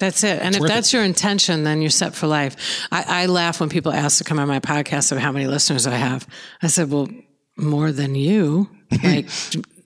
That's 0.00 0.24
it. 0.24 0.40
And 0.42 0.54
if 0.56 0.60
worth 0.60 0.68
that's 0.68 0.92
your 0.92 1.04
intention, 1.04 1.62
then 1.62 1.80
you're 1.80 1.90
set 1.90 2.14
for 2.14 2.26
life. 2.26 2.56
I, 2.90 3.04
I 3.22 3.26
laugh 3.26 3.60
when 3.60 3.68
people 3.68 3.92
ask 3.92 4.18
to 4.18 4.24
come 4.24 4.38
on 4.40 4.48
my 4.48 4.58
podcast 4.58 5.12
of 5.12 5.18
how 5.18 5.30
many 5.30 5.46
listeners 5.46 5.86
I 5.86 5.94
have. 5.94 6.26
I 6.62 6.66
said, 6.66 6.90
well, 6.90 7.08
more 7.56 7.92
than 7.92 8.16
you, 8.16 8.68
like, 9.04 9.28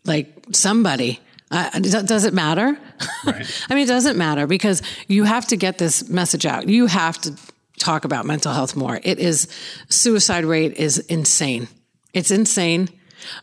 like 0.07 0.33
somebody. 0.53 1.21
Uh, 1.51 1.71
does 1.79 2.25
it 2.25 2.35
matter? 2.35 2.77
Right. 3.25 3.65
I 3.71 3.75
mean, 3.75 3.85
it 3.85 3.89
doesn't 3.89 4.17
matter 4.17 4.47
because 4.47 4.83
you 5.07 5.25
have 5.25 5.47
to 5.49 5.57
get 5.57 5.79
this 5.79 6.09
message 6.09 6.45
out. 6.45 6.69
You 6.69 6.87
have 6.87 7.19
to 7.23 7.35
talk 7.79 8.05
about 8.05 8.27
mental 8.27 8.53
health 8.53 8.75
more. 8.75 8.99
It 9.03 9.19
is 9.19 9.49
suicide 9.89 10.45
rate 10.45 10.75
is 10.75 10.99
insane. 10.99 11.69
It's 12.13 12.31
insane. 12.31 12.89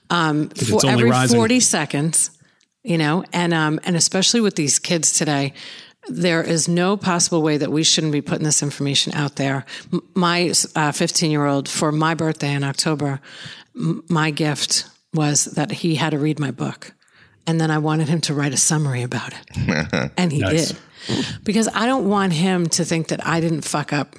Um, 0.09 0.49
for 0.49 0.85
every 0.85 1.09
rising. 1.09 1.38
40 1.38 1.59
seconds, 1.59 2.31
you 2.84 2.97
know, 2.97 3.23
and, 3.34 3.53
um, 3.53 3.80
and 3.84 3.95
especially 3.95 4.41
with 4.41 4.55
these 4.55 4.80
kids 4.80 5.13
today, 5.13 5.53
there 6.07 6.43
is 6.43 6.67
no 6.67 6.97
possible 6.97 7.41
way 7.41 7.57
that 7.57 7.71
we 7.71 7.84
shouldn't 7.84 8.11
be 8.13 8.21
putting 8.21 8.43
this 8.43 8.61
information 8.61 9.13
out 9.13 9.38
there. 9.38 9.65
My 10.13 10.51
15 10.51 11.31
year 11.31 11.45
old, 11.45 11.69
for 11.69 11.91
my 11.91 12.13
birthday 12.13 12.53
in 12.53 12.63
October, 12.63 13.21
m- 13.75 14.03
my 14.09 14.31
gift 14.31 14.85
was 15.13 15.45
that 15.45 15.71
he 15.71 15.95
had 15.95 16.11
to 16.11 16.19
read 16.19 16.39
my 16.39 16.51
book. 16.51 16.93
And 17.45 17.60
then 17.60 17.70
I 17.72 17.78
wanted 17.80 18.07
him 18.07 18.22
to 18.22 18.34
write 18.34 18.53
a 18.53 18.57
summary 18.57 19.03
about 19.03 19.34
it. 19.34 20.11
and 20.18 20.32
he 20.32 20.40
Nice. 20.40 20.70
did. 20.70 20.78
Because 21.44 21.68
I 21.74 21.86
don't 21.86 22.07
want 22.07 22.32
him 22.34 22.68
to 22.70 22.86
think 22.86 23.10
that 23.10 23.26
I 23.28 23.41
didn't 23.41 23.61
fuck 23.64 23.91
up. 23.91 24.15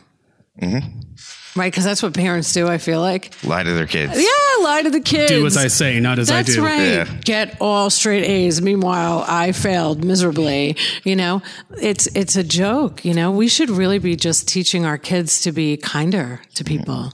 Right? 1.56 1.70
Because 1.70 1.84
that's 1.84 2.02
what 2.02 2.14
parents 2.14 2.52
do, 2.52 2.66
I 2.68 2.78
feel 2.78 3.00
like. 3.00 3.32
lie 3.44 3.62
to 3.62 3.72
their 3.72 3.86
kids 3.86 4.12
Yeah, 4.16 4.62
lie 4.64 4.82
to 4.82 4.90
the 4.90 5.00
kids. 5.00 5.30
do 5.30 5.46
as 5.46 5.56
I 5.56 5.68
say, 5.68 6.00
not 6.00 6.18
as 6.18 6.28
That's 6.28 6.50
I 6.50 6.54
do. 6.54 6.60
That's 6.62 6.78
right. 7.08 7.14
Yeah. 7.14 7.20
Get 7.24 7.56
all 7.60 7.90
straight 7.90 8.24
A's. 8.24 8.60
Meanwhile, 8.60 9.24
I 9.28 9.52
failed 9.52 10.04
miserably. 10.04 10.76
You 11.04 11.14
know, 11.16 11.42
it's 11.80 12.06
it's 12.08 12.34
a 12.36 12.42
joke. 12.42 13.04
You 13.04 13.14
know, 13.14 13.30
we 13.30 13.46
should 13.48 13.70
really 13.70 13.98
be 14.00 14.16
just 14.16 14.48
teaching 14.48 14.84
our 14.84 14.98
kids 14.98 15.40
to 15.42 15.52
be 15.52 15.76
kinder 15.76 16.40
to 16.56 16.64
people. 16.64 17.12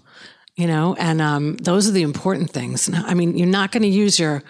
You 0.57 0.67
know, 0.67 0.95
and 0.99 1.21
um, 1.23 1.57
those 1.59 1.87
are 1.89 1.93
the 1.93 2.03
important 2.03 2.51
things. 2.51 2.91
I 2.93 3.15
mean, 3.15 3.37
you're 3.39 3.47
not 3.47 3.73
going 3.73 3.83
to 3.83 3.89
use 3.89 4.19
your 4.19 4.43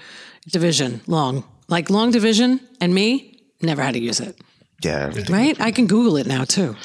division 0.49 1.01
long, 1.07 1.45
like 1.69 1.91
long 1.91 2.11
division, 2.11 2.61
and 2.81 2.95
me 2.95 3.41
never 3.63 3.83
had 3.83 3.95
to 3.95 4.01
use 4.01 4.21
it. 4.21 4.39
yeah 4.83 5.13
Right? 5.29 5.61
I 5.61 5.71
can 5.71 5.87
Google 5.87 6.17
it 6.17 6.27
now 6.27 6.45
too. 6.45 6.77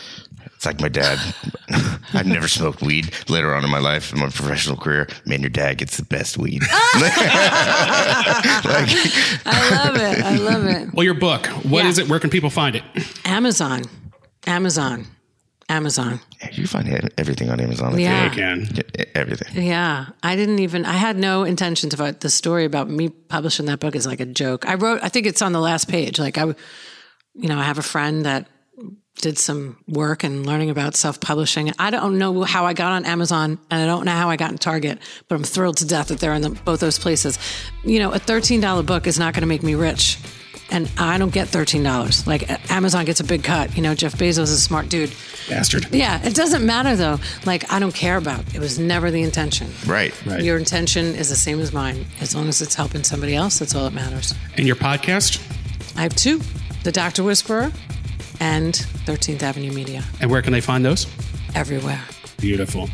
It's 0.56 0.66
like 0.66 0.80
my 0.80 0.90
dad. 0.90 1.20
I've 2.14 2.28
never 2.28 2.48
smoked 2.48 2.82
weed. 2.82 3.14
Later 3.30 3.54
on 3.56 3.64
in 3.66 3.70
my 3.70 3.80
life, 3.80 4.14
in 4.14 4.20
my 4.20 4.30
professional 4.30 4.78
career, 4.78 5.08
man, 5.26 5.42
your 5.42 5.50
dad 5.50 5.78
gets 5.80 5.98
the 5.98 6.04
best 6.06 6.38
weed. 6.38 6.62
like, 6.96 7.14
I 9.46 9.70
love 9.72 9.96
it. 9.96 10.24
I 10.24 10.36
love 10.38 10.66
it. 10.66 10.94
Well, 10.94 11.04
your 11.04 11.14
book, 11.14 11.48
what 11.48 11.84
Yeah. 11.84 11.90
is 11.90 11.98
it? 11.98 12.08
Where 12.10 12.20
can 12.20 12.30
people 12.30 12.50
find 12.50 12.76
it? 12.76 12.84
Amazon, 13.26 13.84
Amazon, 14.48 15.06
Amazon. 15.68 16.20
you 16.52 16.68
find 16.68 16.88
everything 17.18 17.50
on 17.50 17.60
Amazon. 17.60 17.96
I 17.96 17.98
Yeah. 17.98 18.30
They 18.30 18.36
can. 18.36 18.68
Everything. 19.16 19.66
Yeah, 19.66 20.08
I 20.22 20.36
didn't 20.36 20.60
even. 20.60 20.86
I 20.86 20.94
had 20.94 21.18
no 21.18 21.44
intentions 21.44 21.94
about 21.94 22.20
the 22.20 22.30
story 22.30 22.66
about 22.66 22.90
me 22.90 23.10
publishing 23.10 23.66
that 23.66 23.80
book 23.80 23.96
is 23.96 24.06
like 24.06 24.20
a 24.20 24.26
joke. 24.26 24.68
I 24.68 24.76
wrote. 24.76 25.00
I 25.02 25.10
think 25.10 25.26
it's 25.26 25.42
on 25.42 25.54
the 25.54 25.60
last 25.60 25.90
page. 25.90 26.20
Like 26.20 26.38
I, 26.38 26.46
you 26.46 27.50
know, 27.50 27.58
I 27.58 27.64
have 27.64 27.80
a 27.80 27.84
friend 27.84 28.26
that 28.26 28.48
did 29.22 29.40
some 29.40 29.78
work 29.88 30.24
and 30.24 30.46
learning 30.46 30.70
about 30.70 30.96
self-publishing. 30.96 31.72
I 31.80 31.90
don't 31.90 32.18
know 32.18 32.44
how 32.44 32.66
I 32.66 32.74
got 32.74 32.92
on 32.92 33.06
Amazon, 33.06 33.58
and 33.72 33.82
I 33.82 33.86
don't 33.86 34.06
know 34.06 34.12
how 34.12 34.30
I 34.30 34.36
got 34.36 34.52
in 34.52 34.58
Target, 34.58 35.00
but 35.28 35.36
I'm 35.36 35.44
thrilled 35.44 35.78
to 35.78 35.88
death 35.88 36.10
that 36.10 36.20
they're 36.20 36.34
in 36.34 36.42
the, 36.42 36.50
both 36.50 36.80
those 36.80 37.00
places. 37.00 37.40
You 37.84 38.00
know, 38.00 38.12
a 38.12 38.20
thirteen 38.20 38.62
dollar 38.62 38.84
book 38.84 39.08
is 39.08 39.18
not 39.18 39.34
going 39.34 39.42
to 39.42 39.48
make 39.48 39.64
me 39.64 39.74
rich. 39.74 40.20
And 40.72 40.92
I 40.98 41.18
don't 41.18 41.32
get 41.32 41.48
thirteen 41.48 41.84
dollars. 41.84 42.26
Like 42.26 42.50
Amazon 42.72 43.06
gets 43.06 43.20
a 43.20 43.24
big 43.24 43.44
cut. 43.44 43.76
You 43.76 43.84
know, 43.84 43.94
Jeff 43.94 44.14
Bezos 44.14 44.40
is 44.44 44.52
a 44.52 44.58
smart 44.60 44.90
dude. 44.90 45.14
Bastard. 45.48 45.94
Yeah, 45.94 46.26
it 46.26 46.34
doesn't 46.34 46.66
matter 46.66 46.96
though. 46.96 47.20
Like 47.46 47.72
I 47.72 47.80
don't 47.80 47.94
care 47.94 48.18
about. 48.18 48.54
It 48.56 48.60
was 48.60 48.80
never 48.80 49.12
the 49.12 49.22
intention. 49.22 49.68
Right. 49.86 50.14
Right. 50.26 50.42
Your 50.44 50.58
intention 50.58 51.06
is 51.06 51.30
the 51.30 51.36
same 51.36 51.60
as 51.60 51.72
mine. 51.72 52.06
As 52.20 52.36
long 52.36 52.50
as 52.50 52.62
it's 52.62 52.74
helping 52.76 53.04
somebody 53.04 53.36
else, 53.36 53.60
that's 53.60 53.76
all 53.76 53.84
that 53.84 53.94
matters. 53.94 54.34
And 54.58 54.66
your 54.66 54.76
podcast? 54.76 55.40
I 55.98 56.02
have 56.02 56.16
two 56.16 56.42
The 56.84 56.92
Doctor 56.92 57.24
Whisperer 57.24 57.72
and 58.40 58.74
13th 59.06 59.44
Avenue 59.44 59.72
Media. 59.72 60.04
And 60.20 60.30
where 60.32 60.42
can 60.42 60.52
they 60.52 60.62
find 60.62 60.84
those? 60.84 61.06
Everywhere. 61.54 62.02
Beautiful. 62.38 62.90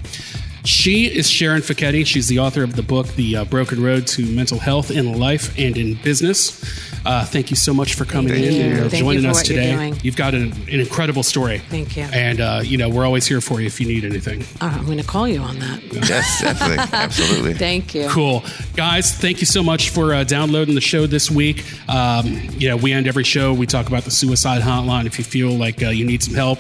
She 0.64 1.06
is 1.06 1.30
Sharon 1.30 1.62
Fekete. 1.62 2.06
She's 2.06 2.28
the 2.28 2.40
author 2.40 2.64
of 2.64 2.76
the 2.76 2.84
book, 2.84 3.08
The 3.08 3.38
uh, 3.38 3.46
Broken 3.46 3.82
Road 3.82 4.06
to 4.08 4.26
Mental 4.26 4.60
Health 4.60 4.92
in 4.92 5.18
Life 5.20 5.58
and 5.58 5.76
in 5.76 5.96
Business. 5.96 6.62
Uh, 7.04 7.26
thank 7.26 7.50
you 7.50 7.56
so 7.56 7.74
much 7.74 7.96
for 7.96 8.06
coming 8.06 8.32
Thank 8.32 8.46
in 8.46 8.54
you. 8.54 8.62
and 8.62 8.74
uh, 8.74 8.82
Thank 8.82 8.94
you 8.94 9.00
joining 9.00 9.24
for 9.24 9.30
us 9.30 9.42
today. 9.42 9.94
You've 10.04 10.16
got 10.16 10.36
an, 10.36 10.52
an 10.52 10.80
incredible 10.80 11.24
story. 11.24 11.58
Thank 11.58 11.98
you. 11.98 12.04
And, 12.04 12.40
uh, 12.40 12.62
you 12.64 12.78
know, 12.78 12.90
we're 12.90 13.06
always 13.06 13.26
here 13.26 13.42
for 13.42 13.60
you 13.60 13.66
if 13.66 13.82
you 13.82 13.88
need 13.88 14.06
anything. 14.06 14.44
Uh, 14.62 14.72
I'm 14.78 14.86
going 14.86 15.00
to 15.00 15.04
call 15.04 15.28
you 15.28 15.40
on 15.40 15.58
that. 15.60 15.82
Yes, 15.92 16.42
definitely, 16.42 16.78
absolutely. 16.94 17.54
Thank 17.56 17.96
you. 17.96 18.08
Cool. 18.10 18.44
Guys, 18.76 19.16
thank 19.16 19.40
you 19.40 19.48
so 19.48 19.64
much 19.64 19.90
for 19.90 20.14
uh, 20.14 20.24
downloading 20.24 20.76
the 20.76 20.82
show 20.82 21.08
this 21.08 21.32
week. 21.32 21.66
Um, 21.90 22.28
you 22.52 22.70
know, 22.70 22.78
we 22.78 22.94
end 22.94 23.08
every 23.08 23.24
show, 23.24 23.52
we 23.52 23.66
talk 23.66 23.88
about 23.88 24.04
the 24.04 24.12
suicide 24.12 24.62
hotline. 24.62 25.08
If 25.08 25.18
you 25.18 25.26
feel 25.26 25.50
like 25.50 25.82
uh, 25.82 25.90
you 25.90 26.06
need 26.06 26.22
some 26.22 26.36
help, 26.36 26.60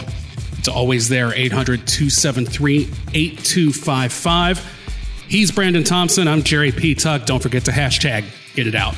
it's 0.61 0.67
always 0.67 1.09
there 1.09 1.33
800 1.33 1.87
273 1.87 2.81
8255. 3.15 5.23
He's 5.27 5.49
Brandon 5.49 5.83
Thompson. 5.83 6.27
I'm 6.27 6.43
Jerry 6.43 6.71
Petuck. 6.71 7.25
Don't 7.25 7.41
forget 7.41 7.65
to 7.65 7.71
hashtag 7.71 8.25
get 8.53 8.67
it 8.67 8.75
out. 8.75 8.93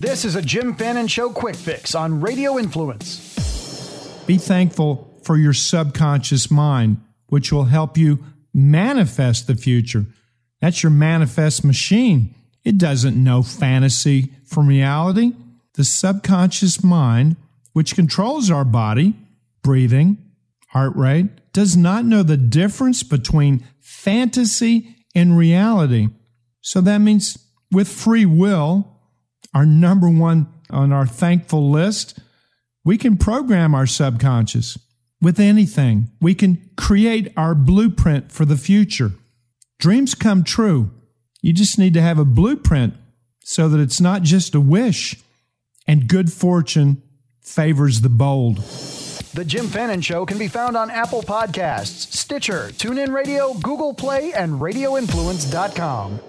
This 0.00 0.24
is 0.24 0.34
a 0.34 0.42
Jim 0.42 0.74
Fannin 0.74 1.06
Show 1.06 1.30
quick 1.30 1.54
fix 1.54 1.94
on 1.94 2.20
Radio 2.20 2.58
Influence. 2.58 4.18
Be 4.26 4.36
thankful 4.36 5.16
for 5.22 5.36
your 5.36 5.52
subconscious 5.52 6.50
mind, 6.50 7.00
which 7.28 7.52
will 7.52 7.66
help 7.66 7.96
you 7.96 8.24
manifest 8.52 9.46
the 9.46 9.54
future. 9.54 10.06
That's 10.64 10.82
your 10.82 10.92
manifest 10.92 11.62
machine. 11.62 12.34
It 12.64 12.78
doesn't 12.78 13.22
know 13.22 13.42
fantasy 13.42 14.30
from 14.46 14.66
reality. 14.66 15.32
The 15.74 15.84
subconscious 15.84 16.82
mind, 16.82 17.36
which 17.74 17.94
controls 17.94 18.50
our 18.50 18.64
body, 18.64 19.12
breathing, 19.62 20.16
heart 20.68 20.96
rate, 20.96 21.52
does 21.52 21.76
not 21.76 22.06
know 22.06 22.22
the 22.22 22.38
difference 22.38 23.02
between 23.02 23.62
fantasy 23.82 24.96
and 25.14 25.36
reality. 25.36 26.08
So 26.62 26.80
that 26.80 27.02
means 27.02 27.36
with 27.70 27.86
free 27.86 28.24
will, 28.24 28.88
our 29.52 29.66
number 29.66 30.08
one 30.08 30.46
on 30.70 30.94
our 30.94 31.06
thankful 31.06 31.70
list, 31.70 32.18
we 32.86 32.96
can 32.96 33.18
program 33.18 33.74
our 33.74 33.86
subconscious 33.86 34.78
with 35.20 35.38
anything. 35.38 36.10
We 36.22 36.34
can 36.34 36.70
create 36.78 37.34
our 37.36 37.54
blueprint 37.54 38.32
for 38.32 38.46
the 38.46 38.56
future. 38.56 39.12
Dreams 39.78 40.14
come 40.14 40.44
true. 40.44 40.90
You 41.42 41.52
just 41.52 41.78
need 41.78 41.94
to 41.94 42.02
have 42.02 42.18
a 42.18 42.24
blueprint 42.24 42.94
so 43.40 43.68
that 43.68 43.80
it's 43.80 44.00
not 44.00 44.22
just 44.22 44.54
a 44.54 44.60
wish. 44.60 45.16
And 45.86 46.08
good 46.08 46.32
fortune 46.32 47.02
favors 47.42 48.00
the 48.00 48.08
bold. 48.08 48.58
The 49.34 49.44
Jim 49.44 49.66
Fannin 49.66 50.00
Show 50.00 50.24
can 50.24 50.38
be 50.38 50.48
found 50.48 50.76
on 50.76 50.90
Apple 50.90 51.22
Podcasts, 51.22 52.12
Stitcher, 52.12 52.68
TuneIn 52.70 53.12
Radio, 53.12 53.52
Google 53.54 53.92
Play, 53.92 54.32
and 54.32 54.60
RadioInfluence.com. 54.60 56.20